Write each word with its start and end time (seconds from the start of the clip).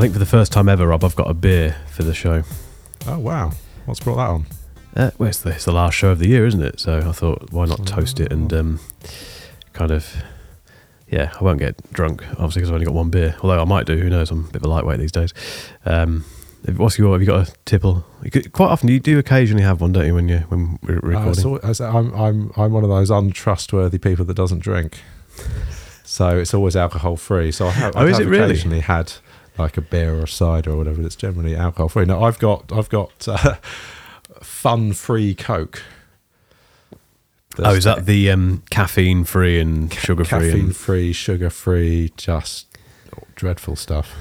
I 0.00 0.04
think 0.04 0.14
for 0.14 0.18
the 0.18 0.24
first 0.24 0.50
time 0.50 0.66
ever, 0.70 0.86
Rob, 0.86 1.04
I've 1.04 1.14
got 1.14 1.28
a 1.28 1.34
beer 1.34 1.76
for 1.90 2.04
the 2.04 2.14
show. 2.14 2.42
Oh 3.06 3.18
wow! 3.18 3.52
What's 3.84 4.00
brought 4.00 4.16
that 4.16 4.30
on? 4.30 4.46
Uh, 4.96 5.10
well, 5.18 5.28
it's 5.28 5.40
the, 5.40 5.50
it's 5.50 5.66
the 5.66 5.72
last 5.72 5.92
show 5.92 6.08
of 6.08 6.18
the 6.18 6.26
year, 6.26 6.46
isn't 6.46 6.62
it? 6.62 6.80
So 6.80 7.00
I 7.00 7.12
thought, 7.12 7.52
why 7.52 7.66
not 7.66 7.86
toast 7.86 8.18
it 8.18 8.32
and 8.32 8.50
um, 8.54 8.80
kind 9.74 9.90
of, 9.90 10.10
yeah, 11.10 11.34
I 11.38 11.44
won't 11.44 11.58
get 11.58 11.92
drunk, 11.92 12.22
obviously, 12.30 12.60
because 12.60 12.70
I've 12.70 12.76
only 12.76 12.86
got 12.86 12.94
one 12.94 13.10
beer. 13.10 13.36
Although 13.42 13.60
I 13.60 13.64
might 13.66 13.84
do, 13.84 13.98
who 13.98 14.08
knows? 14.08 14.30
I'm 14.30 14.46
a 14.46 14.48
bit 14.48 14.56
of 14.62 14.64
a 14.64 14.68
lightweight 14.68 15.00
these 15.00 15.12
days. 15.12 15.34
Um, 15.84 16.24
what's 16.76 16.98
your? 16.98 17.12
Have 17.12 17.20
you 17.20 17.26
got 17.26 17.50
a 17.50 17.52
tipple? 17.66 18.02
Quite 18.52 18.68
often, 18.70 18.88
you 18.88 19.00
do 19.00 19.18
occasionally 19.18 19.64
have 19.64 19.82
one, 19.82 19.92
don't 19.92 20.06
you? 20.06 20.14
When 20.14 20.28
you 20.30 20.38
when 20.48 20.78
we're 20.82 20.96
Uh, 20.96 21.00
recording. 21.20 21.44
al- 21.44 21.60
as- 21.62 21.80
I'm 21.82 22.14
I'm 22.14 22.52
I'm 22.56 22.72
one 22.72 22.84
of 22.84 22.88
those 22.88 23.10
untrustworthy 23.10 23.98
people 23.98 24.24
that 24.24 24.34
doesn't 24.34 24.60
drink, 24.60 24.98
so 26.04 26.38
it's 26.38 26.54
always 26.54 26.74
alcohol 26.74 27.18
free. 27.18 27.52
So 27.52 27.66
I 27.66 27.72
have, 27.72 27.94
Oh, 27.96 28.06
I 28.06 28.08
is 28.08 28.18
it 28.18 28.26
really? 28.28 28.44
occasionally 28.44 28.80
had 28.80 29.12
like 29.58 29.76
a 29.76 29.80
beer 29.80 30.14
or 30.14 30.24
a 30.24 30.28
cider 30.28 30.70
or 30.72 30.76
whatever. 30.76 31.02
It's 31.02 31.16
generally 31.16 31.56
alcohol 31.56 31.88
free. 31.88 32.04
Now 32.04 32.22
I've 32.24 32.38
got 32.38 32.72
I've 32.72 32.88
got 32.88 33.28
uh, 33.28 33.54
fun 34.42 34.92
free 34.92 35.34
Coke. 35.34 35.82
oh, 37.58 37.74
is 37.74 37.84
that 37.84 38.06
the 38.06 38.30
um, 38.30 38.62
caffeine 38.70 39.24
free 39.24 39.60
and 39.60 39.92
sugar 39.92 40.24
free? 40.24 40.50
caffeine 40.50 40.66
And, 40.66 40.76
free, 40.76 41.12
sugar 41.12 41.50
free, 41.50 42.12
just 42.16 42.66
dreadful 43.34 43.76
stuff? 43.76 44.14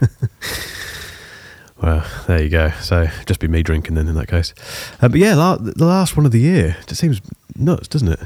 well, 1.82 2.04
there 2.26 2.42
you 2.42 2.48
go. 2.48 2.70
So 2.80 3.08
just 3.26 3.40
be 3.40 3.48
me 3.48 3.62
drinking 3.62 3.94
then 3.94 4.08
in 4.08 4.14
that 4.14 4.28
case. 4.28 4.54
Uh, 5.00 5.08
but 5.08 5.18
yeah, 5.18 5.34
la- 5.34 5.56
the 5.56 5.84
last 5.84 6.16
one 6.16 6.26
of 6.26 6.32
the 6.32 6.40
year. 6.40 6.76
It 6.88 6.94
seems 6.96 7.20
nuts, 7.56 7.88
doesn't 7.88 8.08
it? 8.08 8.20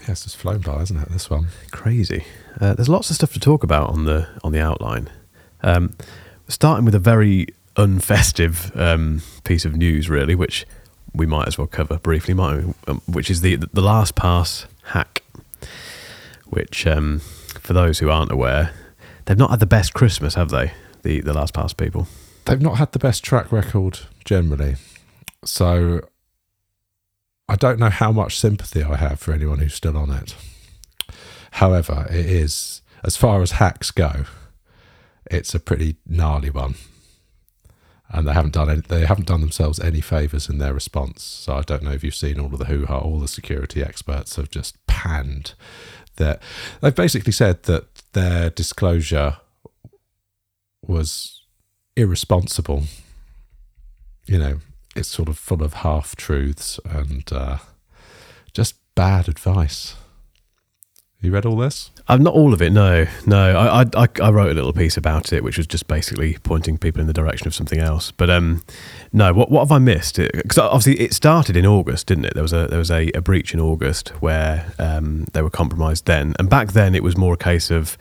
Yes, 0.00 0.10
it's 0.10 0.24
just 0.24 0.36
flown 0.36 0.60
by, 0.60 0.82
isn't 0.82 0.96
it? 0.96 1.08
This 1.08 1.30
one. 1.30 1.46
crazy. 1.70 2.24
Uh, 2.60 2.74
there's 2.74 2.90
lots 2.90 3.08
of 3.08 3.16
stuff 3.16 3.32
to 3.32 3.40
talk 3.40 3.64
about 3.64 3.88
on 3.90 4.04
the 4.04 4.28
on 4.42 4.52
the 4.52 4.60
outline. 4.60 5.08
Um, 5.64 5.94
starting 6.46 6.84
with 6.84 6.94
a 6.94 7.00
very 7.00 7.46
unfestive 7.76 8.76
um, 8.78 9.22
piece 9.42 9.64
of 9.64 9.76
news, 9.76 10.08
really, 10.08 10.34
which 10.34 10.66
we 11.12 11.26
might 11.26 11.48
as 11.48 11.58
well 11.58 11.66
cover 11.66 11.98
briefly, 11.98 12.34
might? 12.34 12.64
Um, 12.86 13.00
which 13.06 13.30
is 13.30 13.40
the 13.40 13.56
the 13.56 13.82
LastPass 13.82 14.66
hack. 14.84 15.22
Which, 16.46 16.86
um, 16.86 17.18
for 17.60 17.72
those 17.72 17.98
who 17.98 18.10
aren't 18.10 18.30
aware, 18.30 18.70
they've 19.24 19.38
not 19.38 19.50
had 19.50 19.60
the 19.60 19.66
best 19.66 19.94
Christmas, 19.94 20.34
have 20.34 20.50
they? 20.50 20.72
The 21.02 21.20
the 21.20 21.32
LastPass 21.32 21.76
people. 21.76 22.06
they've 22.44 22.60
not 22.60 22.76
had 22.76 22.92
the 22.92 22.98
best 22.98 23.24
track 23.24 23.50
record 23.50 24.00
generally. 24.24 24.76
So 25.44 26.00
I 27.48 27.56
don't 27.56 27.78
know 27.78 27.90
how 27.90 28.12
much 28.12 28.38
sympathy 28.38 28.82
I 28.82 28.96
have 28.96 29.18
for 29.18 29.32
anyone 29.32 29.58
who's 29.58 29.74
still 29.74 29.96
on 29.96 30.10
it. 30.10 30.34
However, 31.52 32.06
it 32.10 32.26
is, 32.26 32.82
as 33.02 33.16
far 33.16 33.42
as 33.42 33.52
hacks 33.52 33.90
go, 33.90 34.24
it's 35.30 35.54
a 35.54 35.60
pretty 35.60 35.96
gnarly 36.06 36.50
one. 36.50 36.74
And 38.10 38.28
they 38.28 38.32
haven't 38.32 38.54
done 38.54 38.70
any, 38.70 38.80
they 38.82 39.06
haven't 39.06 39.26
done 39.26 39.40
themselves 39.40 39.80
any 39.80 40.00
favors 40.00 40.48
in 40.48 40.58
their 40.58 40.74
response. 40.74 41.22
So 41.22 41.54
I 41.54 41.62
don't 41.62 41.82
know 41.82 41.92
if 41.92 42.04
you've 42.04 42.14
seen 42.14 42.38
all 42.38 42.52
of 42.52 42.58
the 42.58 42.66
hoo 42.66 42.86
ha. 42.86 42.98
All 42.98 43.18
the 43.18 43.28
security 43.28 43.82
experts 43.82 44.36
have 44.36 44.50
just 44.50 44.76
panned 44.86 45.54
that. 46.16 46.40
They've 46.80 46.94
basically 46.94 47.32
said 47.32 47.64
that 47.64 47.94
their 48.12 48.50
disclosure 48.50 49.38
was 50.86 51.42
irresponsible. 51.96 52.84
You 54.26 54.38
know, 54.38 54.60
it's 54.94 55.08
sort 55.08 55.28
of 55.28 55.38
full 55.38 55.62
of 55.62 55.74
half 55.74 56.14
truths 56.14 56.78
and 56.84 57.24
uh, 57.32 57.58
just 58.52 58.76
bad 58.94 59.28
advice. 59.28 59.96
You 61.24 61.32
read 61.32 61.46
all 61.46 61.56
this? 61.56 61.90
Uh, 62.06 62.18
not 62.18 62.34
all 62.34 62.52
of 62.52 62.60
it, 62.60 62.70
no, 62.70 63.06
no. 63.24 63.56
I, 63.58 63.80
I, 63.96 64.06
I- 64.22 64.30
wrote 64.30 64.50
a 64.50 64.54
little 64.54 64.74
piece 64.74 64.98
about 64.98 65.32
it, 65.32 65.42
which 65.42 65.56
was 65.56 65.66
just 65.66 65.88
basically 65.88 66.36
pointing 66.42 66.76
people 66.76 67.00
in 67.00 67.06
the 67.06 67.14
direction 67.14 67.46
of 67.46 67.54
something 67.54 67.78
else. 67.78 68.10
But 68.10 68.28
um, 68.28 68.62
no, 69.10 69.32
what 69.32 69.50
what 69.50 69.60
have 69.60 69.72
I 69.72 69.78
missed? 69.78 70.16
Because 70.16 70.58
obviously 70.58 71.00
it 71.00 71.14
started 71.14 71.56
in 71.56 71.64
August, 71.64 72.08
didn't 72.08 72.26
it? 72.26 72.34
There 72.34 72.42
was 72.42 72.52
a 72.52 72.66
there 72.68 72.78
was 72.78 72.90
a, 72.90 73.10
a 73.12 73.22
breach 73.22 73.54
in 73.54 73.60
August 73.60 74.10
where 74.20 74.70
um, 74.78 75.24
they 75.32 75.40
were 75.40 75.48
compromised 75.48 76.04
then, 76.04 76.34
and 76.38 76.50
back 76.50 76.72
then 76.72 76.94
it 76.94 77.02
was 77.02 77.16
more 77.16 77.32
a 77.34 77.38
case 77.38 77.70
of 77.70 77.96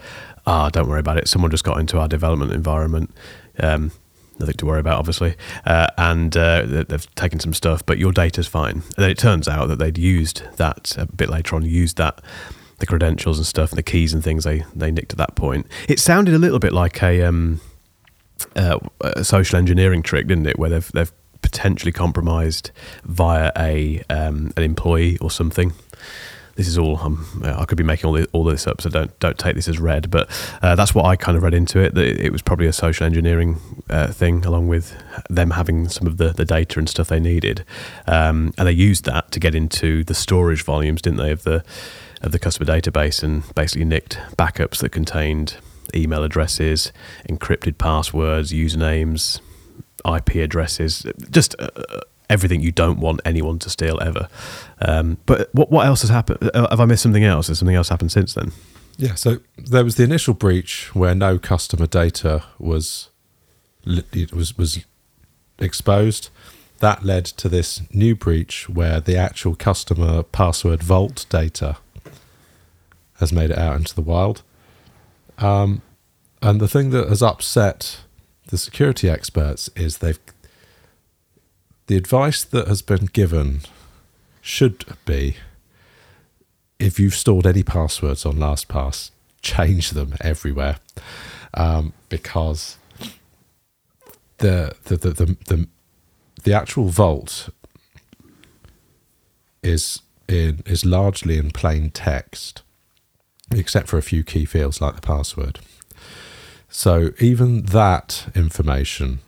ah, 0.46 0.70
don't 0.70 0.90
worry 0.90 1.00
about 1.00 1.18
it. 1.18 1.30
Someone 1.30 1.50
just 1.50 1.64
got 1.64 1.80
into 1.80 1.98
our 2.00 2.10
development 2.10 2.52
environment. 2.52 3.10
Um, 3.58 3.92
nothing 4.38 4.56
to 4.56 4.66
worry 4.66 4.82
about, 4.82 5.00
obviously. 5.00 5.36
Uh, 5.66 5.88
and 5.98 6.36
uh, 6.36 6.64
they- 6.66 6.84
they've 6.84 7.16
taken 7.16 7.40
some 7.40 7.54
stuff, 7.54 7.86
but 7.86 7.98
your 8.00 8.12
data's 8.12 8.48
fine. 8.48 8.78
And 8.78 8.94
then 8.98 9.10
it 9.12 9.18
turns 9.18 9.48
out 9.48 9.68
that 9.68 9.78
they'd 9.80 9.98
used 9.98 10.42
that 10.58 10.94
a 10.98 11.06
bit 11.06 11.30
later 11.30 11.56
on, 11.56 11.64
used 11.64 11.98
that 11.98 12.20
the 12.84 12.88
credentials 12.88 13.38
and 13.38 13.48
stuff, 13.48 13.72
and 13.72 13.78
the 13.78 13.84
keys 13.84 14.14
and 14.14 14.24
things 14.24 14.44
they 14.44 14.66
they 14.76 14.92
nicked 14.92 15.14
at 15.14 15.18
that 15.18 15.36
point. 15.36 15.66
It 15.88 16.00
sounded 16.00 16.34
a 16.34 16.38
little 16.38 16.60
bit 16.60 16.74
like 16.74 17.02
a, 17.02 17.24
um, 17.24 17.62
uh, 18.58 18.78
a 19.00 19.24
social 19.24 19.58
engineering 19.58 20.04
trick, 20.04 20.28
didn't 20.28 20.48
it? 20.48 20.60
Where 20.60 20.70
they've 20.70 20.92
they've 20.92 21.12
potentially 21.42 21.92
compromised 21.92 22.72
via 23.06 23.52
a 23.58 24.04
um, 24.10 24.52
an 24.58 24.64
employee 24.64 25.18
or 25.20 25.32
something. 25.32 25.72
This 26.56 26.68
is 26.68 26.78
all 26.78 27.00
um, 27.00 27.26
I 27.44 27.66
could 27.66 27.78
be 27.78 27.84
making 27.84 28.08
all 28.08 28.14
this, 28.14 28.28
all 28.34 28.44
this 28.44 28.68
up, 28.68 28.82
so 28.82 28.90
don't 28.90 29.18
don't 29.20 29.40
take 29.40 29.56
this 29.56 29.70
as 29.70 29.80
read. 29.80 30.12
But 30.12 30.30
uh, 30.62 30.76
that's 30.76 30.94
what 30.94 31.06
I 31.06 31.16
kind 31.16 31.38
of 31.38 31.44
read 31.44 31.54
into 31.54 31.80
it. 31.80 31.96
That 31.96 32.06
it 32.06 32.32
was 32.34 32.42
probably 32.42 32.68
a 32.68 32.74
social 32.74 33.06
engineering 33.06 33.60
uh, 33.90 34.08
thing, 34.08 34.46
along 34.46 34.68
with 34.68 34.94
them 35.30 35.52
having 35.52 35.88
some 35.88 36.06
of 36.06 36.18
the, 36.18 36.34
the 36.34 36.46
data 36.46 36.80
and 36.80 36.90
stuff 36.90 37.08
they 37.08 37.20
needed, 37.20 37.64
um, 38.08 38.54
and 38.58 38.68
they 38.68 38.74
used 38.74 39.06
that 39.06 39.32
to 39.32 39.40
get 39.40 39.56
into 39.56 40.04
the 40.04 40.14
storage 40.14 40.64
volumes, 40.64 41.02
didn't 41.02 41.20
they, 41.20 41.32
of 41.32 41.44
the 41.44 41.64
of 42.24 42.32
the 42.32 42.40
customer 42.40 42.66
database, 42.66 43.22
and 43.22 43.44
basically 43.56 43.86
nicked 43.86 44.18
backups 44.38 44.78
that 44.80 44.90
contained 44.90 45.58
email 45.96 46.24
addresses, 46.24 46.92
encrypted 47.30 47.78
passwords, 47.78 48.52
usernames, 48.52 49.40
IP 50.06 50.36
addresses, 50.36 51.06
just 51.30 51.56
uh, 51.60 51.70
uh, 51.76 52.00
everything 52.30 52.62
you 52.62 52.72
don't 52.72 53.00
want 53.00 53.22
anyone 53.26 53.60
to 53.60 53.70
steal 53.70 54.00
ever. 54.02 54.28
Um, 54.82 55.18
but 55.26 55.50
what 55.54 55.72
what 55.72 55.86
else 55.86 56.02
has 56.02 56.10
happened? 56.10 56.50
Uh, 56.54 56.68
Have 56.70 56.80
I 56.80 56.86
missed 56.86 57.04
something 57.04 57.24
else? 57.24 57.48
Has 57.48 57.60
something 57.60 57.76
else 57.76 57.90
happened 57.90 58.12
since 58.12 58.34
then? 58.34 58.52
Yeah, 58.98 59.16
so 59.16 59.40
there 59.58 59.84
was 59.84 59.96
the 59.96 60.04
initial 60.04 60.34
breach 60.34 60.94
where 60.94 61.16
no 61.16 61.40
customer 61.40 61.88
data 61.88 62.44
was 62.60 63.10
was 63.86 64.58
was 64.58 64.86
exposed. 65.60 66.30
That 66.80 67.04
led 67.04 67.26
to 67.26 67.48
this 67.48 67.82
new 67.94 68.14
breach 68.14 68.68
where 68.68 69.00
the 69.00 69.16
actual 69.16 69.56
customer 69.56 70.22
password 70.22 70.84
vault 70.84 71.26
data 71.30 71.78
has 73.20 73.32
made 73.32 73.52
it 73.52 73.58
out 73.58 73.76
into 73.76 73.96
the 73.96 74.02
wild. 74.02 74.42
Um, 75.38 75.82
and 76.42 76.60
the 76.60 76.68
thing 76.68 76.90
that 76.92 77.10
has 77.10 77.22
upset 77.22 78.02
the 78.48 78.58
security 78.58 79.10
experts 79.10 79.70
is 79.76 80.00
they've 80.00 80.20
the 81.88 81.98
advice 81.98 82.44
that 82.44 82.68
has 82.68 82.82
been 82.82 83.06
given 83.06 83.62
should 84.42 84.86
be 85.06 85.36
if 86.80 87.00
you've 87.00 87.16
stored 87.16 87.46
any 87.46 87.64
passwords 87.64 88.26
on 88.26 88.36
LastPass, 88.36 89.12
change 89.42 89.92
them 89.92 90.16
everywhere, 90.20 90.78
um, 91.54 91.94
because 92.10 92.78
the 94.40 94.76
the, 94.86 94.98
the 94.98 95.10
the 95.12 95.38
the 95.48 95.68
the 96.44 96.54
actual 96.54 96.90
vault 96.90 97.50
is 99.62 100.02
in 100.28 100.64
is 100.66 100.86
largely 100.86 101.38
in 101.38 101.52
plain 101.52 101.90
text, 101.90 102.63
except 103.60 103.88
for 103.88 103.98
a 103.98 104.04
few 104.04 104.24
key 104.24 104.46
fields 104.46 104.82
like 104.82 104.96
the 104.96 105.02
password. 105.02 105.60
So 106.70 107.12
even 107.20 107.64
that 107.64 108.28
information, 108.36 109.20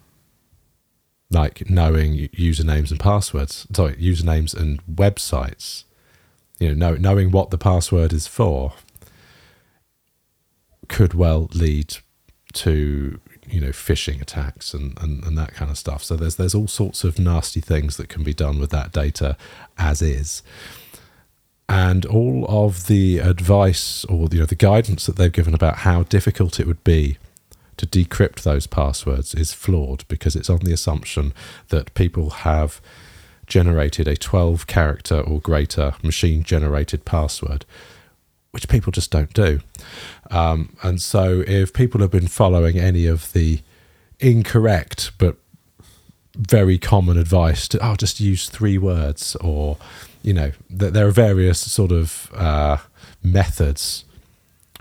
like 1.30 1.70
knowing 1.70 2.30
usernames 2.30 2.92
and 2.92 3.00
passwords, 3.00 3.68
sorry, 3.74 3.96
usernames 3.96 4.56
and 4.56 4.84
websites, 4.88 5.84
you 6.60 6.74
know, 6.74 6.92
know, 6.92 6.98
knowing 6.98 7.32
what 7.32 7.52
the 7.52 7.58
password 7.58 8.14
is 8.14 8.28
for 8.28 8.74
could 10.88 11.14
well 11.14 11.50
lead 11.54 11.98
to 12.54 13.20
you 13.48 13.62
know 13.62 13.70
phishing 13.70 14.22
attacks 14.22 14.74
and, 14.74 14.98
and, 15.02 15.24
and 15.24 15.38
that 15.38 15.54
kind 15.54 15.70
of 15.70 15.78
stuff. 15.78 16.04
So 16.04 16.16
there's 16.16 16.36
there's 16.36 16.56
all 16.56 16.68
sorts 16.68 17.04
of 17.04 17.20
nasty 17.20 17.62
things 17.62 17.98
that 17.98 18.10
can 18.10 18.24
be 18.24 18.34
done 18.34 18.60
with 18.60 18.72
that 18.72 18.92
data 18.92 19.38
as 19.78 20.02
is. 20.02 20.42
And 21.68 22.06
all 22.06 22.46
of 22.48 22.88
the 22.88 23.20
advice 23.20 24.06
or 24.06 24.28
you 24.32 24.40
know 24.40 24.46
the 24.46 24.56
guidance 24.56 25.06
that 25.08 25.16
they've 25.16 25.32
given 25.32 25.54
about 25.54 25.78
how 25.78 26.04
difficult 26.04 26.60
it 26.60 26.68
would 26.68 26.84
be 26.84 27.18
to 27.78 27.86
decrypt 27.86 28.44
those 28.44 28.68
passwords 28.68 29.34
is 29.34 29.54
flawed 29.54 30.08
because 30.08 30.36
it's 30.36 30.50
on 30.50 30.60
the 30.60 30.74
assumption 30.74 31.34
that 31.70 31.94
people 31.94 32.30
have 32.30 32.82
generated 33.48 34.08
a 34.08 34.16
12 34.16 34.68
character 34.68 35.20
or 35.20 35.40
greater 35.40 35.94
machine 36.02 36.44
generated 36.44 37.06
password, 37.06 37.66
which 38.52 38.68
people 38.68 38.92
just 38.92 39.12
don't 39.12 39.34
do. 39.34 39.60
Um, 40.32 40.76
and 40.84 41.02
so, 41.02 41.44
if 41.46 41.74
people 41.74 42.02
have 42.02 42.12
been 42.12 42.28
following 42.28 42.80
any 42.80 43.06
of 43.06 43.32
the 43.34 43.60
incorrect 44.20 45.12
but 45.18 45.36
very 46.36 46.78
common 46.78 47.18
advice 47.18 47.68
to, 47.70 47.80
oh, 47.86 47.96
just 47.96 48.20
use 48.20 48.50
three 48.50 48.78
words, 48.78 49.36
or, 49.38 49.78
you 50.26 50.34
know, 50.34 50.52
th- 50.78 50.92
there 50.92 51.06
are 51.06 51.12
various 51.12 51.60
sort 51.60 51.92
of 51.92 52.32
uh, 52.34 52.78
methods 53.24 54.06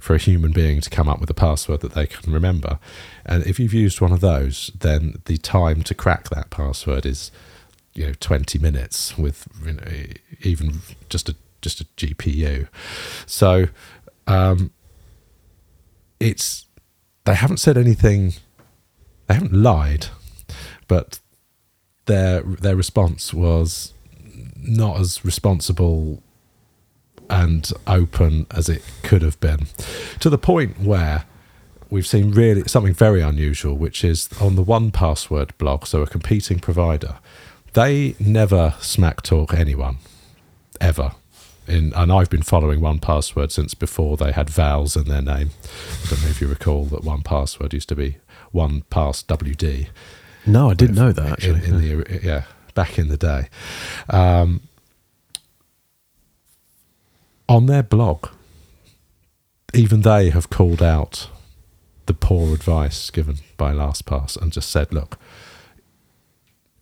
for 0.00 0.14
a 0.14 0.18
human 0.18 0.52
being 0.52 0.80
to 0.80 0.88
come 0.88 1.06
up 1.06 1.20
with 1.20 1.28
a 1.28 1.34
password 1.34 1.80
that 1.80 1.92
they 1.92 2.06
can 2.06 2.32
remember. 2.32 2.78
And 3.26 3.46
if 3.46 3.60
you've 3.60 3.74
used 3.74 4.00
one 4.00 4.10
of 4.10 4.20
those, 4.20 4.70
then 4.78 5.20
the 5.26 5.36
time 5.36 5.82
to 5.82 5.94
crack 5.94 6.30
that 6.30 6.48
password 6.48 7.04
is, 7.04 7.30
you 7.92 8.06
know, 8.06 8.12
20 8.18 8.58
minutes 8.58 9.18
with 9.18 9.46
you 9.64 9.72
know, 9.74 9.82
even 10.40 10.80
just 11.10 11.28
a 11.28 11.36
just 11.60 11.82
a 11.82 11.84
GPU. 11.96 12.68
So 13.26 13.66
um, 14.26 14.70
it's 16.20 16.64
they 17.24 17.34
haven't 17.34 17.58
said 17.58 17.76
anything. 17.76 18.32
They 19.26 19.34
haven't 19.34 19.52
lied, 19.54 20.06
but 20.88 21.20
their 22.06 22.42
their 22.42 22.76
response 22.76 23.32
was 23.32 23.93
not 24.64 24.98
as 24.98 25.24
responsible 25.24 26.22
and 27.30 27.70
open 27.86 28.46
as 28.50 28.68
it 28.68 28.82
could 29.02 29.22
have 29.22 29.38
been, 29.40 29.66
to 30.20 30.28
the 30.28 30.38
point 30.38 30.80
where 30.80 31.24
we've 31.90 32.06
seen 32.06 32.32
really 32.32 32.62
something 32.66 32.92
very 32.94 33.20
unusual, 33.20 33.76
which 33.76 34.04
is 34.04 34.28
on 34.40 34.56
the 34.56 34.64
1Password 34.64 35.56
blog, 35.58 35.86
so 35.86 36.02
a 36.02 36.06
competing 36.06 36.58
provider, 36.58 37.18
they 37.74 38.14
never 38.18 38.74
smack 38.80 39.22
talk 39.22 39.54
anyone 39.54 39.98
ever. 40.80 41.12
In, 41.66 41.94
and 41.94 42.12
I've 42.12 42.28
been 42.28 42.42
following 42.42 42.80
1Password 42.80 43.50
since 43.50 43.72
before 43.74 44.16
they 44.18 44.32
had 44.32 44.50
vowels 44.50 44.96
in 44.96 45.04
their 45.04 45.22
name. 45.22 45.50
I 46.04 46.10
don't 46.10 46.22
know 46.22 46.28
if 46.28 46.40
you 46.40 46.46
recall 46.46 46.84
that 46.86 47.00
1Password 47.02 47.72
used 47.72 47.88
to 47.88 47.96
be 47.96 48.18
1Passwd. 48.54 49.88
No, 50.46 50.70
I 50.70 50.74
didn't 50.74 50.96
know 50.96 51.12
that 51.12 51.32
actually. 51.32 51.64
In, 51.64 51.74
in 51.74 52.04
the 52.04 52.20
yeah, 52.22 52.42
back 52.74 52.98
in 52.98 53.08
the 53.08 53.16
day. 53.16 53.48
Um, 54.10 54.60
on 57.48 57.66
their 57.66 57.82
blog, 57.82 58.28
even 59.72 60.02
they 60.02 60.30
have 60.30 60.50
called 60.50 60.82
out 60.82 61.28
the 62.06 62.14
poor 62.14 62.54
advice 62.54 63.10
given 63.10 63.36
by 63.56 63.72
LastPass 63.72 64.40
and 64.40 64.52
just 64.52 64.70
said, 64.70 64.92
look, 64.92 65.18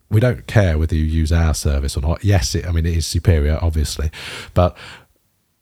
we 0.09 0.19
don't 0.19 0.45
care 0.47 0.77
whether 0.77 0.95
you 0.95 1.03
use 1.03 1.31
our 1.31 1.53
service 1.53 1.97
or 1.97 2.01
not. 2.01 2.23
Yes, 2.23 2.53
it, 2.55 2.65
I 2.67 2.71
mean, 2.71 2.85
it 2.85 2.95
is 2.95 3.07
superior, 3.07 3.57
obviously. 3.61 4.11
But 4.53 4.77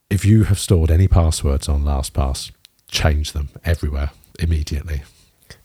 if 0.09 0.25
you 0.25 0.43
have 0.45 0.59
stored 0.59 0.91
any 0.91 1.07
passwords 1.07 1.69
on 1.69 1.83
LastPass, 1.83 2.51
change 2.89 3.31
them 3.31 3.49
everywhere 3.63 4.11
immediately. 4.39 5.03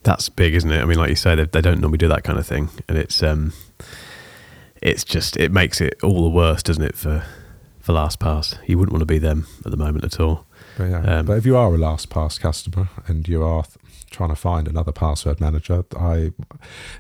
That's 0.05 0.29
big, 0.29 0.55
isn't 0.55 0.71
it? 0.71 0.81
I 0.81 0.85
mean, 0.85 0.99
like 0.99 1.11
you 1.11 1.17
say, 1.17 1.35
they, 1.35 1.47
they 1.47 1.61
don't 1.61 1.81
normally 1.81 1.99
do 1.99 2.09
that 2.09 2.23
kind 2.23 2.39
of 2.39 2.47
thing. 2.47 2.69
And 2.89 2.97
it's, 2.97 3.23
um, 3.25 3.53
it's 4.83 5.05
just, 5.05 5.37
it 5.37 5.53
makes 5.53 5.81
it 5.81 5.99
all 6.03 6.23
the 6.23 6.31
worse, 6.31 6.63
doesn't 6.63 6.83
it, 6.83 6.97
for 6.97 7.25
for 7.87 7.93
LastPass. 7.93 8.59
You 8.67 8.79
wouldn't 8.79 8.93
want 8.93 9.03
to 9.03 9.07
be 9.07 9.21
them 9.21 9.47
at 9.65 9.71
the 9.71 9.77
moment 9.77 10.05
at 10.05 10.19
all. 10.19 10.45
But, 10.77 10.91
yeah. 10.91 11.19
Um, 11.19 11.27
but 11.27 11.39
if 11.39 11.47
you 11.47 11.57
are 11.57 11.73
a 11.73 11.79
LastPass 11.79 12.41
customer 12.41 12.89
and 13.07 13.29
you 13.29 13.45
are 13.45 13.63
th- 13.63 13.77
trying 14.11 14.31
to 14.31 14.35
find 14.35 14.67
another 14.67 14.91
password 14.91 15.41
manager, 15.41 15.85
I, 15.97 16.33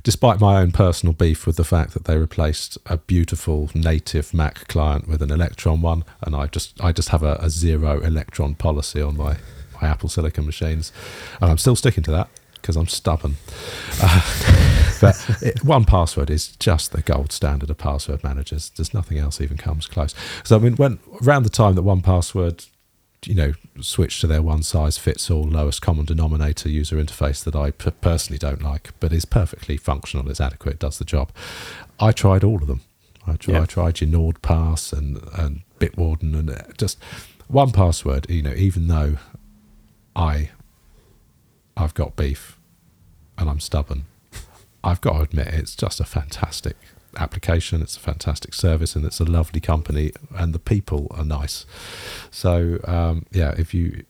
despite 0.04 0.40
my 0.40 0.60
own 0.60 0.70
personal 0.70 1.12
beef 1.12 1.44
with 1.44 1.56
the 1.56 1.64
fact 1.64 1.92
that 1.94 2.04
they 2.04 2.16
replaced 2.16 2.78
a 2.86 2.98
beautiful 2.98 3.68
native 3.74 4.32
Mac 4.32 4.68
client 4.68 5.08
with 5.08 5.22
an 5.22 5.32
Electron 5.32 5.82
one, 5.82 6.04
and 6.22 6.36
I 6.36 6.46
just 6.46 6.80
I 6.80 6.92
just 6.92 7.08
have 7.08 7.24
a, 7.24 7.34
a 7.40 7.50
zero 7.50 7.98
Electron 8.00 8.54
policy 8.54 9.02
on 9.02 9.16
my 9.16 9.38
my 9.82 9.88
Apple 9.88 10.08
Silicon 10.08 10.46
machines, 10.46 10.92
and 11.40 11.50
I'm 11.50 11.58
still 11.58 11.74
sticking 11.74 12.04
to 12.04 12.12
that 12.12 12.28
because 12.54 12.76
I'm 12.76 12.86
stubborn. 12.86 13.36
Uh, 14.00 14.84
but 15.00 15.14
it, 15.42 15.56
1Password 15.56 16.30
is 16.30 16.48
just 16.56 16.92
the 16.92 17.02
gold 17.02 17.32
standard 17.32 17.70
of 17.70 17.78
password 17.78 18.22
managers. 18.24 18.70
There's 18.70 18.94
nothing 18.94 19.18
else 19.18 19.40
even 19.40 19.56
comes 19.56 19.86
close. 19.86 20.14
So 20.44 20.56
I 20.56 20.58
mean, 20.58 20.76
when 20.76 20.98
around 21.22 21.44
the 21.44 21.50
time 21.50 21.74
that 21.74 21.82
1Password, 21.82 22.68
you 23.24 23.34
know, 23.34 23.52
switched 23.80 24.20
to 24.20 24.26
their 24.26 24.42
one 24.42 24.62
size 24.62 24.98
fits 24.98 25.30
all 25.30 25.44
lowest 25.44 25.82
common 25.82 26.04
denominator 26.04 26.68
user 26.68 26.96
interface 26.96 27.42
that 27.44 27.56
I 27.56 27.70
p- 27.72 27.90
personally 28.00 28.38
don't 28.38 28.62
like, 28.62 28.90
but 29.00 29.12
is 29.12 29.24
perfectly 29.24 29.76
functional, 29.76 30.30
is 30.30 30.40
adequate, 30.40 30.78
does 30.78 30.98
the 30.98 31.04
job. 31.04 31.32
I 31.98 32.12
tried 32.12 32.44
all 32.44 32.56
of 32.56 32.66
them. 32.66 32.82
I, 33.26 33.36
tried, 33.36 33.54
yeah. 33.54 33.62
I 33.62 33.66
tried 33.66 34.00
your 34.00 34.10
NordPass 34.10 34.92
and 34.92 35.20
and 35.34 35.62
Bitwarden 35.80 36.38
and 36.38 36.50
uh, 36.50 36.62
just 36.78 36.98
1Password. 37.52 38.30
You 38.30 38.42
know, 38.42 38.54
even 38.54 38.88
though 38.88 39.16
I 40.14 40.50
I've 41.76 41.94
got 41.94 42.16
beef 42.16 42.58
and 43.36 43.50
I'm 43.50 43.60
stubborn. 43.60 44.04
I've 44.86 45.00
got 45.00 45.14
to 45.14 45.20
admit, 45.22 45.48
it's 45.48 45.74
just 45.74 45.98
a 45.98 46.04
fantastic 46.04 46.76
application. 47.16 47.82
It's 47.82 47.96
a 47.96 48.00
fantastic 48.00 48.54
service, 48.54 48.94
and 48.94 49.04
it's 49.04 49.18
a 49.18 49.24
lovely 49.24 49.60
company, 49.60 50.12
and 50.36 50.52
the 50.52 50.60
people 50.60 51.08
are 51.10 51.24
nice. 51.24 51.66
So, 52.30 52.78
um, 52.84 53.26
yeah, 53.32 53.52
if 53.58 53.74
you 53.74 54.04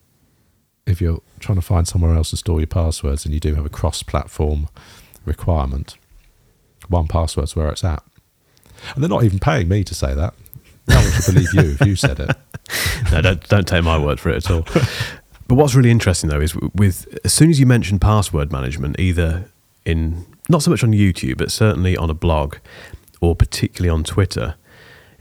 if 0.87 1.01
you're 1.01 1.23
trying 1.41 1.57
to 1.57 1.63
find 1.63 1.89
somewhere 1.89 2.15
else 2.15 2.31
to 2.31 2.37
store 2.37 2.61
your 2.61 2.67
passwords, 2.67 3.25
and 3.25 3.33
you 3.33 3.41
do 3.41 3.55
have 3.55 3.65
a 3.65 3.71
cross-platform 3.71 4.69
requirement, 5.25 5.97
1Password's 6.91 7.57
where 7.57 7.71
it's 7.71 7.83
at. 7.83 8.03
And 8.95 9.03
they're 9.03 9.09
not 9.09 9.25
even 9.25 9.39
paying 9.39 9.69
me 9.69 9.83
to 9.83 9.95
say 9.95 10.15
that. 10.15 10.35
No 10.89 10.97
one 10.97 11.11
should 11.11 11.35
believe 11.35 11.55
you 11.55 11.77
if 11.81 11.87
you 11.87 11.97
said 11.97 12.21
it. 12.21 12.37
no, 13.11 13.23
don't 13.23 13.49
don't 13.49 13.67
take 13.67 13.83
my 13.83 13.99
word 13.99 14.21
for 14.21 14.29
it 14.29 14.37
at 14.37 14.51
all. 14.51 14.63
But 15.49 15.55
what's 15.55 15.75
really 15.75 15.91
interesting 15.91 16.31
though 16.31 16.41
is 16.41 16.55
with 16.75 17.19
as 17.25 17.33
soon 17.33 17.51
as 17.51 17.59
you 17.59 17.67
mention 17.67 17.99
password 17.99 18.53
management, 18.53 19.01
either 19.01 19.51
in 19.85 20.27
not 20.49 20.63
so 20.63 20.71
much 20.71 20.85
on 20.85 20.93
YouTube, 20.93 21.39
but 21.39 21.51
certainly 21.51 21.97
on 21.97 22.11
a 22.11 22.15
blog 22.15 22.57
or 23.21 23.35
particularly 23.35 23.91
on 23.91 24.05
Twitter, 24.05 24.57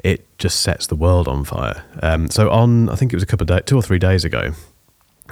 it 0.04 0.28
just 0.38 0.62
sets 0.62 0.88
the 0.88 0.96
world 0.96 1.28
on 1.28 1.44
fire. 1.44 1.84
Um, 2.02 2.30
so 2.30 2.50
on, 2.50 2.90
I 2.90 2.96
think 2.96 3.14
it 3.14 3.16
was 3.16 3.24
a 3.24 3.28
couple 3.28 3.44
of 3.44 3.48
days, 3.48 3.64
two 3.66 3.78
or 3.78 3.82
three 3.82 4.00
days 4.00 4.24
ago, 4.24 4.52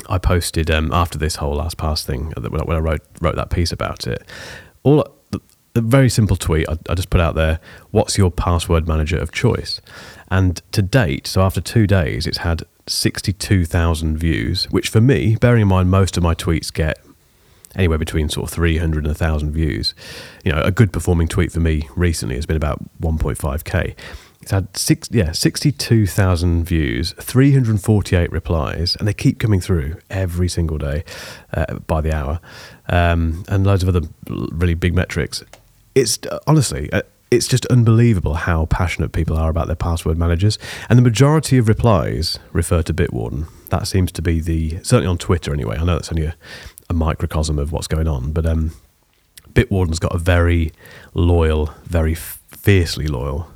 I 0.10 0.18
posted 0.18 0.72
um, 0.72 0.92
after 0.92 1.18
this 1.18 1.36
whole 1.36 1.58
LastPass 1.58 2.04
thing 2.04 2.34
when 2.36 2.76
I 2.76 2.80
wrote 2.80 3.02
wrote 3.22 3.36
that 3.36 3.52
piece 3.52 3.72
about 3.72 4.08
it. 4.08 4.24
All 4.82 5.08
a 5.76 5.82
very 5.82 6.10
simple 6.10 6.36
tweet 6.36 6.68
I, 6.70 6.78
I, 6.90 6.96
just 6.96 7.10
put 7.10 7.22
out 7.22 7.36
there. 7.36 7.60
What's 7.92 8.18
your 8.18 8.32
password 8.32 8.88
manager 8.88 9.18
of 9.18 9.32
choice? 9.32 9.82
And 10.30 10.62
to 10.72 10.82
date, 10.82 11.28
so 11.28 11.42
after 11.42 11.62
two 11.62 11.88
days, 11.88 12.28
it's 12.28 12.40
had 12.40 12.64
62,000 12.88 14.18
views, 14.18 14.66
which 14.66 14.90
for 14.90 15.02
me, 15.02 15.36
bearing 15.36 15.64
in 15.64 15.68
mind 15.68 15.90
most 15.90 16.18
of 16.18 16.24
my 16.24 16.36
tweets 16.36 16.72
get 16.72 17.00
anywhere 17.76 17.98
between 17.98 18.30
sort 18.30 18.50
of 18.50 18.54
300 18.54 19.00
and 19.00 19.08
1,000 19.08 19.52
views. 19.52 19.94
You 20.44 20.52
know, 20.52 20.62
a 20.62 20.72
good 20.72 20.94
performing 20.94 21.28
tweet 21.28 21.52
for 21.52 21.60
me 21.60 21.88
recently 21.96 22.36
has 22.36 22.46
been 22.46 22.58
about 22.58 22.80
1.5k. 23.02 23.96
It's 24.42 24.52
had 24.52 24.76
six, 24.76 25.08
yeah, 25.10 25.32
62,000 25.32 26.66
views, 26.66 27.14
348 27.14 28.30
replies, 28.30 28.98
and 28.98 29.08
they 29.08 29.14
keep 29.14 29.40
coming 29.40 29.62
through 29.62 29.96
every 30.10 30.50
single 30.50 30.78
day 30.78 31.06
uh, 31.54 31.76
by 31.88 32.02
the 32.02 32.14
hour, 32.14 32.42
um, 32.90 33.46
and 33.48 33.66
loads 33.66 33.84
of 33.84 33.90
other 33.90 34.06
really 34.28 34.74
big 34.74 34.94
metrics. 34.94 35.44
It's 35.96 36.20
honestly, 36.46 36.92
uh, 36.92 37.04
it's 37.32 37.48
just 37.48 37.66
unbelievable 37.68 38.34
how 38.34 38.66
passionate 38.66 39.12
people 39.12 39.38
are 39.38 39.50
about 39.50 39.68
their 39.68 39.76
password 39.76 40.18
managers. 40.18 40.60
And 40.90 41.00
the 41.00 41.04
majority 41.04 41.58
of 41.58 41.68
replies 41.68 42.38
refer 42.52 42.82
to 42.84 42.94
Bitwarden. 42.94 43.48
That 43.70 43.88
seems 43.88 44.12
to 44.12 44.22
be 44.22 44.40
the, 44.40 44.84
certainly 44.84 45.08
on 45.08 45.18
Twitter 45.18 45.54
anyway. 45.54 45.78
I 45.78 45.84
know 45.84 45.96
that's 45.96 46.12
only 46.12 46.26
a, 46.26 46.36
a 46.94 46.98
microcosm 46.98 47.60
of 47.60 47.72
what's 47.72 47.88
going 47.88 48.08
on, 48.08 48.32
but 48.32 48.46
um, 48.46 48.72
Bitwarden's 49.54 50.00
got 50.00 50.16
a 50.16 50.18
very 50.18 50.72
loyal, 51.14 51.74
very 51.86 52.16
fiercely 52.16 53.08
loyal 53.08 53.54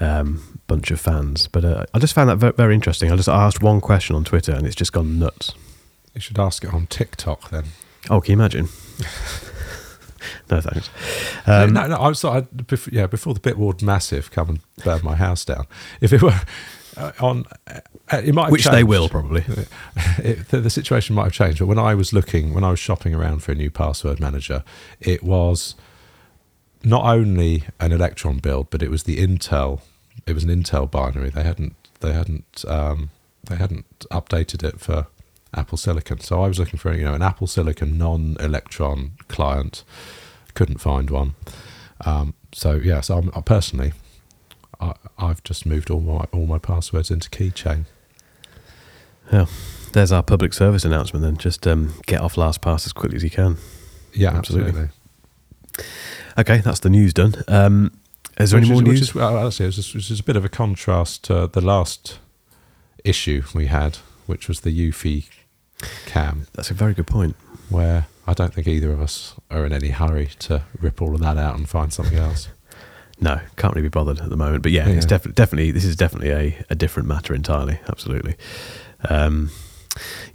um, 0.00 0.60
bunch 0.66 0.90
of 0.90 1.00
fans. 1.00 1.48
But 1.48 1.64
uh, 1.64 1.84
I 1.94 1.98
just 1.98 2.14
found 2.14 2.30
that 2.30 2.36
very, 2.36 2.52
very 2.52 2.74
interesting. 2.74 3.10
I 3.10 3.16
just 3.16 3.28
asked 3.28 3.62
one 3.62 3.80
question 3.80 4.16
on 4.16 4.24
Twitter 4.24 4.52
and 4.52 4.66
it's 4.66 4.76
just 4.76 4.92
gone 4.92 5.18
nuts. 5.18 5.52
You 6.14 6.20
should 6.20 6.38
ask 6.38 6.64
it 6.64 6.72
on 6.72 6.86
TikTok 6.86 7.50
then. 7.50 7.64
Oh, 8.10 8.20
can 8.20 8.32
you 8.32 8.38
imagine? 8.38 8.68
no 10.50 10.60
thanks. 10.60 10.90
Um, 11.46 11.72
no, 11.72 11.86
no, 11.86 11.96
I 11.96 12.08
was 12.08 12.24
I, 12.24 12.42
before, 12.42 12.92
yeah 12.94 13.06
before 13.06 13.34
the 13.34 13.40
Bitward 13.40 13.82
massive 13.82 14.30
come 14.30 14.48
and 14.48 14.60
burn 14.84 15.00
my 15.02 15.16
house 15.16 15.44
down. 15.44 15.66
If 16.00 16.12
it 16.12 16.22
were 16.22 16.40
uh, 16.96 17.12
on, 17.20 17.46
it 18.12 18.34
might 18.34 18.50
which 18.50 18.64
changed. 18.64 18.76
they 18.76 18.84
will 18.84 19.08
probably. 19.08 19.44
It, 20.18 20.48
the, 20.48 20.60
the, 20.60 20.70
situation 20.70 21.14
might 21.14 21.24
have 21.24 21.32
changed. 21.32 21.58
But 21.58 21.66
when 21.66 21.78
I 21.78 21.94
was 21.94 22.12
looking, 22.12 22.54
when 22.54 22.64
I 22.64 22.70
was 22.70 22.78
shopping 22.78 23.14
around 23.14 23.42
for 23.42 23.52
a 23.52 23.54
new 23.54 23.70
password 23.70 24.20
manager, 24.20 24.64
it 25.00 25.22
was 25.22 25.74
not 26.82 27.04
only 27.04 27.64
an 27.80 27.92
Electron 27.92 28.38
build, 28.38 28.70
but 28.70 28.82
it 28.82 28.90
was 28.90 29.04
the 29.04 29.18
Intel. 29.18 29.80
It 30.26 30.34
was 30.34 30.44
an 30.44 30.50
Intel 30.50 30.90
binary. 30.90 31.30
They 31.30 31.42
hadn't 31.42 31.74
they 32.00 32.12
hadn't 32.12 32.64
um, 32.68 33.10
they 33.44 33.56
hadn't 33.56 33.86
updated 34.10 34.62
it 34.62 34.80
for 34.80 35.06
Apple 35.54 35.78
Silicon. 35.78 36.20
So 36.20 36.42
I 36.42 36.48
was 36.48 36.58
looking 36.58 36.78
for 36.78 36.92
you 36.94 37.04
know 37.04 37.14
an 37.14 37.22
Apple 37.22 37.46
Silicon 37.46 37.98
non-Electron 37.98 39.12
client. 39.28 39.84
Couldn't 40.54 40.78
find 40.78 41.10
one. 41.10 41.34
Um, 42.04 42.34
so 42.52 42.74
yeah, 42.74 43.00
so 43.00 43.18
I'm, 43.18 43.30
I 43.34 43.40
personally, 43.40 43.92
I, 44.80 44.94
have 45.18 45.42
just 45.42 45.66
moved 45.66 45.90
all 45.90 46.00
my 46.00 46.26
all 46.32 46.46
my 46.46 46.58
passwords 46.58 47.10
into 47.10 47.30
Keychain. 47.30 47.84
Yeah, 49.32 49.46
there's 49.92 50.12
our 50.12 50.22
public 50.22 50.52
service 50.52 50.84
announcement. 50.84 51.22
Then 51.24 51.36
just 51.36 51.66
um, 51.66 51.94
get 52.06 52.20
off 52.20 52.34
LastPass 52.36 52.86
as 52.86 52.92
quickly 52.92 53.16
as 53.16 53.24
you 53.24 53.30
can. 53.30 53.56
Yeah, 54.12 54.30
absolutely. 54.36 54.68
absolutely. 54.70 54.94
Okay, 56.38 56.58
that's 56.58 56.80
the 56.80 56.90
news 56.90 57.12
done. 57.12 57.34
Um, 57.48 57.92
is 58.38 58.50
there 58.50 58.60
which 58.60 58.68
any 58.70 58.74
more 58.74 58.82
is, 58.82 58.88
news? 58.88 59.00
Is, 59.02 59.14
well, 59.14 59.46
actually, 59.46 59.66
it 59.66 59.76
was, 59.76 59.88
it 59.88 59.94
was 60.10 60.20
a 60.20 60.24
bit 60.24 60.36
of 60.36 60.44
a 60.44 60.48
contrast 60.48 61.24
to 61.24 61.46
the 61.52 61.60
last 61.60 62.18
issue 63.04 63.42
we 63.54 63.66
had, 63.66 63.96
which 64.26 64.48
was 64.48 64.60
the 64.60 64.70
Eufy 64.90 65.28
Cam, 66.06 66.46
That's 66.54 66.70
a 66.70 66.74
very 66.74 66.94
good 66.94 67.06
point. 67.06 67.36
where 67.68 68.06
I 68.26 68.32
don't 68.32 68.54
think 68.54 68.66
either 68.66 68.90
of 68.92 69.00
us 69.00 69.34
are 69.50 69.66
in 69.66 69.72
any 69.72 69.88
hurry 69.90 70.28
to 70.40 70.62
rip 70.80 71.02
all 71.02 71.14
of 71.14 71.20
that 71.20 71.36
out 71.36 71.56
and 71.56 71.68
find 71.68 71.92
something 71.92 72.16
else. 72.18 72.48
No, 73.20 73.40
can't 73.56 73.74
really 73.74 73.86
be 73.86 73.90
bothered 73.90 74.20
at 74.20 74.30
the 74.30 74.36
moment. 74.36 74.62
But 74.62 74.72
yeah, 74.72 74.88
it's 74.88 75.04
Yeah. 75.04 75.08
definitely 75.10 75.32
definitely 75.34 75.70
this 75.72 75.84
is 75.84 75.94
definitely 75.96 76.30
a, 76.30 76.64
a 76.70 76.74
different 76.74 77.08
matter 77.08 77.34
entirely. 77.34 77.78
Absolutely. 77.88 78.34
Um, 79.10 79.50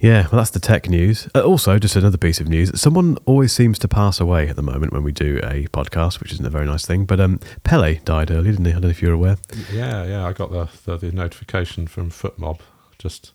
yeah, 0.00 0.22
well, 0.32 0.38
that's 0.40 0.50
the 0.50 0.60
tech 0.60 0.88
news. 0.88 1.28
Uh, 1.34 1.42
also, 1.42 1.78
just 1.78 1.94
another 1.94 2.16
piece 2.16 2.40
of 2.40 2.48
news: 2.48 2.78
someone 2.80 3.18
always 3.26 3.52
seems 3.52 3.78
to 3.80 3.88
pass 3.88 4.18
away 4.20 4.48
at 4.48 4.56
the 4.56 4.62
moment 4.62 4.92
when 4.92 5.02
we 5.02 5.12
do 5.12 5.38
a 5.42 5.66
podcast, 5.68 6.18
which 6.20 6.32
isn't 6.32 6.46
a 6.46 6.50
very 6.50 6.64
nice 6.66 6.86
thing. 6.86 7.04
But 7.04 7.20
um, 7.20 7.40
Pele 7.62 7.96
died 8.06 8.30
early, 8.30 8.50
didn't 8.52 8.64
he? 8.64 8.70
I 8.70 8.74
don't 8.74 8.84
know 8.84 8.88
if 8.88 9.02
you're 9.02 9.12
aware. 9.12 9.36
Yeah, 9.72 10.04
yeah, 10.04 10.26
I 10.26 10.32
got 10.32 10.50
the, 10.50 10.68
the, 10.86 10.96
the 10.96 11.12
notification 11.12 11.86
from 11.86 12.10
FotMob 12.10 12.60
just 12.98 13.32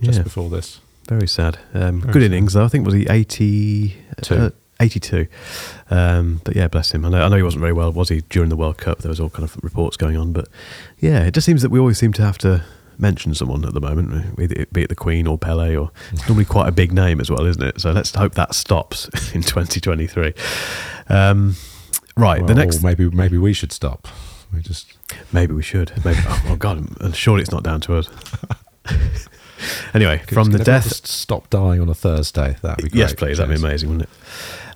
just 0.00 0.16
Yeah. 0.18 0.22
before 0.22 0.48
this. 0.48 0.80
Very 1.08 1.28
sad. 1.28 1.58
Um, 1.74 2.00
Very 2.00 2.12
good 2.14 2.22
sad. 2.22 2.32
innings 2.32 2.52
though. 2.54 2.64
I 2.64 2.68
think 2.68 2.84
was 2.86 2.94
he 2.94 3.06
eighty 3.08 3.96
Two. 4.22 4.34
uh, 4.36 4.50
82. 4.78 5.26
Um, 5.90 6.40
but 6.44 6.54
yeah, 6.54 6.68
bless 6.68 6.92
him. 6.92 7.04
I 7.06 7.08
know, 7.08 7.22
I 7.22 7.28
know 7.28 7.36
he 7.36 7.42
wasn't 7.42 7.62
very 7.62 7.72
well, 7.72 7.90
was 7.92 8.10
he? 8.10 8.20
During 8.28 8.50
the 8.50 8.56
World 8.56 8.76
Cup, 8.76 8.98
there 8.98 9.08
was 9.08 9.18
all 9.20 9.30
kind 9.30 9.44
of 9.44 9.56
reports 9.62 9.96
going 9.96 10.18
on. 10.18 10.32
But 10.34 10.48
yeah, 10.98 11.20
it 11.24 11.32
just 11.32 11.46
seems 11.46 11.62
that 11.62 11.70
we 11.70 11.78
always 11.78 11.96
seem 11.98 12.12
to 12.14 12.22
have 12.22 12.36
to 12.38 12.62
mention 12.98 13.34
someone 13.34 13.64
at 13.64 13.74
the 13.74 13.80
moment, 13.80 14.36
be 14.36 14.44
it, 14.44 14.88
the 14.88 14.94
Queen 14.94 15.26
or 15.26 15.38
Pele, 15.38 15.76
or 15.76 15.90
it's 16.12 16.26
normally 16.28 16.44
quite 16.44 16.68
a 16.68 16.72
big 16.72 16.92
name 16.92 17.20
as 17.20 17.30
well, 17.30 17.44
isn't 17.46 17.62
it? 17.62 17.80
So 17.80 17.92
let's 17.92 18.14
hope 18.14 18.34
that 18.34 18.54
stops 18.54 19.06
in 19.34 19.42
2023. 19.42 20.32
Um, 21.08 21.56
right, 22.16 22.38
the 22.38 22.46
Well, 22.46 22.54
next. 22.56 22.82
maybe 22.82 23.08
maybe 23.10 23.38
we 23.38 23.52
should 23.52 23.72
stop. 23.72 24.08
We 24.52 24.60
just 24.60 24.92
Maybe 25.32 25.52
we 25.54 25.62
should. 25.62 25.92
Maybe. 26.04 26.18
Oh, 26.26 26.42
oh 26.50 26.56
God, 26.56 27.14
surely 27.14 27.42
it's 27.42 27.50
not 27.50 27.62
down 27.62 27.80
to 27.82 27.96
us. 27.96 28.08
anyway, 29.94 30.22
from 30.28 30.50
the 30.50 30.58
death 30.58 31.06
stop 31.06 31.50
dying 31.50 31.80
on 31.80 31.88
a 31.88 31.94
Thursday. 31.94 32.56
That'd 32.62 32.84
be 32.84 32.90
great. 32.90 32.98
Yes, 32.98 33.14
please. 33.14 33.38
That'd 33.38 33.54
be 33.54 33.60
amazing, 33.64 33.90
wouldn't 33.90 34.08
it? 34.08 34.16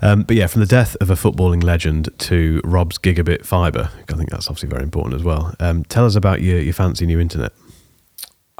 Um, 0.02 0.22
but 0.22 0.34
yeah, 0.36 0.46
from 0.46 0.60
the 0.60 0.66
death 0.66 0.96
of 1.00 1.10
a 1.10 1.14
footballing 1.14 1.62
legend 1.62 2.08
to 2.20 2.60
Rob's 2.64 2.96
gigabit 2.96 3.44
fibre, 3.44 3.90
I 4.08 4.12
think 4.14 4.30
that's 4.30 4.48
obviously 4.48 4.68
very 4.70 4.82
important 4.82 5.14
as 5.14 5.22
well. 5.22 5.54
Um, 5.60 5.84
tell 5.84 6.06
us 6.06 6.14
about 6.16 6.40
your, 6.40 6.58
your 6.60 6.72
fancy 6.72 7.04
new 7.06 7.20
internet. 7.20 7.52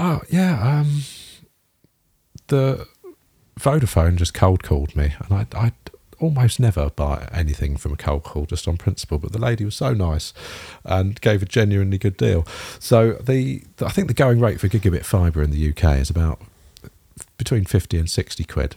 Oh 0.03 0.23
yeah, 0.31 0.81
um, 0.81 1.03
the 2.47 2.87
Vodafone 3.59 4.17
just 4.17 4.33
cold 4.33 4.63
called 4.63 4.97
me, 4.97 5.13
and 5.19 5.31
I 5.31 5.47
I 5.55 5.73
almost 6.19 6.59
never 6.59 6.89
buy 6.89 7.29
anything 7.33 7.77
from 7.77 7.93
a 7.93 7.97
cold 7.97 8.23
call 8.23 8.47
just 8.47 8.67
on 8.67 8.79
principle. 8.79 9.19
But 9.19 9.33
the 9.33 9.39
lady 9.39 9.63
was 9.63 9.75
so 9.75 9.93
nice 9.93 10.33
and 10.87 11.21
gave 11.21 11.43
a 11.43 11.45
genuinely 11.45 11.99
good 11.99 12.17
deal. 12.17 12.47
So 12.79 13.13
the, 13.13 13.63
I 13.83 13.91
think 13.91 14.09
the 14.09 14.15
going 14.15 14.41
rate 14.41 14.59
for 14.59 14.69
gigabit 14.69 15.05
fibre 15.05 15.43
in 15.43 15.51
the 15.51 15.69
UK 15.71 15.99
is 15.99 16.09
about 16.09 16.41
between 17.37 17.67
fifty 17.67 17.99
and 17.99 18.09
sixty 18.09 18.45
quid. 18.45 18.77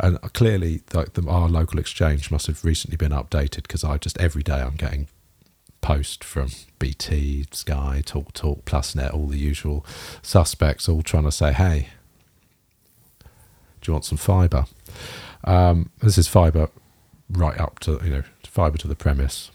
And 0.00 0.20
clearly, 0.32 0.82
like 0.92 1.12
the, 1.12 1.24
our 1.28 1.48
local 1.48 1.78
exchange 1.78 2.32
must 2.32 2.48
have 2.48 2.64
recently 2.64 2.96
been 2.96 3.12
updated 3.12 3.62
because 3.62 3.84
I 3.84 3.98
just 3.98 4.18
every 4.18 4.42
day 4.42 4.60
I'm 4.60 4.74
getting 4.74 5.06
post 5.80 6.24
from 6.24 6.50
BT, 6.78 7.46
Sky, 7.50 8.02
Talk 8.04 8.32
Talk, 8.32 8.64
PlusNet, 8.64 9.12
all 9.14 9.26
the 9.26 9.38
usual 9.38 9.84
suspects, 10.22 10.88
all 10.88 11.02
trying 11.02 11.24
to 11.24 11.32
say, 11.32 11.52
"Hey, 11.52 11.88
do 13.80 13.90
you 13.90 13.92
want 13.94 14.04
some 14.04 14.18
fibre?" 14.18 14.66
Um, 15.44 15.90
this 16.02 16.18
is 16.18 16.28
fibre 16.28 16.68
right 17.30 17.58
up 17.58 17.78
to 17.80 18.00
you 18.04 18.10
know 18.10 18.22
fibre 18.44 18.78
to 18.78 18.88
the 18.88 18.96
premise, 18.96 19.50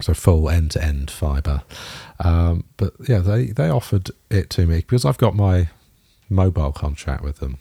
so 0.00 0.14
full 0.14 0.48
end 0.48 0.72
to 0.72 0.84
end 0.84 1.10
fibre. 1.10 1.62
Um, 2.20 2.64
but 2.76 2.94
yeah, 3.08 3.18
they 3.18 3.46
they 3.46 3.68
offered 3.68 4.10
it 4.30 4.50
to 4.50 4.66
me 4.66 4.76
because 4.76 5.04
I've 5.04 5.18
got 5.18 5.34
my 5.34 5.68
mobile 6.28 6.72
contract 6.72 7.22
with 7.22 7.38
them. 7.38 7.58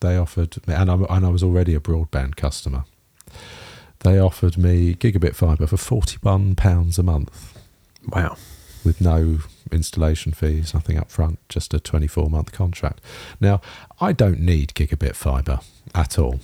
They 0.00 0.16
offered 0.16 0.66
me, 0.66 0.74
and, 0.74 0.90
I'm, 0.90 1.06
and 1.08 1.24
I 1.24 1.30
was 1.30 1.42
already 1.42 1.74
a 1.74 1.80
broadband 1.80 2.36
customer. 2.36 2.84
They 4.06 4.20
offered 4.20 4.56
me 4.56 4.94
gigabit 4.94 5.34
fibre 5.34 5.66
for 5.66 5.76
forty-one 5.76 6.54
pounds 6.54 6.96
a 6.96 7.02
month 7.02 7.58
Wow. 8.06 8.36
with 8.84 9.00
no 9.00 9.40
installation 9.72 10.30
fees, 10.30 10.72
nothing 10.72 10.96
up 10.96 11.10
front, 11.10 11.40
just 11.48 11.74
a 11.74 11.80
24 11.80 12.30
month 12.30 12.52
contract. 12.52 13.00
Now, 13.40 13.60
I 14.00 14.12
don't 14.12 14.38
need 14.38 14.74
gigabit 14.74 15.16
fibre 15.16 15.58
at 15.92 16.20
all, 16.20 16.38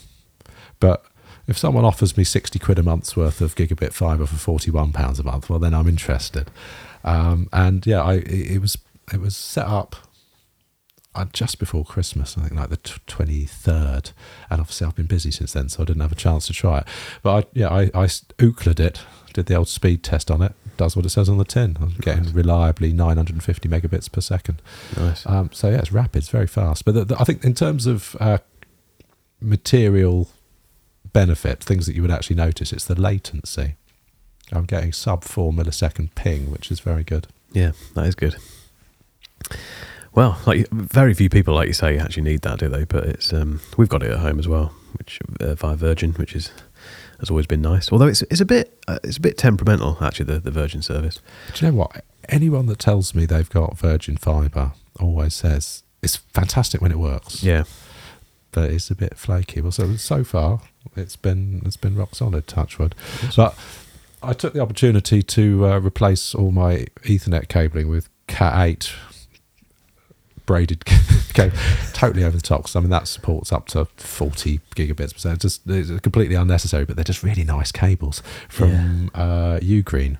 but 0.80 1.04
if 1.46 1.56
someone 1.56 1.84
offers 1.84 2.16
me 2.16 2.24
60 2.24 2.58
quid 2.58 2.80
a 2.80 2.82
month's 2.82 3.16
worth 3.16 3.40
of 3.40 3.54
gigabit 3.54 3.92
fibre 3.92 4.26
for 4.26 4.34
41 4.34 4.90
pounds 4.90 5.20
a 5.20 5.22
month, 5.22 5.48
well, 5.48 5.60
then 5.60 5.72
I'm 5.72 5.86
interested. 5.86 6.50
Um, 7.04 7.48
and 7.52 7.86
yeah, 7.86 8.02
I, 8.02 8.14
it 8.26 8.60
was 8.60 8.76
it 9.12 9.20
was 9.20 9.36
set 9.36 9.66
up 9.68 9.94
just 11.32 11.58
before 11.58 11.84
Christmas, 11.84 12.36
I 12.38 12.42
think 12.42 12.54
like 12.54 12.70
the 12.70 12.78
twenty 13.06 13.44
third, 13.44 14.10
and 14.50 14.60
obviously 14.60 14.86
I've 14.86 14.96
been 14.96 15.06
busy 15.06 15.30
since 15.30 15.52
then, 15.52 15.68
so 15.68 15.82
I 15.82 15.86
didn't 15.86 16.02
have 16.02 16.12
a 16.12 16.16
chance 16.16 16.46
to 16.46 16.52
try 16.52 16.78
it. 16.78 16.84
But 17.22 17.44
I, 17.44 17.48
yeah, 17.52 17.68
I, 17.68 17.82
I 17.94 18.06
Ooklered 18.06 18.80
it, 18.80 19.00
did 19.32 19.46
the 19.46 19.54
old 19.54 19.68
speed 19.68 20.02
test 20.02 20.30
on 20.30 20.42
it, 20.42 20.54
does 20.76 20.96
what 20.96 21.04
it 21.04 21.10
says 21.10 21.28
on 21.28 21.38
the 21.38 21.44
tin. 21.44 21.76
I'm 21.80 21.96
getting 22.00 22.32
reliably 22.32 22.92
950 22.92 23.68
megabits 23.68 24.10
per 24.10 24.20
second. 24.20 24.62
Nice. 24.96 25.26
Um, 25.26 25.50
so 25.52 25.70
yeah, 25.70 25.78
it's 25.78 25.92
rapid, 25.92 26.18
it's 26.18 26.28
very 26.28 26.46
fast. 26.46 26.84
But 26.84 26.94
the, 26.94 27.04
the, 27.04 27.20
I 27.20 27.24
think 27.24 27.44
in 27.44 27.54
terms 27.54 27.86
of 27.86 28.16
uh, 28.20 28.38
material 29.40 30.28
benefit, 31.12 31.62
things 31.62 31.86
that 31.86 31.94
you 31.94 32.02
would 32.02 32.10
actually 32.10 32.36
notice, 32.36 32.72
it's 32.72 32.86
the 32.86 33.00
latency. 33.00 33.76
I'm 34.50 34.64
getting 34.64 34.92
sub 34.92 35.24
four 35.24 35.52
millisecond 35.52 36.14
ping, 36.14 36.50
which 36.50 36.70
is 36.70 36.80
very 36.80 37.04
good. 37.04 37.26
Yeah, 37.52 37.72
that 37.94 38.06
is 38.06 38.14
good. 38.14 38.36
Well, 40.14 40.38
like 40.46 40.68
very 40.70 41.14
few 41.14 41.28
people, 41.30 41.54
like 41.54 41.68
you 41.68 41.72
say, 41.72 41.98
actually 41.98 42.24
need 42.24 42.42
that, 42.42 42.58
do 42.58 42.68
they? 42.68 42.84
But 42.84 43.04
it's 43.04 43.32
um, 43.32 43.60
we've 43.76 43.88
got 43.88 44.02
it 44.02 44.10
at 44.10 44.18
home 44.18 44.38
as 44.38 44.46
well, 44.46 44.74
which 44.98 45.20
uh, 45.40 45.54
via 45.54 45.74
Virgin, 45.76 46.12
which 46.14 46.34
is 46.34 46.50
has 47.20 47.30
always 47.30 47.46
been 47.46 47.62
nice. 47.62 47.90
Although 47.90 48.08
it's 48.08 48.22
it's 48.22 48.40
a 48.40 48.44
bit 48.44 48.82
uh, 48.88 48.98
it's 49.04 49.16
a 49.16 49.20
bit 49.20 49.38
temperamental 49.38 49.96
actually 50.00 50.26
the, 50.26 50.40
the 50.40 50.50
Virgin 50.50 50.82
service. 50.82 51.20
Do 51.54 51.64
you 51.64 51.72
know 51.72 51.78
what? 51.78 52.04
Anyone 52.28 52.66
that 52.66 52.78
tells 52.78 53.14
me 53.14 53.26
they've 53.26 53.48
got 53.48 53.78
Virgin 53.78 54.16
Fibre 54.16 54.72
always 55.00 55.34
says 55.34 55.82
it's 56.02 56.16
fantastic 56.16 56.80
when 56.80 56.92
it 56.92 56.98
works, 56.98 57.42
Yeah, 57.42 57.64
but 58.50 58.70
it's 58.70 58.90
a 58.90 58.94
bit 58.94 59.16
flaky. 59.16 59.60
Well, 59.60 59.72
so 59.72 59.96
so 59.96 60.24
far 60.24 60.60
it's 60.94 61.16
been 61.16 61.62
it's 61.64 61.76
been 61.78 61.96
rock 61.96 62.14
solid. 62.14 62.46
Touchwood, 62.46 62.94
but 63.36 63.56
I 64.22 64.34
took 64.34 64.52
the 64.52 64.60
opportunity 64.60 65.22
to 65.22 65.66
uh, 65.66 65.78
replace 65.80 66.34
all 66.34 66.50
my 66.50 66.86
Ethernet 67.04 67.48
cabling 67.48 67.88
with 67.88 68.08
Cat 68.26 68.54
eight 68.66 68.92
braided 70.46 70.84
cable, 71.34 71.56
totally 71.92 72.24
over 72.24 72.36
the 72.36 72.42
top. 72.42 72.62
'cause, 72.64 72.76
I 72.76 72.80
mean 72.80 72.90
that 72.90 73.08
supports 73.08 73.52
up 73.52 73.66
to 73.68 73.84
forty 73.96 74.60
gigabits 74.76 75.12
per 75.12 75.18
second. 75.18 75.40
Just 75.40 75.62
it's 75.66 75.90
completely 76.00 76.34
unnecessary, 76.36 76.84
but 76.84 76.96
they're 76.96 77.04
just 77.04 77.22
really 77.22 77.44
nice 77.44 77.72
cables 77.72 78.22
from 78.48 79.10
uh, 79.14 79.58
Ugreen. 79.60 80.18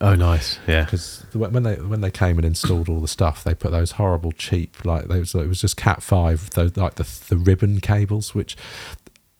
Oh, 0.00 0.14
nice. 0.14 0.60
Yeah. 0.68 0.84
because 0.84 1.24
when 1.32 1.64
they 1.64 1.74
when 1.74 2.00
they 2.02 2.10
came 2.10 2.38
and 2.38 2.44
installed 2.46 2.88
all 2.88 3.00
the 3.00 3.08
stuff, 3.08 3.42
they 3.42 3.54
put 3.54 3.72
those 3.72 3.92
horrible 3.92 4.30
cheap 4.32 4.84
like 4.84 5.08
those. 5.08 5.34
It 5.34 5.48
was 5.48 5.60
just 5.60 5.76
Cat 5.76 6.02
five, 6.02 6.50
those 6.50 6.76
like 6.76 6.94
the 6.96 7.08
the 7.28 7.36
ribbon 7.36 7.80
cables, 7.80 8.32
which 8.34 8.56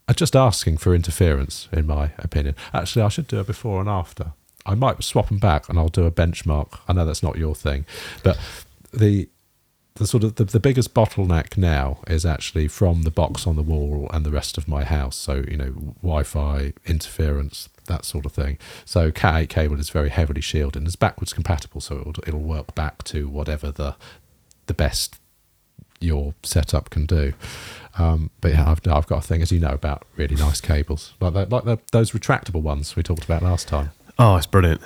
are 0.08 0.14
just 0.14 0.34
asking 0.34 0.78
for 0.78 0.94
interference, 0.94 1.68
in 1.72 1.86
my 1.86 2.10
opinion. 2.18 2.56
Actually, 2.72 3.02
I 3.02 3.08
should 3.08 3.28
do 3.28 3.38
a 3.38 3.44
before 3.44 3.78
and 3.80 3.88
after. 3.88 4.32
I 4.66 4.74
might 4.74 5.02
swap 5.04 5.28
them 5.28 5.38
back, 5.38 5.68
and 5.68 5.78
I'll 5.78 5.88
do 5.88 6.04
a 6.06 6.10
benchmark. 6.10 6.80
I 6.88 6.92
know 6.92 7.06
that's 7.06 7.22
not 7.22 7.36
your 7.38 7.54
thing, 7.54 7.86
but 8.24 8.36
the 8.92 9.28
the 9.98 10.06
sort 10.06 10.24
of 10.24 10.36
the, 10.36 10.44
the 10.44 10.60
biggest 10.60 10.94
bottleneck 10.94 11.56
now 11.56 11.98
is 12.06 12.24
actually 12.24 12.68
from 12.68 13.02
the 13.02 13.10
box 13.10 13.46
on 13.46 13.56
the 13.56 13.62
wall 13.62 14.08
and 14.12 14.24
the 14.24 14.30
rest 14.30 14.56
of 14.56 14.66
my 14.66 14.84
house. 14.84 15.16
So 15.16 15.44
you 15.48 15.56
know, 15.56 15.70
Wi-Fi 16.02 16.72
interference, 16.86 17.68
that 17.86 18.04
sort 18.04 18.24
of 18.26 18.32
thing. 18.32 18.58
So 18.84 19.10
Cat 19.10 19.42
eight 19.42 19.50
cable 19.50 19.78
is 19.78 19.90
very 19.90 20.08
heavily 20.08 20.40
shielded 20.40 20.76
and 20.76 20.86
it's 20.86 20.96
backwards 20.96 21.32
compatible, 21.32 21.80
so 21.80 21.98
it'll 22.00 22.14
it'll 22.26 22.40
work 22.40 22.74
back 22.74 23.04
to 23.04 23.28
whatever 23.28 23.70
the 23.70 23.96
the 24.66 24.74
best 24.74 25.18
your 26.00 26.34
setup 26.42 26.90
can 26.90 27.06
do. 27.06 27.32
Um, 27.98 28.30
but 28.40 28.52
yeah, 28.52 28.70
I've, 28.70 28.86
I've 28.86 29.06
got 29.08 29.24
a 29.24 29.26
thing, 29.26 29.42
as 29.42 29.50
you 29.50 29.58
know, 29.58 29.70
about 29.70 30.04
really 30.16 30.36
nice 30.36 30.60
cables, 30.60 31.14
like 31.20 31.50
like 31.50 31.64
the, 31.64 31.78
those 31.92 32.12
retractable 32.12 32.62
ones 32.62 32.94
we 32.94 33.02
talked 33.02 33.24
about 33.24 33.42
last 33.42 33.66
time. 33.68 33.90
Oh, 34.18 34.36
it's 34.36 34.46
brilliant. 34.46 34.80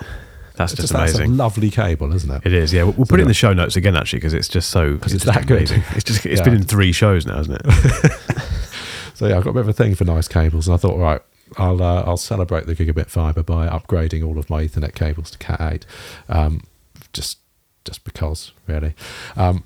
That's 0.55 0.73
It's 0.73 0.81
just, 0.81 0.93
that's 0.93 1.13
a 1.13 1.17
amazing. 1.17 1.37
lovely 1.37 1.69
cable, 1.71 2.13
isn't 2.13 2.29
it? 2.29 2.41
It 2.45 2.53
is. 2.53 2.71
Yeah, 2.73 2.83
we'll, 2.83 2.93
we'll 2.93 3.05
put 3.07 3.19
it 3.19 3.23
in 3.23 3.27
the 3.27 3.33
show 3.33 3.53
notes 3.53 3.75
again 3.75 3.95
actually 3.95 4.19
because 4.19 4.33
it's 4.33 4.47
just 4.47 4.69
so 4.69 4.93
Because 4.93 5.13
it's 5.13 5.25
just 5.25 5.35
that 5.37 5.47
good. 5.47 5.71
It's 5.95 6.03
just 6.03 6.25
it's 6.25 6.39
Yeah. 6.39 6.45
been 6.45 6.53
in 6.55 6.63
three 6.63 6.91
shows 6.91 7.25
now, 7.25 7.37
hasn't 7.37 7.59
it? 7.63 8.11
So 9.15 9.27
yeah, 9.27 9.37
I've 9.37 9.43
got 9.43 9.51
a 9.51 9.53
bit 9.53 9.59
of 9.61 9.69
a 9.69 9.73
thing 9.73 9.93
for 9.93 10.05
nice 10.05 10.27
cables, 10.27 10.67
and 10.67 10.73
I 10.73 10.77
thought, 10.77 10.97
right, 10.97 11.21
I'll 11.57 11.81
uh, 11.83 12.01
I'll 12.01 12.17
celebrate 12.17 12.65
the 12.65 12.75
gigabit 12.75 13.09
fiber 13.11 13.43
by 13.43 13.67
upgrading 13.67 14.25
all 14.25 14.39
of 14.39 14.49
my 14.49 14.63
Ethernet 14.65 14.95
cables 14.95 15.29
to 15.31 15.37
Cat 15.37 15.61
eight, 15.61 15.85
um, 16.29 16.61
just 17.13 17.37
just 17.85 18.03
because, 18.05 18.51
really. 18.65 18.95
Um, 19.35 19.63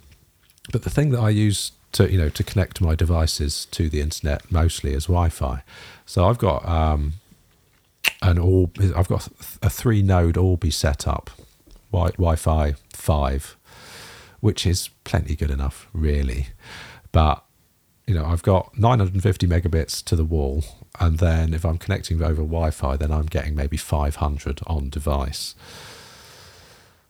but 0.74 0.84
the 0.84 0.90
thing 0.90 1.12
that 1.12 1.20
I 1.22 1.30
use 1.30 1.72
to 1.94 2.12
you 2.12 2.18
know 2.18 2.28
to 2.28 2.44
connect 2.44 2.82
my 2.82 2.94
devices 2.94 3.66
to 3.72 3.88
the 3.88 4.02
internet 4.02 4.52
mostly 4.52 4.92
is 4.94 5.06
Wi-Fi. 5.06 5.64
So 6.06 6.26
I've 6.28 6.38
got 6.38 6.68
um, 6.68 7.14
an 8.22 8.38
Orb, 8.38 8.78
I've 8.96 9.08
got 9.08 9.28
a 9.62 9.70
three 9.70 10.02
node 10.02 10.38
Orbi 10.38 10.72
setup, 10.72 11.30
Wi- 11.92 12.12
Wi-Fi 12.12 12.76
five, 12.94 13.56
which 14.40 14.66
is 14.66 14.90
plenty 15.04 15.36
good 15.36 15.52
enough, 15.52 15.88
really. 15.94 16.48
But 17.12 17.44
you 18.06 18.14
know, 18.14 18.26
I've 18.26 18.44
got 18.44 18.78
950 18.78 19.48
megabits 19.48 20.04
to 20.06 20.16
the 20.16 20.24
wall, 20.24 20.64
and 21.00 21.20
then 21.20 21.54
if 21.54 21.66
I'm 21.66 21.78
connecting 21.78 22.22
over 22.22 22.42
Wi-Fi, 22.42 22.96
then 22.96 23.12
I'm 23.12 23.26
getting 23.26 23.54
maybe 23.54 23.76
500 23.76 24.62
on 24.66 24.90
device, 24.90 25.56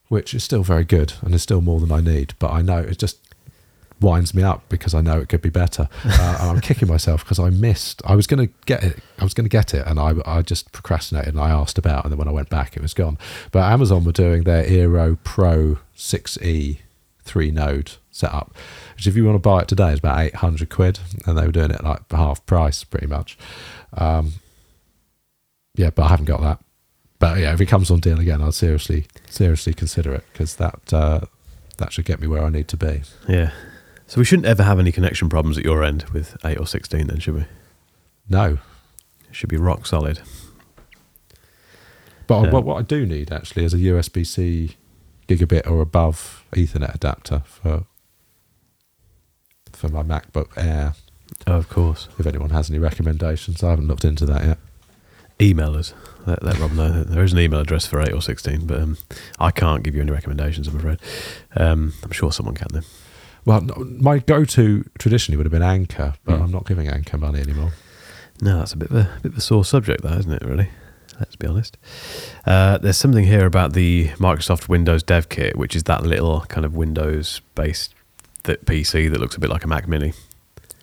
which 0.07 0.33
is 0.33 0.43
still 0.43 0.63
very 0.63 0.83
good 0.83 1.13
and 1.21 1.35
is 1.35 1.43
still 1.43 1.61
more 1.61 1.79
than 1.79 1.91
I 1.91 2.01
need. 2.01 2.33
But 2.39 2.51
I 2.51 2.61
know 2.63 2.79
it 2.79 2.97
just 2.97 3.19
winds 3.99 4.33
me 4.33 4.43
up 4.43 4.67
because 4.69 4.93
I 4.93 5.01
know 5.01 5.19
it 5.19 5.29
could 5.29 5.41
be 5.41 5.49
better. 5.49 5.89
Uh, 6.05 6.37
and 6.41 6.49
I'm 6.49 6.61
kicking 6.61 6.87
myself 6.87 7.23
because 7.23 7.39
I 7.39 7.49
missed. 7.49 8.01
I 8.05 8.15
was 8.15 8.27
going 8.27 8.47
to 8.47 8.53
get 8.65 8.83
it. 8.83 8.99
I 9.19 9.23
was 9.23 9.33
going 9.33 9.45
to 9.45 9.49
get 9.49 9.73
it, 9.73 9.85
and 9.85 9.99
I 9.99 10.13
I 10.25 10.41
just 10.41 10.71
procrastinated 10.71 11.33
and 11.33 11.41
I 11.41 11.49
asked 11.49 11.77
about, 11.77 12.03
and 12.05 12.11
then 12.11 12.17
when 12.17 12.27
I 12.27 12.31
went 12.31 12.49
back, 12.49 12.75
it 12.75 12.81
was 12.81 12.93
gone. 12.93 13.17
But 13.51 13.71
Amazon 13.71 14.03
were 14.03 14.11
doing 14.11 14.43
their 14.43 14.63
Eero 14.65 15.17
Pro 15.23 15.79
6E 15.95 16.79
three 17.23 17.51
node 17.51 17.91
setup, 18.09 18.55
which 18.95 19.05
if 19.05 19.15
you 19.15 19.25
want 19.25 19.35
to 19.35 19.39
buy 19.39 19.61
it 19.61 19.67
today 19.67 19.91
is 19.91 19.99
about 19.99 20.19
800 20.19 20.69
quid, 20.69 20.99
and 21.25 21.37
they 21.37 21.45
were 21.45 21.51
doing 21.51 21.71
it 21.71 21.83
like 21.83 22.09
half 22.11 22.45
price 22.45 22.83
pretty 22.83 23.07
much. 23.07 23.37
Um, 23.93 24.33
yeah, 25.75 25.91
but 25.91 26.03
I 26.03 26.07
haven't 26.09 26.25
got 26.25 26.41
that. 26.41 26.59
But 27.19 27.39
yeah, 27.39 27.53
if 27.53 27.61
it 27.61 27.67
comes 27.67 27.89
on 27.91 27.99
deal 27.99 28.19
again, 28.19 28.41
I'll 28.41 28.51
seriously 28.51 29.07
seriously 29.29 29.73
consider 29.73 30.13
it 30.13 30.23
because 30.31 30.55
that 30.55 30.93
uh, 30.93 31.21
that 31.77 31.91
should 31.93 32.05
get 32.05 32.19
me 32.19 32.27
where 32.27 32.43
I 32.43 32.49
need 32.49 32.67
to 32.69 32.77
be. 32.77 33.01
Yeah. 33.27 33.51
So 34.07 34.19
we 34.21 34.25
shouldn't 34.25 34.45
ever 34.47 34.63
have 34.63 34.79
any 34.79 34.91
connection 34.91 35.27
problems 35.29 35.57
at 35.57 35.65
your 35.65 35.83
end 35.83 36.05
with 36.13 36.37
8 36.45 36.57
or 36.59 36.65
16 36.65 37.07
then, 37.07 37.19
should 37.19 37.35
we? 37.35 37.45
No, 38.29 38.57
It 39.29 39.35
should 39.35 39.49
be 39.49 39.57
rock 39.57 39.85
solid. 39.85 40.21
But 42.27 42.45
Yeah. 42.45 42.51
what, 42.51 42.63
what 42.63 42.77
I 42.77 42.81
do 42.81 43.05
need 43.05 43.31
actually 43.31 43.65
is 43.65 43.73
a 43.73 43.77
USB 43.77 44.25
C 44.25 44.77
gigabit 45.27 45.69
or 45.69 45.81
above 45.81 46.45
Ethernet 46.53 46.93
adapter 46.95 47.41
for 47.45 47.83
for 49.73 49.89
my 49.89 50.01
MacBook 50.01 50.57
Air. 50.57 50.93
Oh, 51.45 51.57
of 51.57 51.69
course. 51.69 52.07
If 52.17 52.25
anyone 52.25 52.49
has 52.49 52.69
any 52.69 52.79
recommendations, 52.79 53.61
I 53.63 53.69
haven't 53.71 53.87
looked 53.87 54.05
into 54.05 54.25
that 54.25 54.43
yet. 54.43 54.57
Email 55.39 55.75
us. 55.75 55.93
Let, 56.25 56.41
let 56.41 56.57
Rob 56.57 56.71
know 56.71 57.03
there 57.03 57.23
is 57.23 57.31
an 57.33 57.37
email 57.39 57.59
address 57.59 57.85
for 57.85 58.01
8 58.01 58.11
or 58.11 58.21
16, 58.21 58.65
but 58.65 58.79
um, 58.81 58.97
I 59.39 59.51
can't 59.51 59.83
give 59.83 59.93
you 59.93 60.01
any 60.01 60.09
recommendations, 60.11 60.67
I'm 60.67 60.77
afraid. 60.77 60.97
Um, 61.55 61.93
I'm 62.03 62.11
sure 62.11 62.31
someone 62.31 62.55
can, 62.55 62.67
though. 62.71 62.81
Well, 63.47 63.61
my 63.61 64.19
go-to 64.19 64.83
traditionally 64.99 65.37
would 65.37 65.45
have 65.45 65.51
been 65.53 65.61
Anker, 65.63 66.15
but 66.25 66.35
Hmm. 66.35 66.43
I'm 66.43 66.51
not 66.51 66.67
giving 66.67 66.89
Anker 66.89 67.17
money 67.17 67.39
anymore. 67.39 67.71
No, 68.41 68.57
that's 68.59 68.73
a 68.73 68.77
bit 68.77 68.89
of 68.91 68.97
a, 68.97 69.09
bit 69.23 69.31
of 69.31 69.37
a 69.37 69.41
sore 69.41 69.63
subject, 69.63 70.03
that, 70.03 70.19
isn't 70.19 70.33
it, 70.33 70.41
really? 70.43 70.69
Let's 71.17 71.37
be 71.37 71.47
honest. 71.47 71.77
Uh, 72.45 72.77
there's 72.77 72.97
something 72.97 73.23
here 73.25 73.45
about 73.45 73.71
the 73.71 74.09
Microsoft 74.17 74.67
Windows 74.67 75.01
Dev 75.01 75.29
Kit, 75.29 75.55
which 75.55 75.77
is 75.77 75.83
that 75.83 76.03
little 76.03 76.41
kind 76.49 76.65
of 76.65 76.75
Windows 76.75 77.39
based 77.55 77.95
th- 78.43 78.59
PC 78.65 79.09
that 79.09 79.19
looks 79.21 79.35
a 79.37 79.39
bit 79.39 79.49
like 79.49 79.63
a 79.63 79.67
Mac 79.67 79.87
Mini. 79.87 80.11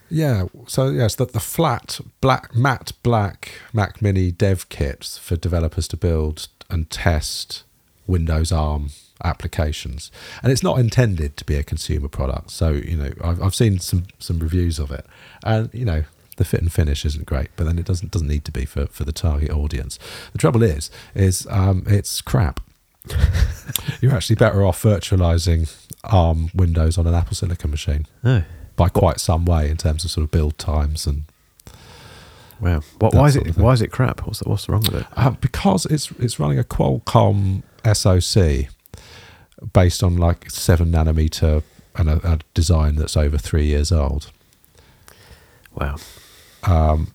Yeah, 0.09 0.47
so 0.67 0.89
yes, 0.89 1.15
that 1.17 1.33
the 1.35 1.41
flat 1.41 2.01
black 2.23 2.55
matte 2.55 2.93
black 3.03 3.61
Mac 3.75 4.01
Mini 4.01 4.31
dev 4.33 4.69
kits 4.71 5.19
for 5.19 5.37
developers 5.37 5.87
to 5.89 5.97
build 5.99 6.49
and 6.71 6.89
test 6.89 7.63
Windows 8.07 8.51
ARM 8.53 8.89
applications, 9.25 10.13
and 10.43 10.53
it's 10.53 10.63
not 10.63 10.79
intended 10.79 11.37
to 11.39 11.45
be 11.45 11.57
a 11.57 11.63
consumer 11.63 12.09
product. 12.09 12.51
So 12.51 12.71
you 12.71 12.97
know, 12.97 13.13
I've, 13.23 13.43
I've 13.43 13.55
seen 13.55 13.79
some 13.79 14.05
some 14.19 14.39
reviews 14.39 14.79
of 14.79 14.91
it, 14.91 15.07
and 15.43 15.71
you 15.73 15.85
know, 15.85 16.05
the 16.37 16.45
fit 16.45 16.61
and 16.61 16.73
finish 16.73 17.05
isn't 17.05 17.27
great, 17.27 17.49
but 17.57 17.65
then 17.65 17.79
it 17.79 17.85
doesn't 17.85 18.13
doesn't 18.13 18.29
need 18.29 18.45
to 18.45 18.53
be 18.53 18.65
for 18.65 18.87
for 18.87 19.05
the 19.05 19.13
target 19.13 19.51
audience. 19.51 19.99
The 20.33 20.39
trouble 20.39 20.63
is, 20.63 20.91
is 21.15 21.47
um, 21.51 21.85
it's 21.87 22.21
crap. 22.21 22.61
You're 24.01 24.15
actually 24.15 24.37
better 24.37 24.65
off 24.65 24.83
virtualizing 24.83 25.71
ARM 26.05 26.51
Windows 26.55 26.97
on 26.97 27.07
an 27.07 27.15
Apple 27.15 27.35
Silicon 27.35 27.71
machine 27.71 28.07
Oh, 28.25 28.45
by 28.77 28.89
quite 28.89 29.21
some 29.21 29.45
way 29.45 29.69
in 29.71 29.77
terms 29.77 30.05
of 30.05 30.11
sort 30.11 30.25
of 30.25 30.31
build 30.31 30.57
times 30.57 31.07
and 31.07 31.25
wow. 32.61 32.81
What, 32.99 33.15
why, 33.15 33.27
is 33.27 33.37
it, 33.37 33.59
why 33.59 33.73
is 33.73 33.83
it 33.83 33.93
crap? 33.93 34.27
What's, 34.27 34.39
the, 34.39 34.49
what's 34.49 34.69
wrong 34.71 34.81
with 34.81 34.95
it? 34.95 35.07
uh, 35.17 35.31
because 35.31 35.85
it's 35.87 36.11
it's 36.13 36.41
running 36.41 36.59
a 36.59 36.65
Qualcomm 36.65 37.63
SoC 37.85 38.71
based 39.73 40.03
on 40.03 40.17
like 40.17 40.51
seven 40.51 40.91
nanometer 40.93 41.63
and 41.97 42.09
a, 42.11 42.33
a 42.33 42.39
design 42.55 42.97
that's 42.97 43.17
over 43.17 43.39
three 43.39 43.67
years 43.67 43.91
old. 43.93 44.31
Wow. 45.75 45.97
Um, 46.63 47.13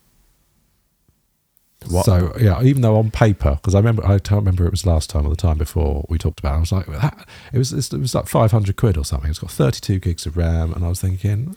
What- 1.88 2.06
So 2.06 2.34
yeah, 2.40 2.62
even 2.62 2.82
though 2.82 2.98
on 2.98 3.10
paper, 3.12 3.56
because 3.56 3.74
I 3.74 3.80
remember 3.80 4.06
I 4.06 4.20
can't 4.20 4.40
remember 4.42 4.66
it 4.66 4.72
was 4.72 4.86
last 4.86 5.10
time 5.10 5.26
or 5.26 5.30
the 5.30 5.36
time 5.38 5.58
before 5.58 6.06
we 6.10 6.18
talked 6.18 6.40
about. 6.40 6.54
It, 6.54 6.58
I 6.58 6.60
was 6.60 6.72
like, 6.72 6.86
that, 6.88 7.28
it 7.54 7.58
was 7.58 7.72
it 7.72 7.94
was 7.98 8.14
like 8.14 8.28
five 8.28 8.52
hundred 8.52 8.76
quid 8.76 8.98
or 8.98 9.06
something. 9.06 9.30
It's 9.30 9.40
got 9.40 9.52
thirty 9.52 9.80
two 9.80 10.00
gigs 10.00 10.26
of 10.26 10.36
RAM, 10.38 10.74
and 10.74 10.84
I 10.84 10.90
was 10.90 11.00
thinking, 11.00 11.56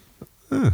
eh, 0.51 0.71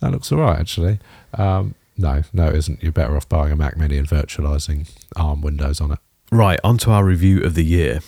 that 0.00 0.10
looks 0.10 0.32
all 0.32 0.38
right 0.40 0.58
actually. 0.58 0.98
Um, 1.34 1.76
no, 1.96 2.22
no, 2.32 2.48
it 2.48 2.56
isn't. 2.56 2.82
You're 2.82 2.90
better 2.90 3.16
off 3.16 3.28
buying 3.28 3.52
a 3.52 3.56
Mac 3.56 3.76
Mini 3.76 3.96
and 3.98 4.08
virtualizing 4.08 4.90
ARM 5.14 5.40
Windows 5.40 5.80
on 5.80 5.92
it. 5.92 5.98
Right, 6.32 6.58
on 6.64 6.78
to 6.78 6.90
our 6.90 7.04
review 7.04 7.42
of 7.44 7.54
the 7.54 7.64
year. 7.64 8.00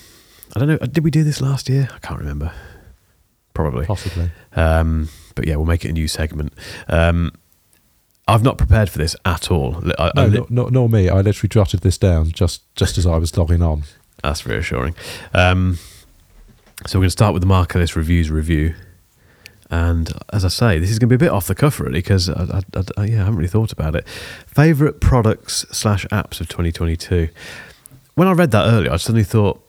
I 0.54 0.60
don't 0.60 0.68
know, 0.68 0.78
did 0.78 1.02
we 1.04 1.10
do 1.10 1.24
this 1.24 1.40
last 1.40 1.68
year? 1.68 1.88
I 1.94 1.98
can't 1.98 2.20
remember. 2.20 2.52
Probably. 3.54 3.86
Possibly. 3.86 4.30
Um, 4.54 5.08
but 5.34 5.46
yeah, 5.46 5.56
we'll 5.56 5.66
make 5.66 5.84
it 5.84 5.88
a 5.90 5.92
new 5.92 6.08
segment. 6.08 6.52
Um, 6.88 7.32
I've 8.26 8.42
not 8.42 8.56
prepared 8.58 8.88
for 8.88 8.98
this 8.98 9.14
at 9.24 9.50
all. 9.50 9.82
I- 9.98 10.06
I 10.06 10.12
No, 10.14 10.26
li- 10.26 10.46
nor, 10.48 10.70
nor, 10.70 10.88
me. 10.88 11.08
I 11.08 11.20
literally 11.20 11.48
jotted 11.48 11.80
this 11.80 11.98
down 11.98 12.30
just 12.30 12.62
just 12.74 12.96
as 12.98 13.06
I 13.06 13.16
was 13.18 13.36
logging 13.36 13.62
on. 13.62 13.82
That's 14.22 14.46
reassuring. 14.46 14.94
Um, 15.34 15.78
so 16.86 16.98
we're 16.98 17.02
going 17.02 17.06
to 17.08 17.10
start 17.10 17.34
with 17.34 17.42
the 17.42 17.46
Mark 17.46 17.74
Ellis 17.76 17.94
reviews 17.96 18.30
review. 18.30 18.74
And 19.70 20.10
as 20.32 20.44
I 20.44 20.48
say, 20.48 20.78
this 20.78 20.90
is 20.90 20.98
going 20.98 21.08
to 21.08 21.16
be 21.18 21.24
a 21.24 21.26
bit 21.28 21.32
off 21.32 21.46
the 21.46 21.54
cuff, 21.54 21.80
really, 21.80 21.98
because 21.98 22.28
I, 22.28 22.62
I, 22.76 22.82
I, 22.96 23.04
yeah, 23.06 23.14
I 23.16 23.18
haven't 23.24 23.36
really 23.36 23.48
thought 23.48 23.72
about 23.72 23.94
it. 23.96 24.06
Favorite 24.46 25.00
products 25.00 25.66
slash 25.72 26.06
apps 26.06 26.40
of 26.40 26.48
2022. 26.48 27.28
When 28.14 28.28
I 28.28 28.32
read 28.32 28.50
that 28.52 28.66
earlier, 28.66 28.92
I 28.92 28.96
suddenly 28.96 29.24
thought 29.24 29.60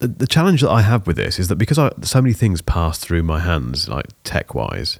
the, 0.00 0.26
challenge 0.26 0.62
that 0.62 0.70
I 0.70 0.82
have 0.82 1.06
with 1.06 1.16
this 1.16 1.38
is 1.38 1.48
that 1.48 1.56
because 1.56 1.78
I, 1.78 1.90
so 2.02 2.20
many 2.22 2.32
things 2.32 2.62
pass 2.62 2.98
through 2.98 3.22
my 3.22 3.40
hands, 3.40 3.88
like 3.88 4.06
tech 4.24 4.54
wise, 4.54 4.98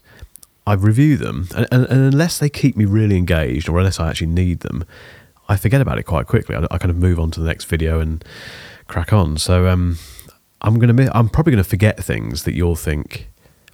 I 0.66 0.74
review 0.74 1.16
them, 1.16 1.48
and, 1.56 1.66
and, 1.72 1.84
and 1.86 2.12
unless 2.12 2.38
they 2.38 2.48
keep 2.48 2.76
me 2.76 2.84
really 2.84 3.16
engaged 3.16 3.68
or 3.68 3.78
unless 3.78 3.98
I 3.98 4.10
actually 4.10 4.28
need 4.28 4.60
them, 4.60 4.84
I 5.48 5.56
forget 5.56 5.80
about 5.80 5.98
it 5.98 6.04
quite 6.04 6.26
quickly. 6.26 6.54
I, 6.54 6.66
I 6.70 6.78
kind 6.78 6.90
of 6.90 6.96
move 6.96 7.18
on 7.18 7.30
to 7.32 7.40
the 7.40 7.46
next 7.46 7.64
video 7.64 7.98
and 7.98 8.24
crack 8.86 9.12
on. 9.12 9.38
So 9.38 9.66
um, 9.68 9.98
I'm 10.60 10.78
gonna, 10.78 11.10
I'm 11.14 11.28
probably 11.28 11.52
gonna 11.52 11.64
forget 11.64 12.02
things 12.02 12.44
that 12.44 12.54
you'll 12.54 12.76
think, 12.76 13.28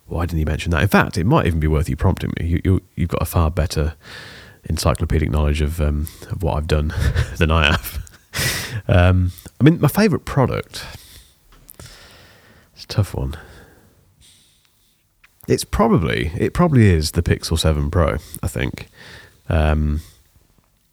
why 0.07 0.27
didn't 0.27 0.39
you 0.39 0.47
mention 0.47 0.71
that? 0.71 0.83
In 0.83 0.89
fact, 0.89 1.19
it 1.19 1.25
might 1.25 1.47
even 1.47 1.59
be 1.59 1.67
worth 1.67 1.89
you 1.89 1.97
prompting 1.97 2.33
me. 2.39 2.47
You, 2.47 2.61
you, 2.65 2.83
you've 2.95 3.11
got 3.11 3.23
a 3.23 3.27
far 3.27 3.51
better 3.51 3.95
encyclopedic 4.69 5.31
knowledge 5.31 5.61
of 5.61 5.81
um, 5.81 6.07
of 6.31 6.43
what 6.43 6.57
I've 6.57 6.67
done 6.67 6.95
than 7.37 7.51
I 7.51 7.67
have. 7.73 8.03
Um, 8.89 9.33
I 9.59 9.65
mean, 9.65 9.81
my 9.81 9.89
favourite 9.89 10.27
product. 10.27 10.85
A 12.89 12.93
tough 12.93 13.15
one. 13.15 13.37
It's 15.49 15.65
probably 15.65 16.33
it 16.37 16.53
probably 16.55 16.87
is 16.87 17.13
the 17.13 17.23
Pixel 17.23 17.59
Seven 17.59 17.91
Pro. 17.91 18.17
I 18.43 18.49
think, 18.49 18.89
um, 19.49 20.01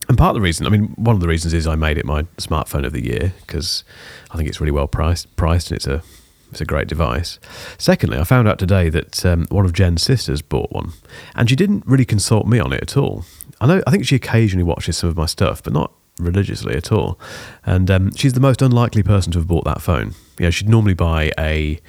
and 0.07 0.17
part 0.17 0.29
of 0.29 0.35
the 0.35 0.41
reason, 0.41 0.67
I 0.67 0.69
mean, 0.69 0.93
one 0.95 1.15
of 1.15 1.21
the 1.21 1.27
reasons 1.27 1.53
is 1.53 1.65
I 1.65 1.75
made 1.75 1.97
it 1.97 2.05
my 2.05 2.23
smartphone 2.37 2.85
of 2.85 2.93
the 2.93 3.03
year 3.03 3.33
because 3.41 3.83
I 4.31 4.37
think 4.37 4.47
it's 4.47 4.59
really 4.59 4.71
well 4.71 4.87
priced, 4.87 5.35
priced, 5.35 5.71
and 5.71 5.75
it's 5.77 5.87
a 5.87 6.03
it's 6.51 6.61
a 6.61 6.65
great 6.65 6.87
device. 6.87 7.39
Secondly, 7.79 8.19
I 8.19 8.23
found 8.23 8.47
out 8.47 8.59
today 8.59 8.89
that 8.89 9.25
um, 9.25 9.47
one 9.49 9.65
of 9.65 9.73
Jen's 9.73 10.03
sisters 10.03 10.43
bought 10.43 10.71
one, 10.71 10.93
and 11.35 11.49
she 11.49 11.55
didn't 11.55 11.83
really 11.87 12.05
consult 12.05 12.45
me 12.45 12.59
on 12.59 12.71
it 12.73 12.81
at 12.81 12.95
all. 12.95 13.25
I 13.59 13.65
know, 13.65 13.81
I 13.87 13.91
think 13.91 14.05
she 14.05 14.15
occasionally 14.15 14.63
watches 14.63 14.97
some 14.97 15.09
of 15.09 15.17
my 15.17 15.25
stuff, 15.25 15.63
but 15.63 15.73
not 15.73 15.93
religiously 16.19 16.75
at 16.75 16.91
all. 16.91 17.19
And 17.65 17.89
um, 17.89 18.11
she's 18.15 18.33
the 18.33 18.39
most 18.39 18.61
unlikely 18.61 19.01
person 19.01 19.31
to 19.31 19.39
have 19.39 19.47
bought 19.47 19.63
that 19.65 19.81
phone. 19.81 20.13
You 20.39 20.45
know, 20.45 20.49
she'd 20.51 20.69
normally 20.69 20.93
buy 20.93 21.31
a 21.37 21.79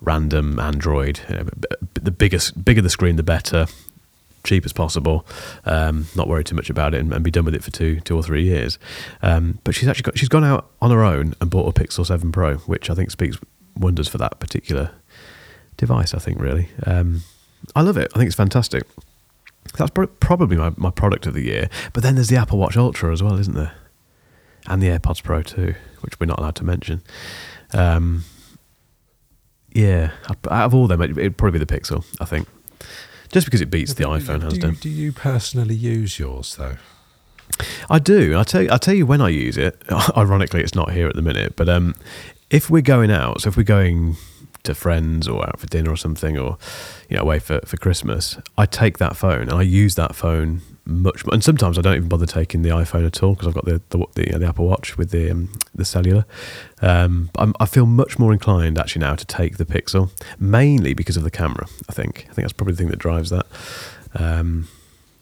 random 0.00 0.60
Android, 0.60 1.20
you 1.28 1.36
know, 1.36 1.44
b- 1.44 1.50
b- 1.94 2.00
the 2.02 2.10
biggest, 2.10 2.64
bigger 2.64 2.80
the 2.80 2.90
screen, 2.90 3.16
the 3.16 3.22
better, 3.22 3.66
cheap 4.44 4.64
as 4.64 4.72
possible. 4.72 5.26
Um, 5.64 6.06
not 6.14 6.28
worry 6.28 6.44
too 6.44 6.54
much 6.54 6.70
about 6.70 6.94
it, 6.94 7.00
and, 7.00 7.12
and 7.12 7.24
be 7.24 7.30
done 7.30 7.44
with 7.44 7.54
it 7.54 7.64
for 7.64 7.70
two, 7.72 8.00
two 8.00 8.16
or 8.16 8.22
three 8.22 8.44
years. 8.44 8.78
Um, 9.22 9.58
but 9.64 9.74
she's 9.74 9.88
actually 9.88 10.04
got, 10.04 10.18
she's 10.18 10.28
gone 10.28 10.44
out 10.44 10.70
on 10.80 10.90
her 10.90 11.02
own 11.04 11.34
and 11.40 11.50
bought 11.50 11.76
a 11.76 11.80
Pixel 11.80 12.06
Seven 12.06 12.30
Pro, 12.32 12.56
which 12.58 12.88
I 12.88 12.94
think 12.94 13.10
speaks 13.10 13.36
wonders 13.76 14.08
for 14.08 14.18
that 14.18 14.38
particular 14.38 14.92
device. 15.76 16.14
I 16.14 16.18
think 16.18 16.40
really, 16.40 16.68
um, 16.86 17.22
I 17.74 17.82
love 17.82 17.96
it. 17.96 18.10
I 18.14 18.18
think 18.18 18.28
it's 18.28 18.36
fantastic. 18.36 18.84
That's 19.76 19.90
pro- 19.90 20.06
probably 20.06 20.56
my, 20.56 20.72
my 20.76 20.90
product 20.90 21.26
of 21.26 21.34
the 21.34 21.42
year. 21.42 21.68
But 21.92 22.02
then 22.02 22.14
there's 22.14 22.28
the 22.28 22.36
Apple 22.36 22.58
Watch 22.58 22.76
Ultra 22.76 23.12
as 23.12 23.22
well, 23.22 23.38
isn't 23.38 23.54
there? 23.54 23.74
And 24.66 24.82
the 24.82 24.86
AirPods 24.86 25.22
Pro 25.22 25.42
too, 25.42 25.74
which 26.00 26.18
we're 26.20 26.26
not 26.26 26.38
allowed 26.38 26.54
to 26.56 26.64
mention. 26.64 27.02
Um, 27.72 28.24
yeah, 29.72 30.10
out 30.50 30.66
of 30.66 30.74
all 30.74 30.86
them, 30.86 31.02
it- 31.02 31.10
it'd 31.16 31.36
probably 31.36 31.58
be 31.58 31.64
the 31.64 31.72
Pixel, 31.80 32.04
I 32.20 32.24
think. 32.24 32.48
Just 33.30 33.46
because 33.46 33.60
it 33.60 33.70
beats 33.70 33.94
the 33.94 34.04
iPhone, 34.04 34.40
hands 34.40 34.54
do, 34.54 34.60
down. 34.60 34.70
you, 34.72 34.76
do 34.78 34.88
you 34.88 35.12
personally 35.12 35.74
use 35.74 36.18
yours 36.18 36.56
though? 36.56 36.76
I 37.90 37.98
do. 37.98 38.38
I 38.38 38.42
tell 38.44 38.62
you, 38.62 38.70
I 38.70 38.78
tell 38.78 38.94
you 38.94 39.04
when 39.04 39.20
I 39.20 39.28
use 39.28 39.56
it. 39.58 39.82
Ironically, 40.16 40.62
it's 40.62 40.74
not 40.74 40.92
here 40.92 41.08
at 41.08 41.14
the 41.14 41.22
minute. 41.22 41.54
But 41.56 41.68
um, 41.68 41.94
if 42.50 42.70
we're 42.70 42.80
going 42.82 43.10
out, 43.10 43.42
so 43.42 43.48
if 43.48 43.56
we're 43.58 43.62
going 43.64 44.16
to 44.62 44.74
friends 44.74 45.28
or 45.28 45.46
out 45.46 45.60
for 45.60 45.66
dinner 45.66 45.90
or 45.90 45.96
something, 45.96 46.38
or 46.38 46.56
you 47.10 47.16
know 47.16 47.22
away 47.22 47.38
for 47.38 47.60
for 47.66 47.76
Christmas, 47.76 48.38
I 48.56 48.64
take 48.64 48.96
that 48.98 49.14
phone 49.16 49.42
and 49.42 49.52
I 49.52 49.62
use 49.62 49.94
that 49.96 50.14
phone 50.14 50.62
much 50.88 51.24
more. 51.24 51.34
And 51.34 51.44
sometimes 51.44 51.78
I 51.78 51.82
don't 51.82 51.96
even 51.96 52.08
bother 52.08 52.26
taking 52.26 52.62
the 52.62 52.70
iPhone 52.70 53.06
at 53.06 53.22
all 53.22 53.34
because 53.34 53.46
I've 53.46 53.54
got 53.54 53.66
the 53.66 53.80
the, 53.90 54.04
the, 54.14 54.38
the 54.38 54.46
Apple 54.46 54.66
Watch 54.66 54.96
with 54.96 55.10
the 55.10 55.30
um, 55.30 55.52
the 55.74 55.84
cellular. 55.84 56.24
Um, 56.80 57.30
I 57.36 57.66
feel 57.66 57.86
much 57.86 58.18
more 58.18 58.32
inclined 58.32 58.78
actually 58.78 59.00
now 59.00 59.14
to 59.14 59.24
take 59.26 59.58
the 59.58 59.66
Pixel, 59.66 60.10
mainly 60.38 60.94
because 60.94 61.16
of 61.16 61.22
the 61.24 61.30
camera. 61.30 61.66
I 61.88 61.92
think 61.92 62.26
I 62.30 62.32
think 62.32 62.44
that's 62.44 62.52
probably 62.52 62.72
the 62.74 62.78
thing 62.78 62.90
that 62.90 62.98
drives 62.98 63.30
that. 63.30 63.46
Um, 64.14 64.68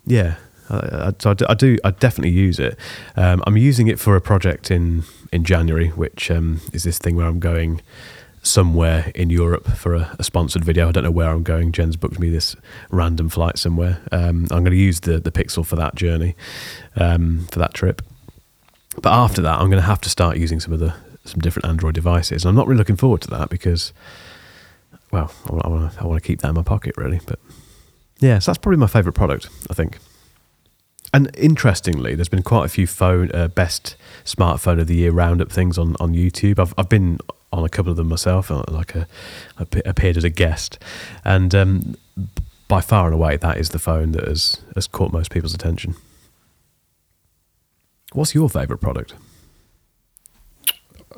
yeah, 0.07 0.37
I, 0.71 0.77
I, 0.77 1.13
so 1.19 1.31
I 1.31 1.35
do, 1.35 1.47
I 1.49 1.55
do. 1.55 1.79
I 1.85 1.91
definitely 1.91 2.31
use 2.31 2.59
it. 2.59 2.79
Um, 3.17 3.43
I'm 3.47 3.57
using 3.57 3.89
it 3.89 3.99
for 3.99 4.17
a 4.17 4.21
project 4.21 4.71
in 4.71 5.05
in 5.33 5.45
January, 5.45 5.89
which 5.89 6.31
um, 6.31 6.61
is 6.73 6.85
this 6.85 6.99
thing 6.99 7.17
where 7.17 7.27
I'm 7.27 7.41
going 7.41 7.81
somewhere 8.47 9.11
in 9.15 9.31
Europe 9.31 9.67
for 9.77 9.95
a, 9.95 10.17
a, 10.19 10.25
sponsored 10.25 10.65
video. 10.65 10.89
I 10.89 10.93
don't 10.93 11.05
know 11.05 11.11
where 11.11 11.31
I'm 11.31 11.43
going. 11.43 11.73
Jen's 11.73 11.97
booked 11.97 12.19
me 12.19 12.31
this 12.31 12.57
random 12.91 13.29
flight 13.29 13.59
somewhere. 13.59 14.01
Um, 14.13 14.47
I'm 14.51 14.63
going 14.63 14.71
to 14.71 14.77
use 14.77 15.01
the 15.01 15.19
the 15.19 15.33
Pixel 15.33 15.67
for 15.67 15.77
that 15.77 15.95
journey, 15.95 16.37
um, 16.97 17.47
for 17.51 17.59
that 17.59 17.75
trip. 17.75 18.03
But 19.03 19.13
after 19.13 19.43
that, 19.43 19.61
I'm 19.61 19.69
going 19.69 19.83
to 19.83 19.87
have 19.87 20.01
to 20.03 20.11
start 20.11 20.37
using 20.37 20.61
some 20.61 20.73
of 20.73 20.81
the 20.81 20.95
some 21.25 21.41
different 21.41 21.67
Android 21.67 21.95
devices. 21.95 22.45
And 22.45 22.51
I'm 22.51 22.55
not 22.55 22.67
really 22.67 22.79
looking 22.79 22.97
forward 22.97 23.21
to 23.23 23.31
that 23.31 23.49
because, 23.51 23.93
well, 25.11 25.33
I 25.51 25.69
want 25.69 25.93
to 25.93 26.01
I 26.01 26.07
want 26.07 26.23
to 26.23 26.27
keep 26.27 26.41
that 26.41 26.49
in 26.49 26.55
my 26.55 26.63
pocket 26.63 26.95
really. 26.97 27.21
But 27.27 27.39
yeah, 28.21 28.39
so 28.39 28.51
that's 28.51 28.59
probably 28.59 28.79
my 28.79 28.87
favourite 28.87 29.17
product. 29.17 29.49
I 29.69 29.75
think. 29.75 29.99
And 31.13 31.31
interestingly, 31.37 32.15
there's 32.15 32.29
been 32.29 32.43
quite 32.43 32.67
a 32.67 32.69
few 32.69 32.87
phone 32.87 33.31
uh, 33.33 33.49
best 33.49 33.97
smartphone 34.25 34.81
of 34.81 34.87
the 34.87 34.97
year 34.97 35.13
roundup 35.13 35.51
things 35.51 35.79
on, 35.79 35.97
on 35.99 36.13
YouTube. 36.13 36.59
I've 36.59 36.75
I've 36.77 36.89
been 36.89 37.19
on 37.53 37.65
a 37.65 37.69
couple 37.69 37.91
of 37.91 37.97
them 37.97 38.09
myself, 38.09 38.51
uh, 38.51 38.65
like 38.69 38.95
a, 38.95 39.07
appeared 39.59 40.17
as 40.17 40.25
a 40.25 40.31
guest, 40.31 40.79
and 41.25 41.55
um, 41.55 41.97
by 42.69 42.81
far 42.81 43.07
and 43.07 43.15
away, 43.15 43.37
that 43.37 43.59
is 43.59 43.71
the 43.71 43.79
phone 43.79 44.13
that 44.13 44.27
has 44.27 44.61
has 44.75 44.87
caught 44.87 45.13
most 45.13 45.31
people's 45.31 45.55
attention. 45.55 45.95
What's 48.13 48.35
your 48.35 48.49
favourite 48.49 48.81
product? 48.81 49.15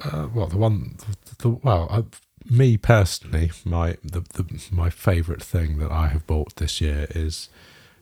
Uh, 0.02 0.28
well, 0.32 0.46
the 0.46 0.58
one, 0.58 0.96
the, 0.98 1.36
the 1.42 1.48
well, 1.48 1.88
uh, 1.90 2.02
me 2.48 2.76
personally, 2.76 3.50
my 3.64 3.96
the, 4.02 4.20
the 4.20 4.68
my 4.70 4.90
favourite 4.90 5.42
thing 5.42 5.78
that 5.78 5.90
I 5.90 6.08
have 6.08 6.26
bought 6.26 6.56
this 6.56 6.80
year 6.80 7.06
is 7.10 7.48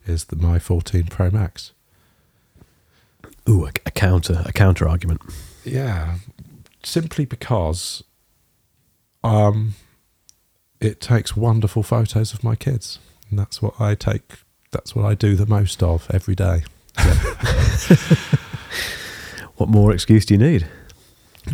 is 0.07 0.27
the 0.27 0.37
my 0.37 0.59
14 0.59 1.05
Pro 1.07 1.31
Max. 1.31 1.73
Ooh, 3.49 3.67
a, 3.67 3.71
a 3.87 3.91
counter 3.91 4.43
a 4.45 4.53
counter 4.53 4.89
argument. 4.89 5.21
Yeah, 5.65 6.17
simply 6.83 7.25
because 7.25 8.03
um, 9.27 9.75
it 10.81 11.01
takes 11.01 11.37
wonderful 11.37 11.83
photos 11.83 12.33
of 12.33 12.45
my 12.45 12.55
kids, 12.55 12.99
and 13.31 13.39
that's 13.39 13.61
what 13.61 13.81
I 13.81 13.95
take. 13.95 14.39
That's 14.71 14.95
what 14.95 15.05
I 15.05 15.15
do 15.15 15.37
the 15.37 15.47
most 15.47 15.83
of 15.83 16.07
every 16.12 16.35
day. 16.35 16.65
what 19.57 19.69
more 19.69 19.93
excuse 19.93 20.27
do 20.27 20.35
you 20.35 20.39
need? 20.39 20.67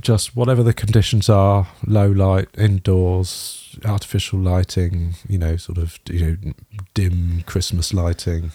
Just 0.00 0.34
whatever 0.34 0.62
the 0.62 0.72
conditions 0.72 1.28
are, 1.28 1.68
low 1.86 2.10
light, 2.10 2.48
indoors, 2.56 3.78
artificial 3.84 4.38
lighting, 4.38 5.14
you 5.28 5.38
know, 5.38 5.56
sort 5.56 5.78
of 5.78 5.98
you 6.08 6.38
know, 6.44 6.52
dim 6.94 7.42
Christmas 7.46 7.92
lighting. 7.92 8.52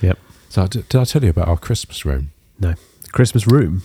Yep. 0.00 0.18
So 0.48 0.66
did 0.66 0.96
I 0.96 1.04
tell 1.04 1.22
you 1.22 1.30
about 1.30 1.48
our 1.48 1.58
Christmas 1.58 2.04
room? 2.04 2.32
No, 2.58 2.74
Christmas 3.12 3.46
room. 3.46 3.82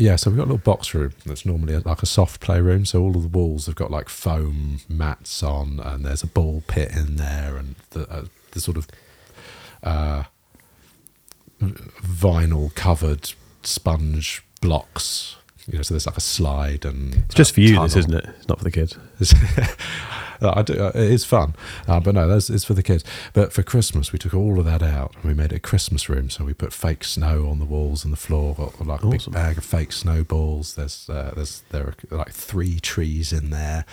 Yeah, 0.00 0.16
so 0.16 0.30
we've 0.30 0.38
got 0.38 0.44
a 0.44 0.52
little 0.52 0.56
box 0.56 0.94
room 0.94 1.12
that's 1.26 1.44
normally 1.44 1.76
like 1.76 2.02
a 2.02 2.06
soft 2.06 2.40
play 2.40 2.58
room. 2.62 2.86
So 2.86 3.02
all 3.02 3.14
of 3.14 3.20
the 3.20 3.28
walls 3.28 3.66
have 3.66 3.74
got 3.74 3.90
like 3.90 4.08
foam 4.08 4.80
mats 4.88 5.42
on, 5.42 5.78
and 5.78 6.06
there's 6.06 6.22
a 6.22 6.26
ball 6.26 6.62
pit 6.66 6.90
in 6.96 7.16
there, 7.16 7.58
and 7.58 7.74
the, 7.90 8.10
uh, 8.10 8.24
the 8.52 8.60
sort 8.60 8.78
of 8.78 8.88
uh, 9.82 10.22
vinyl 11.60 12.74
covered 12.74 13.34
sponge 13.62 14.42
blocks. 14.62 15.36
You 15.66 15.78
know, 15.78 15.82
so 15.82 15.94
there's 15.94 16.06
like 16.06 16.16
a 16.16 16.20
slide 16.20 16.84
and 16.84 17.14
it's 17.26 17.34
just 17.34 17.54
for 17.54 17.60
you, 17.60 17.70
tunnel. 17.70 17.84
this 17.84 17.96
isn't 17.96 18.14
it? 18.14 18.26
It's 18.38 18.48
not 18.48 18.58
for 18.58 18.64
the 18.64 18.70
kids. 18.70 18.96
I 20.42 20.62
do, 20.62 20.72
uh, 20.82 20.92
it 20.94 21.10
is 21.10 21.24
fun, 21.24 21.54
uh, 21.86 22.00
but 22.00 22.14
no, 22.14 22.26
that's 22.26 22.48
it's 22.48 22.64
for 22.64 22.74
the 22.74 22.82
kids. 22.82 23.04
But 23.32 23.52
for 23.52 23.62
Christmas, 23.62 24.12
we 24.12 24.18
took 24.18 24.32
all 24.32 24.58
of 24.58 24.64
that 24.64 24.82
out 24.82 25.14
and 25.16 25.24
we 25.24 25.34
made 25.34 25.52
it 25.52 25.56
a 25.56 25.60
Christmas 25.60 26.08
room. 26.08 26.30
So 26.30 26.44
we 26.44 26.54
put 26.54 26.72
fake 26.72 27.04
snow 27.04 27.48
on 27.48 27.58
the 27.58 27.64
walls 27.64 28.04
and 28.04 28.12
the 28.12 28.16
floor, 28.16 28.54
or, 28.58 28.72
or 28.78 28.86
like 28.86 29.04
awesome. 29.04 29.10
a 29.10 29.18
big 29.18 29.32
bag 29.32 29.58
of 29.58 29.64
fake 29.64 29.92
snowballs. 29.92 30.74
There's 30.74 31.08
uh, 31.10 31.32
there's 31.36 31.62
there 31.70 31.88
are 31.88 32.16
like 32.16 32.32
three 32.32 32.80
trees 32.80 33.32
in 33.32 33.50
there, 33.50 33.84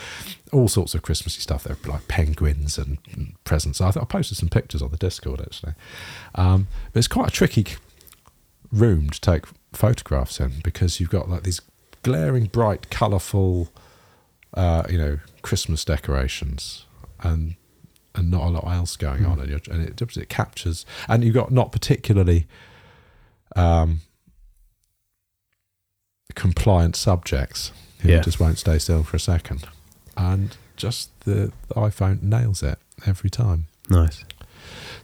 all 0.53 0.67
sorts 0.67 0.95
of 0.95 1.01
Christmassy 1.01 1.41
stuff. 1.41 1.63
There 1.63 1.75
are 1.75 1.89
like 1.89 2.07
penguins 2.07 2.77
and, 2.77 2.97
presents. 3.43 3.81
I, 3.81 3.89
I 3.89 4.05
posted 4.05 4.37
some 4.37 4.49
pictures 4.49 4.81
on 4.81 4.91
the 4.91 4.97
Discord 4.97 5.41
actually, 5.41 5.73
um, 6.35 6.67
but 6.93 6.99
it's 6.99 7.07
quite 7.07 7.27
a 7.27 7.31
tricky 7.31 7.65
room 8.71 9.09
to 9.09 9.19
take 9.19 9.45
photographs 9.77 10.39
in 10.39 10.53
because 10.63 10.99
you've 10.99 11.09
got 11.09 11.29
like 11.29 11.43
these 11.43 11.61
glaring, 12.03 12.45
bright, 12.45 12.89
colourful 12.89 13.69
uh, 14.53 14.83
you 14.89 14.97
know, 14.97 15.19
Christmas 15.41 15.85
decorations 15.85 16.85
and 17.21 17.55
and 18.15 18.31
not 18.31 18.43
a 18.43 18.49
lot 18.49 18.65
else 18.65 18.95
going 18.95 19.23
mm. 19.23 19.29
on, 19.29 19.39
and, 19.39 19.67
and 19.67 19.87
it 19.87 20.17
it 20.17 20.29
captures, 20.29 20.85
and 21.07 21.23
you've 21.23 21.35
got 21.35 21.51
not 21.51 21.71
particularly 21.71 22.47
um, 23.55 24.01
compliant 26.33 26.95
subjects 26.95 27.71
who 27.99 28.09
yeah. 28.09 28.21
just 28.21 28.39
won't 28.39 28.57
stay 28.57 28.79
still 28.79 29.03
for 29.03 29.17
a 29.17 29.19
second, 29.19 29.67
and 30.15 30.57
just 30.75 31.17
the, 31.21 31.51
the 31.67 31.75
iPhone 31.75 32.23
nails 32.23 32.63
it 32.63 32.79
every 33.05 33.29
time. 33.29 33.67
Nice. 33.89 34.23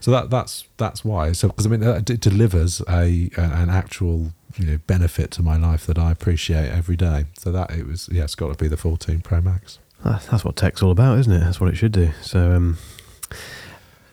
So 0.00 0.10
that 0.10 0.30
that's 0.30 0.64
that's 0.76 1.04
why. 1.04 1.32
So 1.32 1.48
because 1.48 1.66
I 1.66 1.70
mean, 1.70 1.82
it 1.82 2.20
delivers 2.20 2.82
a 2.88 3.30
an 3.36 3.70
actual 3.70 4.32
you 4.56 4.66
know 4.66 4.78
benefit 4.86 5.30
to 5.32 5.42
my 5.42 5.56
life 5.56 5.86
that 5.86 5.98
I 5.98 6.10
appreciate 6.10 6.68
every 6.70 6.96
day. 6.96 7.26
So 7.38 7.50
that 7.52 7.70
it 7.70 7.86
was 7.86 8.08
yeah, 8.12 8.24
it's 8.24 8.34
got 8.34 8.56
to 8.56 8.62
be 8.62 8.68
the 8.68 8.76
14 8.76 9.20
Pro 9.20 9.40
Max. 9.40 9.78
That's 10.04 10.44
what 10.44 10.56
tech's 10.56 10.82
all 10.82 10.90
about, 10.90 11.18
isn't 11.20 11.32
it? 11.32 11.40
That's 11.40 11.60
what 11.60 11.70
it 11.70 11.76
should 11.76 11.92
do. 11.92 12.10
So 12.20 12.52
um, 12.52 12.78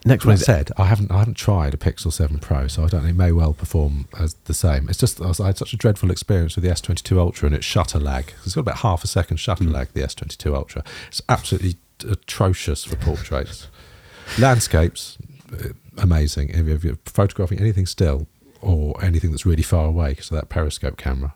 next 0.06 0.24
one. 0.24 0.32
I 0.32 0.36
said 0.36 0.70
I 0.78 0.86
haven't 0.86 1.10
I 1.10 1.18
haven't 1.18 1.36
tried 1.36 1.74
a 1.74 1.76
Pixel 1.76 2.12
7 2.12 2.38
Pro, 2.38 2.66
so 2.66 2.84
I 2.84 2.88
don't 2.88 3.02
know. 3.02 3.10
It 3.10 3.16
may 3.16 3.32
well 3.32 3.52
perform 3.52 4.08
as 4.18 4.34
the 4.44 4.54
same. 4.54 4.88
It's 4.88 4.98
just 4.98 5.20
I 5.20 5.46
had 5.46 5.58
such 5.58 5.72
a 5.72 5.76
dreadful 5.76 6.10
experience 6.10 6.56
with 6.56 6.64
the 6.64 6.70
S22 6.70 7.18
Ultra 7.18 7.46
and 7.46 7.54
its 7.54 7.66
shutter 7.66 7.98
lag. 7.98 8.32
It's 8.44 8.54
got 8.54 8.62
about 8.62 8.78
half 8.78 9.04
a 9.04 9.06
second 9.06 9.36
shutter 9.36 9.64
mm. 9.64 9.72
lag. 9.72 9.88
The 9.92 10.00
S22 10.00 10.54
Ultra. 10.54 10.82
It's 11.08 11.20
absolutely 11.28 11.76
atrocious 12.08 12.84
for 12.84 12.96
portraits. 12.96 13.68
Landscapes, 14.38 15.18
amazing. 15.98 16.50
If 16.50 16.84
you're 16.84 16.98
photographing 17.06 17.60
anything 17.60 17.86
still, 17.86 18.26
or 18.62 18.94
anything 19.04 19.32
that's 19.32 19.44
really 19.44 19.62
far 19.62 19.86
away 19.86 20.10
because 20.10 20.30
of 20.30 20.36
that 20.36 20.48
periscope 20.48 20.96
camera. 20.96 21.34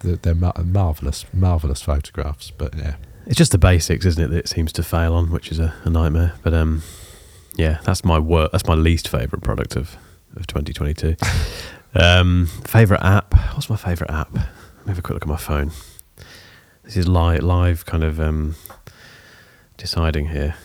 They're, 0.00 0.16
they're 0.16 0.34
marvelous, 0.34 1.24
marvelous 1.32 1.82
photographs. 1.82 2.50
But 2.50 2.76
yeah, 2.76 2.96
it's 3.26 3.36
just 3.36 3.50
the 3.50 3.58
basics, 3.58 4.04
isn't 4.04 4.22
it? 4.22 4.28
That 4.28 4.38
it 4.38 4.48
seems 4.48 4.72
to 4.74 4.82
fail 4.82 5.14
on, 5.14 5.30
which 5.30 5.50
is 5.50 5.58
a, 5.58 5.74
a 5.84 5.90
nightmare. 5.90 6.34
But 6.42 6.54
um, 6.54 6.82
yeah, 7.56 7.80
that's 7.84 8.04
my 8.04 8.18
work. 8.18 8.52
That's 8.52 8.66
my 8.66 8.74
least 8.74 9.08
favorite 9.08 9.42
product 9.42 9.74
of 9.74 9.96
of 10.36 10.46
2022. 10.46 11.16
um, 11.94 12.46
favorite 12.64 13.02
app? 13.02 13.34
What's 13.54 13.68
my 13.70 13.76
favorite 13.76 14.10
app? 14.10 14.32
Let 14.34 14.86
me 14.86 14.88
have 14.88 14.98
a 14.98 15.02
quick 15.02 15.14
look 15.14 15.22
at 15.22 15.28
my 15.28 15.36
phone. 15.36 15.72
This 16.84 16.96
is 16.96 17.06
live, 17.06 17.42
live 17.42 17.86
kind 17.86 18.02
of 18.02 18.18
um, 18.20 18.56
deciding 19.76 20.28
here. 20.28 20.56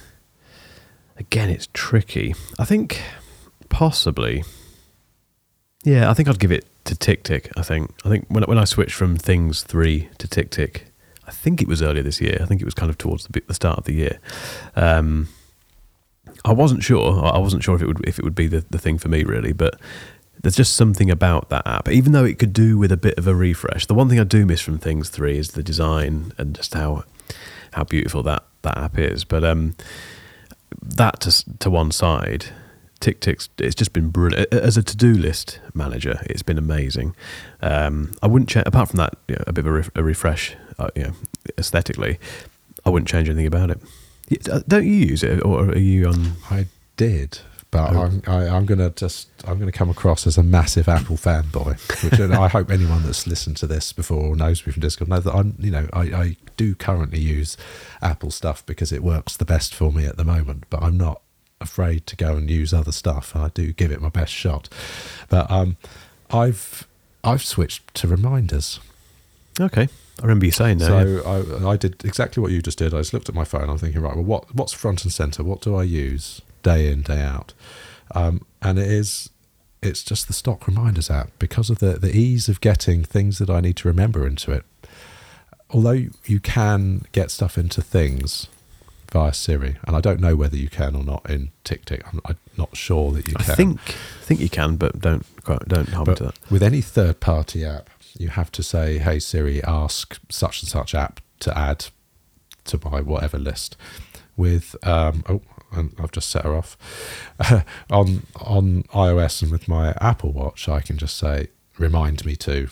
Again, 1.18 1.50
it's 1.50 1.68
tricky. 1.74 2.36
I 2.60 2.66
think 2.66 3.02
possibly 3.70 4.44
yeah, 5.88 6.10
I 6.10 6.14
think 6.14 6.28
I'd 6.28 6.40
give 6.40 6.52
it 6.52 6.66
to 6.84 6.96
TickTick. 6.96 7.52
I 7.56 7.62
think 7.62 7.92
I 8.04 8.10
think 8.10 8.26
when 8.28 8.44
when 8.44 8.58
I 8.58 8.66
switched 8.66 8.96
from 8.96 9.16
Things 9.16 9.64
three 9.64 10.10
to 10.18 10.28
TickTick, 10.28 10.82
I 11.26 11.32
think 11.32 11.62
it 11.62 11.68
was 11.68 11.82
earlier 11.82 12.04
this 12.04 12.20
year. 12.20 12.38
I 12.42 12.46
think 12.46 12.62
it 12.62 12.66
was 12.66 12.74
kind 12.74 12.90
of 12.90 12.98
towards 12.98 13.26
the, 13.26 13.42
the 13.48 13.54
start 13.54 13.78
of 13.78 13.86
the 13.86 13.94
year. 13.94 14.20
Um, 14.76 15.30
I 16.44 16.52
wasn't 16.52 16.84
sure. 16.84 17.24
I 17.24 17.38
wasn't 17.38 17.64
sure 17.64 17.74
if 17.76 17.82
it 17.82 17.88
would 17.88 18.06
if 18.06 18.20
it 18.20 18.26
would 18.26 18.36
be 18.36 18.48
the, 18.48 18.66
the 18.70 18.78
thing 18.78 18.98
for 18.98 19.08
me 19.08 19.24
really, 19.24 19.54
but 19.54 19.80
there's 20.42 20.58
just 20.58 20.76
something 20.76 21.10
about 21.10 21.48
that 21.50 21.66
app. 21.66 21.88
Even 21.88 22.12
though 22.12 22.26
it 22.26 22.38
could 22.38 22.52
do 22.52 22.78
with 22.78 22.92
a 22.92 22.98
bit 22.98 23.18
of 23.18 23.26
a 23.26 23.34
refresh, 23.34 23.86
the 23.86 23.94
one 23.94 24.10
thing 24.10 24.20
I 24.20 24.26
do 24.26 24.46
miss 24.46 24.60
from 24.60 24.80
Things 24.80 25.10
three 25.10 25.38
is 25.38 25.52
the 25.52 25.64
design 25.64 26.34
and 26.38 26.54
just 26.54 26.74
how 26.74 27.06
how 27.72 27.86
beautiful 27.86 28.24
that 28.24 28.44
that 28.64 28.78
app 28.78 28.98
is. 28.98 29.24
But 29.24 29.46
um, 29.46 29.76
that 30.82 31.22
to 31.22 31.58
to 31.60 31.70
one 31.70 31.92
side 31.92 32.48
TickTick's 33.00 33.50
it's 33.60 33.76
just 33.76 33.94
been 33.94 34.10
brilliant 34.10 34.52
as 34.54 34.78
a 34.78 34.84
to-do 34.84 35.14
list 35.14 35.60
manager. 35.74 36.20
It's 36.26 36.42
been 36.42 36.58
amazing. 36.58 37.16
Um, 37.62 38.14
I 38.22 38.28
wouldn't 38.28 38.50
change 38.50 38.66
apart 38.66 38.90
from 38.90 38.98
that 38.98 39.14
you 39.28 39.36
know, 39.36 39.44
a 39.48 39.54
bit 39.54 39.66
of 39.68 39.92
a, 39.96 40.00
a 40.00 40.04
refresh, 40.04 40.56
uh, 40.80 40.90
you 40.96 41.04
know, 41.04 41.14
aesthetically. 41.58 42.20
I 42.86 42.90
wouldn't 42.90 43.08
change 43.08 43.30
anything 43.30 43.48
about 43.48 43.70
it. 43.70 44.50
Uh, 44.50 44.62
don't 44.68 44.86
you 44.86 44.94
use 44.94 45.24
it, 45.24 45.44
or 45.46 45.70
are 45.70 45.78
you 45.78 46.08
on? 46.08 46.34
I 46.50 46.68
did, 46.98 47.40
but. 47.72 47.96
I'm 47.96 48.22
I, 48.28 48.48
I'm 48.48 48.66
gonna 48.66 48.90
just 48.92 49.30
I'm 49.46 49.60
gonna 49.60 49.72
come 49.72 49.90
across 49.90 50.26
as 50.28 50.38
a 50.38 50.44
massive 50.44 50.88
Apple 50.88 51.18
fanboy, 51.18 51.78
which 52.04 52.20
I 52.20 52.48
hope 52.48 52.72
anyone 52.72 53.04
that's 53.04 53.28
listened 53.28 53.58
to 53.58 53.68
this 53.68 53.94
before 53.94 54.36
knows 54.36 54.66
me 54.66 54.72
from 54.74 54.82
Discord 54.82 55.10
knows 55.10 55.24
that 55.24 55.34
I'm 55.34 55.56
you 55.60 55.72
know 55.72 55.88
I, 55.94 56.02
I 56.02 56.38
do 56.56 56.76
currently 56.76 57.20
use 57.20 57.58
Apple 58.02 58.32
stuff 58.32 58.66
because 58.66 58.92
it 58.92 59.04
works 59.04 59.38
the 59.38 59.46
best 59.46 59.76
for 59.76 59.92
me 59.92 60.06
at 60.06 60.18
the 60.18 60.26
moment, 60.26 60.66
but 60.70 60.82
I'm 60.82 60.98
not 60.98 61.22
afraid 61.60 62.06
to 62.08 62.16
go 62.16 62.36
and 62.36 62.50
use 62.50 62.74
other 62.74 62.92
stuff. 62.92 63.36
I 63.36 63.50
do 63.50 63.74
give 63.74 63.92
it 63.92 64.02
my 64.02 64.10
best 64.10 64.32
shot, 64.34 64.70
but 65.30 65.50
um, 65.52 65.78
I've 66.32 66.88
I've 67.24 67.44
switched 67.44 67.94
to 67.96 68.08
reminders. 68.08 68.80
Okay, 69.60 69.90
I 70.20 70.22
remember 70.22 70.46
you 70.46 70.52
saying 70.52 70.78
that. 70.80 70.90
yeah. 70.90 71.22
So 71.22 71.66
I, 71.66 71.72
I 71.72 71.78
did 71.78 72.06
exactly 72.06 72.42
what 72.42 72.52
you 72.52 72.62
just 72.62 72.78
did. 72.78 72.94
I 72.94 72.98
just 73.00 73.14
looked 73.14 73.28
at 73.28 73.36
my 73.36 73.44
phone. 73.44 73.70
I'm 73.70 73.78
thinking, 73.78 74.02
right, 74.02 74.16
well, 74.16 74.24
what 74.24 74.56
what's 74.56 74.74
front 74.74 75.04
and 75.04 75.12
center? 75.12 75.44
What 75.44 75.62
do 75.62 75.76
I 75.76 75.84
use 75.84 76.42
day 76.68 76.92
in 76.92 77.02
day 77.02 77.22
out? 77.22 77.54
Um, 78.14 78.46
and 78.62 78.80
it 78.80 78.90
is 78.90 79.30
it's 79.82 80.04
just 80.04 80.28
the 80.28 80.34
stock 80.34 80.68
reminders 80.68 81.10
app 81.10 81.30
because 81.40 81.70
of 81.70 81.80
the 81.80 81.94
the 81.94 82.16
ease 82.16 82.50
of 82.50 82.62
getting 82.62 83.04
things 83.04 83.38
that 83.38 83.50
I 83.50 83.62
need 83.62 83.78
to 83.78 83.88
remember 83.88 84.26
into 84.26 84.52
it. 84.52 84.66
Although 85.70 86.08
you, 86.26 86.40
can 86.40 87.04
get 87.12 87.30
stuff 87.30 87.58
into 87.58 87.82
things 87.82 88.48
via 89.12 89.34
Siri, 89.34 89.76
and 89.86 89.98
I 89.98 90.02
don't 90.02 90.22
know 90.22 90.34
whether 90.34 90.56
you 90.56 90.70
can 90.70 90.96
or 90.96 91.04
not 91.04 91.30
in 91.30 91.50
TickTick. 91.66 92.04
I'm, 92.08 92.22
I'm 92.24 92.38
not 92.58 92.78
sure 92.78 93.12
that 93.12 93.28
you 93.28 93.34
I 93.38 93.44
can. 93.44 93.52
I 93.52 93.56
think 93.56 93.80
I 93.90 94.24
think 94.24 94.40
you 94.40 94.50
can, 94.50 94.78
but 94.78 95.02
don't 95.02 95.26
quite, 95.44 95.68
don't 95.68 95.90
hold 95.90 96.08
me 96.08 96.16
to 96.16 96.24
that. 96.26 96.38
with 96.50 96.64
any 96.64 96.80
third 96.80 97.20
party 97.20 97.66
app, 97.66 97.90
you 98.18 98.30
have 98.30 98.52
to 98.54 98.64
say, 98.64 98.98
"Hey 98.98 99.20
Siri, 99.20 99.62
ask 99.64 100.20
such 100.30 100.62
and 100.62 100.70
such 100.70 100.96
app 100.96 101.20
to 101.42 101.58
add 101.58 101.88
to 102.66 102.80
my 102.86 103.02
whatever 103.02 103.38
list." 103.38 103.76
With 104.38 104.76
um, 104.88 105.24
oh, 105.28 105.42
I've 105.74 106.12
just 106.12 106.30
set 106.30 106.46
her 106.46 106.56
off 106.56 106.78
on 107.90 108.24
on 108.40 108.84
iOS 108.94 109.42
and 109.42 109.52
with 109.52 109.68
my 109.68 109.94
Apple 110.00 110.32
Watch, 110.32 110.70
I 110.70 110.80
can 110.80 110.98
just 110.98 111.18
say, 111.18 111.48
"Remind 111.78 112.24
me 112.26 112.36
to," 112.38 112.70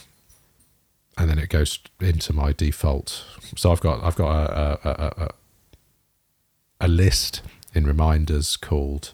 and 1.18 1.30
then 1.30 1.40
it 1.40 1.50
goes 1.50 1.80
into 2.00 2.34
my 2.34 2.54
default. 2.54 3.26
So 3.58 3.72
I've 3.72 3.82
got 3.82 4.04
I've 4.04 4.16
got 4.16 4.30
a 4.30 4.54
a, 4.54 4.90
a, 4.90 5.24
a, 5.26 5.30
a 6.82 6.88
list 6.88 7.42
in 7.74 7.86
reminders 7.86 8.56
called 8.58 9.14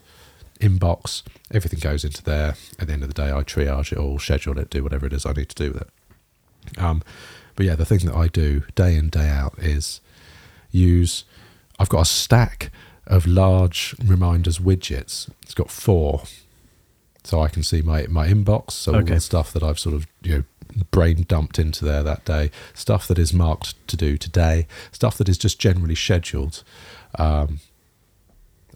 inbox. 0.59 1.23
Everything 1.51 1.79
goes 1.79 2.03
into 2.05 2.23
there. 2.23 2.55
At 2.79 2.87
the 2.87 2.93
end 2.93 3.03
of 3.03 3.09
the 3.09 3.15
day, 3.15 3.31
I 3.31 3.43
triage 3.43 3.91
it 3.91 3.97
all, 3.97 4.19
schedule 4.19 4.59
it, 4.59 4.69
do 4.69 4.83
whatever 4.83 5.05
it 5.07 5.13
is 5.13 5.25
I 5.25 5.33
need 5.33 5.49
to 5.49 5.55
do 5.55 5.71
with 5.73 5.81
it. 5.81 6.81
Um, 6.81 7.01
but 7.55 7.65
yeah, 7.65 7.75
the 7.75 7.85
thing 7.85 7.99
that 8.05 8.15
I 8.15 8.27
do 8.27 8.63
day 8.75 8.95
in 8.95 9.09
day 9.09 9.27
out 9.27 9.57
is 9.57 9.99
use. 10.69 11.25
I've 11.81 11.89
got 11.89 12.01
a 12.01 12.05
stack 12.05 12.71
of 13.07 13.25
large 13.25 13.95
reminders 14.05 14.59
widgets. 14.59 15.29
It's 15.41 15.55
got 15.55 15.71
four, 15.71 16.23
so 17.23 17.41
I 17.41 17.49
can 17.49 17.63
see 17.63 17.81
my 17.81 18.05
my 18.07 18.27
inbox. 18.27 18.71
So 18.71 18.93
all 18.93 19.01
the 19.03 19.19
stuff 19.19 19.51
that 19.53 19.63
I've 19.63 19.79
sort 19.79 19.95
of 19.95 20.05
you 20.21 20.37
know 20.37 20.43
brain 20.91 21.25
dumped 21.27 21.57
into 21.59 21.83
there 21.83 22.03
that 22.03 22.23
day, 22.23 22.51
stuff 22.73 23.07
that 23.07 23.17
is 23.17 23.33
marked 23.33 23.75
to 23.87 23.97
do 23.97 24.15
today, 24.17 24.67
stuff 24.91 25.17
that 25.17 25.27
is 25.27 25.37
just 25.37 25.59
generally 25.59 25.95
scheduled. 25.95 26.63
Um, 27.17 27.59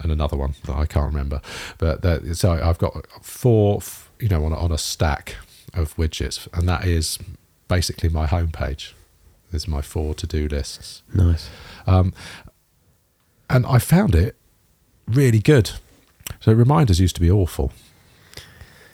and 0.01 0.11
another 0.11 0.35
one 0.35 0.55
that 0.65 0.75
I 0.75 0.85
can't 0.85 1.05
remember. 1.05 1.41
But 1.77 2.01
that, 2.01 2.35
so 2.35 2.51
I've 2.51 2.77
got 2.79 3.07
four, 3.23 3.79
you 4.19 4.27
know, 4.27 4.43
on 4.43 4.51
a, 4.51 4.57
on 4.57 4.71
a 4.73 4.77
stack 4.77 5.35
of 5.73 5.95
widgets, 5.95 6.49
and 6.53 6.67
that 6.67 6.83
is 6.85 7.17
basically 7.69 8.09
my 8.09 8.27
homepage. 8.27 8.91
There's 9.51 9.69
my 9.69 9.81
four 9.81 10.13
to-do 10.13 10.49
lists, 10.49 11.01
Nice. 11.13 11.49
um, 11.87 12.13
and 13.49 13.65
I 13.65 13.79
found 13.79 14.15
it 14.15 14.35
really 15.07 15.39
good. 15.39 15.71
So 16.39 16.53
reminders 16.53 16.99
used 16.99 17.15
to 17.15 17.21
be 17.21 17.31
awful. 17.31 17.71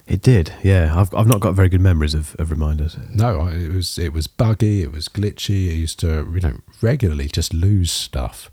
It 0.07 0.21
did, 0.21 0.53
yeah. 0.63 0.93
I've 0.99 1.13
I've 1.13 1.27
not 1.27 1.39
got 1.39 1.53
very 1.53 1.69
good 1.69 1.79
memories 1.79 2.13
of, 2.13 2.35
of 2.37 2.51
reminders. 2.51 2.97
No, 3.13 3.47
it 3.47 3.71
was 3.71 3.97
it 3.97 4.11
was 4.11 4.27
buggy. 4.27 4.81
It 4.81 4.91
was 4.91 5.07
glitchy. 5.07 5.69
I 5.69 5.73
used 5.73 5.99
to 5.99 6.29
you 6.33 6.41
know 6.41 6.57
regularly 6.81 7.27
just 7.27 7.53
lose 7.53 7.91
stuff. 7.91 8.51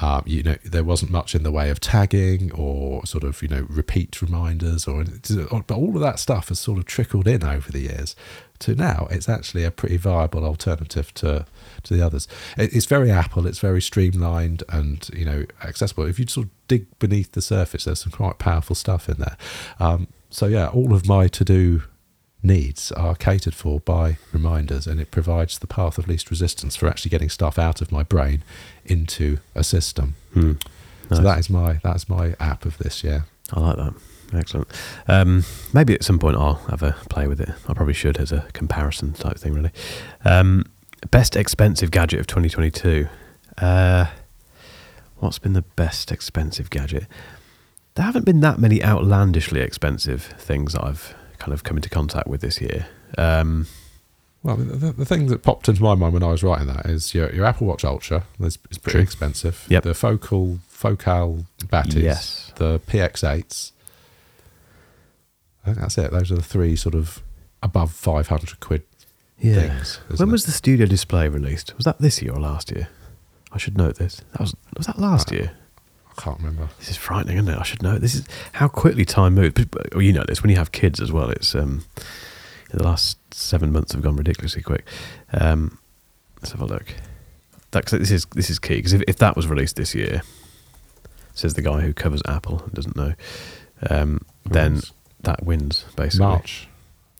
Um, 0.00 0.24
you 0.26 0.42
know 0.42 0.56
there 0.64 0.82
wasn't 0.82 1.12
much 1.12 1.34
in 1.34 1.44
the 1.44 1.52
way 1.52 1.70
of 1.70 1.78
tagging 1.78 2.50
or 2.52 3.06
sort 3.06 3.22
of 3.22 3.40
you 3.42 3.48
know 3.48 3.66
repeat 3.68 4.20
reminders 4.20 4.88
or 4.88 5.04
but 5.04 5.76
all 5.76 5.94
of 5.94 6.00
that 6.00 6.18
stuff 6.18 6.48
has 6.48 6.58
sort 6.58 6.78
of 6.78 6.84
trickled 6.84 7.28
in 7.28 7.44
over 7.44 7.70
the 7.70 7.80
years 7.80 8.16
to 8.60 8.74
now 8.74 9.06
it's 9.10 9.28
actually 9.28 9.62
a 9.64 9.70
pretty 9.70 9.96
viable 9.96 10.44
alternative 10.44 11.12
to 11.14 11.44
to 11.82 11.94
the 11.94 12.04
others. 12.04 12.26
It, 12.56 12.74
it's 12.74 12.86
very 12.86 13.10
Apple. 13.10 13.46
It's 13.46 13.58
very 13.58 13.82
streamlined 13.82 14.62
and 14.68 15.08
you 15.12 15.24
know 15.24 15.44
accessible. 15.62 16.06
If 16.06 16.18
you 16.18 16.26
sort 16.26 16.46
of 16.46 16.52
dig 16.68 16.98
beneath 16.98 17.32
the 17.32 17.42
surface, 17.42 17.84
there's 17.84 18.00
some 18.00 18.12
quite 18.12 18.38
powerful 18.38 18.74
stuff 18.74 19.08
in 19.08 19.18
there. 19.18 19.36
Um, 19.78 20.08
so 20.30 20.46
yeah, 20.46 20.68
all 20.68 20.94
of 20.94 21.06
my 21.06 21.28
to 21.28 21.44
do 21.44 21.82
needs 22.44 22.92
are 22.92 23.14
catered 23.14 23.54
for 23.54 23.80
by 23.80 24.18
reminders 24.32 24.86
and 24.86 25.00
it 25.00 25.10
provides 25.10 25.58
the 25.58 25.66
path 25.66 25.98
of 25.98 26.06
least 26.06 26.30
resistance 26.30 26.76
for 26.76 26.86
actually 26.88 27.08
getting 27.10 27.30
stuff 27.30 27.58
out 27.58 27.80
of 27.80 27.90
my 27.90 28.02
brain 28.02 28.42
into 28.84 29.38
a 29.54 29.64
system 29.64 30.14
Hmm. 30.34 30.52
so 31.08 31.22
that 31.22 31.38
is 31.38 31.48
my 31.48 31.80
that's 31.82 32.08
my 32.08 32.34
app 32.38 32.64
of 32.66 32.78
this 32.78 33.02
year 33.02 33.24
I 33.52 33.60
like 33.60 33.76
that. 33.76 33.94
Excellent. 34.32 34.66
Um, 35.06 35.44
maybe 35.72 35.94
at 35.94 36.02
some 36.02 36.18
point 36.18 36.36
I'll 36.36 36.54
have 36.70 36.82
a 36.82 36.96
play 37.10 37.26
with 37.28 37.40
it. 37.40 37.50
I 37.68 37.74
probably 37.74 37.92
should 37.94 38.16
as 38.16 38.32
a 38.32 38.46
comparison 38.52 39.12
type 39.12 39.36
thing, 39.38 39.52
really. 39.52 39.70
Um, 40.24 40.64
best 41.10 41.36
expensive 41.36 41.90
gadget 41.90 42.20
of 42.20 42.26
2022. 42.26 43.06
Uh, 43.58 44.06
what's 45.18 45.38
been 45.38 45.52
the 45.52 45.62
best 45.62 46.10
expensive 46.10 46.70
gadget? 46.70 47.06
There 47.94 48.04
haven't 48.06 48.24
been 48.24 48.40
that 48.40 48.58
many 48.58 48.82
outlandishly 48.82 49.60
expensive 49.60 50.22
things 50.38 50.72
that 50.72 50.82
I've 50.82 51.14
kind 51.44 51.52
of 51.52 51.62
come 51.62 51.76
into 51.76 51.88
contact 51.90 52.26
with 52.26 52.40
this 52.40 52.60
year. 52.60 52.86
Um, 53.18 53.66
well 54.42 54.56
the, 54.56 54.92
the 54.92 55.04
thing 55.04 55.26
that 55.26 55.42
popped 55.42 55.68
into 55.68 55.82
my 55.82 55.94
mind 55.94 56.12
when 56.12 56.22
i 56.22 56.26
was 56.26 56.42
writing 56.42 56.66
that 56.66 56.84
is 56.84 57.14
your, 57.14 57.32
your 57.32 57.46
apple 57.46 57.66
watch 57.66 57.82
ultra 57.84 58.24
is, 58.40 58.58
is 58.70 58.76
pretty 58.76 58.96
True. 58.96 59.00
expensive 59.00 59.64
Yep. 59.70 59.82
the 59.84 59.94
focal 59.94 60.58
focal 60.68 61.46
Bathys 61.60 62.02
Yes. 62.02 62.52
the 62.56 62.78
px8s 62.80 63.72
i 65.62 65.66
think 65.66 65.78
that's 65.78 65.96
it 65.96 66.10
those 66.10 66.30
are 66.30 66.36
the 66.36 66.42
three 66.42 66.76
sort 66.76 66.94
of 66.94 67.22
above 67.62 67.90
500 67.92 68.60
quid 68.60 68.82
yeah. 69.38 69.54
things 69.60 70.00
When 70.18 70.28
it? 70.28 70.32
was 70.32 70.44
the 70.44 70.52
studio 70.52 70.86
display 70.86 71.28
released? 71.28 71.74
Was 71.76 71.84
that 71.86 71.98
this 71.98 72.20
year 72.22 72.32
or 72.32 72.40
last 72.40 72.70
year? 72.70 72.88
I 73.52 73.58
should 73.58 73.76
note 73.78 73.96
this. 73.96 74.20
That 74.32 74.40
was 74.40 74.54
was 74.76 74.86
that 74.86 74.98
last 74.98 75.32
Uh, 75.32 75.36
year? 75.36 75.50
I 76.16 76.20
can't 76.20 76.38
remember 76.38 76.68
This 76.78 76.90
is 76.90 76.96
frightening, 76.96 77.36
isn't 77.38 77.48
it? 77.52 77.58
I 77.58 77.62
should 77.62 77.82
know. 77.82 77.98
This 77.98 78.14
is 78.14 78.26
how 78.52 78.68
quickly 78.68 79.04
time 79.04 79.34
moves. 79.34 79.64
But- 79.64 80.00
you 80.02 80.12
know 80.12 80.24
this 80.26 80.42
when 80.42 80.50
you 80.50 80.56
have 80.56 80.72
kids 80.72 81.00
as 81.00 81.10
well. 81.12 81.30
It's 81.30 81.54
um, 81.54 81.84
the 82.70 82.82
last 82.82 83.18
seven 83.32 83.72
months 83.72 83.92
have 83.92 84.02
gone 84.02 84.16
ridiculously 84.16 84.62
quick. 84.62 84.84
Um, 85.32 85.78
let's 86.40 86.52
have 86.52 86.60
a 86.60 86.66
look. 86.66 86.94
That, 87.72 87.86
this 87.86 88.10
is 88.10 88.26
this 88.34 88.50
is 88.50 88.58
key 88.58 88.76
because 88.76 88.92
if, 88.92 89.02
if 89.08 89.16
that 89.16 89.34
was 89.36 89.46
released 89.48 89.76
this 89.76 89.94
year, 89.94 90.22
says 91.34 91.54
the 91.54 91.62
guy 91.62 91.80
who 91.80 91.92
covers 91.92 92.22
Apple 92.26 92.62
and 92.64 92.72
doesn't 92.72 92.96
know, 92.96 93.14
um, 93.90 94.20
then 94.44 94.80
that 95.20 95.42
wins 95.44 95.84
basically. 95.96 96.26
march 96.26 96.68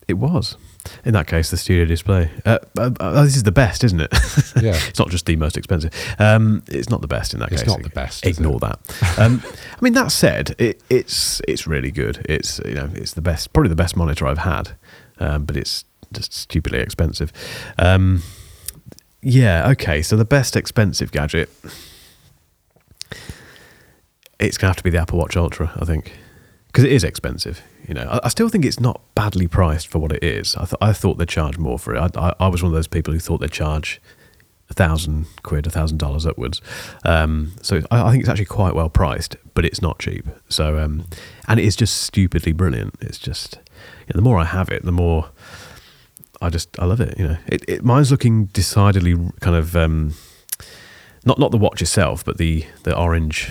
It 0.06 0.14
was. 0.14 0.56
In 1.04 1.12
that 1.14 1.26
case, 1.26 1.50
the 1.50 1.56
studio 1.56 1.84
display. 1.84 2.30
Uh, 2.44 2.58
uh, 2.78 2.90
uh, 3.00 3.22
this 3.24 3.36
is 3.36 3.42
the 3.42 3.52
best, 3.52 3.84
isn't 3.84 4.00
it? 4.00 4.12
yeah 4.60 4.78
it's 4.88 4.98
not 4.98 5.08
just 5.10 5.26
the 5.26 5.36
most 5.36 5.56
expensive. 5.56 5.92
Um, 6.18 6.62
it's 6.68 6.90
not 6.90 7.00
the 7.00 7.08
best 7.08 7.34
in 7.34 7.40
that 7.40 7.52
It's 7.52 7.62
case. 7.62 7.68
It's 7.68 7.78
not 7.78 7.82
the 7.82 7.90
best, 7.90 8.26
Ignore 8.26 8.60
that. 8.60 9.18
Um, 9.18 9.42
I 9.46 9.78
mean, 9.80 9.94
that 9.94 10.12
said, 10.12 10.54
it, 10.58 10.82
it's 10.90 11.40
it's 11.48 11.66
really 11.66 11.90
good. 11.90 12.24
It's 12.28 12.60
you 12.64 12.74
know 12.74 12.90
it's 12.94 13.14
the 13.14 13.22
best, 13.22 13.52
probably 13.52 13.70
the 13.70 13.76
best 13.76 13.96
monitor 13.96 14.26
I've 14.26 14.38
had, 14.38 14.72
um, 15.18 15.44
but 15.44 15.56
it's 15.56 15.84
just 16.12 16.32
stupidly 16.32 16.80
expensive. 16.80 17.32
Um, 17.78 18.22
yeah. 19.22 19.70
Okay. 19.70 20.02
So 20.02 20.16
the 20.16 20.24
best 20.24 20.54
expensive 20.56 21.10
gadget. 21.12 21.48
It's 24.38 24.58
gonna 24.58 24.70
have 24.70 24.76
to 24.76 24.82
be 24.82 24.90
the 24.90 24.98
Apple 24.98 25.18
Watch 25.18 25.36
Ultra, 25.36 25.72
I 25.80 25.84
think, 25.84 26.12
because 26.74 26.82
it 26.82 26.90
is 26.90 27.04
expensive. 27.04 27.62
You 27.86 27.94
know, 27.94 28.08
I, 28.10 28.20
I 28.24 28.28
still 28.28 28.48
think 28.48 28.64
it's 28.64 28.80
not 28.80 29.00
badly 29.14 29.46
priced 29.46 29.86
for 29.86 30.00
what 30.00 30.10
it 30.10 30.24
is. 30.24 30.56
I, 30.56 30.64
th- 30.64 30.74
I 30.80 30.92
thought 30.92 31.18
they'd 31.18 31.28
charge 31.28 31.56
more 31.56 31.78
for 31.78 31.94
it. 31.94 32.00
I, 32.00 32.30
I, 32.30 32.34
I 32.40 32.48
was 32.48 32.64
one 32.64 32.72
of 32.72 32.74
those 32.74 32.88
people 32.88 33.14
who 33.14 33.20
thought 33.20 33.38
they'd 33.38 33.52
charge 33.52 34.02
a 34.68 34.74
thousand 34.74 35.26
quid, 35.44 35.68
a 35.68 35.70
thousand 35.70 35.98
dollars 35.98 36.26
upwards. 36.26 36.60
Um, 37.04 37.52
so 37.62 37.80
I, 37.92 38.10
think 38.10 38.22
it's 38.22 38.28
actually 38.28 38.46
quite 38.46 38.74
well 38.74 38.88
priced, 38.88 39.36
but 39.54 39.64
it's 39.64 39.80
not 39.80 40.00
cheap. 40.00 40.26
So 40.48 40.80
um, 40.80 41.06
and 41.46 41.60
it 41.60 41.64
is 41.64 41.76
just 41.76 42.02
stupidly 42.02 42.50
brilliant. 42.50 42.96
It's 43.00 43.18
just 43.18 43.54
you 44.08 44.12
know, 44.12 44.16
the 44.16 44.22
more 44.22 44.38
I 44.38 44.44
have 44.44 44.68
it, 44.70 44.84
the 44.84 44.90
more 44.90 45.30
I 46.42 46.50
just 46.50 46.76
I 46.80 46.86
love 46.86 47.00
it. 47.00 47.16
You 47.16 47.28
know, 47.28 47.36
it, 47.46 47.64
it 47.68 47.84
mine's 47.84 48.10
looking 48.10 48.46
decidedly 48.46 49.14
kind 49.40 49.56
of. 49.56 49.76
Um, 49.76 50.14
not 51.26 51.38
not 51.38 51.52
the 51.52 51.56
watch 51.56 51.80
itself, 51.80 52.22
but 52.22 52.36
the 52.36 52.66
the 52.82 52.94
orange, 52.94 53.50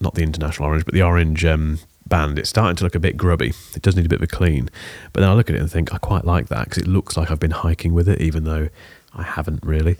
not 0.00 0.14
the 0.14 0.22
international 0.22 0.66
orange, 0.66 0.84
but 0.84 0.94
the 0.94 1.02
orange 1.02 1.44
um, 1.44 1.78
band. 2.06 2.38
It's 2.38 2.48
starting 2.50 2.76
to 2.76 2.84
look 2.84 2.94
a 2.94 3.00
bit 3.00 3.16
grubby. 3.16 3.52
It 3.74 3.82
does 3.82 3.96
need 3.96 4.06
a 4.06 4.08
bit 4.08 4.20
of 4.20 4.24
a 4.24 4.26
clean. 4.26 4.70
But 5.12 5.20
then 5.20 5.30
I 5.30 5.34
look 5.34 5.48
at 5.50 5.56
it 5.56 5.60
and 5.60 5.70
think 5.70 5.92
I 5.94 5.98
quite 5.98 6.24
like 6.24 6.48
that 6.48 6.64
because 6.64 6.82
it 6.82 6.88
looks 6.88 7.16
like 7.16 7.30
I've 7.30 7.40
been 7.40 7.50
hiking 7.50 7.94
with 7.94 8.08
it, 8.08 8.20
even 8.20 8.44
though 8.44 8.68
I 9.14 9.22
haven't 9.22 9.60
really, 9.64 9.96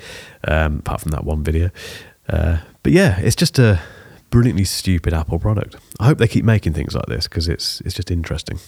um, 0.47 0.79
apart 0.79 1.01
from 1.01 1.13
that 1.13 1.25
one 1.25 1.43
video. 1.43 1.71
Uh, 2.29 2.59
but 2.83 2.93
yeah, 2.93 3.19
it's 3.21 3.37
just 3.37 3.59
a 3.59 3.81
brilliantly 4.31 4.65
stupid 4.65 5.15
Apple 5.15 5.39
product. 5.39 5.77
I 6.01 6.07
hope 6.07 6.19
they 6.19 6.29
keep 6.29 6.45
making 6.45 6.73
things 6.73 6.95
like 6.95 7.07
this 7.07 7.29
because 7.29 7.49
it's 7.49 7.81
it's 7.83 7.95
just 7.95 8.11
interesting. 8.11 8.59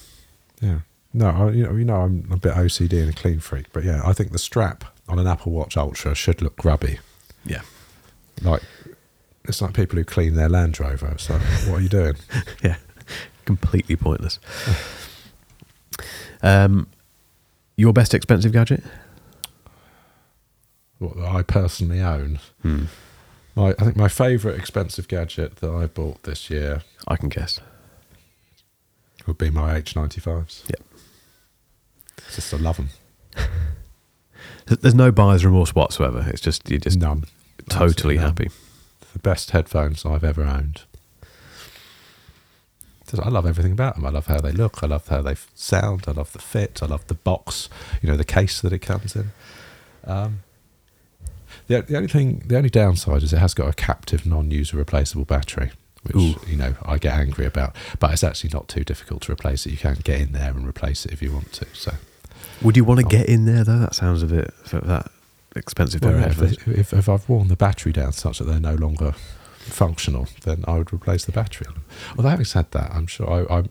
Yeah. 0.61 0.79
No, 1.13 1.27
I, 1.27 1.49
you 1.51 1.63
know, 1.63 1.75
you 1.75 1.85
know, 1.85 2.01
I'm 2.01 2.27
a 2.31 2.37
bit 2.37 2.53
OCD 2.53 3.01
and 3.01 3.09
a 3.09 3.13
clean 3.13 3.39
freak, 3.39 3.67
but 3.73 3.83
yeah, 3.83 4.01
I 4.05 4.13
think 4.13 4.31
the 4.31 4.39
strap 4.39 4.85
on 5.07 5.19
an 5.19 5.27
Apple 5.27 5.51
Watch 5.51 5.77
Ultra 5.77 6.13
should 6.15 6.41
look 6.41 6.57
grubby. 6.57 6.99
Yeah, 7.45 7.61
Like 8.41 8.61
it's 9.45 9.61
like 9.61 9.73
people 9.73 9.97
who 9.97 10.03
clean 10.03 10.35
their 10.35 10.49
Land 10.49 10.79
Rover. 10.79 11.15
Like, 11.29 11.41
what 11.67 11.79
are 11.79 11.81
you 11.81 11.89
doing? 11.89 12.15
yeah, 12.63 12.75
completely 13.47 13.95
pointless. 13.95 14.37
um, 16.43 16.87
your 17.75 17.93
best 17.93 18.13
expensive 18.13 18.51
gadget? 18.51 18.83
What 20.99 21.15
that 21.17 21.27
I 21.27 21.41
personally 21.43 22.01
own. 22.01 22.39
Hmm. 22.61 22.85
My, 23.55 23.69
I 23.79 23.83
think 23.83 23.95
my 23.95 24.07
favourite 24.07 24.57
expensive 24.59 25.07
gadget 25.07 25.55
that 25.57 25.71
I 25.71 25.87
bought 25.87 26.21
this 26.23 26.49
year 26.51 26.83
I 27.07 27.15
can 27.15 27.29
guess. 27.29 27.59
would 29.25 29.37
be 29.39 29.49
my 29.49 29.79
H95s. 29.81 30.69
Yep. 30.69 30.83
It's 32.19 32.35
just 32.35 32.53
I 32.53 32.57
love 32.57 32.77
them. 32.77 32.89
There's 34.67 34.93
no 34.95 35.11
buyer's 35.11 35.45
remorse 35.45 35.73
whatsoever. 35.73 36.25
It's 36.29 36.41
just 36.41 36.69
you're 36.69 36.79
just 36.79 36.99
None. 36.99 37.23
totally 37.69 38.15
none. 38.15 38.25
happy. 38.25 38.49
The 39.13 39.19
best 39.19 39.51
headphones 39.51 40.05
I've 40.05 40.23
ever 40.23 40.43
owned. 40.43 40.81
Just- 43.09 43.23
I 43.23 43.29
love 43.29 43.45
everything 43.45 43.71
about 43.71 43.95
them. 43.95 44.05
I 44.05 44.09
love 44.09 44.27
how 44.27 44.39
they 44.39 44.51
look. 44.51 44.83
I 44.83 44.87
love 44.87 45.07
how 45.07 45.21
they 45.21 45.35
sound. 45.55 46.05
I 46.07 46.11
love 46.11 46.33
the 46.33 46.39
fit. 46.39 46.81
I 46.83 46.87
love 46.87 47.07
the 47.07 47.13
box. 47.13 47.69
You 48.01 48.09
know, 48.09 48.17
the 48.17 48.25
case 48.25 48.61
that 48.61 48.73
it 48.73 48.79
comes 48.79 49.15
in. 49.15 49.31
Um, 50.05 50.39
the, 51.67 51.81
the 51.81 51.95
only 51.95 52.07
thing, 52.07 52.43
the 52.45 52.57
only 52.57 52.69
downside 52.69 53.23
is 53.23 53.33
it 53.33 53.37
has 53.39 53.53
got 53.53 53.67
a 53.69 53.73
captive 53.73 54.25
non-user 54.25 54.77
replaceable 54.77 55.25
battery, 55.25 55.71
which 56.03 56.15
Ooh. 56.15 56.35
you 56.47 56.57
know 56.57 56.75
I 56.85 56.97
get 56.97 57.13
angry 57.17 57.45
about. 57.45 57.75
But 57.99 58.11
it's 58.13 58.23
actually 58.23 58.51
not 58.53 58.67
too 58.67 58.83
difficult 58.83 59.21
to 59.23 59.31
replace 59.31 59.65
it. 59.65 59.71
You 59.71 59.77
can 59.77 59.95
get 60.03 60.21
in 60.21 60.31
there 60.33 60.51
and 60.51 60.67
replace 60.67 61.05
it 61.05 61.11
if 61.13 61.21
you 61.21 61.31
want 61.33 61.51
to. 61.53 61.65
So, 61.73 61.93
Would 62.61 62.77
you 62.77 62.83
want 62.83 62.99
to 63.01 63.05
Oh. 63.05 63.09
get 63.09 63.27
in 63.27 63.45
there 63.45 63.63
though? 63.63 63.79
That 63.79 63.95
sounds 63.95 64.23
a 64.23 64.27
bit 64.27 64.53
that 64.71 65.11
expensive 65.55 66.01
Well, 66.03 66.19
if, 66.23 66.67
if, 66.67 66.93
if 66.93 67.09
I've 67.09 67.27
worn 67.27 67.47
the 67.47 67.55
battery 67.55 67.91
down 67.91 68.11
such 68.11 68.37
that 68.39 68.45
they're 68.45 68.59
no 68.59 68.75
longer 68.75 69.15
functional, 69.67 70.27
then 70.43 70.63
I 70.67 70.77
would 70.77 70.91
replace 70.93 71.25
the 71.25 71.31
battery 71.31 71.67
on 71.67 71.73
them. 71.75 71.85
Although 72.17 72.29
having 72.29 72.45
said 72.45 72.71
that, 72.71 72.91
I'm 72.91 73.07
sure 73.07 73.29
I, 73.49 73.55
I'm 73.57 73.69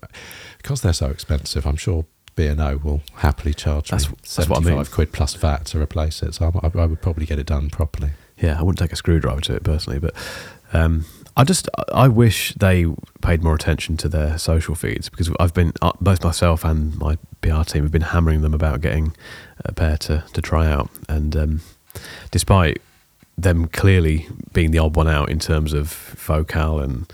because 0.58 0.80
they're 0.82 0.92
so 0.92 1.06
expensive. 1.08 1.66
I'm 1.66 1.76
sure 1.76 2.06
B 2.34 2.46
and 2.46 2.60
O 2.60 2.76
will 2.76 3.02
happily 3.16 3.54
charge 3.54 3.90
That's- 3.90 4.10
me 4.10 4.16
that's 4.22 4.48
what 4.48 4.58
I 4.66 4.70
mean. 4.70 4.84
quid 4.86 5.12
plus 5.12 5.34
VAT 5.34 5.64
to 5.66 5.80
replace 5.80 6.22
it. 6.22 6.34
So 6.34 6.52
I, 6.62 6.78
I 6.78 6.86
would 6.86 7.00
probably 7.00 7.24
get 7.26 7.38
it 7.38 7.46
done 7.46 7.70
properly. 7.70 8.10
Yeah, 8.38 8.58
I 8.58 8.62
wouldn't 8.62 8.78
take 8.78 8.92
a 8.92 8.96
screwdriver 8.96 9.40
to 9.42 9.54
it 9.54 9.64
personally, 9.64 9.98
but 9.98 10.14
um, 10.74 11.06
I 11.38 11.44
just 11.44 11.68
I 11.94 12.08
wish 12.08 12.52
they 12.54 12.86
paid 13.22 13.42
more 13.42 13.54
attention 13.54 13.96
to 13.98 14.08
their 14.10 14.36
social 14.36 14.74
feeds 14.74 15.08
because 15.08 15.30
I've 15.40 15.54
been 15.54 15.72
uh, 15.80 15.92
both 16.00 16.22
myself 16.22 16.62
and 16.62 16.98
my 16.98 17.16
PR 17.40 17.62
team 17.62 17.84
have 17.84 17.92
been 17.92 18.02
hammering 18.02 18.42
them 18.42 18.52
about 18.52 18.82
getting 18.82 19.16
a 19.64 19.72
pair 19.72 19.96
to 19.98 20.24
to 20.34 20.42
try 20.42 20.66
out, 20.66 20.90
and 21.08 21.34
um, 21.34 21.60
despite 22.30 22.82
them 23.38 23.66
clearly 23.68 24.26
being 24.52 24.70
the 24.70 24.78
odd 24.78 24.96
one 24.96 25.08
out 25.08 25.30
in 25.30 25.38
terms 25.38 25.72
of 25.72 25.90
focal 25.90 26.80
and 26.80 27.12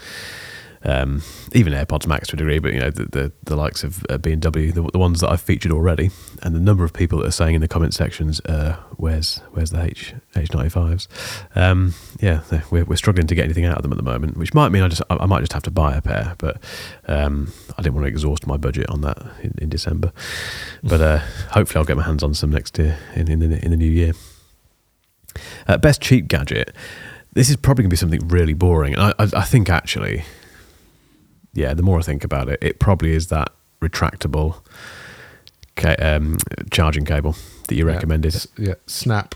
um, 0.84 1.22
even 1.52 1.72
AirPods 1.72 2.06
Max 2.06 2.28
to 2.28 2.34
a 2.34 2.38
degree, 2.38 2.58
but 2.58 2.72
you 2.72 2.80
know 2.80 2.90
the 2.90 3.04
the, 3.04 3.32
the 3.44 3.56
likes 3.56 3.84
of 3.84 4.04
uh, 4.10 4.18
B&W, 4.18 4.72
the, 4.72 4.82
the 4.82 4.98
ones 4.98 5.20
that 5.20 5.30
I've 5.30 5.40
featured 5.40 5.70
already, 5.70 6.10
and 6.42 6.54
the 6.54 6.60
number 6.60 6.84
of 6.84 6.92
people 6.92 7.20
that 7.20 7.28
are 7.28 7.32
saying 7.32 7.54
in 7.54 7.60
the 7.60 7.68
comment 7.68 7.94
sections, 7.94 8.40
uh, 8.46 8.76
"Where's 8.96 9.38
where's 9.52 9.70
the 9.70 9.82
H 9.82 10.14
H95s?" 10.34 11.06
Um, 11.54 11.94
yeah, 12.20 12.42
we're, 12.70 12.84
we're 12.84 12.96
struggling 12.96 13.26
to 13.28 13.34
get 13.34 13.44
anything 13.44 13.64
out 13.64 13.76
of 13.76 13.82
them 13.82 13.92
at 13.92 13.96
the 13.96 14.02
moment, 14.02 14.36
which 14.36 14.54
might 14.54 14.70
mean 14.70 14.82
I 14.82 14.88
just 14.88 15.02
I 15.08 15.26
might 15.26 15.40
just 15.40 15.52
have 15.52 15.62
to 15.64 15.70
buy 15.70 15.94
a 15.94 16.02
pair, 16.02 16.34
but 16.38 16.60
um, 17.06 17.52
I 17.78 17.82
didn't 17.82 17.94
want 17.94 18.04
to 18.04 18.08
exhaust 18.08 18.46
my 18.46 18.56
budget 18.56 18.88
on 18.90 19.02
that 19.02 19.18
in, 19.42 19.54
in 19.58 19.68
December. 19.68 20.12
But 20.82 21.00
uh, 21.00 21.18
hopefully, 21.50 21.80
I'll 21.80 21.86
get 21.86 21.96
my 21.96 22.04
hands 22.04 22.24
on 22.24 22.34
some 22.34 22.50
next 22.50 22.76
year 22.78 22.98
in 23.14 23.30
in 23.30 23.38
the, 23.38 23.64
in 23.64 23.70
the 23.70 23.76
new 23.76 23.90
year. 23.90 24.14
Uh, 25.66 25.78
best 25.78 26.00
cheap 26.00 26.28
gadget. 26.28 26.74
This 27.32 27.48
is 27.50 27.56
probably 27.56 27.82
going 27.84 27.90
to 27.90 27.94
be 27.94 27.96
something 27.96 28.28
really 28.28 28.54
boring, 28.54 28.94
and 28.94 29.02
I, 29.02 29.12
I, 29.18 29.28
I 29.38 29.44
think 29.44 29.70
actually 29.70 30.24
yeah, 31.54 31.74
the 31.74 31.82
more 31.82 31.98
I 31.98 32.02
think 32.02 32.24
about 32.24 32.48
it, 32.48 32.58
it 32.62 32.78
probably 32.78 33.12
is 33.12 33.26
that 33.28 33.52
retractable 33.82 34.56
ca- 35.76 35.96
um, 35.98 36.38
charging 36.70 37.04
cable 37.04 37.36
that 37.68 37.74
you 37.74 37.86
Yeah. 37.86 37.94
recommended. 37.94 38.34
S- 38.34 38.46
Yeah, 38.56 38.74
Snap. 38.86 39.34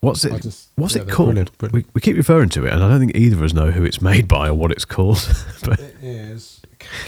What's 0.00 0.24
it? 0.24 0.40
just- 0.42 0.68
what's 0.76 0.94
yeah, 0.94 1.02
it 1.02 1.08
called? 1.10 1.28
brilliant, 1.30 1.58
brilliant. 1.58 1.74
We, 1.86 1.90
we 1.94 2.00
keep 2.00 2.16
referring 2.16 2.48
to 2.50 2.64
it, 2.64 2.72
and 2.72 2.82
I 2.82 2.88
don't 2.88 3.00
think 3.00 3.14
either 3.16 3.36
of 3.36 3.42
us 3.42 3.52
know 3.52 3.70
who 3.70 3.84
it's 3.84 4.00
made 4.00 4.28
by 4.28 4.48
or 4.48 4.54
what 4.54 4.70
it's 4.72 4.84
called. 4.84 5.18
but 5.64 5.78
It 5.80 5.96
is 6.02 6.60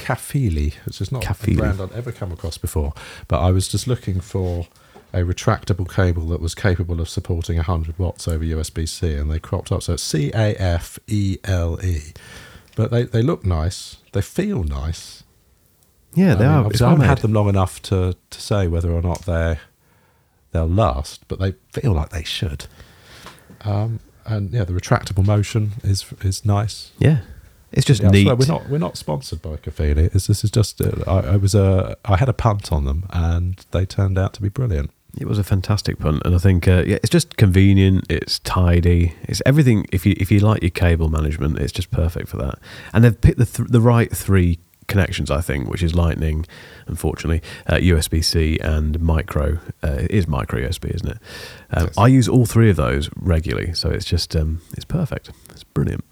Cafele, 0.04 0.74
It's 0.86 0.98
just 0.98 1.12
not 1.12 1.22
Cafele. 1.22 1.54
a 1.54 1.56
brand 1.58 1.80
I'd 1.80 1.92
ever 1.92 2.12
come 2.12 2.32
across 2.32 2.58
before. 2.58 2.92
But 3.28 3.40
I 3.40 3.50
was 3.50 3.66
just 3.68 3.86
looking 3.86 4.20
for 4.20 4.66
a 5.12 5.18
retractable 5.20 5.92
cable 5.92 6.26
that 6.28 6.40
was 6.40 6.54
capable 6.54 7.00
of 7.00 7.08
supporting 7.08 7.56
100 7.56 7.98
watts 7.98 8.26
over 8.26 8.44
USB 8.44 8.88
C, 8.88 9.14
and 9.14 9.30
they 9.30 9.38
cropped 9.38 9.70
up. 9.70 9.82
So 9.82 9.94
it's 9.94 10.02
C 10.02 10.30
A 10.34 10.54
F 10.60 10.98
E 11.06 11.38
L 11.44 11.78
E. 11.84 12.12
But 12.76 12.90
they, 12.90 13.02
they 13.04 13.20
look 13.22 13.44
nice, 13.44 13.98
they 14.12 14.22
feel 14.22 14.64
nice. 14.64 15.22
yeah, 16.14 16.34
they 16.34 16.46
I 16.46 16.62
mean, 16.62 16.72
are. 16.82 16.86
I 16.86 16.90
haven't 16.90 17.06
had 17.06 17.18
them 17.18 17.32
long 17.34 17.48
enough 17.48 17.82
to, 17.82 18.16
to 18.30 18.40
say 18.40 18.66
whether 18.68 18.90
or 18.90 19.02
not 19.02 19.22
they 19.26 19.58
they'll 20.52 20.66
last, 20.66 21.26
but 21.28 21.38
they 21.38 21.52
feel 21.72 21.92
like 21.92 22.10
they 22.10 22.24
should. 22.24 22.66
Um, 23.64 24.00
and 24.24 24.50
yeah, 24.52 24.64
the 24.64 24.72
retractable 24.72 25.26
motion 25.26 25.72
is 25.84 26.06
is 26.22 26.44
nice. 26.46 26.92
Yeah, 26.98 27.18
it's 27.72 27.84
just 27.84 28.02
Yeah, 28.02 28.10
neat. 28.10 28.26
we're 28.26 28.46
not 28.46 28.68
we're 28.70 28.78
not 28.78 28.96
sponsored 28.96 29.42
by 29.42 29.56
Cafele. 29.56 30.10
This, 30.10 30.26
this 30.28 30.42
is 30.44 30.50
just 30.50 30.80
uh, 30.80 30.92
I, 31.06 31.32
I 31.32 31.36
was 31.36 31.54
a 31.54 31.96
I 32.06 32.16
had 32.16 32.28
a 32.30 32.32
punt 32.32 32.72
on 32.72 32.84
them 32.86 33.04
and 33.10 33.64
they 33.72 33.84
turned 33.84 34.16
out 34.18 34.32
to 34.34 34.42
be 34.42 34.48
brilliant. 34.48 34.90
It 35.20 35.26
was 35.28 35.38
a 35.38 35.44
fantastic 35.44 35.98
punt, 35.98 36.22
and 36.24 36.34
I 36.34 36.38
think 36.38 36.66
uh, 36.66 36.84
yeah, 36.86 36.96
it's 36.96 37.10
just 37.10 37.36
convenient. 37.36 38.06
It's 38.10 38.38
tidy. 38.40 39.14
It's 39.24 39.42
everything. 39.44 39.86
If 39.92 40.06
you 40.06 40.14
if 40.18 40.30
you 40.30 40.40
like 40.40 40.62
your 40.62 40.70
cable 40.70 41.10
management, 41.10 41.58
it's 41.58 41.72
just 41.72 41.90
perfect 41.90 42.28
for 42.28 42.38
that. 42.38 42.58
And 42.94 43.04
they've 43.04 43.20
picked 43.20 43.38
the 43.38 43.44
th- 43.44 43.68
the 43.68 43.80
right 43.80 44.10
three 44.10 44.58
connections, 44.88 45.30
I 45.30 45.40
think, 45.40 45.68
which 45.68 45.82
is 45.82 45.94
Lightning, 45.94 46.44
unfortunately, 46.86 47.40
uh, 47.66 47.74
USB 47.76 48.24
C, 48.24 48.58
and 48.60 49.00
micro. 49.00 49.58
Uh, 49.82 49.98
it 50.00 50.10
is 50.10 50.26
micro 50.26 50.60
USB, 50.60 50.94
isn't 50.94 51.08
it? 51.08 51.18
Um, 51.70 51.84
Yes. 51.86 51.98
I 51.98 52.06
use 52.08 52.28
all 52.28 52.46
three 52.46 52.70
of 52.70 52.76
those 52.76 53.10
regularly, 53.16 53.74
so 53.74 53.90
it's 53.90 54.06
just 54.06 54.34
um, 54.34 54.62
it's 54.72 54.84
perfect. 54.86 55.30
It's 55.50 55.62
brilliant. 55.64 56.04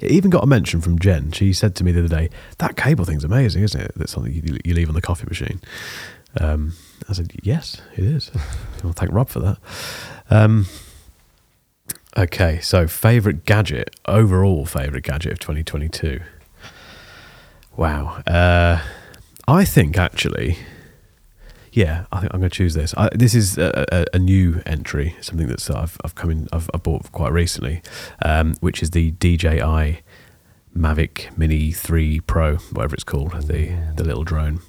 It 0.00 0.10
even 0.12 0.30
got 0.30 0.42
a 0.44 0.46
mention 0.46 0.80
from 0.80 0.98
Jen. 0.98 1.32
She 1.32 1.52
said 1.52 1.74
to 1.76 1.84
me 1.84 1.90
the 1.92 2.04
other 2.04 2.08
day, 2.20 2.30
"That 2.58 2.76
cable 2.76 3.04
thing's 3.04 3.24
amazing, 3.24 3.64
isn't 3.64 3.80
it? 3.80 3.92
That's 3.96 4.12
something 4.12 4.32
you, 4.32 4.58
you 4.64 4.74
leave 4.74 4.88
on 4.88 4.94
the 4.94 5.02
coffee 5.02 5.26
machine." 5.26 5.60
Um, 6.40 6.74
I 7.08 7.12
said, 7.12 7.32
"Yes, 7.42 7.80
it 7.96 8.04
is." 8.04 8.30
well, 8.84 8.92
thank 8.92 9.12
Rob 9.12 9.28
for 9.28 9.40
that. 9.40 9.58
Um, 10.30 10.66
okay, 12.16 12.60
so 12.60 12.86
favorite 12.86 13.44
gadget, 13.44 13.94
overall 14.06 14.66
favorite 14.66 15.04
gadget 15.04 15.32
of 15.32 15.38
2022. 15.38 16.20
Wow, 17.76 18.22
uh, 18.26 18.80
I 19.48 19.64
think 19.64 19.98
actually, 19.98 20.58
yeah, 21.72 22.06
I 22.12 22.20
think 22.20 22.32
I'm 22.32 22.40
going 22.40 22.50
to 22.50 22.56
choose 22.56 22.74
this. 22.74 22.94
I, 22.96 23.10
this 23.12 23.34
is 23.34 23.58
a, 23.58 23.84
a, 23.90 24.04
a 24.14 24.18
new 24.18 24.62
entry, 24.64 25.16
something 25.20 25.48
that's 25.48 25.68
I've 25.70 25.98
I've 26.04 26.14
come 26.14 26.30
in, 26.30 26.48
I've, 26.52 26.70
I've 26.72 26.82
bought 26.82 27.10
quite 27.12 27.32
recently, 27.32 27.82
um, 28.24 28.54
which 28.60 28.82
is 28.82 28.90
the 28.90 29.10
DJI 29.12 30.00
Mavic 30.76 31.36
Mini 31.36 31.72
3 31.72 32.20
Pro, 32.20 32.56
whatever 32.56 32.94
it's 32.94 33.04
called, 33.04 33.32
the 33.32 33.76
the 33.96 34.04
little 34.04 34.24
drone, 34.24 34.60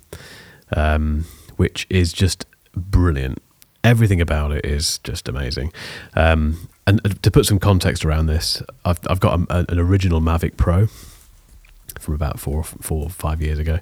um, 0.75 1.25
which 1.57 1.87
is 1.89 2.13
just 2.13 2.45
brilliant. 2.75 3.41
Everything 3.83 4.19
about 4.19 4.51
it 4.51 4.65
is 4.65 4.99
just 4.99 5.27
amazing. 5.27 5.71
Um, 6.15 6.67
and 6.87 6.99
uh, 7.05 7.09
to 7.21 7.31
put 7.31 7.45
some 7.45 7.59
context 7.59 8.03
around 8.05 8.27
this, 8.27 8.61
I've 8.83 8.99
I've 9.07 9.19
got 9.19 9.39
a, 9.49 9.65
an 9.69 9.79
original 9.79 10.21
Mavic 10.21 10.57
Pro 10.57 10.87
from 11.99 12.13
about 12.13 12.39
four, 12.39 12.63
four, 12.63 13.09
five 13.09 13.41
years 13.41 13.59
ago. 13.59 13.79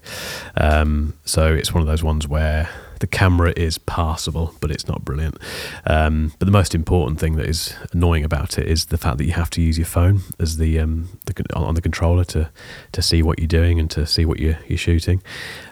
Um, 0.55 1.13
so 1.25 1.53
it's 1.53 1.73
one 1.73 1.81
of 1.81 1.87
those 1.87 2.03
ones 2.03 2.27
where 2.27 2.69
the 2.99 3.07
camera 3.07 3.53
is 3.55 3.77
passable, 3.77 4.55
but 4.59 4.71
it's 4.71 4.87
not 4.87 5.03
brilliant. 5.03 5.37
Um, 5.85 6.33
but 6.39 6.45
the 6.45 6.51
most 6.51 6.73
important 6.75 7.19
thing 7.19 7.35
that 7.35 7.47
is 7.47 7.75
annoying 7.91 8.23
about 8.23 8.57
it 8.57 8.67
is 8.67 8.87
the 8.87 8.97
fact 8.97 9.17
that 9.17 9.25
you 9.25 9.33
have 9.33 9.49
to 9.51 9.61
use 9.61 9.77
your 9.77 9.85
phone 9.85 10.21
as 10.39 10.57
the, 10.57 10.79
um, 10.79 11.19
the 11.25 11.33
on 11.55 11.75
the 11.75 11.81
controller 11.81 12.23
to 12.25 12.49
to 12.91 13.01
see 13.01 13.21
what 13.21 13.39
you're 13.39 13.47
doing 13.47 13.79
and 13.79 13.89
to 13.91 14.05
see 14.05 14.25
what 14.25 14.39
you're 14.39 14.59
you're 14.67 14.77
shooting, 14.77 15.21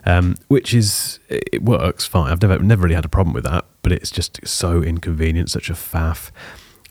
um, 0.05 0.35
which 0.47 0.73
is 0.73 1.19
it 1.29 1.63
works 1.63 2.05
fine. 2.05 2.31
I've 2.31 2.41
never 2.41 2.59
never 2.59 2.83
really 2.83 2.95
had 2.95 3.05
a 3.05 3.09
problem 3.09 3.33
with 3.33 3.43
that, 3.45 3.65
but 3.81 3.91
it's 3.91 4.11
just 4.11 4.45
so 4.47 4.81
inconvenient, 4.81 5.49
such 5.49 5.69
a 5.69 5.73
faff. 5.73 6.31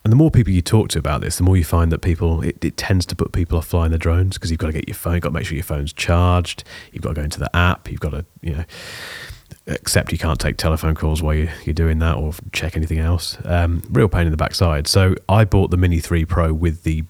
And 0.03 0.11
the 0.11 0.16
more 0.16 0.31
people 0.31 0.53
you 0.53 0.62
talk 0.62 0.89
to 0.91 0.99
about 0.99 1.20
this, 1.20 1.37
the 1.37 1.43
more 1.43 1.59
you 1.59 1.64
find 1.64 1.93
that 1.93 2.01
people 2.01 2.41
it, 2.43 2.64
it 2.64 2.76
tends 2.76 3.05
to 3.07 3.16
put 3.16 3.33
people 3.33 3.59
off 3.59 3.66
flying 3.66 3.91
their 3.91 3.99
drones 3.99 4.37
because 4.37 4.51
you've 4.51 4.59
got 4.59 4.68
to 4.68 4.72
get 4.72 4.89
your 4.89 4.95
phone, 4.95 5.14
you've 5.14 5.22
got 5.22 5.28
to 5.28 5.35
make 5.35 5.47
sure 5.47 5.57
your 5.57 5.64
phone's 5.64 5.93
charged, 5.93 6.64
you've 6.93 7.03
got 7.03 7.11
to 7.11 7.14
go 7.16 7.22
into 7.22 7.39
the 7.39 7.55
app, 7.55 7.91
you've 7.91 8.01
got 8.01 8.11
to 8.11 8.24
you 8.41 8.55
know 8.55 8.64
accept 9.71 10.12
you 10.12 10.18
can't 10.18 10.41
take 10.41 10.57
telephone 10.57 10.95
calls 10.95 11.23
while 11.23 11.35
you're, 11.35 11.53
you're 11.64 11.75
doing 11.75 11.99
that 12.01 12.16
or 12.16 12.35
check 12.53 12.77
anything 12.77 12.99
else. 12.99 13.39
Um, 13.45 13.83
real 13.91 14.09
pain 14.09 14.27
in 14.27 14.31
the 14.31 14.37
backside. 14.37 14.87
So 14.87 15.14
I 15.29 15.45
bought 15.45 15.71
the 15.71 15.77
Mini 15.77 16.01
3 16.01 16.25
Pro 16.25 16.53
with 16.53 16.83
the 16.83 17.05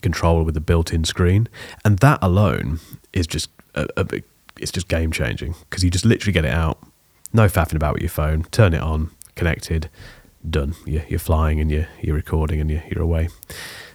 controller 0.00 0.44
with 0.44 0.54
the 0.54 0.60
built-in 0.60 1.04
screen, 1.04 1.48
and 1.84 1.98
that 1.98 2.18
alone 2.22 2.78
is 3.12 3.26
just 3.26 3.50
a, 3.74 3.88
a 3.96 4.04
big, 4.04 4.24
it's 4.58 4.70
just 4.70 4.88
game 4.88 5.10
changing 5.10 5.54
because 5.68 5.82
you 5.82 5.90
just 5.90 6.04
literally 6.04 6.32
get 6.32 6.44
it 6.44 6.52
out, 6.52 6.78
no 7.32 7.46
faffing 7.46 7.76
about 7.76 7.94
with 7.94 8.02
your 8.02 8.10
phone, 8.10 8.44
turn 8.44 8.74
it 8.74 8.80
on, 8.80 9.10
connected, 9.34 9.88
done. 10.48 10.74
You're, 10.86 11.04
you're 11.08 11.18
flying 11.18 11.58
and 11.60 11.70
you're 11.70 11.88
you're 12.00 12.14
recording 12.14 12.60
and 12.60 12.70
you're, 12.70 12.82
you're 12.90 13.02
away. 13.02 13.28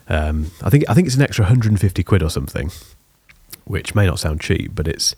Um, 0.07 0.51
I 0.63 0.70
think 0.70 0.84
I 0.89 0.93
think 0.93 1.07
it's 1.07 1.15
an 1.15 1.22
extra 1.22 1.43
150 1.43 2.03
quid 2.03 2.24
or 2.24 2.30
something, 2.30 2.72
which 3.65 3.95
may 3.95 4.05
not 4.05 4.20
sound 4.20 4.41
cheap, 4.41 4.72
but 4.74 4.88
it's 4.88 5.15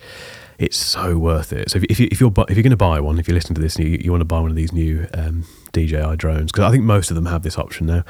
it's 0.62 0.78
so 0.78 1.18
worth 1.18 1.52
it. 1.52 1.72
So 1.72 1.78
if, 1.78 1.86
if, 1.86 2.00
you, 2.00 2.08
if 2.12 2.22
you're 2.22 2.32
if 2.48 2.56
you're 2.56 2.64
going 2.64 2.70
to 2.70 2.78
buy 2.78 3.00
one, 3.00 3.18
if 3.18 3.28
you're 3.28 3.34
listening 3.34 3.56
to 3.56 3.62
this 3.62 3.78
and 3.78 3.88
you, 3.88 3.98
you 4.00 4.12
want 4.12 4.22
to 4.22 4.26
buy 4.26 4.40
one 4.40 4.52
of 4.52 4.56
these 4.56 4.72
new 4.72 5.08
um, 5.16 5.46
DJI 5.72 6.18
drones, 6.18 6.52
because 6.52 6.64
I 6.64 6.72
think 6.72 6.84
most 6.84 7.10
of 7.10 7.16
them 7.16 7.26
have 7.26 7.42
this 7.42 7.58
option 7.58 7.88
now, 7.88 8.04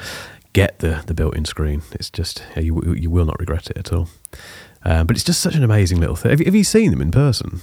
get 0.52 0.78
the 0.80 1.02
the 1.06 1.14
built-in 1.14 1.46
screen. 1.46 1.82
It's 1.92 2.10
just 2.10 2.44
yeah, 2.54 2.60
you 2.60 2.94
you 2.94 3.10
will 3.10 3.24
not 3.24 3.40
regret 3.40 3.70
it 3.70 3.78
at 3.78 3.92
all. 3.92 4.10
Um, 4.84 5.06
but 5.06 5.16
it's 5.16 5.24
just 5.24 5.40
such 5.40 5.54
an 5.54 5.64
amazing 5.64 5.98
little 5.98 6.16
thing. 6.16 6.30
Have 6.30 6.40
you, 6.40 6.46
have 6.46 6.54
you 6.54 6.64
seen 6.64 6.90
them 6.90 7.00
in 7.00 7.10
person? 7.10 7.62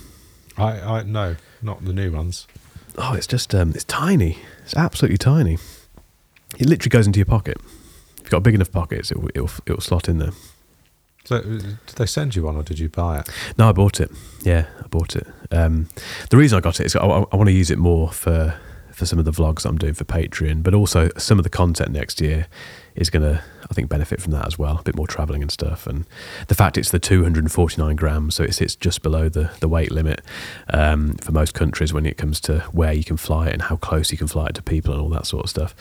I, 0.57 0.79
I 0.79 1.03
no, 1.03 1.35
not 1.61 1.85
the 1.85 1.93
new 1.93 2.11
ones. 2.11 2.47
Oh, 2.97 3.13
it's 3.13 3.27
just 3.27 3.53
um, 3.53 3.71
it's 3.75 3.83
tiny. 3.83 4.39
It's 4.63 4.75
absolutely 4.75 5.19
tiny. 5.19 5.59
It 6.57 6.67
literally 6.67 6.89
goes 6.89 7.05
into 7.05 7.19
your 7.19 7.27
pocket. 7.27 7.57
If 8.17 8.23
you've 8.23 8.31
got 8.31 8.41
big 8.41 8.55
enough 8.55 8.71
pockets, 8.71 9.11
it'll 9.11 9.29
it'll, 9.35 9.51
it'll 9.67 9.81
slot 9.81 10.09
in 10.09 10.17
there. 10.17 10.31
So, 11.25 11.37
uh, 11.37 11.41
did 11.41 11.95
they 11.95 12.05
send 12.05 12.35
you 12.35 12.43
one 12.43 12.55
or 12.55 12.63
did 12.63 12.79
you 12.79 12.89
buy 12.89 13.19
it? 13.19 13.29
No, 13.57 13.69
I 13.69 13.71
bought 13.71 13.99
it. 13.99 14.11
Yeah, 14.41 14.65
I 14.83 14.87
bought 14.87 15.15
it. 15.15 15.27
Um, 15.51 15.89
the 16.29 16.37
reason 16.37 16.57
I 16.57 16.61
got 16.61 16.79
it 16.79 16.85
is 16.85 16.95
I, 16.95 17.01
I, 17.01 17.35
want 17.35 17.47
to 17.47 17.51
use 17.51 17.71
it 17.71 17.77
more 17.77 18.11
for 18.11 18.59
for 18.91 19.05
some 19.05 19.17
of 19.17 19.25
the 19.25 19.31
vlogs 19.31 19.65
I'm 19.65 19.77
doing 19.77 19.93
for 19.93 20.03
Patreon, 20.03 20.61
but 20.61 20.73
also 20.73 21.09
some 21.17 21.39
of 21.39 21.43
the 21.43 21.49
content 21.49 21.91
next 21.91 22.19
year 22.19 22.47
is 22.95 23.09
going 23.09 23.23
to, 23.23 23.41
I 23.63 23.73
think, 23.73 23.87
benefit 23.87 24.21
from 24.21 24.33
that 24.33 24.45
as 24.45 24.59
well. 24.59 24.77
A 24.77 24.83
bit 24.83 24.95
more 24.95 25.07
traveling 25.07 25.41
and 25.41 25.49
stuff, 25.49 25.87
and 25.87 26.05
the 26.47 26.55
fact 26.55 26.77
it's 26.77 26.91
the 26.91 26.99
249 26.99 27.95
grams, 27.95 28.35
so 28.35 28.43
it 28.43 28.53
sits 28.53 28.75
just 28.75 29.01
below 29.01 29.29
the 29.29 29.51
the 29.59 29.67
weight 29.67 29.91
limit 29.91 30.21
um, 30.71 31.13
for 31.15 31.31
most 31.31 31.53
countries 31.53 31.93
when 31.93 32.05
it 32.05 32.17
comes 32.17 32.39
to 32.41 32.59
where 32.71 32.91
you 32.91 33.03
can 33.03 33.17
fly 33.17 33.47
it 33.47 33.53
and 33.53 33.63
how 33.63 33.77
close 33.77 34.11
you 34.11 34.17
can 34.17 34.27
fly 34.27 34.47
it 34.47 34.55
to 34.55 34.61
people 34.61 34.93
and 34.93 35.01
all 35.01 35.09
that 35.09 35.25
sort 35.25 35.45
of 35.45 35.49
stuff. 35.49 35.75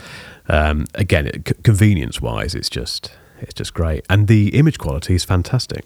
Um, 0.48 0.86
again, 0.94 1.30
c- 1.46 1.54
convenience 1.62 2.20
wise, 2.20 2.54
it's 2.54 2.70
just 2.70 3.10
it's 3.40 3.54
just 3.54 3.74
great, 3.74 4.04
and 4.08 4.28
the 4.28 4.48
image 4.50 4.78
quality 4.78 5.14
is 5.14 5.24
fantastic. 5.24 5.84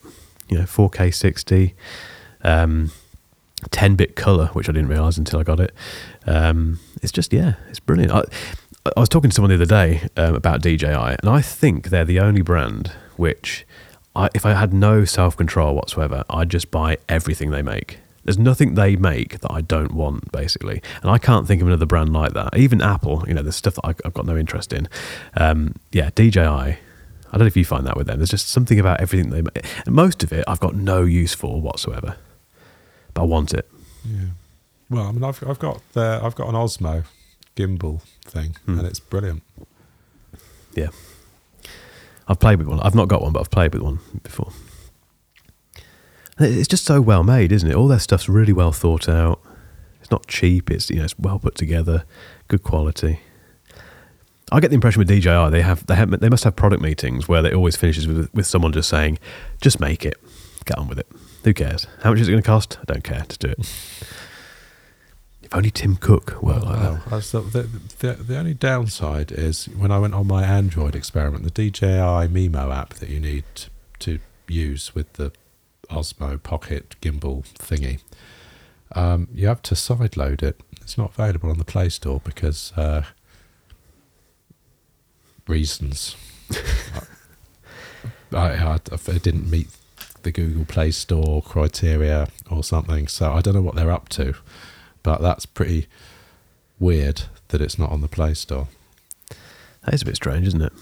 You 0.48 0.58
know, 0.58 0.64
4K 0.64 1.14
60. 1.14 1.74
Um, 2.44 2.90
10 3.70 3.94
bit 3.94 4.16
color, 4.16 4.46
which 4.48 4.68
I 4.68 4.72
didn't 4.72 4.88
realize 4.88 5.18
until 5.18 5.38
I 5.38 5.44
got 5.44 5.60
it. 5.60 5.72
Um, 6.26 6.80
it's 7.02 7.12
just, 7.12 7.32
yeah, 7.32 7.54
it's 7.68 7.80
brilliant. 7.80 8.12
I, 8.12 8.24
I 8.96 9.00
was 9.00 9.08
talking 9.08 9.30
to 9.30 9.34
someone 9.34 9.50
the 9.50 9.54
other 9.54 9.66
day 9.66 10.08
um, 10.16 10.34
about 10.34 10.62
DJI, 10.62 10.86
and 10.86 11.28
I 11.28 11.40
think 11.40 11.90
they're 11.90 12.04
the 12.04 12.20
only 12.20 12.42
brand 12.42 12.92
which, 13.16 13.64
I, 14.16 14.28
if 14.34 14.44
I 14.44 14.54
had 14.54 14.72
no 14.72 15.04
self 15.04 15.36
control 15.36 15.74
whatsoever, 15.74 16.24
I'd 16.28 16.48
just 16.48 16.70
buy 16.70 16.98
everything 17.08 17.50
they 17.50 17.62
make. 17.62 17.98
There's 18.24 18.38
nothing 18.38 18.74
they 18.74 18.96
make 18.96 19.40
that 19.40 19.50
I 19.50 19.62
don't 19.62 19.94
want, 19.94 20.30
basically. 20.30 20.80
And 21.02 21.10
I 21.10 21.18
can't 21.18 21.46
think 21.46 21.60
of 21.60 21.66
another 21.66 21.86
brand 21.86 22.12
like 22.12 22.34
that. 22.34 22.56
Even 22.56 22.80
Apple, 22.80 23.24
you 23.26 23.34
know, 23.34 23.42
there's 23.42 23.56
stuff 23.56 23.74
that 23.74 23.84
I, 23.84 23.94
I've 24.04 24.14
got 24.14 24.26
no 24.26 24.36
interest 24.36 24.72
in. 24.72 24.88
Um, 25.36 25.74
yeah, 25.90 26.10
DJI, 26.14 26.78
I 27.32 27.36
don't 27.38 27.44
know 27.46 27.46
if 27.46 27.56
you 27.56 27.64
find 27.64 27.86
that 27.86 27.96
with 27.96 28.06
them. 28.06 28.18
There's 28.18 28.30
just 28.30 28.48
something 28.48 28.78
about 28.78 29.00
everything 29.00 29.30
they 29.30 29.40
make. 29.42 29.64
Most 29.86 30.22
of 30.22 30.32
it 30.32 30.44
I've 30.46 30.60
got 30.60 30.74
no 30.74 31.02
use 31.04 31.32
for 31.34 31.60
whatsoever, 31.60 32.16
but 33.14 33.22
I 33.22 33.24
want 33.24 33.54
it. 33.54 33.68
Yeah. 34.04 34.26
Well, 34.90 35.06
I 35.06 35.12
mean, 35.12 35.24
I've 35.24 35.42
I've 35.48 35.58
got 35.58 35.80
the 35.94 36.20
I've 36.22 36.34
got 36.34 36.48
an 36.48 36.54
Osmo 36.54 37.04
gimbal 37.56 38.02
thing, 38.24 38.56
Hmm. 38.66 38.78
and 38.78 38.86
it's 38.86 39.00
brilliant. 39.00 39.42
Yeah. 40.74 40.88
I've 42.28 42.38
played 42.38 42.58
with 42.58 42.68
one. 42.68 42.80
I've 42.80 42.94
not 42.94 43.08
got 43.08 43.22
one, 43.22 43.32
but 43.32 43.40
I've 43.40 43.50
played 43.50 43.72
with 43.74 43.82
one 43.82 43.98
before. 44.22 44.52
It's 46.38 46.68
just 46.68 46.84
so 46.84 47.00
well 47.00 47.22
made, 47.22 47.52
isn't 47.52 47.70
it? 47.70 47.74
All 47.74 47.88
their 47.88 47.98
stuff's 47.98 48.28
really 48.28 48.52
well 48.52 48.72
thought 48.72 49.08
out. 49.08 49.40
It's 50.00 50.10
not 50.10 50.26
cheap. 50.26 50.70
It's 50.70 50.90
you 50.90 50.96
know 50.96 51.04
it's 51.04 51.18
well 51.18 51.38
put 51.38 51.54
together, 51.56 52.04
good 52.48 52.62
quality. 52.62 53.20
I 54.52 54.60
get 54.60 54.68
the 54.68 54.74
impression 54.74 54.98
with 54.98 55.08
DJI 55.08 55.50
they 55.50 55.62
have 55.62 55.86
they 55.86 55.94
have 55.94 56.10
they 56.20 56.28
must 56.28 56.44
have 56.44 56.54
product 56.54 56.82
meetings 56.82 57.26
where 57.26 57.44
it 57.44 57.54
always 57.54 57.76
finishes 57.76 58.06
with 58.06 58.32
with 58.34 58.46
someone 58.46 58.72
just 58.72 58.88
saying, 58.88 59.18
"Just 59.60 59.80
make 59.80 60.04
it, 60.04 60.16
get 60.66 60.78
on 60.78 60.88
with 60.88 60.98
it. 60.98 61.06
Who 61.44 61.54
cares? 61.54 61.86
How 62.02 62.10
much 62.10 62.20
is 62.20 62.28
it 62.28 62.32
going 62.32 62.42
to 62.42 62.46
cost? 62.46 62.78
I 62.80 62.84
don't 62.84 63.02
care. 63.02 63.24
Just 63.28 63.40
do 63.40 63.48
it." 63.48 63.58
if 65.42 65.54
only 65.54 65.70
Tim 65.70 65.96
Cook 65.96 66.42
worked 66.42 66.64
like 66.64 66.78
that. 66.80 67.10
The, 67.50 67.68
the, 67.98 68.12
the 68.22 68.38
only 68.38 68.54
downside 68.54 69.32
is 69.32 69.66
when 69.66 69.90
I 69.90 69.98
went 69.98 70.14
on 70.14 70.26
my 70.26 70.44
Android 70.44 70.94
experiment, 70.94 71.44
the 71.44 71.50
DJI 71.50 72.28
Mimo 72.28 72.74
app 72.74 72.94
that 72.94 73.08
you 73.08 73.20
need 73.20 73.44
to 74.00 74.18
use 74.48 74.94
with 74.94 75.14
the 75.14 75.32
Osmo 75.90 76.42
Pocket 76.42 76.96
gimbal 77.00 77.44
thingy, 77.54 78.00
um, 78.94 79.28
you 79.32 79.46
have 79.46 79.62
to 79.62 79.74
sideload 79.74 80.42
it. 80.42 80.60
It's 80.80 80.98
not 80.98 81.12
available 81.12 81.50
on 81.50 81.58
the 81.58 81.64
Play 81.64 81.88
Store 81.88 82.20
because 82.22 82.72
uh, 82.76 83.02
reasons. 85.46 86.16
I, 88.32 88.52
I, 88.54 88.74
it 88.74 89.22
didn't 89.22 89.50
meet 89.50 89.68
the 90.22 90.32
Google 90.32 90.64
Play 90.64 90.90
Store 90.90 91.42
criteria 91.42 92.28
or 92.50 92.64
something, 92.64 93.08
so 93.08 93.32
I 93.32 93.40
don't 93.40 93.54
know 93.54 93.62
what 93.62 93.74
they're 93.74 93.90
up 93.90 94.08
to. 94.10 94.34
But 95.02 95.20
that's 95.20 95.46
pretty 95.46 95.88
weird 96.78 97.22
that 97.48 97.60
it's 97.60 97.78
not 97.78 97.90
on 97.90 98.00
the 98.00 98.08
Play 98.08 98.34
Store. 98.34 98.68
That 99.84 99.94
is 99.94 100.02
a 100.02 100.06
bit 100.06 100.16
strange, 100.16 100.46
isn't 100.46 100.62
it? 100.62 100.72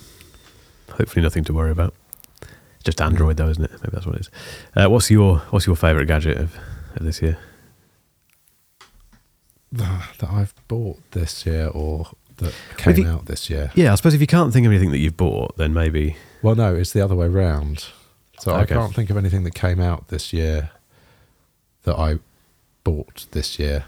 Hopefully, 0.91 1.23
nothing 1.23 1.45
to 1.45 1.55
worry 1.55 1.71
about. 1.71 1.95
It's 2.43 2.85
just 2.85 3.01
Android, 3.01 3.37
though, 3.37 3.49
isn't 3.49 3.65
it? 3.65 3.71
Maybe 3.73 3.91
that's 3.93 4.07
what 4.07 4.17
it 4.17 4.21
is. 4.23 4.31
Uh, 4.77 4.89
what's 4.89 5.11
your 5.11 5.39
What's 5.51 5.67
your 5.67 5.77
favourite 5.77 6.07
gadget 6.07 6.37
of, 6.37 6.57
of 6.97 7.05
this 7.05 7.23
year? 7.23 7.39
That 9.73 10.29
I've 10.29 10.55
bought 10.69 10.99
this 11.13 11.47
year 11.47 11.69
or 11.69 12.09
that 12.41 12.55
came 12.77 12.97
you- 12.97 13.07
out 13.09 13.27
this 13.27 13.49
year. 13.49 13.71
Yeah, 13.75 13.93
I 13.93 13.95
suppose 13.95 14.15
if 14.15 14.21
you 14.21 14.27
can't 14.27 14.53
think 14.53 14.67
of 14.67 14.73
anything 14.73 14.91
that 14.91 14.99
you've 14.99 15.17
bought, 15.17 15.57
then 15.57 15.73
maybe 15.73 16.17
Well, 16.43 16.55
no, 16.55 16.75
it's 16.75 16.93
the 16.93 17.01
other 17.03 17.15
way 17.15 17.29
round. 17.29 17.87
So 18.41 18.55
I 18.55 18.65
can't 18.67 18.95
think 18.95 19.11
of 19.11 19.17
anything 19.17 19.45
that 19.45 19.55
came 19.55 19.81
out 19.81 20.09
this 20.09 20.33
year 20.33 20.71
that 21.85 21.97
I 21.99 22.19
bought 22.85 23.27
this 23.33 23.59
year 23.59 23.85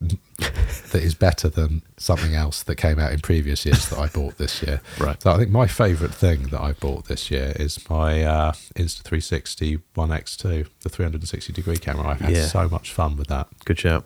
that 0.00 1.02
is 1.02 1.14
better 1.14 1.48
than 1.48 1.82
something 1.96 2.34
else 2.34 2.62
that 2.62 2.76
came 2.76 2.98
out 2.98 3.12
in 3.12 3.18
previous 3.20 3.66
years 3.66 3.88
that 3.88 3.98
I 3.98 4.06
bought 4.06 4.38
this 4.38 4.62
year. 4.62 4.80
right. 4.98 5.20
So 5.20 5.32
I 5.32 5.36
think 5.36 5.50
my 5.50 5.66
favourite 5.66 6.14
thing 6.14 6.44
that 6.44 6.60
I 6.60 6.72
bought 6.72 7.06
this 7.06 7.30
year 7.30 7.52
is 7.56 7.78
my 7.90 8.22
uh, 8.22 8.52
Insta360 8.76 9.82
One 9.94 10.10
X2, 10.10 10.66
the 10.82 10.88
360 10.88 11.52
degree 11.52 11.76
camera. 11.78 12.06
I've 12.08 12.20
had 12.20 12.30
Yeah. 12.32 12.46
so 12.46 12.68
much 12.68 12.92
fun 12.92 13.16
with 13.16 13.26
that. 13.28 13.48
Good 13.64 13.78
shout. 13.80 14.04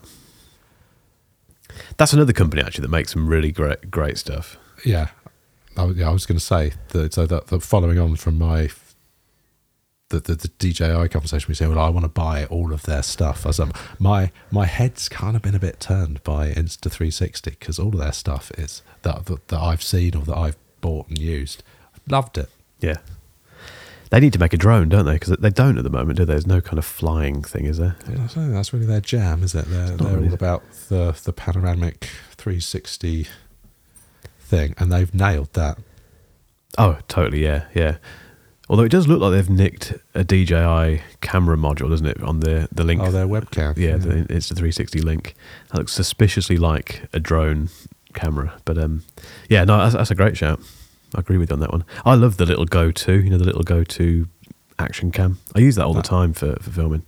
That's 1.97 2.13
another 2.13 2.33
company 2.33 2.61
actually 2.61 2.83
that 2.83 2.91
makes 2.91 3.11
some 3.13 3.27
really 3.27 3.51
great 3.51 3.89
great 3.91 4.17
stuff. 4.17 4.57
Yeah, 4.85 5.09
I, 5.77 5.83
was- 5.85 5.97
yeah, 5.97 6.09
I 6.09 6.11
was 6.11 6.25
going 6.25 6.37
to 6.37 6.43
say 6.45 6.73
that. 6.89 7.13
So 7.13 7.25
that, 7.25 7.47
that 7.47 7.61
following 7.61 7.97
on 7.99 8.15
from 8.15 8.37
my 8.37 8.69
the, 10.09 10.19
the, 10.19 10.35
the 10.35 10.47
DJI 10.59 11.07
conversation, 11.09 11.47
we 11.47 11.55
say, 11.55 11.65
well, 11.65 11.79
I 11.79 11.89
want 11.89 12.03
to 12.03 12.09
buy 12.09 12.45
all 12.45 12.71
of 12.71 12.83
their 12.83 13.01
stuff. 13.01 13.45
As 13.45 13.59
um, 13.59 13.71
my 13.99 14.31
my 14.51 14.65
head's 14.65 15.09
kind 15.09 15.35
of 15.35 15.41
been 15.41 15.55
a 15.55 15.59
bit 15.59 15.79
turned 15.79 16.21
by 16.23 16.49
Insta 16.51 16.91
360 16.91 17.51
because 17.51 17.79
all 17.79 17.87
of 17.89 17.97
their 17.99 18.11
stuff 18.11 18.51
is 18.57 18.83
that, 19.01 19.25
that 19.25 19.47
that 19.47 19.59
I've 19.59 19.81
seen 19.83 20.15
or 20.15 20.21
that 20.23 20.37
I've 20.37 20.57
bought 20.81 21.07
and 21.09 21.17
used. 21.17 21.63
Loved 22.07 22.37
it. 22.37 22.49
Yeah. 22.79 22.97
They 24.13 24.19
need 24.19 24.33
to 24.33 24.39
make 24.39 24.53
a 24.53 24.57
drone, 24.57 24.89
don't 24.89 25.05
they? 25.05 25.13
Because 25.13 25.37
they 25.39 25.49
don't 25.49 25.75
at 25.79 25.83
the 25.83 25.89
moment, 25.89 26.17
do 26.17 26.25
they? 26.25 26.33
There's 26.33 26.45
no 26.45 26.61
kind 26.61 26.77
of 26.77 26.85
flying 26.85 27.41
thing, 27.41 27.65
is 27.65 27.79
there? 27.79 27.95
Yeah, 28.07 28.13
I 28.13 28.17
don't 28.17 28.27
think 28.27 28.51
that's 28.53 28.71
really 28.71 28.85
their 28.85 29.01
jam, 29.01 29.41
is 29.41 29.55
it? 29.55 29.65
They're, 29.65 29.97
they're 29.97 30.17
really. 30.17 30.27
all 30.27 30.33
about 30.35 30.61
the 30.89 31.19
the 31.23 31.33
panoramic 31.33 32.03
360 32.37 33.25
thing, 34.39 34.75
and 34.77 34.91
they've 34.91 35.11
nailed 35.15 35.51
that. 35.53 35.79
Oh, 36.77 36.99
totally. 37.07 37.43
Yeah, 37.43 37.65
yeah. 37.73 37.97
Although 38.69 38.83
it 38.83 38.89
does 38.89 39.07
look 39.07 39.19
like 39.19 39.31
they've 39.31 39.49
nicked 39.49 39.93
a 40.13 40.23
DJI 40.23 41.01
camera 41.21 41.57
module, 41.57 41.89
doesn't 41.89 42.05
it, 42.05 42.21
on 42.21 42.41
the 42.41 42.67
the 42.71 42.83
link? 42.83 43.01
Oh, 43.01 43.09
their 43.09 43.25
webcam. 43.25 43.75
yeah, 43.77 43.97
The, 43.97 44.27
it's 44.29 44.47
the 44.47 44.53
360 44.53 45.01
link. 45.01 45.33
That 45.71 45.79
looks 45.79 45.91
suspiciously 45.93 46.57
like 46.57 47.01
a 47.13 47.19
drone 47.19 47.69
camera. 48.13 48.61
But 48.63 48.77
um, 48.77 49.05
yeah, 49.49 49.63
no, 49.63 49.79
that's, 49.79 49.95
that's 49.95 50.11
a 50.11 50.15
great 50.15 50.37
shout. 50.37 50.59
I 51.15 51.19
agree 51.19 51.37
with 51.37 51.49
you 51.49 51.55
on 51.55 51.59
that 51.59 51.71
one. 51.71 51.85
I 52.05 52.15
love 52.15 52.37
the 52.37 52.45
little 52.45 52.65
go 52.65 52.91
to, 52.91 53.21
you 53.21 53.29
know, 53.29 53.37
the 53.37 53.45
little 53.45 53.63
go 53.63 53.83
to 53.83 54.27
action 54.79 55.11
cam. 55.11 55.39
I 55.55 55.59
use 55.59 55.75
that 55.75 55.85
all 55.85 55.93
the 55.93 56.01
time 56.01 56.33
for, 56.33 56.55
for 56.61 56.71
filming. 56.71 57.03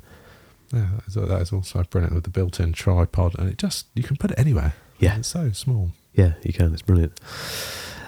Yeah, 0.74 0.88
that 0.96 1.08
is, 1.08 1.14
that 1.16 1.42
is 1.42 1.54
also 1.54 1.84
brilliant 1.84 2.14
with 2.16 2.24
the 2.24 2.30
built-in 2.30 2.74
tripod, 2.74 3.38
and 3.38 3.50
it 3.50 3.58
just 3.58 3.88
you 3.94 4.04
can 4.04 4.18
put 4.18 4.32
it 4.32 4.40
anywhere. 4.40 4.74
Yeah. 5.00 5.18
it's 5.18 5.28
so 5.28 5.52
small. 5.52 5.92
Yeah, 6.14 6.34
you 6.44 6.54
can. 6.54 6.74
It's 6.74 6.82
brilliant. 6.82 7.20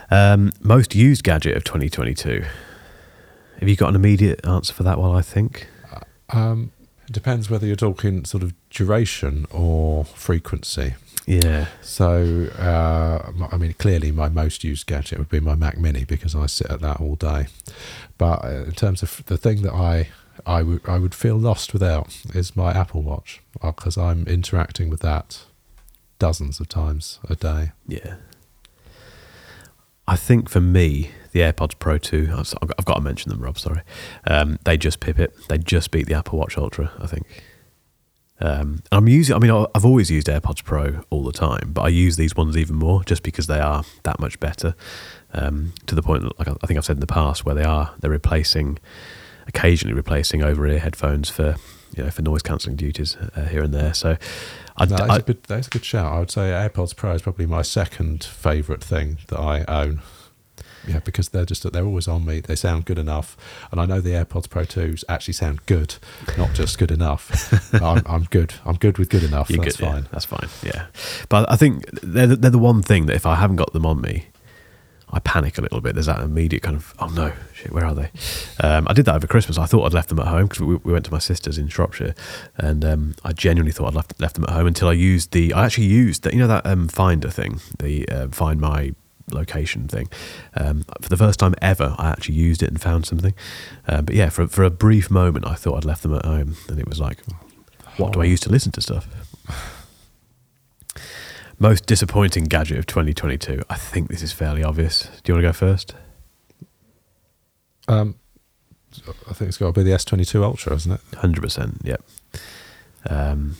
Um, 0.10 0.52
most 0.62 0.96
used 0.96 1.24
gadget 1.24 1.58
of 1.58 1.64
2022. 1.64 2.46
Have 3.60 3.68
you 3.70 3.76
got 3.76 3.90
an 3.90 3.96
immediate 3.96 4.46
answer 4.46 4.74
for 4.74 4.84
that 4.84 4.98
while 4.98 5.12
I 5.12 5.22
think? 5.22 5.68
Um, 6.30 6.72
it 7.08 7.14
depends 7.14 7.50
whether 7.50 7.66
you're 7.66 7.76
talking 7.76 8.26
sort 8.26 8.44
of 8.44 8.54
duration 8.70 9.46
or 9.52 10.06
frequency. 10.06 10.96
Yeah. 11.28 11.68
So, 11.82 12.48
uh, 12.58 13.32
I 13.52 13.58
mean, 13.58 13.74
clearly 13.74 14.12
my 14.14 14.30
most 14.30 14.64
used 14.64 14.88
gadget 14.88 15.20
would 15.20 15.28
be 15.30 15.42
my 15.42 15.56
Mac 15.56 15.78
Mini 15.78 16.06
because 16.06 16.34
I 16.34 16.46
sit 16.46 16.72
at 16.72 16.80
that 16.80 17.02
all 17.02 17.16
day. 17.16 17.48
But 18.18 18.46
uh, 18.46 18.64
in 18.64 18.72
terms 18.72 19.04
of 19.04 19.24
the 19.26 19.38
thing 19.38 19.62
that 19.64 19.74
I 19.74 20.08
I 20.46 20.64
would 20.64 20.88
I 20.88 20.98
would 20.98 21.14
feel 21.14 21.36
lost 21.36 21.74
without 21.74 22.18
is 22.34 22.56
my 22.56 22.72
Apple 22.72 23.02
Watch 23.02 23.42
because 23.62 23.98
I'm 23.98 24.26
interacting 24.26 24.90
with 24.90 25.02
that 25.02 25.44
dozens 26.18 26.62
of 26.62 26.70
times 26.70 27.20
a 27.30 27.36
day. 27.36 27.72
Yeah. 27.88 28.16
I 30.08 30.16
think 30.16 30.50
for 30.50 30.62
me, 30.62 31.12
the 31.34 31.42
AirPods 31.42 31.78
Pro 31.78 31.98
2, 31.98 32.30
I've 32.32 32.54
I've 32.80 32.86
got 32.86 32.96
to 32.96 33.02
mention 33.02 33.30
them, 33.30 33.42
Rob, 33.42 33.60
sorry. 33.60 33.82
Um, 34.26 34.60
they 34.64 34.78
just 34.78 35.02
pip 35.02 35.20
it. 35.20 35.36
They 35.50 35.58
just 35.58 35.92
beat 35.92 36.08
the 36.08 36.14
Apple 36.14 36.40
Watch 36.40 36.58
Ultra, 36.58 36.94
I 37.00 37.08
think. 37.08 37.28
Um, 38.40 38.84
I'm 38.92 39.08
using, 39.08 39.36
I 39.36 39.40
mean, 39.40 39.50
I've 39.74 39.86
always 39.86 40.12
used 40.12 40.28
AirPods 40.28 40.64
Pro 40.64 41.04
all 41.10 41.24
the 41.24 41.32
time, 41.32 41.72
but 41.74 41.82
I 41.82 41.88
use 41.88 42.18
these 42.18 42.36
ones 42.36 42.56
even 42.56 42.76
more 42.76 43.04
just 43.04 43.24
because 43.24 43.48
they 43.48 43.60
are 43.60 43.84
that 44.04 44.20
much 44.20 44.40
better. 44.40 44.76
Um, 45.34 45.74
to 45.88 45.96
the 45.96 46.04
point, 46.04 46.24
that, 46.24 46.38
like 46.40 46.48
I 46.48 46.68
think 46.68 46.78
I've 46.78 46.86
said 46.86 46.98
in 46.98 47.02
the 47.02 47.08
past, 47.08 47.46
where 47.46 47.56
they 47.56 47.64
are, 47.64 47.94
they're 48.00 48.12
replacing, 48.12 48.78
occasionally 49.48 49.96
replacing 49.96 50.44
over 50.44 50.68
ear 50.68 50.80
headphones 50.80 51.30
for, 51.30 51.56
you 51.96 52.04
know, 52.04 52.12
for 52.12 52.22
noise 52.22 52.44
cancelling 52.44 52.76
duties 52.76 53.18
uh, 53.36 53.46
here 53.46 53.64
and 53.64 53.74
there. 53.74 53.94
So 53.96 54.18
I, 54.78 54.86
No, 54.86 54.98
that's, 54.98 55.10
I- 55.10 55.18
a 55.18 55.22
good, 55.22 55.44
that's 55.44 55.68
a 55.68 55.70
good 55.72 55.86
shout. 55.86 56.14
I 56.14 56.20
would 56.20 56.30
say 56.32 56.42
AirPods 56.52 56.96
Pro 56.96 57.14
is 57.14 57.24
probably 57.24 57.48
my 57.48 57.64
second 57.64 58.24
favourite 58.24 58.84
thing 58.84 59.18
that 59.30 59.40
I 59.40 59.64
own. 59.68 60.02
Yeah, 60.88 61.00
because 61.00 61.30
they're 61.30 61.46
just 61.46 61.70
they're 61.72 61.86
always 61.86 62.08
on 62.08 62.26
me. 62.26 62.40
They 62.40 62.56
sound 62.56 62.86
good 62.86 62.98
enough, 62.98 63.36
and 63.72 63.80
I 63.82 63.86
know 63.86 64.00
the 64.00 64.12
AirPods 64.12 64.50
Pro 64.50 64.64
2s 64.64 65.04
actually 65.10 65.34
sound 65.34 65.66
good, 65.66 65.96
not 66.38 66.54
just 66.54 66.78
good 66.78 66.92
enough. 66.92 67.74
I'm, 67.82 68.02
I'm 68.06 68.24
good. 68.24 68.54
I'm 68.66 68.76
good 68.78 68.98
with 68.98 69.10
good 69.10 69.24
enough. 69.24 69.50
You're 69.50 69.64
That's 69.64 69.78
good, 69.78 69.86
yeah, 69.86 69.92
fine. 69.92 70.08
that's 70.12 70.26
fine. 70.26 70.48
Yeah, 70.64 70.86
but 71.30 71.52
I 71.52 71.56
think 71.58 71.86
they're 72.02 72.28
the, 72.28 72.36
they're 72.38 72.52
the 72.52 72.58
one 72.58 72.82
thing 72.82 73.06
that 73.08 73.16
if 73.16 73.26
I 73.26 73.36
haven't 73.36 73.58
got 73.58 73.74
them 73.74 73.86
on 73.86 74.00
me, 74.02 74.28
I 75.10 75.20
panic 75.20 75.58
a 75.58 75.62
little 75.62 75.82
bit. 75.82 75.94
There's 75.94 76.06
that 76.08 76.20
immediate 76.22 76.64
kind 76.64 76.76
of 76.76 76.94
oh 77.00 77.08
no, 77.08 77.34
shit, 77.54 77.72
where 77.72 77.86
are 77.86 77.96
they? 77.96 78.10
Um, 78.62 78.88
I 78.90 78.94
did 78.94 79.06
that 79.06 79.16
over 79.16 79.28
Christmas. 79.28 79.58
I 79.58 79.66
thought 79.66 79.86
I'd 79.86 79.94
left 79.94 80.10
them 80.10 80.20
at 80.20 80.28
home 80.28 80.48
because 80.48 80.62
we, 80.62 80.76
we 80.78 80.94
went 80.94 81.06
to 81.06 81.12
my 81.12 81.20
sister's 81.20 81.58
in 81.58 81.68
Shropshire, 81.68 82.14
and 82.58 82.84
um, 82.86 83.16
I 83.24 83.34
genuinely 83.34 83.72
thought 83.72 83.88
I'd 83.88 83.96
left 83.96 84.20
left 84.20 84.36
them 84.36 84.44
at 84.46 84.52
home 84.52 84.68
until 84.68 84.88
I 84.88 84.94
used 84.94 85.32
the. 85.32 85.54
I 85.54 85.66
actually 85.66 85.88
used 85.88 86.24
that 86.24 86.34
you 86.34 86.40
know 86.40 86.48
that 86.48 86.66
um, 86.66 86.88
Finder 86.88 87.30
thing, 87.30 87.60
the 87.80 88.08
uh, 88.10 88.28
Find 88.30 88.60
My 88.62 88.94
location 89.32 89.88
thing. 89.88 90.10
Um, 90.56 90.84
for 91.02 91.10
the 91.10 91.18
first 91.18 91.40
time 91.40 91.54
ever, 91.62 91.96
I 91.98 92.10
actually 92.10 92.36
used 92.36 92.64
it 92.64 92.70
and 92.70 92.82
found 92.82 93.06
something. 93.06 93.34
Uh, 93.88 94.02
but 94.02 94.16
yeah, 94.16 94.30
for 94.30 94.48
for 94.48 94.64
a 94.64 94.70
brief 94.70 95.10
moment, 95.12 95.46
I 95.46 95.56
thought 95.56 95.78
I'd 95.78 95.86
left 95.86 96.04
them 96.04 96.16
at 96.16 96.26
home, 96.26 96.56
and 96.70 96.80
it 96.80 96.88
was 96.88 97.00
like, 97.00 97.20
what 97.98 98.14
do 98.14 98.22
I 98.22 98.26
use 98.26 98.40
to 98.42 98.50
listen 98.50 98.72
to 98.74 98.82
stuff? 98.82 99.08
Most 101.60 101.88
disappointing 101.88 102.44
gadget 102.44 102.78
of 102.78 102.86
2022. 102.86 103.64
I 103.68 103.76
think 103.76 104.10
this 104.10 104.22
is 104.22 104.32
fairly 104.32 104.64
obvious. 104.64 105.10
Do 105.24 105.32
you 105.32 105.36
want 105.36 105.44
to 105.44 105.48
go 105.50 105.54
first? 105.54 105.96
Um, 107.88 108.16
I 109.28 109.34
think 109.34 109.50
it's 109.50 109.58
got 109.58 109.68
to 109.68 109.74
be 109.74 109.84
the 109.84 109.96
S22 109.96 110.44
Ultra, 110.44 110.76
isn't 110.76 110.92
it? 110.92 111.02
Hundred 111.18 111.42
percent. 111.42 111.82
Yep. 111.84 112.04
Um, 113.10 113.58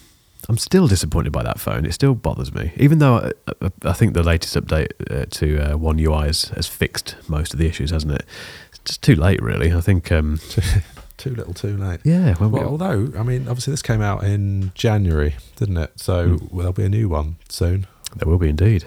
I'm 0.50 0.58
still 0.58 0.88
disappointed 0.88 1.32
by 1.34 1.44
that 1.44 1.60
phone. 1.60 1.86
It 1.86 1.94
still 1.94 2.16
bothers 2.16 2.54
me, 2.54 2.72
even 2.78 3.00
though 3.00 3.16
I, 3.18 3.32
I, 3.62 3.72
I 3.84 3.94
think 3.94 4.14
the 4.14 4.24
latest 4.24 4.56
update 4.56 4.92
uh, 5.12 5.26
to 5.32 5.74
uh, 5.74 5.78
One 5.78 6.00
UI 6.00 6.28
has, 6.28 6.44
has 6.56 6.68
fixed 6.68 7.16
most 7.28 7.54
of 7.54 7.60
the 7.60 7.68
issues, 7.68 7.92
hasn't 7.92 8.14
it? 8.14 8.24
It's 8.70 8.80
just 8.86 9.02
too 9.02 9.16
late, 9.16 9.42
really. 9.42 9.74
I 9.74 9.82
think. 9.82 10.12
Um, 10.12 10.40
Too 11.18 11.34
little, 11.34 11.56
too 11.56 11.76
late. 11.76 12.00
yeah. 12.04 12.36
Well, 12.40 12.50
Well, 12.52 12.68
although 12.70 13.12
I 13.18 13.24
mean, 13.24 13.48
obviously 13.48 13.72
this 13.72 13.82
came 13.82 14.02
out 14.04 14.24
in 14.24 14.72
January, 14.76 15.36
didn't 15.56 15.78
it? 15.78 15.94
So 16.00 16.38
Hmm. 16.38 16.58
there'll 16.58 16.74
be 16.74 16.86
a 16.86 16.90
new 16.90 17.10
one 17.10 17.38
soon. 17.50 17.88
there 18.16 18.30
will 18.30 18.38
be 18.38 18.50
indeed. 18.50 18.86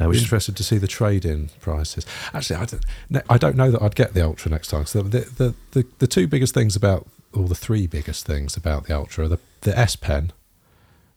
Uh, 0.00 0.06
which 0.06 0.22
interested 0.22 0.56
to 0.56 0.62
see 0.64 0.78
the 0.78 0.86
trade-in 0.86 1.50
prices. 1.60 2.06
Actually, 2.32 2.56
I 2.56 2.64
don't, 2.64 3.24
I 3.28 3.36
don't 3.36 3.54
know 3.56 3.70
that 3.70 3.82
I'd 3.82 3.94
get 3.94 4.14
the 4.14 4.24
Ultra 4.24 4.50
next 4.50 4.68
time. 4.68 4.86
So 4.86 5.02
the, 5.02 5.20
the 5.36 5.54
the 5.72 5.86
the 5.98 6.06
two 6.06 6.26
biggest 6.26 6.54
things 6.54 6.74
about, 6.74 7.06
or 7.34 7.48
the 7.48 7.54
three 7.54 7.86
biggest 7.86 8.24
things 8.24 8.56
about 8.56 8.86
the 8.86 8.96
Ultra 8.96 9.26
are 9.26 9.28
the 9.28 9.38
the 9.60 9.78
S 9.78 9.94
Pen, 9.94 10.32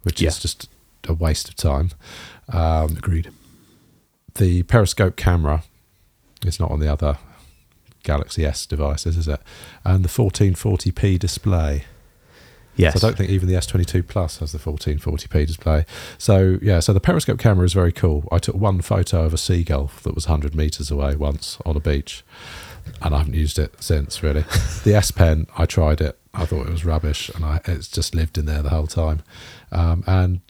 which 0.03 0.21
Yeah. 0.21 0.29
is 0.29 0.39
just 0.39 0.69
a 1.07 1.13
waste 1.13 1.49
of 1.49 1.55
time. 1.55 1.91
Um, 2.49 2.97
agreed. 2.97 3.31
the 4.35 4.63
periscope 4.63 5.15
camera 5.17 5.63
is 6.45 6.59
not 6.59 6.71
on 6.71 6.79
the 6.79 6.91
other 6.91 7.17
Galaxy 8.03 8.45
S 8.45 8.65
devices, 8.65 9.17
is 9.17 9.27
it? 9.27 9.39
And 9.83 10.03
the 10.05 10.09
1440p 10.09 11.19
display. 11.19 11.83
Yes. 12.77 12.93
So 12.99 13.05
I 13.05 13.09
don't 13.11 13.17
think 13.17 13.29
even 13.29 13.49
the 13.49 13.55
S22 13.55 14.07
Plus 14.07 14.37
has 14.39 14.53
the 14.53 14.57
1440p 14.57 15.45
display. 15.45 15.85
So 16.17 16.57
yeah, 16.61 16.79
so 16.79 16.93
the 16.93 17.01
periscope 17.01 17.37
camera 17.39 17.65
is 17.65 17.73
very 17.73 17.91
cool. 17.91 18.27
I 18.31 18.39
took 18.39 18.55
one 18.55 18.81
photo 18.81 19.23
of 19.25 19.33
a 19.33 19.37
seagull 19.37 19.91
that 20.03 20.15
was 20.15 20.27
100 20.27 20.55
meters 20.55 20.89
away 20.89 21.15
once 21.17 21.57
on 21.65 21.75
a 21.75 21.81
beach, 21.81 22.23
and 23.01 23.13
I 23.13 23.19
haven't 23.19 23.35
used 23.35 23.59
it 23.59 23.75
since. 23.83 24.23
Really, 24.23 24.41
the 24.85 24.95
S 24.95 25.11
Pen, 25.11 25.45
I 25.57 25.65
tried 25.65 25.99
it. 26.01 26.17
I 26.33 26.45
thought 26.45 26.65
it 26.67 26.71
was 26.71 26.85
rubbish, 26.85 27.29
and 27.35 27.43
I, 27.43 27.59
it's 27.65 27.89
just 27.89 28.15
lived 28.15 28.37
in 28.37 28.45
there 28.45 28.61
the 28.63 28.69
whole 28.69 28.87
time. 28.87 29.21
Um, 29.71 30.03
and 30.07 30.41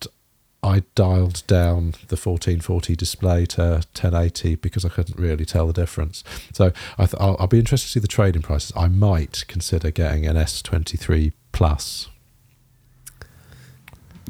I 0.63 0.83
dialed 0.95 1.43
down 1.47 1.91
the 2.07 2.15
1440 2.17 2.95
display 2.95 3.45
to 3.47 3.61
1080 3.93 4.55
because 4.55 4.85
I 4.85 4.89
couldn't 4.89 5.17
really 5.19 5.45
tell 5.45 5.65
the 5.67 5.73
difference. 5.73 6.23
So 6.53 6.71
I 6.97 7.05
th- 7.05 7.15
I'll, 7.19 7.35
I'll 7.39 7.47
be 7.47 7.59
interested 7.59 7.87
to 7.87 7.91
see 7.93 7.99
the 7.99 8.07
trading 8.07 8.41
prices. 8.43 8.71
I 8.75 8.87
might 8.87 9.45
consider 9.47 9.89
getting 9.91 10.25
an 10.27 10.35
S23 10.35 11.33
Plus. 11.51 12.09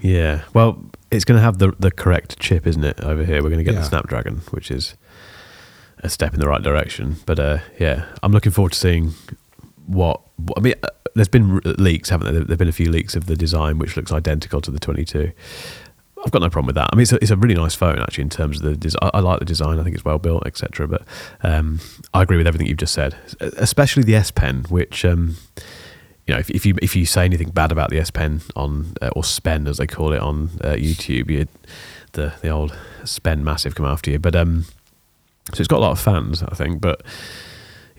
Yeah. 0.01 0.43
Well, 0.53 0.83
it's 1.11 1.25
going 1.25 1.37
to 1.37 1.41
have 1.43 1.57
the 1.59 1.73
the 1.79 1.91
correct 1.91 2.39
chip, 2.39 2.65
isn't 2.65 2.83
it? 2.83 2.99
Over 3.01 3.23
here, 3.23 3.43
we're 3.43 3.49
going 3.49 3.59
to 3.59 3.63
get 3.63 3.73
Yeah. 3.73 3.81
the 3.81 3.85
Snapdragon, 3.85 4.37
which 4.51 4.71
is 4.71 4.95
a 5.99 6.09
step 6.09 6.33
in 6.33 6.39
the 6.39 6.47
right 6.47 6.61
direction. 6.61 7.17
But 7.25 7.39
uh, 7.39 7.59
yeah, 7.79 8.05
I'm 8.23 8.31
looking 8.31 8.51
forward 8.51 8.71
to 8.73 8.79
seeing 8.79 9.13
what. 9.85 10.21
what- 10.37 10.57
I 10.57 10.61
mean, 10.61 10.73
uh, 10.83 10.87
there's 11.15 11.27
been 11.27 11.59
leaks, 11.77 12.09
haven't 12.09 12.33
there? 12.33 12.43
There've 12.43 12.59
been 12.59 12.67
a 12.67 12.73
few 12.73 12.91
leaks 12.91 13.15
of 13.15 13.25
the 13.25 13.35
design, 13.35 13.77
which 13.77 13.95
looks 13.97 14.11
identical 14.11 14.61
to 14.61 14.71
the 14.71 14.79
22. 14.79 15.31
I've 16.23 16.31
got 16.31 16.41
no 16.41 16.49
problem 16.49 16.67
with 16.67 16.75
that. 16.75 16.89
I 16.91 16.95
mean, 16.95 17.03
it's 17.03 17.13
a, 17.13 17.15
it's 17.15 17.31
a 17.31 17.35
really 17.35 17.55
nice 17.55 17.73
phone 17.73 17.99
actually 17.99 18.23
in 18.23 18.29
terms 18.29 18.57
of 18.57 18.63
the 18.63 18.77
design. 18.77 19.09
I, 19.13 19.19
like 19.19 19.39
the 19.39 19.45
design. 19.45 19.79
I 19.79 19.83
think 19.83 19.95
it's 19.95 20.05
well 20.05 20.19
built, 20.19 20.45
etc. 20.45 20.87
But 20.87 21.03
um, 21.41 21.79
I 22.13 22.21
agree 22.21 22.37
with 22.37 22.47
everything 22.47 22.67
you've 22.67 22.77
just 22.77 22.93
said, 22.93 23.15
especially 23.39 24.03
the 24.03 24.15
S 24.15 24.29
Pen, 24.29 24.65
which 24.69 25.03
um, 25.03 25.37
you 26.27 26.35
know, 26.35 26.39
if, 26.39 26.49
if 26.51 26.65
you 26.65 26.75
if 26.81 26.95
you 26.95 27.05
say 27.05 27.25
anything 27.25 27.49
bad 27.49 27.71
about 27.71 27.89
the 27.89 27.97
S 27.97 28.11
Pen 28.11 28.41
on 28.55 28.93
uh, 29.01 29.09
or 29.15 29.23
Spen 29.23 29.67
as 29.67 29.77
they 29.77 29.87
call 29.87 30.13
it 30.13 30.21
on 30.21 30.51
uh, 30.61 30.73
YouTube, 30.73 31.29
you 31.31 31.47
the 32.11 32.33
the 32.41 32.49
old 32.49 32.77
Spen 33.03 33.43
massive 33.43 33.73
come 33.73 33.87
after 33.87 34.11
you. 34.11 34.19
But 34.19 34.35
um, 34.35 34.65
so 35.53 35.59
it's 35.59 35.67
got 35.67 35.79
a 35.79 35.81
lot 35.81 35.91
of 35.91 35.99
fans, 35.99 36.43
I 36.43 36.53
think. 36.53 36.81
But 36.81 37.01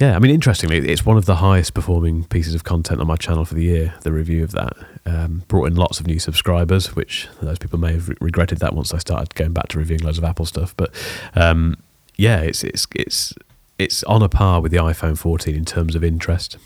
yeah, 0.02 0.16
I 0.16 0.18
mean, 0.18 0.32
interestingly, 0.32 0.78
it's 0.78 1.06
one 1.06 1.16
of 1.16 1.26
the 1.26 1.36
highest 1.36 1.74
performing 1.74 2.24
pieces 2.24 2.56
of 2.56 2.64
content 2.64 3.00
on 3.00 3.06
my 3.06 3.14
channel 3.14 3.44
for 3.44 3.54
the 3.54 3.62
year. 3.62 3.94
The 4.00 4.10
review 4.10 4.42
of 4.42 4.50
that 4.50 4.72
um, 5.06 5.44
brought 5.46 5.66
in 5.66 5.76
lots 5.76 6.00
of 6.00 6.08
new 6.08 6.18
subscribers, 6.18 6.96
which 6.96 7.28
those 7.40 7.60
people 7.60 7.78
may 7.78 7.92
have 7.92 8.08
re- 8.08 8.16
regretted 8.20 8.58
that 8.58 8.74
once 8.74 8.92
I 8.92 8.98
started 8.98 9.32
going 9.36 9.52
back 9.52 9.68
to 9.68 9.78
reviewing 9.78 10.02
loads 10.02 10.18
of 10.18 10.24
Apple 10.24 10.44
stuff. 10.44 10.76
But 10.76 10.92
um, 11.36 11.76
yeah, 12.16 12.40
it's 12.40 12.64
it's 12.64 12.88
it's 12.96 13.32
it's 13.78 14.02
on 14.02 14.24
a 14.24 14.28
par 14.28 14.60
with 14.60 14.72
the 14.72 14.78
iPhone 14.78 15.16
14 15.16 15.54
in 15.54 15.64
terms 15.64 15.94
of 15.94 16.02
interest. 16.02 16.56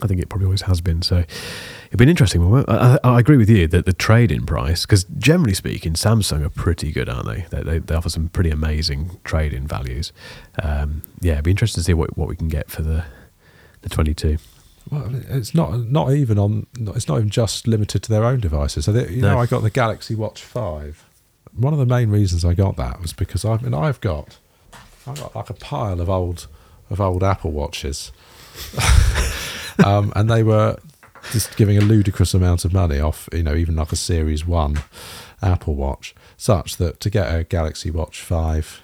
I 0.00 0.06
think 0.06 0.18
it 0.18 0.30
probably 0.30 0.46
always 0.46 0.62
has 0.62 0.80
been. 0.80 1.02
So 1.02 1.24
it'd 1.94 1.98
be 2.00 2.02
an 2.06 2.08
interesting 2.10 2.50
one. 2.50 2.64
I, 2.66 2.96
I, 2.96 2.98
I 3.04 3.20
agree 3.20 3.36
with 3.36 3.48
you 3.48 3.68
that 3.68 3.86
the 3.86 3.92
trade-in 3.92 4.46
price, 4.46 4.82
because 4.84 5.04
generally 5.16 5.54
speaking, 5.54 5.92
Samsung 5.92 6.44
are 6.44 6.50
pretty 6.50 6.90
good, 6.90 7.08
aren't 7.08 7.26
they? 7.26 7.46
They, 7.50 7.62
they, 7.62 7.78
they 7.78 7.94
offer 7.94 8.08
some 8.10 8.30
pretty 8.30 8.50
amazing 8.50 9.20
trade-in 9.22 9.68
values. 9.68 10.12
Um, 10.60 11.02
yeah, 11.20 11.34
it'd 11.34 11.44
be 11.44 11.52
interesting 11.52 11.80
to 11.82 11.84
see 11.84 11.94
what, 11.94 12.18
what 12.18 12.28
we 12.28 12.34
can 12.34 12.48
get 12.48 12.68
for 12.68 12.82
the 12.82 13.04
the 13.82 13.88
22. 13.88 14.38
Well, 14.90 15.08
it's 15.30 15.54
not 15.54 15.78
not 15.88 16.12
even 16.12 16.36
on. 16.36 16.66
It's 16.96 17.06
not 17.06 17.18
even 17.18 17.30
just 17.30 17.68
limited 17.68 18.02
to 18.02 18.08
their 18.10 18.24
own 18.24 18.40
devices. 18.40 18.86
So 18.86 18.92
they, 18.92 19.08
you 19.14 19.22
No. 19.22 19.34
know, 19.34 19.38
I 19.38 19.46
got 19.46 19.62
the 19.62 19.70
Galaxy 19.70 20.16
Watch 20.16 20.42
Five. 20.42 21.04
One 21.56 21.72
of 21.72 21.78
the 21.78 21.86
main 21.86 22.10
reasons 22.10 22.44
I 22.44 22.54
got 22.54 22.76
that 22.76 23.00
was 23.00 23.12
because 23.12 23.44
I 23.44 23.56
mean 23.58 23.72
I've 23.72 24.00
got 24.00 24.36
I've 25.06 25.20
got 25.20 25.36
like 25.36 25.48
a 25.48 25.54
pile 25.54 26.00
of 26.00 26.10
old 26.10 26.48
of 26.90 27.00
old 27.00 27.22
Apple 27.22 27.52
watches, 27.52 28.10
um, 29.84 30.12
and 30.16 30.30
they 30.30 30.42
were 30.42 30.78
just 31.32 31.56
giving 31.56 31.78
a 31.78 31.80
ludicrous 31.80 32.34
amount 32.34 32.64
of 32.64 32.72
money 32.72 33.00
off. 33.00 33.28
You 33.32 33.42
know, 33.42 33.54
even 33.54 33.76
like 33.76 33.92
a 33.92 33.96
Series 33.96 34.46
One 34.46 34.82
Apple 35.42 35.74
Watch, 35.74 36.14
such 36.36 36.76
that 36.76 37.00
to 37.00 37.10
get 37.10 37.34
a 37.34 37.44
Galaxy 37.44 37.90
Watch 37.90 38.20
Five 38.20 38.82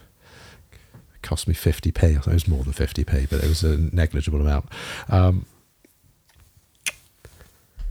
cost 1.22 1.46
me 1.46 1.54
50p. 1.54 2.02
I 2.02 2.12
think 2.12 2.26
it 2.26 2.32
was 2.32 2.48
more 2.48 2.64
than 2.64 2.72
50p, 2.72 3.28
but 3.28 3.44
it 3.44 3.48
was 3.48 3.62
a 3.62 3.76
negligible 3.76 4.40
amount. 4.40 4.66
Um, 5.08 5.46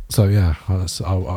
so 0.10 0.24
yeah, 0.24 0.56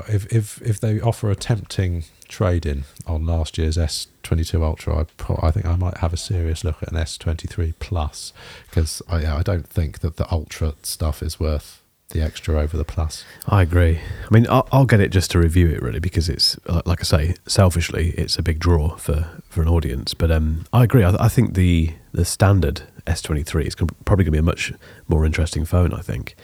if 0.09 0.33
if 0.33 0.63
if 0.63 0.81
they 0.81 0.99
offer 0.99 1.31
a 1.31 1.37
tempting 1.37 2.05
trade 2.27 2.65
in 2.65 2.85
on 3.07 3.27
last 3.27 3.59
year's 3.59 3.77
S22 3.77 4.63
Ultra, 4.63 5.01
I 5.01 5.47
I 5.47 5.51
think 5.51 5.67
I 5.67 5.77
might 5.77 5.99
have 5.99 6.15
a 6.15 6.17
serious 6.17 6.65
look 6.65 6.83
at 6.83 6.91
an 6.91 6.97
S23 6.97 7.75
Plus 7.79 8.33
because 8.69 9.03
I 9.09 9.27
I 9.27 9.43
don't 9.43 9.67
think 9.67 9.99
that 9.99 10.17
the 10.17 10.31
Ultra 10.33 10.75
stuff 10.83 11.23
is 11.23 11.39
worth 11.39 11.82
the 12.13 12.23
extra 12.23 12.59
over 12.59 12.77
the 12.77 12.85
plus. 12.85 13.25
I 13.47 13.63
agree. 13.63 13.99
I 13.99 14.35
mean, 14.35 14.47
I'll, 14.49 14.69
I'll 14.71 14.87
get 14.87 15.01
it 15.01 15.11
just 15.11 15.31
to 15.33 15.39
review 15.39 15.69
it 15.69 15.83
really 15.83 16.01
because 16.01 16.29
it's 16.29 16.59
like 16.87 17.01
I 17.01 17.05
say, 17.05 17.35
selfishly, 17.47 18.11
it's 18.11 18.39
a 18.39 18.43
big 18.43 18.59
draw 18.59 18.97
for, 18.97 19.29
for 19.49 19.63
an 19.63 19.69
audience. 19.69 20.15
But 20.15 20.31
um, 20.31 20.65
I 20.73 20.85
agree. 20.85 21.03
I, 21.03 21.15
I 21.19 21.29
think 21.29 21.55
the 21.55 21.95
the 22.13 22.25
standard 22.25 22.83
S23 23.07 23.67
is 23.67 23.75
probably 23.75 24.25
going 24.25 24.27
to 24.27 24.31
be 24.33 24.39
a 24.39 24.43
much 24.43 24.73
more 25.09 25.25
interesting 25.25 25.65
phone. 25.65 25.93
I 25.93 26.01
think. 26.01 26.35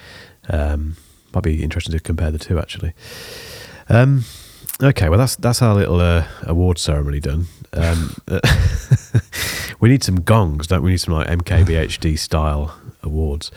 Um, 0.48 0.96
might 1.34 1.44
be 1.44 1.62
interesting 1.62 1.92
to 1.92 2.00
compare 2.00 2.30
the 2.30 2.38
two 2.38 2.58
actually. 2.58 2.94
Um, 3.88 4.24
okay, 4.82 5.08
well 5.08 5.18
that's 5.18 5.36
that's 5.36 5.62
our 5.62 5.74
little 5.74 6.00
uh, 6.00 6.26
award 6.42 6.78
ceremony 6.78 7.20
done. 7.20 7.46
Um, 7.74 8.16
we 9.80 9.90
need 9.90 10.02
some 10.02 10.22
gongs, 10.22 10.66
don't 10.66 10.82
we? 10.82 10.86
we? 10.86 10.92
Need 10.92 10.98
some 10.98 11.14
like 11.14 11.28
MKBHD 11.28 12.18
style 12.18 12.78
awards 13.02 13.50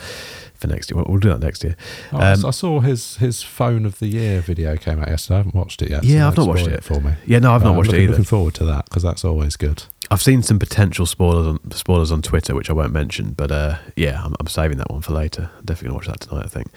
for 0.61 0.67
next 0.67 0.89
year. 0.89 0.97
We'll, 0.97 1.05
we'll 1.09 1.19
do 1.19 1.29
that 1.29 1.41
next 1.41 1.63
year. 1.63 1.75
Oh, 2.13 2.17
um, 2.21 2.45
I 2.45 2.51
saw 2.51 2.79
his 2.79 3.17
his 3.17 3.43
phone 3.43 3.85
of 3.85 3.99
the 3.99 4.07
year 4.07 4.39
video 4.39 4.77
came 4.77 4.99
out 4.99 5.09
yesterday. 5.09 5.35
I 5.35 5.37
haven't 5.39 5.55
watched 5.55 5.81
it 5.81 5.89
yet. 5.89 6.03
Yeah, 6.03 6.21
so 6.21 6.27
I've 6.27 6.37
not 6.37 6.47
watched 6.47 6.67
it. 6.67 6.83
for 6.83 7.01
me. 7.01 7.13
Yeah, 7.25 7.39
no, 7.39 7.53
I've 7.53 7.61
but 7.61 7.69
not 7.69 7.77
watched 7.77 7.87
looking, 7.87 8.01
it 8.01 8.03
either. 8.03 8.11
Looking 8.11 8.25
forward 8.25 8.53
to 8.55 8.65
that 8.65 8.85
because 8.85 9.03
that's 9.03 9.25
always 9.25 9.57
good. 9.57 9.83
I've 10.09 10.21
seen 10.21 10.43
some 10.43 10.59
potential 10.59 11.05
spoilers 11.05 11.47
on 11.47 11.71
spoilers 11.71 12.11
on 12.11 12.21
Twitter, 12.21 12.53
which 12.53 12.69
I 12.69 12.73
won't 12.73 12.93
mention. 12.93 13.31
But 13.31 13.51
uh, 13.51 13.77
yeah, 13.95 14.23
I'm, 14.23 14.35
I'm, 14.39 14.47
saving 14.47 14.77
that 14.77 14.91
one 14.91 15.01
for 15.01 15.13
later. 15.13 15.49
I'm 15.57 15.65
definitely 15.65 15.87
gonna 15.87 15.97
watch 15.97 16.07
that 16.07 16.19
tonight. 16.21 16.45
I 16.45 16.49
think. 16.49 16.67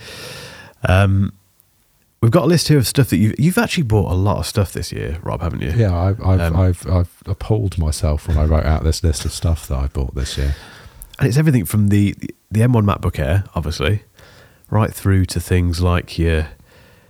Um, 0.88 1.32
we've 2.20 2.30
got 2.30 2.44
a 2.44 2.46
list 2.46 2.68
here 2.68 2.78
of 2.78 2.86
stuff 2.86 3.10
that 3.10 3.18
you've 3.18 3.38
you've 3.38 3.58
actually 3.58 3.82
bought 3.82 4.10
a 4.10 4.14
lot 4.14 4.38
of 4.38 4.46
stuff 4.46 4.72
this 4.72 4.92
year, 4.92 5.18
Rob, 5.22 5.42
haven't 5.42 5.60
you? 5.62 5.72
Yeah, 5.72 5.94
I've 5.94 6.20
I've, 6.24 6.40
um, 6.40 6.56
I've, 6.56 6.86
I've 6.86 7.22
appalled 7.26 7.76
myself 7.76 8.28
when 8.28 8.38
I 8.38 8.44
wrote 8.44 8.64
out 8.64 8.84
this 8.84 9.02
list 9.02 9.24
of 9.24 9.32
stuff 9.32 9.68
that 9.68 9.78
I 9.78 9.88
bought 9.88 10.14
this 10.14 10.38
year. 10.38 10.54
And 11.18 11.28
it's 11.28 11.36
everything 11.36 11.64
from 11.64 11.88
the 11.88 12.14
the 12.50 12.60
M1 12.60 12.84
MacBook 12.84 13.18
Air, 13.18 13.44
obviously, 13.54 14.02
right 14.70 14.92
through 14.92 15.24
to 15.26 15.40
things 15.40 15.80
like 15.80 16.18
your 16.18 16.48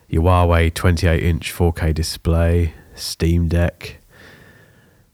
your 0.09 0.23
Huawei 0.23 0.73
28 0.73 1.23
inch 1.23 1.53
4K 1.53 1.95
display, 1.95 2.75
Steam 2.95 3.49
Deck, 3.49 3.99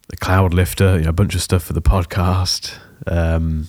the 0.09 0.17
Cloud 0.17 0.53
Lifter, 0.53 0.99
you 0.99 1.05
know, 1.05 1.11
a 1.11 1.15
bunch 1.15 1.35
of 1.35 1.43
stuff 1.43 1.63
for 1.63 1.73
the 1.73 1.83
podcast. 1.83 2.75
Um, 3.07 3.69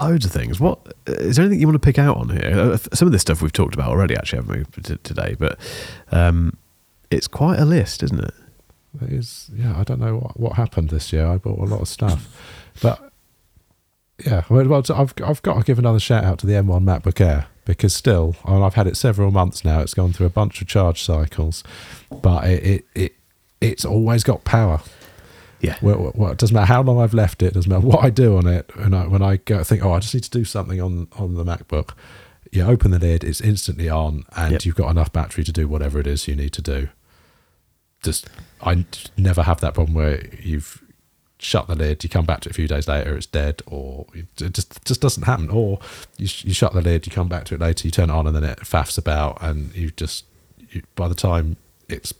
loads 0.00 0.24
of 0.26 0.32
things. 0.32 0.60
What 0.60 0.80
is 1.06 1.36
there 1.36 1.44
anything 1.44 1.60
you 1.60 1.66
want 1.66 1.80
to 1.80 1.86
pick 1.86 1.98
out 1.98 2.16
on 2.16 2.30
here? 2.30 2.52
Uh, 2.54 2.78
some 2.92 3.06
of 3.06 3.12
this 3.12 3.22
stuff 3.22 3.42
we've 3.42 3.52
talked 3.52 3.74
about 3.74 3.88
already, 3.90 4.16
actually, 4.16 4.42
haven't 4.42 4.76
we 4.76 4.96
today? 5.02 5.36
But 5.38 5.58
um, 6.10 6.56
it's 7.10 7.28
quite 7.28 7.58
a 7.58 7.64
list, 7.64 8.02
isn't 8.02 8.20
it? 8.22 8.34
It 9.02 9.12
is. 9.12 9.50
Yeah, 9.54 9.78
I 9.78 9.84
don't 9.84 10.00
know 10.00 10.16
what 10.16 10.40
what 10.40 10.52
happened 10.54 10.90
this 10.90 11.12
year. 11.12 11.26
I 11.26 11.36
bought 11.36 11.58
a 11.58 11.64
lot 11.64 11.80
of 11.80 11.88
stuff, 11.88 12.26
but 12.82 13.07
yeah, 14.24 14.44
well, 14.48 14.74
I've 14.74 15.14
I've 15.24 15.42
got 15.42 15.58
to 15.58 15.64
give 15.64 15.78
another 15.78 16.00
shout 16.00 16.24
out 16.24 16.38
to 16.40 16.46
the 16.46 16.54
M1 16.54 16.82
MacBook 16.84 17.20
Air 17.20 17.46
because 17.64 17.94
still, 17.94 18.34
mean, 18.46 18.62
I've 18.62 18.74
had 18.74 18.86
it 18.86 18.96
several 18.96 19.30
months 19.30 19.64
now. 19.64 19.80
It's 19.80 19.94
gone 19.94 20.12
through 20.12 20.26
a 20.26 20.30
bunch 20.30 20.60
of 20.60 20.66
charge 20.66 21.02
cycles, 21.02 21.62
but 22.10 22.44
it 22.44 22.64
it, 22.64 22.84
it 22.94 23.12
it's 23.60 23.84
always 23.84 24.24
got 24.24 24.44
power. 24.44 24.80
Yeah. 25.60 25.76
Well, 25.82 26.12
well, 26.14 26.32
it 26.32 26.38
doesn't 26.38 26.54
matter 26.54 26.66
how 26.66 26.82
long 26.82 27.00
I've 27.00 27.14
left 27.14 27.42
it. 27.42 27.46
it. 27.46 27.54
Doesn't 27.54 27.70
matter 27.70 27.86
what 27.86 28.04
I 28.04 28.10
do 28.10 28.36
on 28.36 28.46
it. 28.46 28.70
And 28.76 28.94
I, 28.94 29.06
when 29.08 29.22
I 29.22 29.38
go 29.38 29.64
think, 29.64 29.84
oh, 29.84 29.92
I 29.92 29.98
just 29.98 30.14
need 30.14 30.24
to 30.24 30.30
do 30.30 30.44
something 30.44 30.80
on 30.80 31.08
on 31.12 31.34
the 31.34 31.44
MacBook. 31.44 31.90
You 32.50 32.62
open 32.64 32.90
the 32.90 32.98
lid, 32.98 33.24
it's 33.24 33.42
instantly 33.42 33.90
on, 33.90 34.24
and 34.34 34.52
yep. 34.52 34.64
you've 34.64 34.74
got 34.74 34.90
enough 34.90 35.12
battery 35.12 35.44
to 35.44 35.52
do 35.52 35.68
whatever 35.68 36.00
it 36.00 36.06
is 36.06 36.26
you 36.26 36.34
need 36.34 36.54
to 36.54 36.62
do. 36.62 36.88
Just, 38.02 38.30
I 38.62 38.86
never 39.18 39.42
have 39.42 39.60
that 39.60 39.74
problem 39.74 39.94
where 39.94 40.24
you've 40.40 40.82
shut 41.38 41.68
the 41.68 41.74
lid, 41.74 42.02
you 42.02 42.10
come 42.10 42.24
back 42.26 42.40
to 42.40 42.48
it 42.48 42.52
a 42.52 42.54
few 42.54 42.68
days 42.68 42.88
later, 42.88 43.16
it's 43.16 43.26
dead, 43.26 43.62
or 43.66 44.06
it 44.14 44.26
just 44.52 44.84
just 44.84 45.00
doesn't 45.00 45.24
happen. 45.24 45.48
Or 45.50 45.78
you, 46.16 46.28
you 46.42 46.52
shut 46.52 46.72
the 46.72 46.82
lid, 46.82 47.06
you 47.06 47.12
come 47.12 47.28
back 47.28 47.44
to 47.46 47.54
it 47.54 47.60
later, 47.60 47.86
you 47.86 47.90
turn 47.90 48.10
it 48.10 48.12
on, 48.12 48.26
and 48.26 48.34
then 48.34 48.44
it 48.44 48.60
faffs 48.60 48.98
about, 48.98 49.38
and 49.42 49.74
you 49.74 49.90
just 49.90 50.24
you, 50.70 50.82
by 50.94 51.08
the 51.08 51.14
time 51.14 51.56
it's 51.88 52.12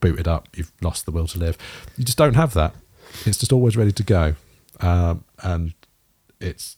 booted 0.00 0.28
up, 0.28 0.48
you've 0.54 0.72
lost 0.80 1.06
the 1.06 1.12
will 1.12 1.26
to 1.26 1.38
live. 1.38 1.58
You 1.96 2.04
just 2.04 2.18
don't 2.18 2.34
have 2.34 2.54
that. 2.54 2.74
It's 3.26 3.38
just 3.38 3.52
always 3.52 3.76
ready 3.76 3.92
to 3.92 4.02
go, 4.02 4.34
um, 4.80 5.24
and 5.42 5.74
it's 6.40 6.76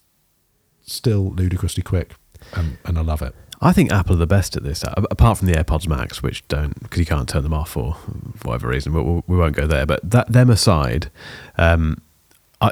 still 0.85 1.31
ludicrously 1.31 1.83
quick, 1.83 2.15
and, 2.53 2.77
and 2.85 2.97
I 2.97 3.01
love 3.01 3.21
it. 3.21 3.35
I 3.59 3.73
think 3.73 3.91
Apple 3.91 4.15
are 4.15 4.19
the 4.19 4.27
best 4.27 4.55
at 4.55 4.63
this, 4.63 4.83
apart 4.83 5.39
from 5.39 5.47
the 5.47 5.53
AirPods 5.53 5.87
Max, 5.87 6.21
which 6.21 6.47
don't 6.47 6.79
because 6.81 6.99
you 6.99 7.05
can't 7.05 7.27
turn 7.27 7.43
them 7.43 7.53
off 7.53 7.71
for 7.71 7.93
whatever 8.43 8.67
reason. 8.67 8.93
But 8.93 9.03
we 9.03 9.37
won't 9.37 9.55
go 9.55 9.65
there. 9.65 9.85
But 9.85 10.07
that 10.09 10.31
them 10.31 10.49
aside, 10.49 11.09
um, 11.57 12.01
I, 12.61 12.71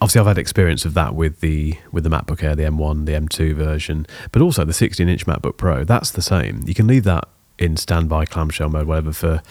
obviously 0.00 0.20
I've 0.20 0.26
had 0.26 0.38
experience 0.38 0.84
of 0.86 0.94
that 0.94 1.14
with 1.14 1.40
the 1.40 1.76
with 1.92 2.04
the 2.04 2.10
MacBook 2.10 2.42
Air, 2.42 2.56
the 2.56 2.62
M1, 2.62 3.04
the 3.04 3.12
M2 3.12 3.54
version, 3.54 4.06
but 4.32 4.40
also 4.40 4.64
the 4.64 4.72
16-inch 4.72 5.26
MacBook 5.26 5.58
Pro. 5.58 5.84
That's 5.84 6.10
the 6.10 6.22
same. 6.22 6.62
You 6.64 6.74
can 6.74 6.86
leave 6.86 7.04
that 7.04 7.28
in 7.58 7.76
standby 7.76 8.24
clamshell 8.24 8.70
mode, 8.70 8.86
whatever, 8.86 9.12
for 9.12 9.42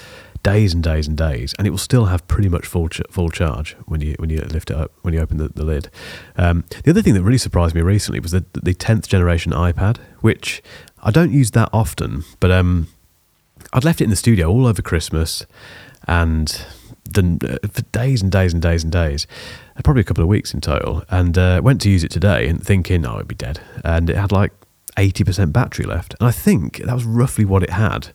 days 0.43 0.73
and 0.73 0.83
days 0.83 1.07
and 1.07 1.17
days, 1.17 1.53
and 1.57 1.67
it 1.67 1.71
will 1.71 1.77
still 1.77 2.05
have 2.05 2.27
pretty 2.27 2.49
much 2.49 2.65
full 2.65 2.89
ch- 2.89 3.01
full 3.09 3.29
charge 3.29 3.75
when 3.85 4.01
you 4.01 4.15
when 4.19 4.29
you 4.29 4.39
lift 4.39 4.71
it 4.71 4.77
up 4.77 4.91
when 5.01 5.13
you 5.13 5.19
open 5.19 5.37
the, 5.37 5.49
the 5.49 5.63
lid. 5.63 5.89
Um, 6.35 6.65
the 6.83 6.91
other 6.91 7.01
thing 7.01 7.13
that 7.13 7.23
really 7.23 7.37
surprised 7.37 7.75
me 7.75 7.81
recently 7.81 8.19
was 8.19 8.31
the 8.31 8.45
the 8.53 8.73
tenth 8.73 9.07
generation 9.07 9.51
iPad, 9.51 9.97
which 10.21 10.61
I 11.03 11.11
don't 11.11 11.31
use 11.31 11.51
that 11.51 11.69
often, 11.71 12.23
but 12.39 12.51
um, 12.51 12.87
I'd 13.73 13.83
left 13.83 14.01
it 14.01 14.05
in 14.05 14.09
the 14.09 14.15
studio 14.15 14.49
all 14.49 14.65
over 14.65 14.81
Christmas, 14.81 15.45
and 16.07 16.65
uh, 17.15 17.57
for 17.69 17.81
days 17.91 18.21
and 18.21 18.31
days 18.31 18.53
and 18.53 18.61
days 18.61 18.83
and 18.83 18.91
days, 18.91 19.27
uh, 19.77 19.81
probably 19.83 20.01
a 20.01 20.05
couple 20.05 20.23
of 20.23 20.29
weeks 20.29 20.53
in 20.53 20.61
total, 20.61 21.03
and 21.09 21.37
uh, 21.37 21.61
went 21.63 21.81
to 21.81 21.89
use 21.89 22.03
it 22.03 22.11
today 22.11 22.47
and 22.47 22.63
thinking, 22.63 23.05
oh, 23.05 23.15
it'd 23.15 23.27
be 23.27 23.35
dead, 23.35 23.59
and 23.83 24.09
it 24.09 24.15
had 24.15 24.31
like 24.31 24.51
80% 24.97 25.53
battery 25.53 25.85
left. 25.85 26.15
And 26.19 26.27
I 26.27 26.31
think 26.31 26.77
that 26.77 26.93
was 26.93 27.05
roughly 27.05 27.45
what 27.45 27.63
it 27.63 27.69
had 27.69 28.09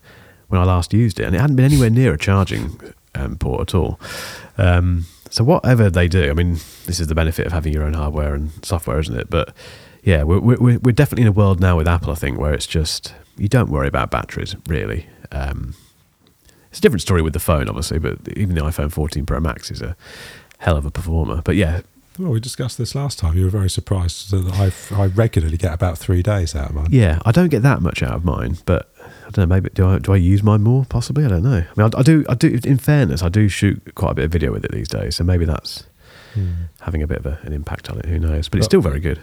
when 0.53 0.61
I 0.61 0.65
last 0.65 0.93
used 0.93 1.19
it. 1.19 1.25
And 1.25 1.35
it 1.35 1.41
hadn't 1.41 1.57
been 1.57 1.65
anywhere 1.65 1.91
near 1.91 2.13
a 2.13 2.19
charging 2.19 2.79
um, 3.15 3.37
port 3.37 3.63
at 3.63 3.75
all. 3.75 3.99
Um, 4.59 5.07
so, 5.31 5.43
whatever 5.43 5.89
they 5.89 6.09
do, 6.09 6.31
I 6.31 6.35
mean, 6.35 6.55
this 6.85 7.01
is 7.01 7.07
the 7.07 7.15
benefit 7.15 7.47
of 7.47 7.53
having 7.53 7.73
your 7.73 7.85
own 7.85 7.95
hardware 7.95 8.35
and 8.35 8.51
software, 8.63 9.01
isn't 9.01 9.19
it? 9.19 9.31
But 9.31 9.55
yeah, 10.03 10.25
we're, 10.25 10.41
we're, 10.41 10.79
we're 10.79 10.93
definitely 10.93 11.23
in 11.23 11.29
a 11.29 11.33
world 11.33 11.59
now 11.59 11.77
with 11.79 11.89
Apple, 11.89 12.13
I 12.13 12.17
think, 12.17 12.39
where 12.39 12.53
it's 12.53 12.67
just, 12.67 13.15
you 13.39 13.49
don't 13.49 13.71
worry 13.71 13.89
about 13.89 14.11
batteries, 14.11 14.55
really. 14.67 15.07
Um, 15.31 15.75
it's 16.69 16.81
a 16.81 16.83
different 16.83 17.03
story 17.03 17.23
with 17.23 17.33
the 17.33 17.41
phone, 17.41 17.69
obviously, 17.69 17.99
but 17.99 18.19
even 18.37 18.55
the 18.55 18.61
iPhone 18.63 18.93
14 18.93 19.25
Pro 19.25 19.41
Max 19.41 19.71
is 19.71 19.81
a 19.81 19.97
hell 20.59 20.77
of 20.77 20.85
a 20.85 20.91
performer. 20.91 21.41
But 21.43 21.57
yeah, 21.57 21.81
well, 22.19 22.33
we 22.33 22.41
discussed 22.41 22.77
this 22.77 22.95
last 22.95 23.19
time. 23.19 23.37
You 23.37 23.45
were 23.45 23.51
very 23.51 23.71
surprised 23.71 24.31
that 24.33 24.53
I 24.55 25.03
I 25.03 25.07
regularly 25.07 25.57
get 25.57 25.73
about 25.73 25.97
three 25.97 26.23
days 26.23 26.55
out 26.55 26.71
of 26.71 26.77
mine. 26.77 26.89
Yeah, 26.91 27.21
I 27.25 27.33
don't 27.33 27.49
get 27.49 27.63
that 27.63 27.81
much 27.81 28.03
out 28.03 28.15
of 28.15 28.25
mine, 28.25 28.59
but 28.67 28.92
don't 29.33 29.49
know. 29.49 29.55
Maybe 29.55 29.71
do 29.71 29.87
I 29.87 29.99
do 29.99 30.13
I 30.13 30.17
use 30.17 30.43
mine 30.43 30.63
more? 30.63 30.85
Possibly. 30.85 31.25
I 31.25 31.29
don't 31.29 31.43
know. 31.43 31.65
I 31.65 31.81
mean, 31.81 31.91
I, 31.95 31.99
I 31.99 32.03
do. 32.03 32.25
I 32.29 32.35
do. 32.35 32.59
In 32.65 32.79
fairness, 32.79 33.23
I 33.23 33.29
do 33.29 33.49
shoot 33.49 33.95
quite 33.95 34.13
a 34.13 34.15
bit 34.15 34.25
of 34.27 34.31
video 34.31 34.53
with 34.53 34.65
it 34.65 34.73
these 34.73 34.89
days, 34.89 35.17
so 35.17 35.25
maybe 35.25 35.45
that's 35.45 35.85
hmm. 36.35 36.53
having 36.81 37.03
a 37.03 37.07
bit 37.07 37.19
of 37.19 37.27
a, 37.27 37.39
an 37.43 37.53
impact 37.53 37.91
on 37.91 37.99
it. 37.99 38.07
Who 38.07 38.19
knows? 38.19 38.49
But, 38.49 38.53
but 38.53 38.59
it's 38.59 38.67
still 38.67 38.81
very 38.81 39.01
good. 39.01 39.21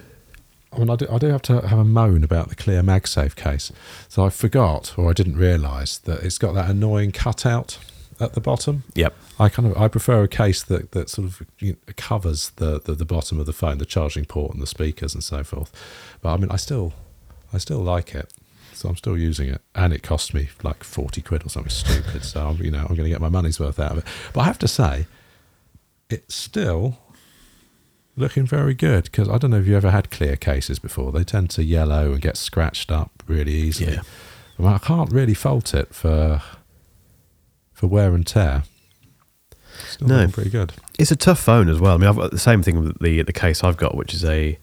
I 0.72 0.78
mean, 0.78 0.90
I 0.90 0.96
do, 0.96 1.08
I 1.12 1.18
do 1.18 1.28
have 1.28 1.42
to 1.44 1.68
have 1.68 1.80
a 1.80 1.84
moan 1.84 2.24
about 2.24 2.50
the 2.50 2.56
clear 2.56 2.82
MagSafe 2.84 3.36
case. 3.36 3.72
So 4.08 4.24
I 4.24 4.30
forgot, 4.30 4.94
or 4.98 5.10
I 5.10 5.14
didn't 5.14 5.36
realise 5.36 5.98
that 5.98 6.22
it's 6.24 6.38
got 6.38 6.54
that 6.54 6.70
annoying 6.70 7.12
cutout 7.12 7.80
at 8.20 8.34
the 8.34 8.42
bottom. 8.42 8.84
Yep. 8.96 9.16
I 9.40 9.50
kind 9.50 9.72
of 9.72 9.78
I 9.78 9.88
prefer 9.88 10.24
a 10.24 10.28
case 10.28 10.62
that, 10.64 10.92
that 10.92 11.10
sort 11.10 11.28
of 11.28 11.42
you 11.60 11.74
know, 11.74 11.94
covers 11.96 12.52
the, 12.58 12.80
the, 12.80 12.94
the 12.94 13.06
bottom 13.06 13.40
of 13.40 13.46
the 13.46 13.54
phone, 13.54 13.78
the 13.78 13.86
charging 13.86 14.26
port 14.26 14.54
and 14.54 14.62
the 14.62 14.68
speakers 14.68 15.14
and 15.14 15.24
so 15.24 15.44
forth. 15.44 15.72
But 16.22 16.34
I 16.34 16.38
mean, 16.38 16.52
I 16.52 16.58
still 16.58 16.94
I 17.54 17.58
still 17.58 17.80
like 17.80 18.14
it, 18.14 18.32
so 18.80 18.90
I'm 18.90 18.96
still 18.96 19.18
using 19.18 19.50
it, 19.50 19.62
and 19.76 19.92
it 19.94 20.04
cost 20.04 20.34
me 20.34 20.50
like 20.64 20.84
forty 20.84 21.22
quid 21.22 21.46
or 21.46 21.50
something 21.50 21.70
stupid. 21.70 22.24
So 22.24 22.48
I'm, 22.48 22.58
you 22.64 22.72
know 22.72 22.80
I'm 22.80 22.96
going 22.96 23.04
to 23.04 23.10
get 23.10 23.20
my 23.20 23.30
money's 23.30 23.60
worth 23.60 23.80
out 23.80 23.92
of 23.92 23.98
it. 24.00 24.06
But 24.34 24.42
I 24.42 24.44
have 24.46 24.60
to 24.60 24.68
say, 24.68 25.06
it's 26.10 26.34
still 26.34 26.98
looking 28.16 28.46
very 28.46 28.74
good 28.74 29.06
because 29.06 29.28
I 29.28 29.38
don't 29.38 29.52
know 29.52 29.60
if 29.60 29.68
you 29.68 29.76
ever 29.76 29.92
had 29.92 30.10
clear 30.12 30.36
cases 30.36 30.80
before. 30.80 31.12
They 31.12 31.24
tend 31.24 31.50
to 31.52 31.64
yellow 31.64 32.12
and 32.14 32.22
get 32.22 32.38
scratched 32.38 32.92
up 32.92 33.24
really 33.28 33.54
easily. 33.54 33.94
Yeah. 33.94 34.02
I, 34.58 34.62
mean, 34.62 34.72
I 34.72 34.78
can't 34.78 35.12
really 35.12 35.34
fault 35.34 35.74
it 35.74 35.94
for 35.94 36.42
for 37.74 37.88
wear 37.88 38.14
and 38.14 38.26
tear. 38.26 38.64
Still 39.88 40.08
no, 40.08 40.28
pretty 40.28 40.50
good. 40.50 40.74
It's 40.98 41.12
a 41.12 41.16
tough 41.16 41.40
phone 41.40 41.70
as 41.70 41.80
well. 41.80 41.96
I 41.96 41.98
mean, 41.98 42.08
I've 42.08 42.16
got 42.16 42.32
the 42.32 42.40
same 42.40 42.64
thing 42.64 42.80
with 42.82 43.00
the 43.00 43.24
the 43.24 43.34
case 43.34 43.64
I've 43.64 43.78
got, 43.78 43.96
which 43.96 44.14
is 44.14 44.24
a, 44.24 44.58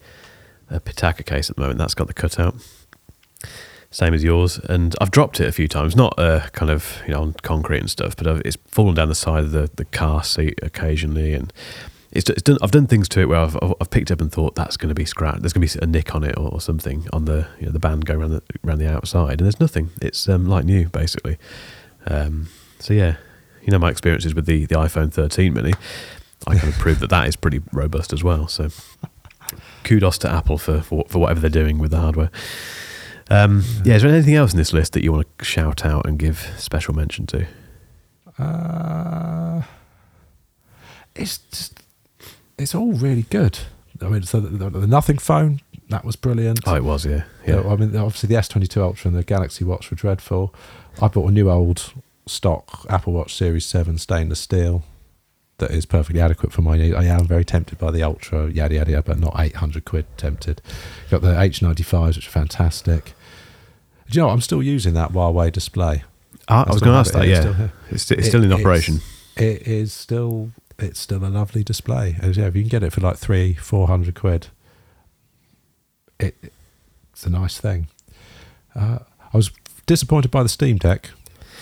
a 0.69 0.79
Pitaka 0.79 1.25
case 1.25 1.49
at 1.49 1.55
the 1.55 1.61
moment. 1.61 1.79
That's 1.79 1.93
got 1.93 2.07
the 2.07 2.13
cutout, 2.13 2.55
same 3.91 4.13
as 4.13 4.23
yours. 4.23 4.59
And 4.69 4.95
I've 4.99 5.11
dropped 5.11 5.39
it 5.39 5.47
a 5.47 5.51
few 5.51 5.67
times, 5.67 5.95
not 5.95 6.17
uh, 6.17 6.47
kind 6.51 6.71
of 6.71 7.01
you 7.05 7.13
know 7.13 7.21
on 7.21 7.33
concrete 7.33 7.79
and 7.79 7.89
stuff, 7.89 8.15
but 8.15 8.27
I've, 8.27 8.41
it's 8.45 8.57
fallen 8.67 8.95
down 8.95 9.09
the 9.09 9.15
side 9.15 9.43
of 9.43 9.51
the 9.51 9.69
the 9.75 9.85
car 9.85 10.23
seat 10.23 10.59
occasionally, 10.61 11.33
and 11.33 11.51
it's, 12.11 12.29
it's 12.29 12.41
done. 12.41 12.57
I've 12.61 12.71
done 12.71 12.87
things 12.87 13.09
to 13.09 13.21
it 13.21 13.29
where 13.29 13.39
I've, 13.39 13.57
I've 13.81 13.89
picked 13.89 14.11
up 14.11 14.21
and 14.21 14.31
thought 14.31 14.55
that's 14.55 14.77
going 14.77 14.89
to 14.89 14.95
be 14.95 15.05
scratched. 15.05 15.41
There's 15.41 15.53
going 15.53 15.67
to 15.67 15.79
be 15.79 15.83
a 15.83 15.87
nick 15.87 16.15
on 16.15 16.23
it 16.23 16.37
or, 16.37 16.49
or 16.49 16.61
something 16.61 17.07
on 17.11 17.25
the 17.25 17.47
you 17.59 17.67
know, 17.67 17.71
the 17.71 17.79
band 17.79 18.05
going 18.05 18.19
around 18.19 18.31
the 18.31 18.43
around 18.65 18.79
the 18.79 18.91
outside, 18.91 19.39
and 19.39 19.45
there's 19.45 19.59
nothing. 19.59 19.89
It's 20.01 20.27
um, 20.29 20.47
like 20.47 20.65
new 20.65 20.89
basically. 20.89 21.37
Um, 22.05 22.47
so 22.79 22.93
yeah, 22.93 23.17
you 23.61 23.71
know 23.71 23.79
my 23.79 23.89
experiences 23.89 24.33
with 24.33 24.45
the 24.45 24.65
the 24.65 24.75
iPhone 24.75 25.11
13 25.11 25.53
mini. 25.53 25.73
I 26.45 26.55
kind 26.55 26.73
of 26.73 26.75
proved 26.79 27.01
that 27.01 27.09
that 27.09 27.27
is 27.27 27.35
pretty 27.35 27.61
robust 27.71 28.13
as 28.13 28.23
well. 28.23 28.47
So 28.47 28.69
kudos 29.83 30.17
to 30.19 30.31
Apple 30.31 30.57
for 30.57 30.81
for, 30.81 31.05
for 31.09 31.19
whatever 31.19 31.41
they're 31.41 31.49
doing 31.49 31.77
with 31.77 31.91
the 31.91 31.99
hardware. 31.99 32.31
Um, 33.29 33.63
yeah, 33.83 33.95
is 33.95 34.03
there 34.03 34.11
anything 34.11 34.35
else 34.35 34.53
in 34.53 34.57
this 34.57 34.73
list 34.73 34.93
that 34.93 35.03
you 35.03 35.11
want 35.11 35.27
to 35.37 35.45
shout 35.45 35.85
out 35.85 36.05
and 36.05 36.17
give 36.17 36.39
special 36.57 36.93
mention 36.95 37.25
to? 37.27 37.45
Uh, 38.39 39.61
it's 41.15 41.39
just, 41.39 41.83
it's 42.57 42.73
all 42.75 42.93
really 42.93 43.23
good. 43.23 43.59
I 44.01 44.09
mean, 44.09 44.23
so 44.23 44.39
the, 44.39 44.69
the, 44.69 44.79
the 44.81 44.87
Nothing 44.87 45.17
phone 45.17 45.61
that 45.89 46.03
was 46.03 46.15
brilliant. 46.15 46.59
Oh, 46.65 46.75
it 46.75 46.83
was, 46.83 47.05
yeah. 47.05 47.23
Yeah, 47.45 47.61
Yeah. 47.61 47.69
I 47.71 47.75
mean, 47.77 47.95
obviously 47.95 48.27
the 48.27 48.35
S22 48.35 48.77
Ultra 48.81 49.09
and 49.09 49.17
the 49.17 49.23
Galaxy 49.23 49.63
Watch 49.63 49.89
were 49.89 49.95
dreadful. 49.95 50.53
I 51.01 51.07
bought 51.07 51.29
a 51.29 51.31
new 51.31 51.49
old 51.49 51.93
stock 52.25 52.85
Apple 52.89 53.13
Watch 53.13 53.33
Series 53.35 53.65
7 53.65 53.97
stainless 53.97 54.39
steel 54.39 54.83
that 55.59 55.71
is 55.71 55.85
perfectly 55.85 56.21
adequate 56.21 56.51
for 56.53 56.61
my 56.61 56.77
needs. 56.77 56.95
I 56.95 57.05
am 57.05 57.25
very 57.25 57.43
tempted 57.45 57.77
by 57.79 57.91
the 57.91 58.03
Ultra, 58.03 58.49
yada, 58.49 58.75
yada, 58.75 58.91
yada, 58.91 59.03
but 59.03 59.19
not 59.19 59.33
800 59.37 59.85
quid 59.85 60.05
tempted. 60.17 60.61
Got 61.09 61.21
the 61.21 61.33
H95s, 61.33 62.15
which 62.15 62.27
are 62.27 62.31
fantastic. 62.31 63.13
Do 64.09 64.15
you 64.17 64.21
know 64.21 64.27
what? 64.27 64.33
I'm 64.33 64.41
still 64.41 64.61
using 64.63 64.93
that 64.93 65.11
Huawei 65.11 65.51
display. 65.51 66.03
I, 66.47 66.61
I 66.63 66.71
was 66.71 66.79
going 66.81 66.93
to 66.93 66.99
ask 66.99 67.13
it. 67.13 67.17
that, 67.17 67.27
It's 67.27 67.31
yeah. 67.31 67.41
still. 67.53 67.69
It's, 67.89 68.11
it's 68.11 68.25
It- 68.25 68.29
still 68.29 68.43
in 68.43 68.51
it's- 68.51 68.61
operation. 68.61 68.99
It 69.35 69.67
is 69.67 69.93
still 69.93 70.51
it's 70.79 70.99
still 70.99 71.23
a 71.23 71.29
lovely 71.29 71.63
display. 71.63 72.15
Yeah, 72.23 72.45
if 72.47 72.55
you 72.55 72.63
can 72.63 72.69
get 72.69 72.81
it 72.83 72.91
for 72.91 73.01
like 73.01 73.17
three, 73.17 73.53
four 73.53 73.85
hundred 73.87 74.15
quid, 74.15 74.47
it 76.19 76.35
it's 77.11 77.25
a 77.25 77.29
nice 77.29 77.59
thing. 77.59 77.87
Uh, 78.75 78.99
I 79.33 79.37
was 79.37 79.51
disappointed 79.85 80.31
by 80.31 80.43
the 80.43 80.49
Steam 80.49 80.77
Deck. 80.77 81.11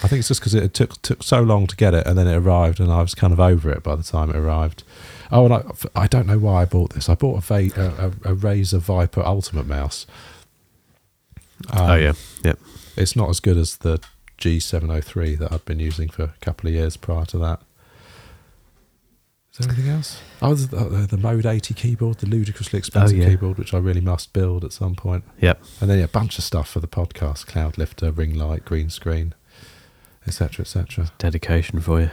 I 0.03 0.07
think 0.07 0.19
it's 0.19 0.27
just 0.27 0.41
because 0.41 0.53
it 0.53 0.73
took 0.73 1.01
took 1.01 1.23
so 1.23 1.41
long 1.41 1.67
to 1.67 1.75
get 1.75 1.93
it, 1.93 2.05
and 2.05 2.17
then 2.17 2.27
it 2.27 2.35
arrived, 2.35 2.79
and 2.79 2.91
I 2.91 3.01
was 3.01 3.15
kind 3.15 3.31
of 3.33 3.39
over 3.39 3.71
it 3.71 3.81
by 3.83 3.95
the 3.95 4.03
time 4.03 4.29
it 4.29 4.35
arrived. 4.35 4.83
Oh, 5.31 5.45
and 5.45 5.53
I, 5.53 5.63
I 5.95 6.07
don't 6.07 6.27
know 6.27 6.37
why 6.37 6.61
I 6.61 6.65
bought 6.65 6.93
this. 6.93 7.09
I 7.09 7.15
bought 7.15 7.37
a, 7.37 7.41
Va- 7.41 7.81
a, 8.25 8.31
a, 8.31 8.35
Razer 8.35 8.79
Viper 8.79 9.23
Ultimate 9.25 9.65
mouse. 9.65 10.05
Um, 11.71 11.89
oh, 11.89 11.95
yeah. 11.95 12.13
Yeah. 12.43 12.53
it's 12.95 13.15
not 13.15 13.29
as 13.29 13.39
good 13.39 13.57
as 13.57 13.77
the 13.77 13.99
G703 14.39 15.39
that 15.39 15.51
I've 15.51 15.65
been 15.65 15.79
using 15.79 16.09
for 16.09 16.23
a 16.23 16.33
couple 16.41 16.67
of 16.67 16.75
years 16.75 16.95
prior 16.95 17.25
to 17.25 17.37
that. 17.39 17.61
Is 19.51 19.65
there 19.65 19.73
anything 19.73 19.91
else? 19.91 20.21
Oh, 20.41 20.53
the, 20.53 20.75
the, 20.75 21.07
the 21.07 21.17
Mode 21.17 21.45
80 21.45 21.73
keyboard, 21.73 22.17
the 22.17 22.27
ludicrously 22.27 22.77
expensive 22.77 23.17
Oh, 23.17 23.21
yeah. 23.21 23.29
keyboard, 23.29 23.57
which 23.57 23.73
I 23.73 23.77
really 23.77 24.01
must 24.01 24.33
build 24.33 24.65
at 24.65 24.73
some 24.73 24.95
point. 24.95 25.23
Yep. 25.39 25.63
And 25.79 25.89
then 25.89 25.99
yeah, 25.99 26.05
a 26.05 26.09
bunch 26.09 26.37
of 26.37 26.43
stuff 26.43 26.69
for 26.69 26.81
the 26.81 26.87
podcast, 26.87 27.45
cloud 27.47 27.77
lifter, 27.77 28.11
ring 28.11 28.35
light, 28.35 28.65
green 28.65 28.89
screen, 28.89 29.33
etc., 30.27 30.61
etc. 30.63 31.11
Dedication 31.17 31.79
for 31.79 32.01
you. 32.01 32.09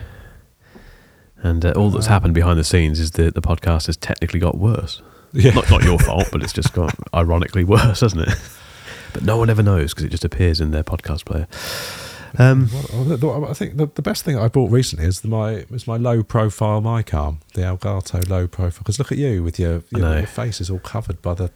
And 1.43 1.65
uh, 1.65 1.73
all 1.73 1.91
that's 1.91 2.07
happened 2.07 2.35
behind 2.35 2.59
the 2.59 2.65
scenes 2.65 3.01
is 3.01 3.13
that 3.13 3.35
the 3.35 3.43
podcast 3.43 3.87
has 3.87 3.97
technically 3.97 4.39
got 4.41 4.57
worse. 4.59 5.03
Yeah. 5.33 5.53
Not, 5.55 5.71
not 5.71 5.83
your 5.83 5.99
fault, 5.99 6.29
but 6.31 6.43
it's 6.43 6.53
just 6.53 6.73
got 6.75 6.95
ironically 7.15 7.65
worse, 7.65 8.01
hasn't 8.01 8.29
it? 8.29 8.35
But 9.13 9.25
no 9.25 9.37
one 9.39 9.51
ever 9.51 9.63
knows 9.63 9.93
because 9.93 10.05
it 10.05 10.11
just 10.11 10.25
appears 10.25 10.61
in 10.61 10.71
their 10.71 10.85
podcast 10.85 11.25
player. 11.25 11.47
Um, 12.39 12.69
What- 12.69 13.23
oh, 13.25 13.45
I 13.45 13.53
think 13.55 13.77
the, 13.77 13.87
the 13.93 14.03
best 14.03 14.25
thing 14.25 14.39
I 14.39 14.49
bought 14.49 14.71
recently 14.71 15.05
is 15.07 15.21
the, 15.21 15.29
my 15.29 15.67
is 15.71 15.87
my 15.87 15.97
low 15.97 16.23
profile 16.23 16.81
mic 16.81 17.13
arm, 17.13 17.41
the 17.55 17.63
Elgato 17.63 18.27
low 18.29 18.47
profile. 18.47 18.79
Because 18.81 18.99
look 18.99 19.11
at 19.13 19.19
you 19.19 19.43
with 19.43 19.59
your 19.59 19.83
your, 19.91 20.19
your 20.19 20.27
face 20.27 20.61
is 20.61 20.71
all 20.71 20.79
covered 20.79 21.21
by 21.23 21.35
the. 21.35 21.51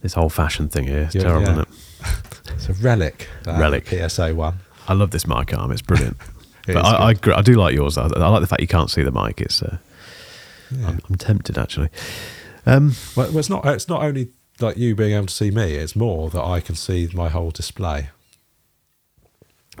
this 0.00 0.16
old 0.16 0.32
fashioned 0.32 0.72
thing 0.72 0.86
here 0.86 1.10
Yeah, 1.12 1.20
terrible, 1.22 1.42
yeah. 1.42 1.52
isn't 1.52 1.68
it? 1.68 1.68
It's 2.54 2.68
a 2.68 2.72
relic. 2.72 3.28
that 3.44 3.60
Relic. 3.60 3.86
PSA 3.88 4.34
one. 4.34 4.58
I 4.90 4.94
love 4.94 5.10
this 5.12 5.26
mic 5.26 5.56
arm. 5.56 5.70
It's 5.72 5.82
brilliant. 5.82 6.16
It 6.68 6.74
but 6.74 6.84
I, 6.84 7.12
I, 7.12 7.38
I 7.38 7.42
do 7.42 7.54
like 7.54 7.74
yours. 7.74 7.96
I, 7.96 8.02
I 8.04 8.28
like 8.28 8.42
the 8.42 8.46
fact 8.46 8.60
you 8.60 8.68
can't 8.68 8.90
see 8.90 9.02
the 9.02 9.10
mic. 9.10 9.40
It's 9.40 9.62
uh, 9.62 9.78
Yeah. 10.70 10.88
I'm, 10.88 11.00
I'm 11.08 11.16
tempted 11.16 11.56
actually. 11.56 11.88
Um, 12.66 12.94
Well, 13.16 13.28
well, 13.28 13.38
it's 13.38 13.48
not. 13.48 13.64
It's 13.66 13.88
not 13.88 14.02
only 14.02 14.28
like 14.60 14.76
you 14.76 14.94
being 14.94 15.14
able 15.14 15.26
to 15.26 15.34
see 15.34 15.50
me. 15.50 15.76
It's 15.76 15.96
more 15.96 16.28
that 16.30 16.42
I 16.44 16.60
can 16.60 16.74
see 16.74 17.08
my 17.14 17.30
whole 17.30 17.50
display. 17.50 18.10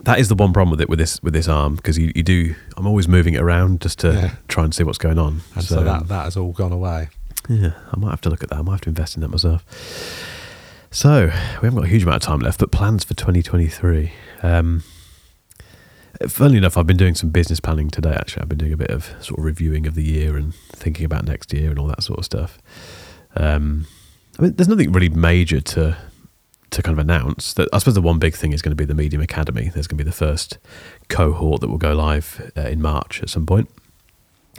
that 0.04 0.18
is 0.18 0.28
the 0.28 0.34
one 0.34 0.52
problem 0.54 0.70
with 0.70 0.80
it 0.80 0.88
with 0.88 0.98
this 0.98 1.22
with 1.22 1.34
this 1.34 1.48
arm 1.48 1.76
because 1.76 1.98
you, 1.98 2.12
you 2.14 2.22
do. 2.22 2.54
I'm 2.78 2.86
always 2.86 3.06
moving 3.06 3.34
it 3.34 3.42
around 3.42 3.82
just 3.82 3.98
to 4.00 4.12
Yeah. 4.12 4.30
try 4.48 4.64
and 4.64 4.74
see 4.74 4.82
what's 4.82 4.98
going 4.98 5.18
on. 5.18 5.42
And 5.54 5.62
so, 5.64 5.84
that 5.84 6.08
that 6.08 6.24
has 6.24 6.36
all 6.36 6.52
gone 6.52 6.72
away. 6.72 7.10
Yeah, 7.48 7.72
I 7.92 7.98
might 7.98 8.10
have 8.10 8.22
to 8.22 8.30
look 8.30 8.42
at 8.42 8.48
that. 8.48 8.58
I 8.58 8.62
might 8.62 8.72
have 8.72 8.80
to 8.82 8.88
invest 8.88 9.16
in 9.16 9.20
that 9.20 9.28
myself. 9.28 9.62
So 10.90 11.26
we 11.26 11.30
haven't 11.66 11.74
got 11.76 11.84
a 11.84 11.88
huge 11.88 12.04
amount 12.04 12.22
of 12.22 12.26
time 12.26 12.40
left, 12.40 12.58
but 12.58 12.72
plans 12.72 13.04
for 13.04 13.12
2023. 13.14 14.12
Um, 14.42 14.82
funnily 16.28 16.58
enough, 16.58 16.76
I've 16.76 16.86
been 16.86 16.96
doing 16.96 17.14
some 17.14 17.30
business 17.30 17.60
planning 17.60 17.90
today. 17.90 18.12
Actually, 18.12 18.42
I've 18.42 18.48
been 18.48 18.58
doing 18.58 18.72
a 18.72 18.76
bit 18.76 18.90
of 18.90 19.06
sort 19.20 19.38
of 19.38 19.44
reviewing 19.44 19.86
of 19.86 19.94
the 19.94 20.02
year 20.04 20.36
and 20.36 20.54
thinking 20.54 21.04
about 21.04 21.26
next 21.26 21.52
year 21.52 21.70
and 21.70 21.78
all 21.78 21.86
that 21.88 22.02
sort 22.02 22.18
of 22.18 22.24
stuff. 22.24 22.58
Um, 23.36 23.86
I 24.38 24.42
mean, 24.42 24.54
there's 24.54 24.68
nothing 24.68 24.92
really 24.92 25.08
major 25.08 25.60
to 25.60 25.96
to 26.70 26.82
kind 26.82 26.96
of 26.96 27.04
announce. 27.04 27.58
I 27.58 27.78
suppose 27.78 27.94
the 27.94 28.00
one 28.00 28.20
big 28.20 28.34
thing 28.34 28.52
is 28.52 28.62
going 28.62 28.70
to 28.70 28.76
be 28.76 28.84
the 28.84 28.94
Medium 28.94 29.20
Academy. 29.20 29.70
There's 29.74 29.88
going 29.88 29.98
to 29.98 30.04
be 30.04 30.08
the 30.08 30.16
first 30.16 30.58
cohort 31.08 31.60
that 31.62 31.68
will 31.68 31.78
go 31.78 31.92
live 31.94 32.52
uh, 32.56 32.60
in 32.60 32.80
March 32.80 33.20
at 33.22 33.28
some 33.28 33.44
point. 33.44 33.68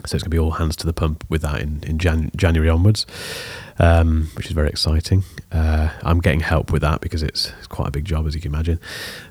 So 0.04 0.16
it's 0.16 0.24
going 0.24 0.30
to 0.30 0.30
be 0.30 0.38
all 0.38 0.52
hands 0.52 0.76
to 0.76 0.86
the 0.86 0.92
pump 0.92 1.24
with 1.30 1.40
that 1.42 1.60
in, 1.60 1.82
in 1.84 1.98
Jan- 1.98 2.30
January 2.36 2.68
onwards, 2.68 3.06
um, 3.78 4.30
which 4.36 4.46
is 4.46 4.52
very 4.52 4.68
exciting. 4.68 5.24
Uh, 5.50 5.90
I'm 6.02 6.20
getting 6.20 6.40
help 6.40 6.70
with 6.70 6.82
that 6.82 7.00
because 7.00 7.22
it's, 7.22 7.52
it's 7.58 7.66
quite 7.66 7.88
a 7.88 7.92
big 7.92 8.04
job, 8.04 8.26
as 8.26 8.34
you 8.34 8.40
can 8.40 8.52
imagine. 8.52 8.78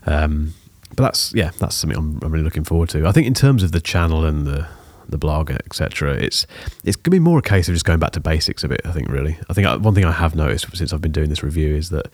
Um, 0.08 0.54
but 0.96 1.04
that's 1.04 1.34
yeah, 1.34 1.52
that's 1.60 1.76
something 1.76 1.98
I'm, 1.98 2.20
I'm 2.22 2.32
really 2.32 2.44
looking 2.44 2.64
forward 2.64 2.90
to. 2.90 3.08
I 3.08 3.12
think 3.12 3.28
in 3.28 3.34
terms 3.34 3.64
of 3.64 3.72
the 3.72 3.82
channel 3.82 4.26
and 4.26 4.46
the 4.46 4.68
the 5.10 5.18
blog, 5.18 5.52
etc., 5.52 6.14
it's 6.14 6.48
it's 6.84 6.98
to 6.98 7.10
be 7.10 7.20
more 7.20 7.40
a 7.40 7.42
case 7.42 7.68
of 7.68 7.76
just 7.76 7.86
going 7.86 8.00
back 8.00 8.12
to 8.12 8.20
basics 8.20 8.64
a 8.64 8.68
bit. 8.68 8.82
I 8.86 8.92
think 8.92 9.10
really. 9.10 9.38
I 9.50 9.54
think 9.54 9.68
I, 9.68 9.76
one 9.76 9.94
thing 9.94 10.06
I 10.06 10.12
have 10.12 10.36
noticed 10.36 10.76
since 10.76 10.94
I've 10.94 11.02
been 11.02 11.12
doing 11.12 11.30
this 11.30 11.44
review 11.44 11.76
is 11.76 11.90
that, 11.90 12.08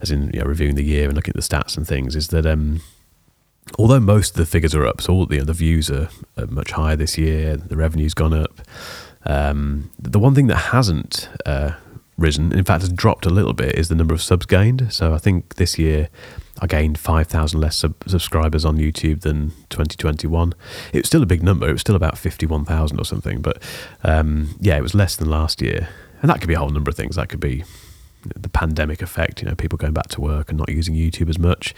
as 0.00 0.10
in 0.10 0.30
you 0.32 0.40
know, 0.40 0.46
reviewing 0.46 0.74
the 0.74 0.84
year 0.84 1.06
and 1.06 1.14
looking 1.14 1.32
at 1.32 1.36
the 1.36 1.42
stats 1.42 1.76
and 1.76 1.86
things, 1.86 2.16
is 2.16 2.28
that 2.28 2.46
um, 2.46 2.80
although 3.78 4.00
most 4.00 4.30
of 4.30 4.36
the 4.36 4.46
figures 4.46 4.74
are 4.74 4.86
up, 4.86 5.00
so 5.00 5.12
all 5.12 5.26
the 5.26 5.40
the 5.40 5.52
views 5.52 5.90
are, 5.90 6.08
are 6.36 6.46
much 6.46 6.72
higher 6.72 6.96
this 6.96 7.18
year, 7.18 7.56
the 7.56 7.76
revenue's 7.76 8.14
gone 8.14 8.34
up. 8.34 8.60
Um, 9.24 9.90
the 9.98 10.18
one 10.18 10.34
thing 10.34 10.46
that 10.46 10.56
hasn't 10.56 11.28
uh, 11.44 11.72
risen, 12.16 12.52
in 12.52 12.64
fact, 12.64 12.82
has 12.82 12.92
dropped 12.92 13.26
a 13.26 13.30
little 13.30 13.52
bit, 13.52 13.74
is 13.74 13.88
the 13.88 13.94
number 13.94 14.14
of 14.14 14.22
subs 14.22 14.46
gained. 14.46 14.92
So 14.92 15.12
I 15.12 15.18
think 15.18 15.56
this 15.56 15.78
year 15.78 16.08
I 16.60 16.66
gained 16.66 16.98
five 16.98 17.26
thousand 17.26 17.60
less 17.60 17.76
sub- 17.76 18.02
subscribers 18.06 18.64
on 18.64 18.78
YouTube 18.78 19.20
than 19.20 19.50
2021. 19.70 20.54
It 20.92 20.98
was 20.98 21.06
still 21.06 21.22
a 21.22 21.26
big 21.26 21.42
number; 21.42 21.68
it 21.68 21.72
was 21.72 21.80
still 21.80 21.96
about 21.96 22.18
fifty-one 22.18 22.64
thousand 22.64 23.00
or 23.00 23.04
something. 23.04 23.40
But 23.40 23.62
um, 24.04 24.56
yeah, 24.60 24.76
it 24.76 24.82
was 24.82 24.94
less 24.94 25.16
than 25.16 25.30
last 25.30 25.62
year, 25.62 25.88
and 26.22 26.30
that 26.30 26.40
could 26.40 26.48
be 26.48 26.54
a 26.54 26.58
whole 26.58 26.70
number 26.70 26.90
of 26.90 26.96
things. 26.96 27.16
That 27.16 27.28
could 27.28 27.40
be 27.40 27.64
the 28.24 28.48
pandemic 28.48 29.00
effect, 29.00 29.40
you 29.40 29.48
know, 29.48 29.54
people 29.54 29.78
going 29.78 29.92
back 29.92 30.08
to 30.08 30.20
work 30.20 30.48
and 30.48 30.58
not 30.58 30.68
using 30.68 30.94
YouTube 30.94 31.28
as 31.28 31.38
much 31.38 31.72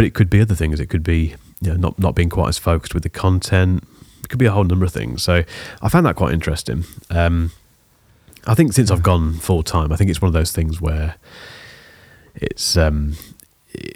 but 0.00 0.06
it 0.06 0.14
could 0.14 0.30
be 0.30 0.40
other 0.40 0.54
things. 0.54 0.80
It 0.80 0.86
could 0.86 1.02
be 1.02 1.34
you 1.60 1.70
know 1.70 1.76
not 1.76 1.98
not 1.98 2.14
being 2.14 2.30
quite 2.30 2.48
as 2.48 2.56
focused 2.56 2.94
with 2.94 3.02
the 3.02 3.10
content. 3.10 3.84
It 4.24 4.30
could 4.30 4.38
be 4.38 4.46
a 4.46 4.50
whole 4.50 4.64
number 4.64 4.86
of 4.86 4.92
things. 4.94 5.22
So 5.22 5.44
I 5.82 5.88
found 5.90 6.06
that 6.06 6.16
quite 6.16 6.32
interesting. 6.32 6.84
Um, 7.10 7.50
I 8.46 8.54
think 8.54 8.72
since 8.72 8.90
I've 8.90 9.02
gone 9.02 9.34
full 9.34 9.62
time, 9.62 9.92
I 9.92 9.96
think 9.96 10.08
it's 10.08 10.22
one 10.22 10.28
of 10.28 10.32
those 10.32 10.52
things 10.52 10.80
where 10.80 11.16
it's 12.34 12.78
um, 12.78 13.14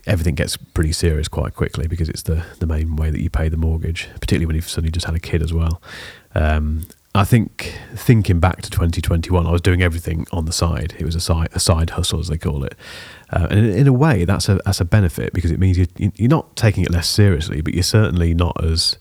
everything 0.06 0.34
gets 0.34 0.56
pretty 0.56 0.92
serious 0.92 1.28
quite 1.28 1.54
quickly 1.54 1.86
because 1.86 2.08
it's 2.08 2.22
the 2.22 2.44
the 2.60 2.66
main 2.66 2.96
way 2.96 3.10
that 3.10 3.20
you 3.20 3.30
pay 3.30 3.48
the 3.48 3.56
mortgage, 3.56 4.08
particularly 4.14 4.46
when 4.46 4.56
you've 4.56 4.68
suddenly 4.68 4.90
just 4.90 5.06
had 5.06 5.14
a 5.14 5.20
kid 5.20 5.42
as 5.42 5.52
well. 5.52 5.80
Um, 6.34 6.86
I 7.16 7.24
think 7.24 7.78
thinking 7.94 8.40
back 8.40 8.60
to 8.62 8.70
2021, 8.70 9.46
I 9.46 9.50
was 9.52 9.60
doing 9.60 9.82
everything 9.82 10.26
on 10.32 10.46
the 10.46 10.52
side. 10.52 10.96
It 10.98 11.04
was 11.04 11.14
a 11.14 11.20
side 11.20 11.48
a 11.52 11.60
side 11.60 11.90
hustle, 11.90 12.18
as 12.18 12.28
they 12.28 12.38
call 12.38 12.64
it, 12.64 12.74
uh, 13.30 13.46
and 13.50 13.58
in, 13.60 13.70
in 13.70 13.86
a 13.86 13.92
way, 13.92 14.24
that's 14.24 14.48
a 14.48 14.60
that's 14.64 14.80
a 14.80 14.84
benefit 14.84 15.32
because 15.32 15.50
it 15.50 15.60
means 15.60 15.78
you're, 15.78 16.10
you're 16.16 16.28
not 16.28 16.56
taking 16.56 16.84
it 16.84 16.90
less 16.90 17.08
seriously, 17.08 17.60
but 17.60 17.74
you're 17.74 17.82
certainly 17.82 18.34
not 18.34 18.62
as 18.62 18.98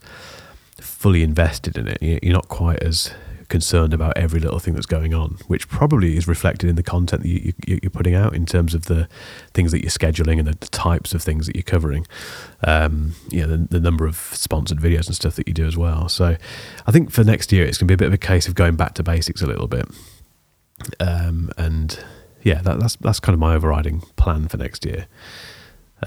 fully 0.79 1.23
invested 1.23 1.77
in 1.77 1.87
it. 1.87 1.97
You're 2.01 2.33
not 2.33 2.49
quite 2.49 2.83
as 2.83 3.11
concerned 3.53 3.93
about 3.93 4.17
every 4.17 4.39
little 4.39 4.57
thing 4.57 4.73
that's 4.73 4.87
going 4.87 5.13
on, 5.13 5.37
which 5.45 5.67
probably 5.67 6.17
is 6.17 6.27
reflected 6.27 6.67
in 6.67 6.75
the 6.75 6.81
content 6.81 7.21
that 7.21 7.29
you, 7.29 7.53
you, 7.67 7.79
you're 7.83 7.91
putting 7.91 8.15
out 8.15 8.33
in 8.33 8.47
terms 8.47 8.73
of 8.73 8.85
the 8.85 9.07
things 9.53 9.71
that 9.71 9.83
you're 9.83 9.91
scheduling 9.91 10.39
and 10.39 10.47
the, 10.47 10.57
the 10.59 10.67
types 10.69 11.13
of 11.13 11.21
things 11.21 11.45
that 11.45 11.55
you're 11.55 11.61
covering. 11.61 12.07
Um, 12.63 13.13
you 13.29 13.41
know, 13.41 13.55
the, 13.55 13.57
the 13.57 13.79
number 13.79 14.07
of 14.07 14.15
sponsored 14.15 14.79
videos 14.79 15.05
and 15.05 15.15
stuff 15.15 15.35
that 15.35 15.47
you 15.47 15.53
do 15.53 15.67
as 15.67 15.77
well. 15.77 16.09
So 16.09 16.35
I 16.87 16.91
think 16.91 17.11
for 17.11 17.23
next 17.23 17.51
year, 17.51 17.63
it's 17.63 17.77
going 17.77 17.87
to 17.87 17.91
be 17.91 17.93
a 17.93 17.97
bit 17.97 18.07
of 18.07 18.13
a 18.13 18.17
case 18.17 18.47
of 18.47 18.55
going 18.55 18.75
back 18.75 18.95
to 18.95 19.03
basics 19.03 19.43
a 19.43 19.45
little 19.45 19.67
bit. 19.67 19.85
Um, 20.99 21.51
and 21.55 22.03
yeah, 22.41 22.59
that, 22.63 22.79
that's 22.79 22.95
that's 22.95 23.19
kind 23.19 23.35
of 23.35 23.39
my 23.39 23.53
overriding 23.53 24.01
plan 24.15 24.47
for 24.47 24.57
next 24.57 24.83
year. 24.83 25.05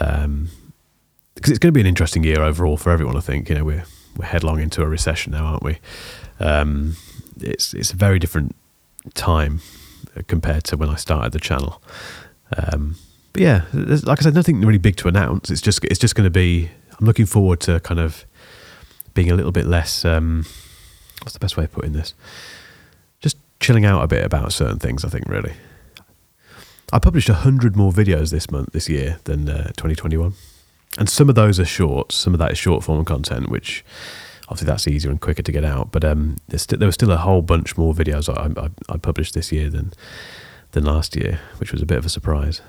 Um, 0.01 0.49
because 1.37 1.53
it's 1.53 1.61
going 1.61 1.73
to 1.73 1.79
be 1.79 1.81
an 1.81 1.87
interesting 1.87 2.25
year 2.25 2.43
overall 2.43 2.77
for 2.77 2.91
everyone. 2.91 3.17
I 3.17 3.21
think 3.21 3.49
you 3.49 3.55
know 3.55 3.65
we're 3.65 3.85
we're 4.17 4.27
headlong 4.27 4.61
into 4.61 4.83
a 4.83 4.89
recession 4.89 5.31
now, 5.31 5.45
aren't 5.45 5.63
we? 5.63 5.79
Um, 6.41 6.97
it's 7.41 7.75
it's 7.75 7.93
a 7.93 7.97
very 7.97 8.19
different 8.19 8.55
time 9.15 9.61
compared 10.27 10.65
to 10.65 10.77
when 10.77 10.89
I 10.89 10.97
started 10.97 11.33
the 11.33 11.41
channel. 11.41 11.83
Um, 12.57 12.97
but 13.33 13.43
yeah, 13.43 13.65
like 13.73 14.21
I 14.21 14.23
said, 14.23 14.35
nothing 14.35 14.61
really 14.61 14.79
big 14.79 14.97
to 14.97 15.09
announce. 15.09 15.51
It's 15.51 15.61
just 15.61 15.85
it's 15.85 15.99
just 15.99 16.15
going 16.15 16.27
to 16.27 16.31
be. 16.31 16.71
I'm 16.99 17.07
looking 17.07 17.27
forward 17.27 17.61
to 17.61 17.81
kind 17.81 18.01
of 18.01 18.25
being 19.15 19.31
a 19.31 19.35
little 19.35 19.53
bit 19.53 19.67
less. 19.67 20.05
Um, 20.05 20.47
what's 21.23 21.35
the 21.35 21.39
best 21.39 21.57
way 21.57 21.65
of 21.65 21.73
putting 21.73 21.93
this? 21.93 22.15
Just 23.21 23.37
chilling 23.61 23.85
out 23.85 24.03
a 24.03 24.07
bit 24.07 24.25
about 24.25 24.53
certain 24.53 24.79
things. 24.79 25.05
I 25.05 25.09
think 25.09 25.29
really. 25.29 25.53
I 26.93 27.01
published 27.01 27.29
100 27.29 27.75
more 27.75 27.91
videos 27.91 28.31
this 28.31 28.49
month, 28.49 28.73
this 28.73 28.89
year, 28.89 29.19
than 29.25 29.49
uh, 29.49 29.73
2021. 29.77 30.35
And 30.99 31.09
some 31.09 31.29
of 31.29 31.35
those 31.35 31.59
are 31.59 31.65
short, 31.65 32.13
some 32.13 32.33
of 32.33 32.39
that 32.39 32.53
is 32.53 32.59
short 32.59 32.85
form 32.85 33.05
content, 33.05 33.51
which 33.51 33.85
obviously 34.49 34.67
that's 34.67 34.89
easier 34.89 35.11
and 35.11 35.21
quicker 35.21 35.43
to 35.43 35.53
get 35.53 35.65
out. 35.65 35.93
But 35.93 36.05
um, 36.05 36.37
st- 36.51 36.79
there 36.79 36.87
was 36.87 36.95
still 36.95 37.11
a 37.11 37.17
whole 37.17 37.43
bunch 37.43 37.77
more 37.77 37.95
videos 37.95 38.29
I, 38.29 38.61
I, 38.61 38.71
I, 38.89 38.99
published 38.99 39.35
this 39.35 39.53
year 39.53 39.71
than 39.71 39.93
than 40.73 40.85
last 40.85 41.17
year, 41.17 41.41
which 41.59 41.73
was 41.73 41.83
a 41.83 41.87
bit 41.87 41.99
of 41.99 42.07
a 42.07 42.09
surprise. 42.09 42.61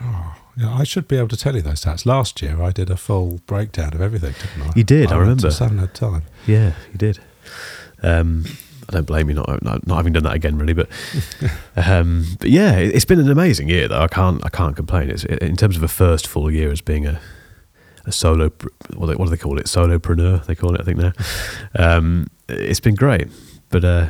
Oh, 0.00 0.36
yeah, 0.56 0.74
I 0.74 0.84
should 0.84 1.06
be 1.06 1.16
able 1.16 1.28
to 1.28 1.36
tell 1.36 1.54
you 1.54 1.62
those 1.62 1.84
stats. 1.84 2.04
Last 2.04 2.42
year, 2.42 2.60
I 2.60 2.72
did 2.72 2.90
a 2.90 2.96
full 2.96 3.40
breakdown 3.46 3.94
of 3.94 4.00
everything, 4.00 4.34
didn't 4.40 4.70
I? 4.70 4.72
You 4.74 4.84
did, 4.84 5.12
I, 5.12 5.16
I 5.16 5.18
remember. 5.18 5.50
Seven 5.50 5.78
at 5.78 5.90
a 5.90 5.92
time. 5.92 6.22
Yeah, 6.46 6.72
you 6.92 6.98
did. 6.98 7.20
Um, 8.02 8.44
I 8.88 8.92
don't 8.92 9.06
blame 9.06 9.28
you 9.28 9.34
not, 9.34 9.62
not, 9.62 9.86
not 9.86 9.96
having 9.96 10.12
done 10.12 10.24
that 10.24 10.34
again, 10.34 10.58
really. 10.58 10.74
But 10.74 10.88
um, 11.76 12.26
but 12.38 12.50
yeah, 12.50 12.76
it, 12.76 12.94
has 12.94 13.04
been 13.04 13.20
an 13.20 13.30
amazing 13.30 13.68
year 13.68 13.88
though. 13.88 14.00
I 14.00 14.08
can't 14.08 14.44
I 14.44 14.48
can't 14.48 14.76
complain. 14.76 15.10
It's 15.10 15.24
in 15.24 15.56
terms 15.56 15.76
of 15.76 15.82
a 15.82 15.88
first 15.88 16.26
full 16.26 16.50
year 16.50 16.70
as 16.70 16.80
being 16.80 17.06
a 17.06 17.20
a 18.06 18.12
solo 18.12 18.50
what, 18.94 19.16
do 19.16 19.24
they 19.26 19.36
call 19.36 19.58
it 19.58 19.66
solopreneur 19.66 20.44
they 20.46 20.54
call 20.54 20.74
it 20.74 20.80
I 20.80 20.84
think 20.84 20.98
now. 20.98 21.12
Um, 21.76 22.28
it's 22.48 22.80
been 22.80 22.94
great, 22.94 23.28
but 23.70 23.84
uh, 23.84 24.08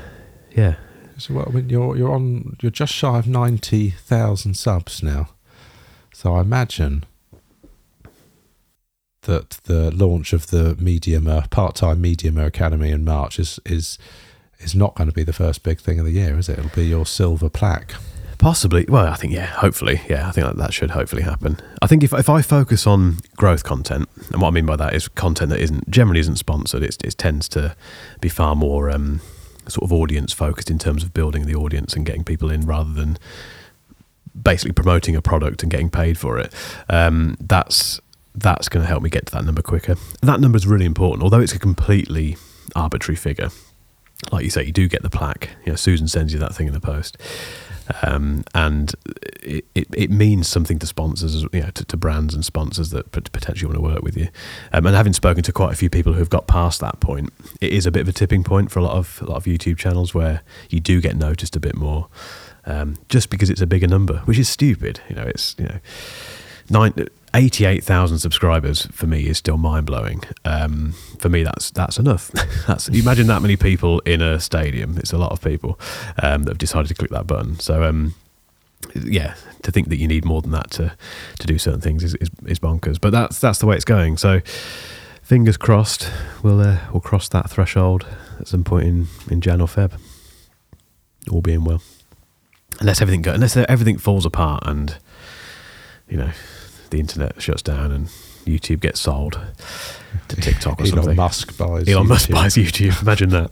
yeah. 0.57 0.75
So 1.17 1.35
well, 1.35 1.47
I 1.49 1.53
mean, 1.53 1.69
you're 1.69 1.97
you're 1.97 2.13
on 2.13 2.57
you're 2.61 2.71
just 2.71 2.93
shy 2.93 3.19
of 3.19 3.27
ninety 3.27 3.91
thousand 3.91 4.55
subs 4.55 5.03
now, 5.03 5.31
so 6.13 6.35
I 6.35 6.41
imagine 6.41 7.05
that 9.23 9.51
the 9.65 9.91
launch 9.91 10.33
of 10.33 10.49
the 10.49 10.75
Mediumer 10.75 11.49
part-time 11.51 12.03
Mediumer 12.03 12.47
Academy 12.47 12.91
in 12.91 13.05
March 13.05 13.39
is 13.39 13.61
is 13.65 13.99
is 14.59 14.75
not 14.75 14.95
going 14.95 15.09
to 15.09 15.15
be 15.15 15.25
the 15.25 15.33
first 15.33 15.63
big 15.63 15.81
thing 15.81 15.99
of 15.99 16.07
the 16.07 16.13
year, 16.13 16.39
is 16.39 16.49
it? 16.49 16.59
It'll 16.59 16.71
be 16.75 16.87
your 16.87 17.07
silver 17.07 17.49
plaque. 17.49 17.95
Possibly. 18.39 18.85
Well, 18.89 19.07
I 19.07 19.15
think 19.15 19.33
yeah. 19.33 19.47
Hopefully, 19.47 20.01
yeah. 20.09 20.29
I 20.29 20.33
think 20.33 20.57
that, 20.57 20.73
should 20.73 20.91
hopefully 20.91 21.23
happen. 21.23 21.59
I 21.81 21.87
think 21.87 22.03
if 22.03 22.13
if 22.13 22.29
I 22.29 22.43
focus 22.43 22.87
on 22.87 23.19
growth 23.37 23.65
content, 23.65 24.09
and 24.33 24.41
what 24.41 24.49
I 24.49 24.51
mean 24.51 24.67
by 24.67 24.77
that 24.77 24.95
is 24.95 25.09
content 25.09 25.51
that 25.51 25.61
isn't 25.61 25.91
generally 25.91 26.21
isn't 26.21 26.37
sponsored, 26.37 26.83
it 26.83 26.99
tends 27.19 27.49
to 27.51 27.77
be 28.21 28.29
far 28.29 28.57
more 28.57 28.91
um, 28.91 29.21
sort 29.69 29.85
of 29.85 29.93
audience 29.93 30.33
focused 30.33 30.71
in 30.71 30.79
terms 30.79 31.03
of 31.03 31.15
building 31.15 31.47
the 31.47 31.55
audience 31.55 31.95
and 31.95 32.05
getting 32.05 32.25
people 32.25 32.51
in 32.51 32.63
rather 32.67 32.93
than 32.93 33.19
basically 34.41 34.73
promoting 34.73 35.15
a 35.15 35.23
product 35.23 35.63
and 35.63 35.71
getting 35.71 35.91
paid 35.91 36.19
for 36.19 36.39
it. 36.39 36.53
Um, 36.89 37.37
that's 37.41 38.01
that's 38.35 38.69
going 38.69 38.83
to 38.83 38.89
help 38.89 39.03
me 39.03 39.11
get 39.11 39.27
to 39.27 39.33
that 39.33 39.45
number 39.45 39.63
quicker. 39.63 39.97
That 40.23 40.41
number 40.41 40.57
is 40.57 40.67
really 40.67 40.87
important, 40.87 41.23
although 41.23 41.41
it's 41.41 41.53
a 41.53 41.59
completely 41.59 42.37
arbitrary 42.75 43.17
figure 43.17 43.51
like 44.33 44.45
you 44.45 44.51
say, 44.51 44.65
you 44.65 44.73
do 44.73 44.89
get 44.89 45.03
the 45.03 45.11
plaque. 45.11 45.51
You 45.65 45.73
know, 45.73 45.77
Susan 45.77 46.09
sends 46.09 46.33
you 46.33 46.39
that 46.39 46.55
thing 46.55 46.67
in 46.67 46.73
the 46.73 46.81
post, 46.81 47.19
um, 48.03 48.45
and 48.55 48.95
it, 49.43 49.65
it, 49.75 49.89
it, 49.95 50.11
means 50.11 50.49
something 50.49 50.79
to 50.79 50.87
sponsors, 50.87 51.43
you 51.53 51.61
know, 51.61 51.71
to, 51.71 51.85
to, 51.85 51.97
brands 51.97 52.35
and 52.35 52.45
sponsors 52.45 52.91
that 52.91 53.11
potentially 53.13 53.67
want 53.67 53.77
to 53.77 53.83
work 53.83 54.03
with 54.03 54.17
you. 54.17 54.29
Um, 54.73 54.87
and 54.87 54.97
having 54.97 55.13
spoken 55.13 55.43
to 55.45 55.53
quite 55.53 55.73
a 55.73 55.77
few 55.77 55.91
people 55.91 56.13
who 56.13 56.19
have 56.19 56.31
got 56.31 56.47
past 56.47 56.81
that 56.81 57.01
point, 57.01 57.33
it 57.61 57.73
is 57.73 57.87
a 57.87 57.91
bit 57.91 58.01
of 58.01 58.09
a 58.09 58.13
tipping 58.13 58.43
point 58.43 58.71
for 58.71 58.79
a 58.79 58.83
lot 58.83 58.97
of 58.97 59.21
a 59.23 59.27
lot 59.27 59.37
of 59.37 59.45
YouTube 59.45 59.77
channels 59.77 60.15
where 60.15 60.43
you 60.71 60.81
do 60.81 61.01
get 61.01 61.17
noticed 61.17 61.57
a 61.57 61.61
bit 61.61 61.75
more, 61.75 62.09
um, 62.67 62.97
just 63.09 63.31
because 63.31 63.51
it's 63.51 63.61
a 63.61 63.67
bigger 63.67 63.87
number, 63.87 64.19
which 64.21 64.39
is 64.39 64.49
stupid. 64.49 65.01
You 65.09 65.17
know, 65.17 65.25
it's 65.25 65.55
you 65.59 65.67
know, 65.67 65.79
nine 66.71 66.95
88,000 67.35 68.21
subscribers 68.21 68.87
for 68.87 69.09
me 69.09 69.27
is 69.27 69.39
still 69.39 69.57
mind 69.57 69.87
blowing. 69.87 70.23
Um, 70.45 70.93
for 71.19 71.29
me, 71.29 71.43
that's 71.43 71.73
that's 71.73 71.99
enough. 71.99 72.31
that's 72.67 72.89
imagine 72.89 73.27
that 73.27 73.43
many 73.43 73.57
people 73.57 73.99
in 74.01 74.23
a 74.23 74.39
stadium. 74.39 74.97
It's 74.99 75.13
a 75.13 75.19
lot 75.19 75.33
of 75.33 75.43
people 75.43 75.79
um, 76.23 76.45
that 76.45 76.53
have 76.53 76.59
decided 76.59 76.89
to 76.89 76.95
click 76.95 77.11
that 77.11 77.27
button. 77.27 77.59
So 77.59 77.83
um, 77.83 78.15
yeah, 78.95 79.35
to 79.63 79.73
think 79.73 79.89
that 79.89 79.97
you 79.97 80.07
need 80.07 80.25
more 80.25 80.43
than 80.43 80.53
that 80.53 80.71
to 80.73 80.97
to 81.41 81.47
do 81.47 81.59
certain 81.59 81.81
things 81.81 82.05
is, 82.05 82.15
is, 82.15 82.31
is 82.47 82.59
bonkers. 82.61 83.01
But 83.01 83.11
that's 83.11 83.41
that's 83.41 83.59
the 83.59 83.67
way 83.67 83.75
it's 83.75 83.85
going. 83.85 84.17
So 84.17 84.41
fingers 85.25 85.57
crossed, 85.57 86.09
we'll 86.45 86.61
uh, 86.61 86.79
we'll 86.93 87.01
cross 87.01 87.29
that 87.31 87.51
threshold 87.51 88.07
at 88.39 88.47
some 88.47 88.63
point 88.63 88.87
in 88.87 89.07
in 89.29 89.41
Jan 89.41 89.61
or 89.61 89.67
Feb. 89.67 89.93
All 91.33 91.41
being 91.41 91.65
well, 91.65 91.83
unless 92.79 93.01
everything 93.01 93.23
go, 93.23 93.33
unless 93.33 93.57
everything 93.57 93.99
falls 93.99 94.25
apart 94.25 94.63
and 94.67 94.99
you 96.09 96.19
know 96.19 96.31
the 96.91 97.01
internet 97.01 97.41
shuts 97.41 97.63
down 97.63 97.93
and 97.93 98.09
YouTube 98.45 98.81
gets 98.81 99.01
sold 99.01 99.41
to 100.29 100.37
TikTok 100.37 100.81
or 100.81 100.85
Elon 100.85 100.95
something. 100.97 101.17
Musk 101.17 101.57
buys 101.59 101.89
Elon 101.89 102.07
YouTube. 102.07 102.09
Musk 102.09 102.31
buys 102.31 102.55
YouTube. 102.55 103.03
Imagine 103.03 103.31
that. 103.31 103.51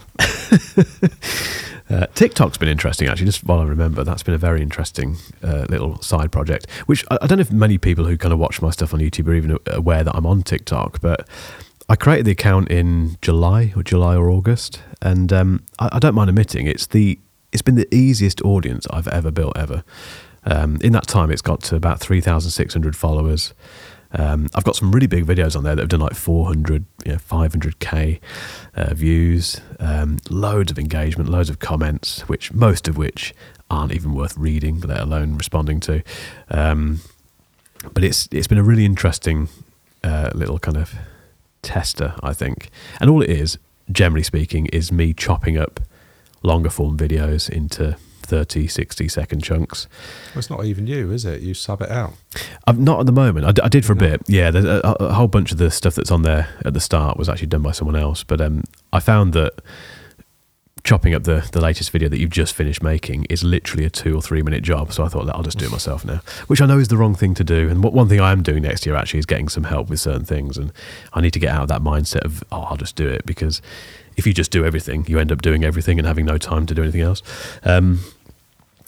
uh, 1.91 2.07
TikTok's 2.14 2.59
been 2.59 2.68
interesting 2.68 3.09
actually. 3.09 3.26
Just 3.26 3.45
while 3.45 3.61
I 3.61 3.64
remember, 3.64 4.05
that's 4.05 4.22
been 4.22 4.35
a 4.35 4.39
very 4.39 4.62
interesting 4.62 5.16
uh, 5.43 5.66
little 5.68 6.01
side 6.03 6.30
project. 6.33 6.70
Which 6.87 7.05
I, 7.11 7.18
I, 7.22 7.26
don't 7.26 7.39
know 7.39 7.43
if 7.43 7.53
many 7.53 7.78
people 7.78 8.05
who 8.05 8.16
kind 8.16 8.33
of 8.33 8.39
watch 8.39 8.61
my 8.62 8.70
stuff 8.70 8.95
on 8.95 9.01
YouTube 9.01 9.28
are 9.28 9.35
even 9.35 9.59
aware 9.66 10.05
that 10.05 10.14
I'm 10.14 10.26
on 10.26 10.43
TikTok, 10.43 11.01
but. 11.01 11.28
I 11.89 11.97
created 11.97 12.24
the 12.24 12.30
account 12.30 12.70
in 12.70 13.18
July 13.20 13.72
or 13.76 13.83
July 13.83 14.14
or 14.16 14.30
August, 14.30 14.80
and 15.03 15.30
um, 15.30 15.64
I, 15.78 15.91
I 15.93 15.99
don't 15.99 16.14
mind 16.14 16.30
admitting 16.30 16.66
it's 16.66 16.87
the 16.87 17.18
it's 17.51 17.61
been 17.61 17.74
the 17.74 17.93
easiest 17.95 18.41
audience 18.43 18.87
I've 18.91 19.09
ever 19.09 19.30
built 19.30 19.59
ever. 19.59 19.85
Um, 20.45 20.78
in 20.82 20.93
that 20.93 21.07
time, 21.07 21.30
it's 21.30 21.43
got 21.43 21.62
to 21.62 21.76
about 21.76 22.01
3,600 22.01 22.97
followers. 22.97 23.55
Um, 24.14 24.49
I've 24.55 24.64
got 24.64 24.76
some 24.76 24.93
really 24.93 25.07
big 25.07 25.24
videos 25.24 25.57
on 25.57 25.64
there 25.64 25.74
that 25.74 25.82
have 25.82 25.88
done 25.88 26.01
like 26.01 26.14
400, 26.14 26.84
you 27.07 27.12
know, 27.12 27.18
500k 27.18 28.20
uh, 28.74 28.95
views, 28.95 29.61
um, 29.80 30.18
loads 30.28 30.70
of 30.70 30.78
engagement, 30.78 31.30
loads 31.30 31.49
of 31.49 31.59
comments, 31.61 32.28
which 32.28 32.53
most 32.53 32.88
of 32.88 32.97
which 32.97 33.34
aren't 33.70 33.93
even 33.93 34.14
worth 34.14 34.36
reading, 34.36 34.80
let 34.80 35.01
alone 35.01 35.38
responding 35.38 35.80
to. 35.80 36.03
Um, 36.51 37.01
but 37.95 38.05
it's 38.05 38.28
it's 38.30 38.47
been 38.47 38.59
a 38.59 38.62
really 38.62 38.84
interesting 38.84 39.49
uh, 40.05 40.30
little 40.34 40.59
kind 40.59 40.76
of 40.76 40.95
tester, 41.62 42.14
I 42.22 42.32
think. 42.32 42.68
And 43.01 43.09
all 43.09 43.22
it 43.22 43.30
is, 43.30 43.59
generally 43.90 44.22
speaking, 44.22 44.66
is 44.66 44.93
me 44.93 45.14
chopping 45.14 45.57
up 45.57 45.80
longer 46.43 46.70
form 46.70 46.99
videos 46.99 47.49
into 47.49 47.97
30, 48.33 48.66
60 48.66 49.09
second 49.09 49.45
chunks. 49.45 49.87
Well, 50.30 50.39
it's 50.39 50.49
not 50.49 50.64
even 50.64 50.87
you, 50.87 51.11
is 51.12 51.26
it? 51.26 51.43
You 51.43 51.53
sub 51.53 51.83
it 51.83 51.91
out. 51.91 52.14
I'm 52.66 52.83
not 52.83 53.01
at 53.01 53.05
the 53.05 53.12
moment. 53.12 53.45
I, 53.45 53.53
d- 53.53 53.61
I 53.62 53.68
did 53.68 53.85
for 53.85 53.93
a 53.93 53.97
no. 53.97 54.09
bit. 54.09 54.22
Yeah, 54.26 54.51
there's 54.51 54.64
a, 54.64 54.80
a, 55.01 55.12
whole 55.12 55.28
bunch 55.28 55.53
of 55.53 55.59
the 55.59 55.70
stuff 55.70 55.95
that's 55.97 56.11
on 56.11 56.22
there 56.22 56.49
at 56.64 56.72
the 56.72 56.80
start 56.80 57.18
was 57.18 57.28
actually 57.28 57.49
done 57.49 57.61
by 57.61 57.72
someone 57.72 57.95
else. 57.95 58.24
But 58.24 58.41
um, 58.41 58.64
I 58.91 59.01
found 59.01 59.35
that 59.35 59.61
chopping 60.83 61.12
up 61.12 61.24
the, 61.24 61.47
the 61.53 61.61
latest 61.61 61.91
video 61.91 62.09
that 62.09 62.18
you've 62.18 62.30
just 62.30 62.55
finished 62.55 62.83
making 62.83 63.26
is 63.28 63.45
literally 63.45 63.85
a 63.85 63.91
two 63.91 64.16
or 64.16 64.22
three 64.22 64.41
minute 64.41 64.62
job. 64.62 64.95
So 64.95 65.05
I 65.05 65.09
thought 65.09 65.26
that 65.26 65.37
I'll 65.37 65.43
just 65.43 65.59
do 65.59 65.66
it 65.66 65.70
myself 65.70 66.07
now, 66.07 66.22
which 66.47 66.62
I 66.62 66.64
know 66.66 66.78
is 66.78 66.89
the 66.89 66.97
wrong 66.97 67.14
thing 67.14 67.35
to 67.35 67.45
do. 67.45 67.68
And 67.68 67.85
what, 67.85 67.93
one 67.93 68.09
thing 68.09 68.18
I 68.18 68.33
am 68.33 68.43
doing 68.43 68.62
next 68.62 68.87
year 68.87 68.95
actually 68.95 69.18
is 69.18 69.26
getting 69.26 69.51
some 69.51 69.64
help 69.64 69.91
with 69.91 70.01
certain 70.01 70.24
things. 70.24 70.57
And 70.57 70.72
I 71.12 71.20
need 71.20 71.35
to 71.35 71.39
get 71.39 71.51
out 71.51 71.64
of 71.64 71.68
that 71.68 71.83
mindset 71.83 72.24
of, 72.24 72.43
oh, 72.51 72.62
I'll 72.62 72.78
just 72.78 72.97
do 72.97 73.07
it 73.07 73.26
because 73.26 73.61
if 74.16 74.26
you 74.26 74.33
just 74.33 74.51
do 74.51 74.64
everything, 74.64 75.05
you 75.07 75.18
end 75.18 75.33
up 75.33 75.43
doing 75.43 75.64
everything 75.64 75.99
and 75.99 76.07
having 76.07 76.24
no 76.24 76.39
time 76.39 76.64
to 76.66 76.74
do 76.74 76.83
anything 76.83 77.03
else. 77.03 77.22
Um, 77.64 78.01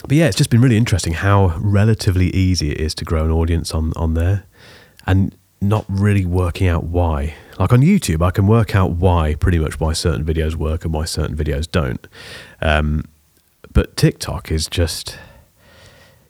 but 0.06 0.16
yeah, 0.16 0.26
it's 0.26 0.36
just 0.36 0.50
been 0.50 0.60
really 0.60 0.76
interesting 0.76 1.14
how 1.14 1.56
relatively 1.58 2.28
easy 2.30 2.70
it 2.70 2.80
is 2.80 2.94
to 2.96 3.04
grow 3.04 3.24
an 3.24 3.30
audience 3.30 3.72
on 3.72 3.92
on 3.96 4.14
there, 4.14 4.44
and 5.06 5.34
not 5.60 5.84
really 5.88 6.26
working 6.26 6.68
out 6.68 6.84
why. 6.84 7.34
Like 7.58 7.72
on 7.72 7.80
YouTube, 7.80 8.22
I 8.22 8.30
can 8.30 8.46
work 8.46 8.74
out 8.74 8.92
why 8.92 9.34
pretty 9.34 9.58
much 9.58 9.80
why 9.80 9.92
certain 9.92 10.24
videos 10.24 10.54
work 10.56 10.84
and 10.84 10.92
why 10.92 11.04
certain 11.04 11.36
videos 11.36 11.70
don't. 11.70 12.06
Um, 12.60 13.04
but 13.72 13.96
TikTok 13.96 14.50
is 14.50 14.66
just 14.66 15.18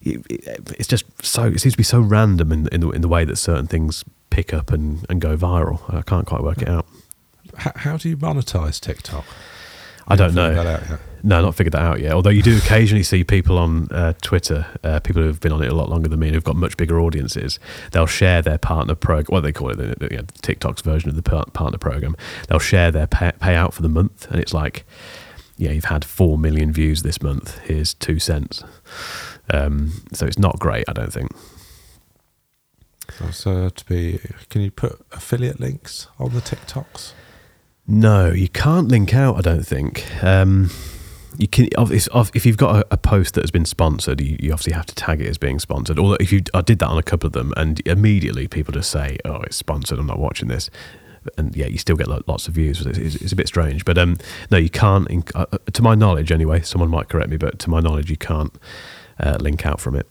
it's 0.02 0.86
just 0.86 1.04
so 1.24 1.44
it 1.44 1.60
seems 1.60 1.74
to 1.74 1.78
be 1.78 1.84
so 1.84 2.00
random 2.00 2.52
in 2.52 2.68
in 2.68 2.80
the, 2.80 2.90
in 2.90 3.00
the 3.00 3.08
way 3.08 3.24
that 3.24 3.36
certain 3.36 3.66
things 3.66 4.04
pick 4.30 4.52
up 4.52 4.70
and, 4.72 5.04
and 5.08 5.20
go 5.20 5.36
viral. 5.36 5.80
I 5.92 6.02
can't 6.02 6.26
quite 6.26 6.42
work 6.42 6.62
it 6.62 6.68
out. 6.68 6.86
How, 7.56 7.72
how 7.74 7.96
do 7.96 8.08
you 8.08 8.16
monetize 8.16 8.80
TikTok? 8.80 9.24
I 10.08 10.16
don't 10.16 10.34
know. 10.34 10.98
No, 11.26 11.40
not 11.40 11.54
figured 11.54 11.72
that 11.72 11.80
out 11.80 12.00
yet. 12.00 12.12
Although 12.12 12.28
you 12.28 12.42
do 12.42 12.58
occasionally 12.58 13.02
see 13.02 13.24
people 13.24 13.56
on 13.56 13.88
uh, 13.90 14.12
Twitter, 14.20 14.66
uh, 14.84 15.00
people 15.00 15.22
who 15.22 15.28
have 15.28 15.40
been 15.40 15.52
on 15.52 15.62
it 15.62 15.72
a 15.72 15.74
lot 15.74 15.88
longer 15.88 16.06
than 16.06 16.20
me 16.20 16.26
and 16.26 16.34
who've 16.34 16.44
got 16.44 16.54
much 16.54 16.76
bigger 16.76 17.00
audiences. 17.00 17.58
They'll 17.92 18.04
share 18.04 18.42
their 18.42 18.58
partner 18.58 18.94
program. 18.94 19.32
What 19.34 19.40
they 19.40 19.50
call 19.50 19.70
it, 19.70 19.76
the, 19.76 20.08
you 20.10 20.18
know, 20.18 20.24
TikTok's 20.42 20.82
version 20.82 21.08
of 21.08 21.16
the 21.16 21.22
partner 21.22 21.78
program. 21.78 22.14
They'll 22.48 22.58
share 22.58 22.92
their 22.92 23.06
pay- 23.06 23.32
payout 23.40 23.72
for 23.72 23.80
the 23.80 23.88
month, 23.88 24.30
and 24.30 24.38
it's 24.38 24.52
like, 24.52 24.84
yeah, 25.56 25.70
you've 25.70 25.86
had 25.86 26.04
four 26.04 26.36
million 26.36 26.72
views 26.74 27.02
this 27.02 27.22
month. 27.22 27.58
Here's 27.60 27.94
two 27.94 28.18
cents. 28.18 28.62
Um, 29.48 30.02
so 30.12 30.26
it's 30.26 30.38
not 30.38 30.58
great, 30.58 30.84
I 30.88 30.92
don't 30.92 31.12
think. 31.12 31.30
So 33.30 33.70
to 33.70 33.84
be, 33.86 34.20
can 34.50 34.60
you 34.60 34.70
put 34.70 35.00
affiliate 35.10 35.58
links 35.58 36.06
on 36.18 36.34
the 36.34 36.40
TikToks? 36.40 37.12
No, 37.86 38.30
you 38.30 38.48
can't 38.48 38.88
link 38.88 39.14
out. 39.14 39.36
I 39.36 39.40
don't 39.40 39.66
think. 39.66 40.04
Um, 40.22 40.70
you 41.36 41.48
can 41.48 41.68
if 41.76 42.46
you've 42.46 42.56
got 42.56 42.86
a, 42.90 42.96
post 42.96 43.34
that 43.34 43.42
has 43.42 43.50
been 43.50 43.64
sponsored, 43.64 44.20
you, 44.20 44.52
obviously 44.52 44.72
have 44.72 44.86
to 44.86 44.94
tag 44.94 45.20
it 45.20 45.26
as 45.26 45.38
being 45.38 45.58
sponsored. 45.58 45.98
Although 45.98 46.16
if 46.20 46.32
you, 46.32 46.42
I 46.54 46.60
did 46.60 46.78
that 46.78 46.88
on 46.88 46.98
a 46.98 47.02
couple 47.02 47.26
of 47.26 47.32
them, 47.32 47.52
and 47.56 47.86
immediately 47.86 48.48
people 48.48 48.72
just 48.72 48.90
say, 48.90 49.18
"Oh, 49.24 49.40
it's 49.42 49.56
sponsored. 49.56 49.98
I'm 49.98 50.06
not 50.06 50.18
watching 50.18 50.48
this." 50.48 50.70
And 51.38 51.56
yeah, 51.56 51.66
you 51.66 51.78
still 51.78 51.96
get 51.96 52.06
lots 52.28 52.48
of 52.48 52.54
views. 52.54 52.84
It's, 52.84 53.16
it's 53.16 53.32
a 53.32 53.36
bit 53.36 53.48
strange, 53.48 53.84
but 53.84 53.96
um, 53.98 54.18
no, 54.50 54.58
you 54.58 54.70
can't. 54.70 55.08
Uh, 55.34 55.46
uh, 55.52 55.58
to 55.72 55.82
my 55.82 55.94
knowledge, 55.94 56.30
anyway, 56.30 56.60
someone 56.60 56.90
might 56.90 57.08
correct 57.08 57.30
me, 57.30 57.36
but 57.36 57.58
to 57.60 57.70
my 57.70 57.80
knowledge, 57.80 58.10
you 58.10 58.16
can't 58.16 58.56
uh, 59.18 59.36
link 59.40 59.66
out 59.66 59.80
from 59.80 59.96
it. 59.96 60.06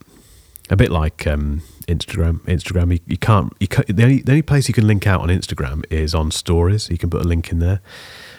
a 0.69 0.75
bit 0.75 0.91
like 0.91 1.27
um, 1.27 1.61
Instagram. 1.87 2.39
Instagram, 2.41 2.93
you, 2.93 2.99
you 3.05 3.17
can't. 3.17 3.53
You 3.59 3.67
can't, 3.67 3.87
the 3.95 4.03
only 4.03 4.21
the 4.21 4.31
only 4.31 4.41
place 4.41 4.67
you 4.67 4.73
can 4.73 4.87
link 4.87 5.07
out 5.07 5.21
on 5.21 5.29
Instagram 5.29 5.83
is 5.89 6.13
on 6.13 6.31
stories. 6.31 6.89
You 6.89 6.97
can 6.97 7.09
put 7.09 7.21
a 7.21 7.27
link 7.27 7.51
in 7.51 7.59
there, 7.59 7.81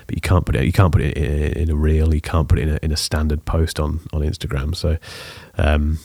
but 0.06 0.14
you 0.16 0.20
can't 0.20 0.44
put 0.46 0.56
it. 0.56 0.64
You 0.64 0.72
can't 0.72 0.92
put 0.92 1.02
it 1.02 1.16
in, 1.16 1.62
in 1.64 1.70
a 1.70 1.74
reel. 1.76 2.14
You 2.14 2.20
can't 2.20 2.48
put 2.48 2.58
it 2.58 2.68
in 2.68 2.74
a, 2.74 2.78
in 2.82 2.92
a 2.92 2.96
standard 2.96 3.44
post 3.44 3.78
on 3.80 4.00
on 4.12 4.22
Instagram. 4.22 4.74
So. 4.76 4.98
Um, 5.58 5.98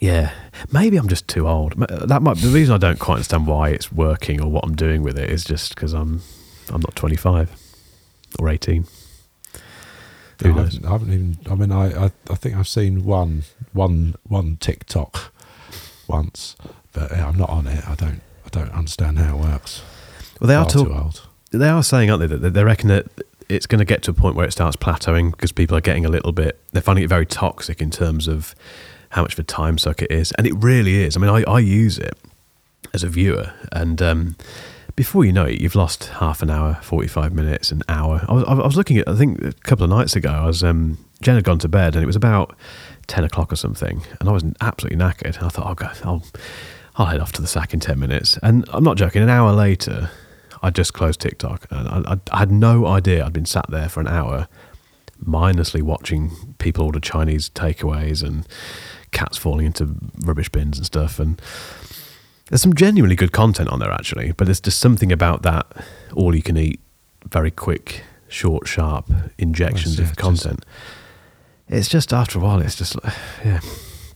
yeah, 0.00 0.32
maybe 0.72 0.96
I'm 0.96 1.06
just 1.08 1.28
too 1.28 1.46
old. 1.46 1.74
That 1.76 2.20
might 2.20 2.38
the 2.38 2.48
reason 2.48 2.74
I 2.74 2.78
don't 2.78 2.98
quite 2.98 3.16
understand 3.16 3.46
why 3.46 3.68
it's 3.68 3.92
working 3.92 4.40
or 4.42 4.50
what 4.50 4.64
I'm 4.64 4.74
doing 4.74 5.02
with 5.04 5.16
it 5.16 5.30
is 5.30 5.44
just 5.44 5.72
because 5.74 5.92
I'm 5.92 6.20
I'm 6.72 6.80
not 6.80 6.96
25 6.96 7.50
or 8.40 8.48
18. 8.48 8.86
Who 10.42 10.48
No, 10.48 10.54
I 10.54 10.56
knows? 10.56 10.72
haven't, 10.74 10.86
I 10.88 10.90
haven't 10.92 11.12
even. 11.12 11.38
I 11.48 11.54
mean, 11.54 11.70
I, 11.70 12.06
I 12.06 12.12
I 12.28 12.34
think 12.34 12.56
I've 12.56 12.66
seen 12.66 13.04
one 13.04 13.44
one 13.72 14.16
one 14.24 14.56
TikTok 14.56 15.32
once, 16.08 16.56
but 16.92 17.12
yeah, 17.12 17.28
I'm 17.28 17.38
not 17.38 17.50
on 17.50 17.68
it. 17.68 17.86
I 17.88 17.94
don't 17.94 18.20
I 18.44 18.48
don't 18.50 18.72
understand 18.72 19.18
how 19.20 19.36
it 19.36 19.40
works. 19.40 19.82
Well, 20.40 20.48
they 20.48 20.56
are 20.56 20.66
talk- 20.66 20.86
too 20.88 20.92
old. 20.94 21.28
They 21.58 21.68
are 21.68 21.82
saying, 21.82 22.10
aren't 22.10 22.28
they, 22.28 22.36
that 22.36 22.50
they 22.50 22.64
reckon 22.64 22.88
that 22.88 23.06
it's 23.48 23.66
going 23.66 23.78
to 23.78 23.84
get 23.84 24.02
to 24.02 24.10
a 24.10 24.14
point 24.14 24.36
where 24.36 24.46
it 24.46 24.52
starts 24.52 24.76
plateauing 24.76 25.30
because 25.32 25.52
people 25.52 25.76
are 25.76 25.80
getting 25.80 26.04
a 26.04 26.08
little 26.08 26.32
bit, 26.32 26.60
they're 26.72 26.82
finding 26.82 27.04
it 27.04 27.08
very 27.08 27.26
toxic 27.26 27.80
in 27.80 27.90
terms 27.90 28.28
of 28.28 28.54
how 29.10 29.22
much 29.22 29.34
of 29.34 29.38
a 29.38 29.44
time 29.44 29.78
suck 29.78 30.02
it 30.02 30.10
is. 30.10 30.32
And 30.32 30.46
it 30.46 30.54
really 30.54 31.02
is. 31.02 31.16
I 31.16 31.20
mean, 31.20 31.30
I, 31.30 31.42
I 31.50 31.58
use 31.60 31.98
it 31.98 32.16
as 32.92 33.02
a 33.02 33.08
viewer, 33.08 33.52
and 33.72 34.00
um, 34.00 34.36
before 34.96 35.24
you 35.24 35.32
know 35.32 35.44
it, 35.44 35.60
you've 35.60 35.74
lost 35.74 36.04
half 36.04 36.42
an 36.42 36.50
hour, 36.50 36.78
45 36.82 37.32
minutes, 37.32 37.72
an 37.72 37.82
hour. 37.88 38.24
I 38.28 38.32
was, 38.32 38.44
I 38.44 38.54
was 38.54 38.76
looking 38.76 38.98
at, 38.98 39.08
I 39.08 39.16
think 39.16 39.42
a 39.42 39.52
couple 39.52 39.84
of 39.84 39.90
nights 39.90 40.14
ago, 40.14 40.30
I 40.30 40.46
was, 40.46 40.62
um, 40.62 40.98
Jen 41.20 41.34
had 41.34 41.44
gone 41.44 41.58
to 41.60 41.68
bed 41.68 41.94
and 41.96 42.02
it 42.02 42.06
was 42.06 42.16
about 42.16 42.56
10 43.08 43.24
o'clock 43.24 43.52
or 43.52 43.56
something, 43.56 44.02
and 44.20 44.28
I 44.28 44.32
was 44.32 44.44
absolutely 44.60 44.98
knackered. 44.98 45.42
I 45.42 45.48
thought, 45.48 45.66
I'll 45.66 45.74
go, 45.74 45.90
I'll, 46.04 46.24
I'll 46.96 47.06
head 47.06 47.20
off 47.20 47.32
to 47.32 47.42
the 47.42 47.48
sack 47.48 47.74
in 47.74 47.80
10 47.80 47.98
minutes. 47.98 48.38
And 48.42 48.64
I'm 48.72 48.84
not 48.84 48.96
joking, 48.96 49.22
an 49.22 49.28
hour 49.28 49.52
later, 49.52 50.10
I 50.64 50.70
just 50.70 50.94
closed 50.94 51.20
TikTok 51.20 51.66
and 51.70 51.86
I, 51.86 52.12
I, 52.12 52.20
I 52.32 52.38
had 52.38 52.50
no 52.50 52.86
idea 52.86 53.22
I'd 53.22 53.34
been 53.34 53.44
sat 53.44 53.66
there 53.68 53.90
for 53.90 54.00
an 54.00 54.08
hour 54.08 54.48
mindlessly 55.18 55.82
watching 55.82 56.54
people 56.56 56.86
order 56.86 57.00
Chinese 57.00 57.50
takeaways 57.50 58.22
and 58.22 58.46
cats 59.10 59.36
falling 59.36 59.66
into 59.66 59.94
rubbish 60.24 60.48
bins 60.48 60.78
and 60.78 60.86
stuff. 60.86 61.18
And 61.18 61.40
there's 62.48 62.62
some 62.62 62.72
genuinely 62.72 63.14
good 63.14 63.30
content 63.30 63.68
on 63.68 63.78
there 63.78 63.92
actually, 63.92 64.32
but 64.32 64.46
there's 64.46 64.60
just 64.60 64.80
something 64.80 65.12
about 65.12 65.42
that 65.42 65.66
all 66.14 66.34
you 66.34 66.42
can 66.42 66.56
eat, 66.56 66.80
very 67.28 67.50
quick, 67.50 68.02
short, 68.28 68.66
sharp 68.66 69.10
injections 69.36 69.98
yeah, 69.98 70.06
of 70.06 70.16
content. 70.16 70.64
It's 71.68 71.88
just 71.88 72.10
after 72.14 72.38
a 72.38 72.42
while, 72.42 72.62
it's 72.62 72.76
just 72.76 72.96
yeah. 73.44 73.60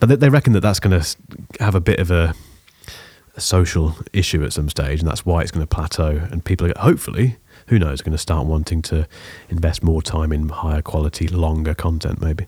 But 0.01 0.21
they 0.21 0.31
reckon 0.31 0.55
that 0.55 0.61
that's 0.61 0.81
going 0.81 0.99
to 0.99 1.17
have 1.61 1.75
a 1.75 1.81
bit 1.81 1.99
of 1.99 2.11
a, 2.11 2.33
a 3.39 3.41
social 3.41 3.97
issue 4.13 4.45
at 4.45 4.53
some 4.53 4.69
stage, 4.69 5.01
and 5.01 5.09
that's 5.09 5.25
why 5.25 5.41
it's 5.43 5.51
going 5.51 5.67
to 5.67 5.75
plateau. 5.75 6.29
And 6.31 6.45
people 6.45 6.67
are 6.67 6.73
hopefully, 6.79 7.37
who 7.69 7.79
knows, 7.79 8.01
are 8.01 8.05
going 8.05 8.13
to 8.13 8.19
start 8.19 8.47
wanting 8.47 8.83
to 8.83 9.07
invest 9.49 9.83
more 9.83 10.03
time 10.03 10.33
in 10.33 10.49
higher 10.49 10.83
quality, 10.83 11.29
longer 11.29 11.75
content, 11.75 12.21
maybe. 12.21 12.47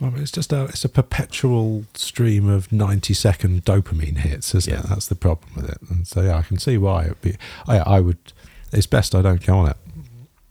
Well, 0.00 0.12
it's 0.16 0.32
just 0.32 0.52
a 0.52 0.64
it's 0.64 0.84
a 0.84 0.88
perpetual 0.88 1.84
stream 1.94 2.48
of 2.48 2.72
ninety 2.72 3.14
second 3.14 3.64
dopamine 3.64 4.18
hits, 4.18 4.54
isn't 4.54 4.72
Yeah. 4.72 4.80
it? 4.80 4.86
That's 4.88 5.06
the 5.06 5.14
problem 5.14 5.50
with 5.54 5.68
it. 5.68 5.78
And 5.90 6.06
so 6.08 6.22
yeah, 6.22 6.38
I 6.38 6.42
can 6.42 6.58
see 6.58 6.76
why 6.78 7.04
it'd 7.04 7.20
be. 7.20 7.36
I 7.68 7.78
I 7.78 8.00
would. 8.00 8.18
It's 8.72 8.86
best 8.86 9.14
I 9.14 9.22
don't 9.22 9.44
go 9.44 9.58
on 9.58 9.68
it. 9.70 9.76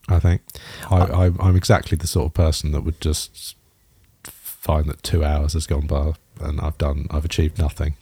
I 0.07 0.19
think 0.19 0.41
I, 0.89 0.97
I 0.97 1.25
I'm 1.39 1.55
exactly 1.55 1.97
the 1.97 2.07
sort 2.07 2.27
of 2.27 2.33
person 2.33 2.71
that 2.71 2.81
would 2.81 3.01
just 3.01 3.55
find 4.61 4.85
that 4.85 5.01
two 5.01 5.25
hours 5.25 5.53
has 5.53 5.65
gone 5.65 5.87
by 5.87 6.13
and 6.39 6.61
I've 6.61 6.77
done 6.77 7.07
I've 7.09 7.25
achieved 7.25 7.57
nothing. 7.57 7.95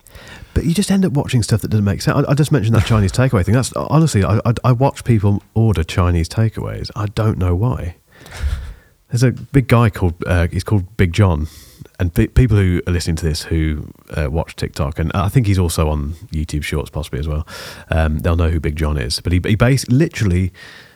But 0.54 0.66
you 0.66 0.74
just 0.74 0.92
end 0.92 1.06
up 1.06 1.14
watching 1.14 1.42
stuff 1.42 1.62
that 1.62 1.70
doesn't 1.70 1.86
make 1.86 2.02
sense. 2.02 2.26
I, 2.28 2.32
I 2.32 2.34
just 2.34 2.52
mentioned 2.52 2.76
that 2.76 2.86
Chinese 2.94 3.12
takeaway 3.12 3.46
thing. 3.46 3.56
That's 3.56 3.72
honestly, 3.74 4.24
I, 4.24 4.40
I, 4.46 4.54
I 4.66 4.72
watch 4.74 5.04
people 5.04 5.42
order 5.54 5.84
Chinese 5.84 6.30
takeaways. 6.30 6.92
I 6.96 7.08
don't 7.08 7.38
know 7.38 7.56
why. 7.56 7.96
There's 9.10 9.24
a 9.24 9.32
big 9.32 9.68
guy 9.68 9.90
called 9.90 10.16
uh, 10.28 10.48
he's 10.52 10.64
called 10.64 10.98
Big 10.98 11.14
John, 11.14 11.48
and 12.00 12.14
pe- 12.14 12.28
people 12.28 12.58
who 12.58 12.82
are 12.86 12.92
listening 12.92 13.16
to 13.18 13.26
this 13.26 13.44
who 13.44 13.90
uh, 14.12 14.30
watch 14.30 14.56
TikTok, 14.56 15.00
and 15.00 15.12
I 15.14 15.30
think 15.30 15.48
he's 15.48 15.58
also 15.58 15.90
on 15.90 16.14
YouTube 16.32 16.64
Shorts 16.64 16.90
possibly 16.90 17.20
as 17.20 17.28
well. 17.28 17.48
Um, 17.90 18.20
they'll 18.20 18.36
know 18.36 18.50
who 18.50 18.60
Big 18.60 18.76
John 18.76 18.98
is. 18.98 19.20
But 19.22 19.32
he 19.34 19.42
he 19.44 19.56
base 19.56 19.88
literally 19.88 20.52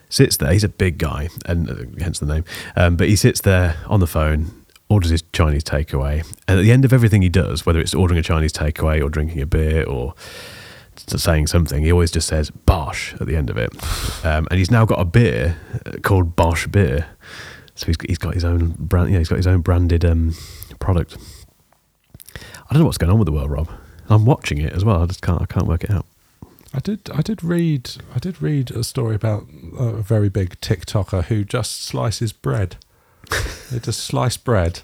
sits 0.09 0.37
there. 0.37 0.51
He's 0.51 0.63
a 0.63 0.69
big 0.69 0.99
guy, 0.99 1.29
and 1.45 1.69
uh, 1.69 1.75
hence 2.03 2.19
the 2.19 2.27
name. 2.27 2.45
Um, 2.75 2.97
but 2.97 3.07
he 3.07 3.15
sits 3.15 3.41
there 3.41 3.77
on 3.87 3.99
the 3.99 4.07
phone, 4.07 4.62
orders 4.93 5.11
his 5.11 5.23
Chinese 5.33 5.63
takeaway, 5.63 6.25
and 6.47 6.59
at 6.59 6.63
the 6.63 6.71
end 6.71 6.85
of 6.85 6.93
everything 6.93 7.21
he 7.21 7.29
does, 7.29 7.65
whether 7.65 7.79
it's 7.79 7.93
ordering 7.93 8.19
a 8.19 8.23
Chinese 8.23 8.53
takeaway 8.53 9.03
or 9.03 9.09
drinking 9.09 9.41
a 9.41 9.45
beer 9.45 9.83
or 9.83 10.13
saying 10.95 11.47
something, 11.47 11.83
he 11.83 11.91
always 11.91 12.11
just 12.11 12.27
says 12.27 12.51
"Bosh" 12.51 13.13
at 13.19 13.27
the 13.27 13.35
end 13.35 13.49
of 13.49 13.57
it. 13.57 13.73
Um, 14.25 14.47
and 14.49 14.57
he's 14.59 14.71
now 14.71 14.85
got 14.85 14.99
a 14.99 15.05
beer 15.05 15.57
uh, 15.85 15.93
called 16.01 16.35
Bosh 16.35 16.67
beer. 16.67 17.07
So 17.75 17.87
he's, 17.87 17.97
he's 18.07 18.17
got 18.19 18.35
his 18.35 18.45
own 18.45 18.75
brand. 18.77 19.11
Yeah, 19.11 19.17
he's 19.17 19.29
got 19.29 19.37
his 19.37 19.47
own 19.47 19.61
branded 19.61 20.05
um, 20.05 20.35
product. 20.79 21.17
I 22.35 22.73
don't 22.73 22.79
know 22.79 22.85
what's 22.85 22.97
going 22.97 23.11
on 23.11 23.19
with 23.19 23.25
the 23.25 23.31
world, 23.31 23.51
Rob. 23.51 23.69
I'm 24.09 24.25
watching 24.25 24.59
it 24.59 24.73
as 24.73 24.85
well. 24.85 25.01
I 25.01 25.05
just 25.07 25.21
can't. 25.21 25.41
I 25.41 25.45
can't 25.45 25.67
work 25.67 25.83
it 25.83 25.89
out. 25.89 26.05
I 26.73 26.79
did. 26.79 27.09
I 27.13 27.21
did 27.21 27.43
read. 27.43 27.89
I 28.15 28.19
did 28.19 28.41
read 28.41 28.71
a 28.71 28.83
story 28.83 29.15
about 29.15 29.47
a 29.77 30.01
very 30.01 30.29
big 30.29 30.59
TikToker 30.61 31.25
who 31.25 31.43
just 31.43 31.83
slices 31.83 32.31
bread. 32.31 32.77
They 33.71 33.79
just 33.79 34.01
slice 34.01 34.37
bread, 34.37 34.81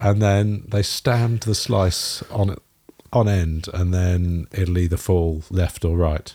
and 0.00 0.20
then 0.20 0.64
they 0.68 0.82
stand 0.82 1.40
the 1.40 1.54
slice 1.54 2.22
on 2.30 2.56
on 3.12 3.28
end, 3.28 3.68
and 3.74 3.92
then 3.92 4.46
it'll 4.52 4.78
either 4.78 4.96
fall 4.96 5.42
left 5.50 5.84
or 5.84 5.96
right, 5.96 6.34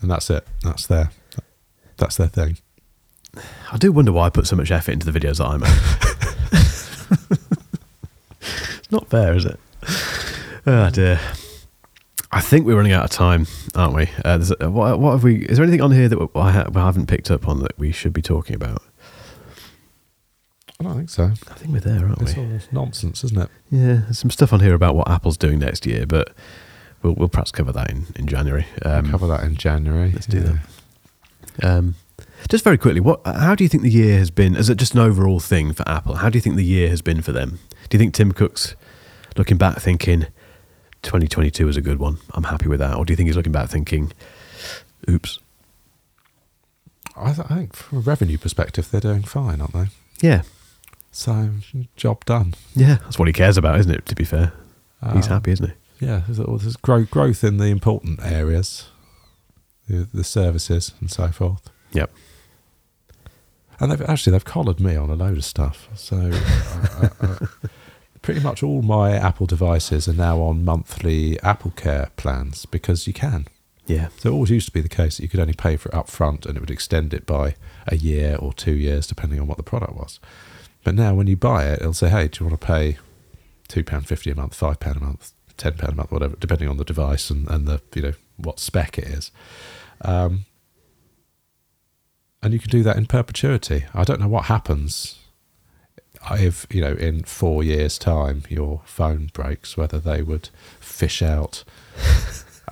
and 0.00 0.10
that's 0.10 0.30
it. 0.30 0.46
That's 0.62 0.86
their. 0.86 1.10
That's 1.98 2.16
their 2.16 2.28
thing. 2.28 2.58
I 3.72 3.78
do 3.78 3.90
wonder 3.92 4.12
why 4.12 4.26
I 4.26 4.30
put 4.30 4.46
so 4.46 4.56
much 4.56 4.70
effort 4.70 4.92
into 4.92 5.10
the 5.10 5.18
videos 5.18 5.38
that 5.38 5.46
I 5.46 5.56
make. 5.56 5.70
it's 8.40 8.90
not 8.90 9.08
fair, 9.08 9.34
is 9.34 9.44
it? 9.44 9.58
Oh 10.66 10.90
dear. 10.90 11.20
I 12.32 12.40
think 12.40 12.66
we're 12.66 12.76
running 12.76 12.92
out 12.92 13.04
of 13.04 13.10
time, 13.10 13.46
aren't 13.74 13.94
we? 13.94 14.08
Uh, 14.24 14.38
what, 14.68 14.98
what 14.98 15.12
have 15.12 15.24
we? 15.24 15.46
Is 15.46 15.56
there 15.56 15.64
anything 15.64 15.80
on 15.80 15.92
here 15.92 16.08
that 16.08 16.18
ha- 16.34 16.66
I 16.74 16.80
haven't 16.80 17.06
picked 17.06 17.30
up 17.30 17.48
on 17.48 17.60
that 17.60 17.78
we 17.78 17.92
should 17.92 18.12
be 18.12 18.20
talking 18.22 18.56
about? 18.56 18.82
I 20.80 20.84
don't 20.84 20.96
think 20.96 21.10
so. 21.10 21.24
I 21.24 21.54
think 21.54 21.72
we're 21.72 21.80
there, 21.80 22.06
aren't 22.06 22.20
It's 22.20 22.36
we? 22.36 22.42
all 22.42 22.60
nonsense, 22.70 23.24
isn't 23.24 23.38
it? 23.38 23.48
Yeah, 23.70 24.00
there's 24.04 24.18
some 24.18 24.30
stuff 24.30 24.52
on 24.52 24.60
here 24.60 24.74
about 24.74 24.94
what 24.94 25.08
Apple's 25.10 25.38
doing 25.38 25.58
next 25.58 25.86
year, 25.86 26.06
but 26.06 26.34
we'll 27.02 27.14
we'll 27.14 27.28
perhaps 27.28 27.50
cover 27.50 27.72
that 27.72 27.90
in 27.90 28.06
in 28.14 28.26
January. 28.26 28.66
Um, 28.84 29.10
Cover 29.10 29.26
that 29.28 29.42
in 29.44 29.56
January. 29.56 30.12
let's 30.12 30.26
do 30.26 30.40
that. 30.40 30.58
Um, 31.64 31.94
just 32.50 32.62
very 32.62 32.76
quickly, 32.76 33.00
what? 33.00 33.20
How 33.24 33.54
do 33.54 33.64
you 33.64 33.68
think 33.68 33.82
the 33.82 33.90
year 33.90 34.18
has 34.18 34.30
been? 34.30 34.54
Is 34.54 34.68
it 34.68 34.76
just 34.76 34.92
an 34.92 35.00
overall 35.00 35.40
thing 35.40 35.72
for 35.72 35.88
Apple? 35.88 36.16
How 36.16 36.28
do 36.28 36.36
you 36.36 36.42
think 36.42 36.56
the 36.56 36.64
year 36.64 36.90
has 36.90 37.00
been 37.00 37.22
for 37.22 37.32
them? 37.32 37.58
Do 37.88 37.96
you 37.96 37.98
think 37.98 38.12
Tim 38.12 38.32
Cook's 38.32 38.74
looking 39.38 39.56
back 39.56 39.78
thinking 39.80 40.26
2022 41.02 41.64
was 41.64 41.78
a 41.78 41.80
good 41.80 41.98
one? 41.98 42.18
I'm 42.34 42.44
happy 42.44 42.68
with 42.68 42.80
that, 42.80 42.94
or 42.96 43.06
do 43.06 43.12
you 43.12 43.16
think 43.16 43.28
he's 43.30 43.36
looking 43.36 43.52
back 43.52 43.70
thinking, 43.70 44.12
"Oops"? 45.08 45.38
I, 47.16 47.32
th- 47.32 47.46
I 47.50 47.54
think 47.54 47.74
from 47.74 47.98
a 47.98 48.00
revenue 48.02 48.36
perspective, 48.36 48.90
they're 48.90 49.00
doing 49.00 49.22
fine, 49.22 49.62
aren't 49.62 49.72
they? 49.72 49.86
Yeah, 50.20 50.42
So 51.16 51.50
job 51.96 52.24
done. 52.26 52.52
yeah, 52.74 52.96
that's 52.96 53.18
what 53.18 53.26
he 53.26 53.32
cares 53.32 53.56
about, 53.56 53.78
isn't 53.80 53.90
it? 53.90 54.04
To 54.06 54.14
be 54.14 54.24
fair, 54.24 54.52
he's 55.14 55.26
Um, 55.26 55.32
happy, 55.32 55.50
isn't 55.52 55.66
he? 55.70 56.06
Yeah, 56.06 56.22
there's, 56.28 56.36
there's 56.62 56.76
growth 56.76 57.10
growth 57.10 57.42
in 57.42 57.56
the 57.56 57.66
important 57.68 58.20
areas, 58.22 58.88
the, 59.88 60.06
the 60.12 60.22
services 60.24 60.92
and 61.00 61.10
so 61.10 61.28
forth. 61.28 61.70
Yep. 61.92 62.10
And 63.80 63.90
they've 63.90 64.02
actually 64.02 64.32
they've 64.32 64.44
collared 64.44 64.78
me 64.78 64.94
on 64.94 65.08
a 65.08 65.14
load 65.14 65.38
of 65.38 65.44
stuff. 65.46 65.88
So 65.94 66.16
uh, 66.34 67.00
uh, 67.00 67.08
uh, 67.20 67.46
pretty 68.22 68.40
much 68.40 68.62
all 68.62 68.82
my 68.82 69.12
Apple 69.12 69.46
devices 69.46 70.06
are 70.08 70.12
now 70.14 70.40
on 70.42 70.64
monthly 70.66 71.40
Apple 71.40 71.70
Care 71.72 72.10
plans 72.16 72.66
because 72.66 73.06
you 73.06 73.14
can. 73.14 73.46
Yeah, 73.86 74.08
So 74.18 74.30
it 74.30 74.32
always 74.32 74.50
used 74.50 74.66
to 74.66 74.72
be 74.72 74.80
the 74.80 74.88
case 74.88 75.16
that 75.16 75.22
you 75.22 75.28
could 75.28 75.38
only 75.38 75.54
pay 75.54 75.76
for 75.76 75.88
it 75.90 75.94
up 75.94 76.08
front 76.10 76.44
and 76.44 76.56
it 76.56 76.60
would 76.60 76.72
extend 76.72 77.14
it 77.14 77.24
by 77.24 77.54
a 77.86 77.94
year 77.94 78.36
or 78.36 78.52
two 78.52 78.74
years 78.74 79.06
depending 79.06 79.38
on 79.38 79.46
what 79.46 79.58
the 79.58 79.62
product 79.62 79.94
was. 79.94 80.18
But 80.86 80.94
now 80.94 81.16
when 81.16 81.26
you 81.26 81.36
buy 81.36 81.64
it, 81.64 81.80
it'll 81.80 81.94
say, 81.94 82.08
hey, 82.08 82.28
do 82.28 82.44
you 82.44 82.48
want 82.48 82.60
to 82.60 82.64
pay 82.64 82.96
£2.50 83.68 84.30
a 84.30 84.36
month, 84.36 84.56
£5 84.56 84.96
a 84.96 85.00
month, 85.00 85.32
£10 85.58 85.82
a 85.82 85.94
month, 85.96 86.12
whatever, 86.12 86.36
depending 86.36 86.68
on 86.68 86.76
the 86.76 86.84
device 86.84 87.28
and, 87.28 87.50
and 87.50 87.66
the, 87.66 87.82
you 87.96 88.02
know, 88.02 88.12
what 88.36 88.60
spec 88.60 88.96
it 88.96 89.06
is. 89.06 89.32
Um, 90.02 90.44
and 92.40 92.52
you 92.52 92.60
can 92.60 92.70
do 92.70 92.84
that 92.84 92.96
in 92.96 93.06
perpetuity. 93.06 93.86
I 93.94 94.04
don't 94.04 94.20
know 94.20 94.28
what 94.28 94.44
happens 94.44 95.18
if, 96.30 96.68
you 96.70 96.82
know, 96.82 96.92
in 96.92 97.24
four 97.24 97.64
years' 97.64 97.98
time 97.98 98.44
your 98.48 98.82
phone 98.84 99.30
breaks, 99.32 99.76
whether 99.76 99.98
they 99.98 100.22
would 100.22 100.50
fish 100.78 101.20
out 101.20 101.64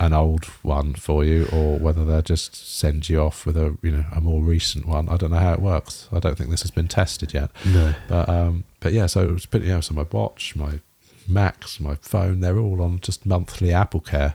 an 0.01 0.13
old 0.13 0.45
one 0.63 0.95
for 0.95 1.25
you 1.25 1.47
or 1.53 1.79
whether 1.79 2.05
they'll 2.05 2.21
just 2.23 2.55
send 2.79 3.09
you 3.09 3.21
off 3.21 3.47
with 3.47 3.57
a 3.57 3.77
you 3.83 3.91
know 3.93 4.05
a 4.15 4.21
more 4.21 4.43
recent 4.43 4.87
one. 4.87 5.09
I 5.09 5.17
don't 5.17 5.31
know 5.31 5.39
how 5.39 5.53
it 5.53 5.61
works. 5.61 6.09
I 6.13 6.19
don't 6.19 6.37
think 6.37 6.51
this 6.51 6.63
has 6.63 6.71
been 6.73 6.89
tested 6.89 7.33
yet. 7.33 7.51
no, 7.65 7.95
But 8.09 8.29
um 8.29 8.65
but 8.81 8.93
yeah, 8.93 9.07
so 9.07 9.23
it 9.23 9.31
was 9.31 9.47
pretty 9.47 9.67
you 9.67 9.73
know, 9.75 9.81
so 9.81 9.95
my 9.95 10.05
watch, 10.11 10.57
my 10.57 10.81
Macs, 11.29 11.79
my 11.81 11.95
phone, 12.03 12.41
they're 12.41 12.59
all 12.59 12.83
on 12.83 12.99
just 13.01 13.25
monthly 13.25 13.73
Apple 13.73 14.01
Care 14.01 14.35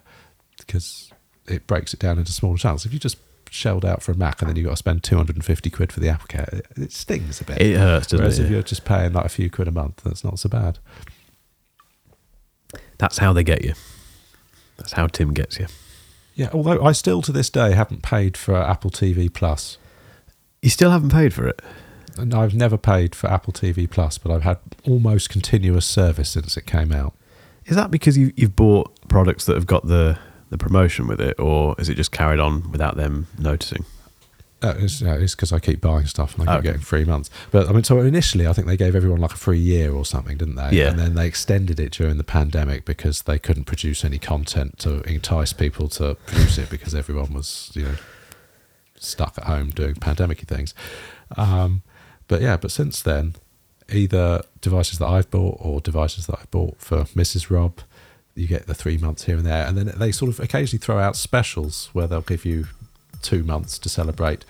because 0.58 1.12
it 1.48 1.68
breaks 1.68 1.94
it 1.94 2.00
down 2.00 2.18
into 2.18 2.32
smaller 2.32 2.58
chunks. 2.58 2.86
If 2.86 2.94
you 2.94 3.00
just 3.00 3.18
shelled 3.52 3.84
out 3.84 4.02
for 4.02 4.12
a 4.12 4.16
Mac 4.16 4.42
and 4.42 4.50
then 4.50 4.56
you've 4.56 4.66
got 4.66 4.72
to 4.72 4.78
spend 4.78 5.04
250 5.04 5.70
quid 5.72 5.92
for 5.92 6.00
the 6.00 6.08
Apple 6.10 6.28
Care, 6.28 6.48
it, 6.54 6.66
it 6.78 6.92
stings 6.92 7.42
a 7.42 7.44
bit. 7.44 7.60
It 7.62 7.78
hurts, 7.78 8.08
doesn't 8.08 8.20
Whereas 8.24 8.40
it? 8.40 8.46
if 8.46 8.52
you're 8.52 8.62
just 8.64 8.86
paying 8.86 9.14
like 9.14 9.26
a 9.26 9.30
few 9.30 9.50
quid 9.50 9.68
a 9.68 9.72
month, 9.72 10.02
that's 10.04 10.24
not 10.24 10.40
so 10.40 10.48
bad. 10.50 10.80
That's 12.98 13.18
how 13.18 13.34
they 13.34 13.44
get 13.44 13.64
you. 13.64 13.74
That's 14.80 14.94
how 14.94 15.08
Tim 15.08 15.34
gets 15.34 15.60
you. 15.60 15.68
Yeah, 16.36 16.50
although 16.54 16.82
I 16.82 16.94
still 16.94 17.22
to 17.24 17.34
this 17.34 17.50
day 17.50 17.74
haven't 17.74 18.02
paid 18.02 18.38
for 18.38 18.56
Apple 18.56 18.90
TV 18.90 19.32
Plus. 19.32 19.78
You 20.62 20.70
still 20.70 20.92
haven't 20.92 21.12
paid 21.12 21.34
for 21.34 21.48
it. 21.48 21.62
And 22.18 22.34
I've 22.34 22.56
never 22.56 22.78
paid 22.78 23.14
for 23.14 23.30
Apple 23.30 23.54
TV 23.54 23.90
Plus, 23.90 24.18
but 24.18 24.32
I've 24.32 24.44
had 24.44 24.58
almost 24.86 25.30
continuous 25.30 25.86
service 25.86 26.30
since 26.30 26.58
it 26.58 26.66
came 26.66 26.92
out. 26.92 27.14
Is 27.66 27.76
that 27.76 27.92
because 27.92 28.18
you, 28.18 28.32
you've 28.36 28.56
bought 28.56 28.92
products 29.10 29.46
that 29.46 29.56
have 29.56 29.68
got 29.68 29.88
the, 29.88 30.18
the 30.50 30.58
promotion 30.58 31.08
with 31.08 31.22
it, 31.22 31.40
or 31.40 31.76
is 31.78 31.90
it 31.90 31.96
just 31.96 32.12
carried 32.12 32.40
on 32.40 32.72
without 32.72 32.96
them 32.96 33.28
noticing? 33.38 33.86
Uh, 34.62 34.74
it's 34.78 35.00
because 35.36 35.54
I 35.54 35.60
keep 35.60 35.80
buying 35.80 36.06
stuff 36.06 36.38
and 36.38 36.44
I 36.50 36.54
keep 36.54 36.60
Okay. 36.60 36.68
getting 36.68 36.82
free 36.82 37.06
months. 37.06 37.30
But 37.50 37.70
I 37.70 37.72
mean, 37.72 37.84
so 37.86 38.00
initially, 38.02 38.46
I 38.46 38.52
think 38.52 38.68
they 38.68 38.76
gave 38.76 38.94
everyone 38.94 39.22
like 39.22 39.32
a 39.34 39.38
free 39.38 39.58
year 39.60 39.94
or 39.94 40.04
something, 40.06 40.38
didn't 40.38 40.56
they? 40.56 40.72
Yeah. 40.72 40.90
And 40.90 41.00
then 41.00 41.16
they 41.16 41.28
extended 41.28 41.80
it 41.80 41.94
during 41.94 42.18
the 42.18 42.26
pandemic 42.26 42.84
because 42.84 43.22
they 43.22 43.40
couldn't 43.40 43.64
produce 43.66 44.04
any 44.04 44.18
content 44.20 44.78
to 44.80 45.02
entice 45.04 45.54
people 45.54 45.88
to 45.90 46.16
produce 46.26 46.58
it 46.58 46.70
because 46.70 46.94
everyone 46.94 47.34
was, 47.34 47.72
you 47.74 47.84
know, 47.84 47.96
stuck 48.98 49.38
at 49.38 49.46
home 49.46 49.70
doing 49.70 49.96
pandemic 49.96 50.40
things. 50.42 50.74
Um, 51.38 51.82
but 52.28 52.42
yeah, 52.42 52.58
but 52.58 52.72
since 52.72 53.02
then, 53.02 53.36
either 53.92 54.42
devices 54.62 55.00
that 55.00 55.08
I've 55.08 55.32
bought 55.32 55.58
or 55.62 55.80
devices 55.80 56.28
that 56.28 56.38
I've 56.40 56.52
bought 56.52 56.80
for 56.80 57.06
Mrs. 57.16 57.50
Rob, 57.50 57.80
you 58.36 58.46
get 58.48 58.68
the 58.68 58.74
three 58.74 58.98
months 58.98 59.24
here 59.24 59.38
and 59.38 59.46
there. 59.46 59.66
And 59.66 59.78
then 59.78 59.94
they 59.98 60.12
sort 60.12 60.30
of 60.32 60.40
occasionally 60.40 60.80
throw 60.80 61.00
out 61.00 61.16
specials 61.16 61.90
where 61.94 62.08
they'll 62.08 62.22
give 62.22 62.44
you 62.46 62.68
two 63.22 63.44
months 63.44 63.78
to 63.80 63.90
celebrate. 63.90 64.46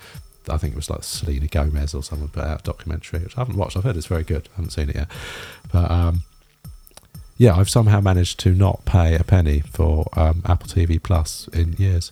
I 0.48 0.56
think 0.56 0.72
it 0.72 0.76
was 0.76 0.90
like 0.90 1.04
Selena 1.04 1.46
Gomez 1.46 1.94
or 1.94 2.02
someone 2.02 2.28
put 2.28 2.44
out 2.44 2.60
a 2.60 2.62
documentary, 2.64 3.20
which 3.20 3.36
I 3.36 3.40
haven't 3.42 3.56
watched. 3.56 3.76
I've 3.76 3.84
heard 3.84 3.96
it's 3.96 4.06
very 4.06 4.24
good. 4.24 4.48
I 4.52 4.56
haven't 4.56 4.70
seen 4.70 4.88
it 4.90 4.96
yet. 4.96 5.08
But 5.72 5.90
um, 5.90 6.22
yeah, 7.36 7.56
I've 7.56 7.70
somehow 7.70 8.00
managed 8.00 8.40
to 8.40 8.54
not 8.54 8.84
pay 8.84 9.14
a 9.14 9.24
penny 9.24 9.60
for 9.60 10.08
um, 10.14 10.42
Apple 10.46 10.68
TV 10.68 11.02
Plus 11.02 11.48
in 11.52 11.74
years. 11.74 12.10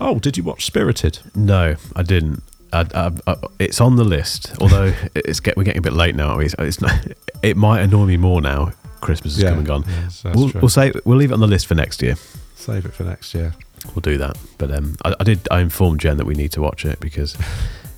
Oh, 0.00 0.18
did 0.18 0.36
you 0.36 0.42
watch 0.42 0.66
Spirited? 0.66 1.20
No, 1.34 1.76
I 1.96 2.02
didn't. 2.02 2.42
I, 2.72 2.86
I, 2.94 3.10
I, 3.26 3.36
it's 3.58 3.80
on 3.80 3.96
the 3.96 4.04
list, 4.04 4.52
although 4.60 4.92
it's 5.14 5.40
get, 5.40 5.56
we're 5.56 5.64
getting 5.64 5.78
a 5.78 5.82
bit 5.82 5.92
late 5.92 6.14
now. 6.14 6.38
Not, 6.38 7.06
it 7.42 7.56
might 7.56 7.80
annoy 7.80 8.06
me 8.06 8.16
more 8.16 8.40
now. 8.40 8.72
Christmas 9.00 9.36
is 9.36 9.42
Yeah, 9.42 9.50
come 9.50 9.58
and 9.58 9.66
gone. 9.66 9.84
yes, 9.88 10.24
we'll, 10.24 10.52
we'll 10.56 10.68
say 10.68 10.92
we'll 11.04 11.16
leave 11.16 11.30
it 11.30 11.34
on 11.34 11.40
the 11.40 11.46
list 11.46 11.66
for 11.66 11.74
next 11.74 12.02
year. 12.02 12.16
Save 12.54 12.84
it 12.84 12.92
for 12.92 13.04
next 13.04 13.32
year. 13.34 13.54
We'll 13.88 14.02
do 14.02 14.18
that. 14.18 14.36
But 14.58 14.70
um, 14.70 14.96
I, 15.04 15.14
I 15.20 15.24
did. 15.24 15.48
I 15.50 15.60
informed 15.60 16.00
Jen 16.00 16.16
that 16.18 16.26
we 16.26 16.34
need 16.34 16.52
to 16.52 16.60
watch 16.60 16.84
it 16.84 17.00
because 17.00 17.36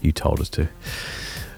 you 0.00 0.12
told 0.12 0.40
us 0.40 0.48
to. 0.50 0.68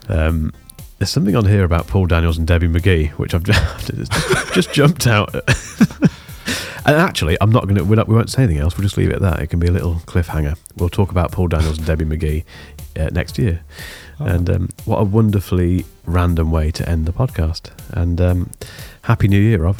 Um, 0.08 0.52
there's 0.98 1.10
something 1.10 1.34
on 1.36 1.46
here 1.46 1.64
about 1.64 1.86
Paul 1.86 2.06
Daniels 2.06 2.38
and 2.38 2.46
Debbie 2.46 2.68
McGee, 2.68 3.10
which 3.10 3.34
I've 3.34 3.42
just, 3.44 4.12
just 4.54 4.72
jumped 4.72 5.06
out. 5.06 5.34
and 6.86 6.96
actually, 6.96 7.36
I'm 7.40 7.50
not 7.50 7.64
going 7.64 7.76
to. 7.76 7.84
We 7.84 7.96
won't 7.96 8.30
say 8.30 8.44
anything 8.44 8.62
else. 8.62 8.76
We'll 8.76 8.84
just 8.84 8.96
leave 8.96 9.10
it 9.10 9.16
at 9.16 9.22
that. 9.22 9.40
It 9.40 9.48
can 9.48 9.58
be 9.58 9.66
a 9.66 9.72
little 9.72 9.96
cliffhanger. 10.06 10.56
We'll 10.76 10.88
talk 10.88 11.10
about 11.10 11.32
Paul 11.32 11.48
Daniels 11.48 11.78
and 11.78 11.86
Debbie 11.86 12.04
McGee 12.04 12.44
uh, 12.98 13.10
next 13.12 13.38
year. 13.38 13.62
Oh. 14.20 14.26
And 14.26 14.48
um, 14.48 14.68
what 14.84 14.98
a 14.98 15.04
wonderfully 15.04 15.84
random 16.06 16.50
way 16.50 16.70
to 16.70 16.88
end 16.88 17.06
the 17.06 17.12
podcast. 17.12 17.70
And 17.90 18.20
um, 18.20 18.50
happy 19.02 19.28
New 19.28 19.40
Year, 19.40 19.58
Rob. 19.58 19.78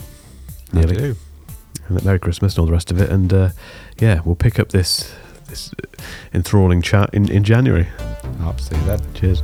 Nearly. 0.73 1.15
And 1.89 2.05
Merry 2.05 2.19
Christmas 2.19 2.55
and 2.55 2.61
all 2.61 2.67
the 2.67 2.73
rest 2.73 2.91
of 2.91 3.01
it. 3.01 3.11
And 3.11 3.33
uh, 3.33 3.51
yeah, 3.99 4.21
we'll 4.25 4.35
pick 4.35 4.59
up 4.59 4.71
this 4.71 5.15
this 5.49 5.73
enthralling 6.33 6.83
chat 6.83 7.11
in, 7.13 7.31
in 7.31 7.45
January. 7.45 7.89
Up, 8.41 8.61
see 8.61 8.77
you 8.77 8.85
then. 8.85 9.01
Cheers. 9.15 9.43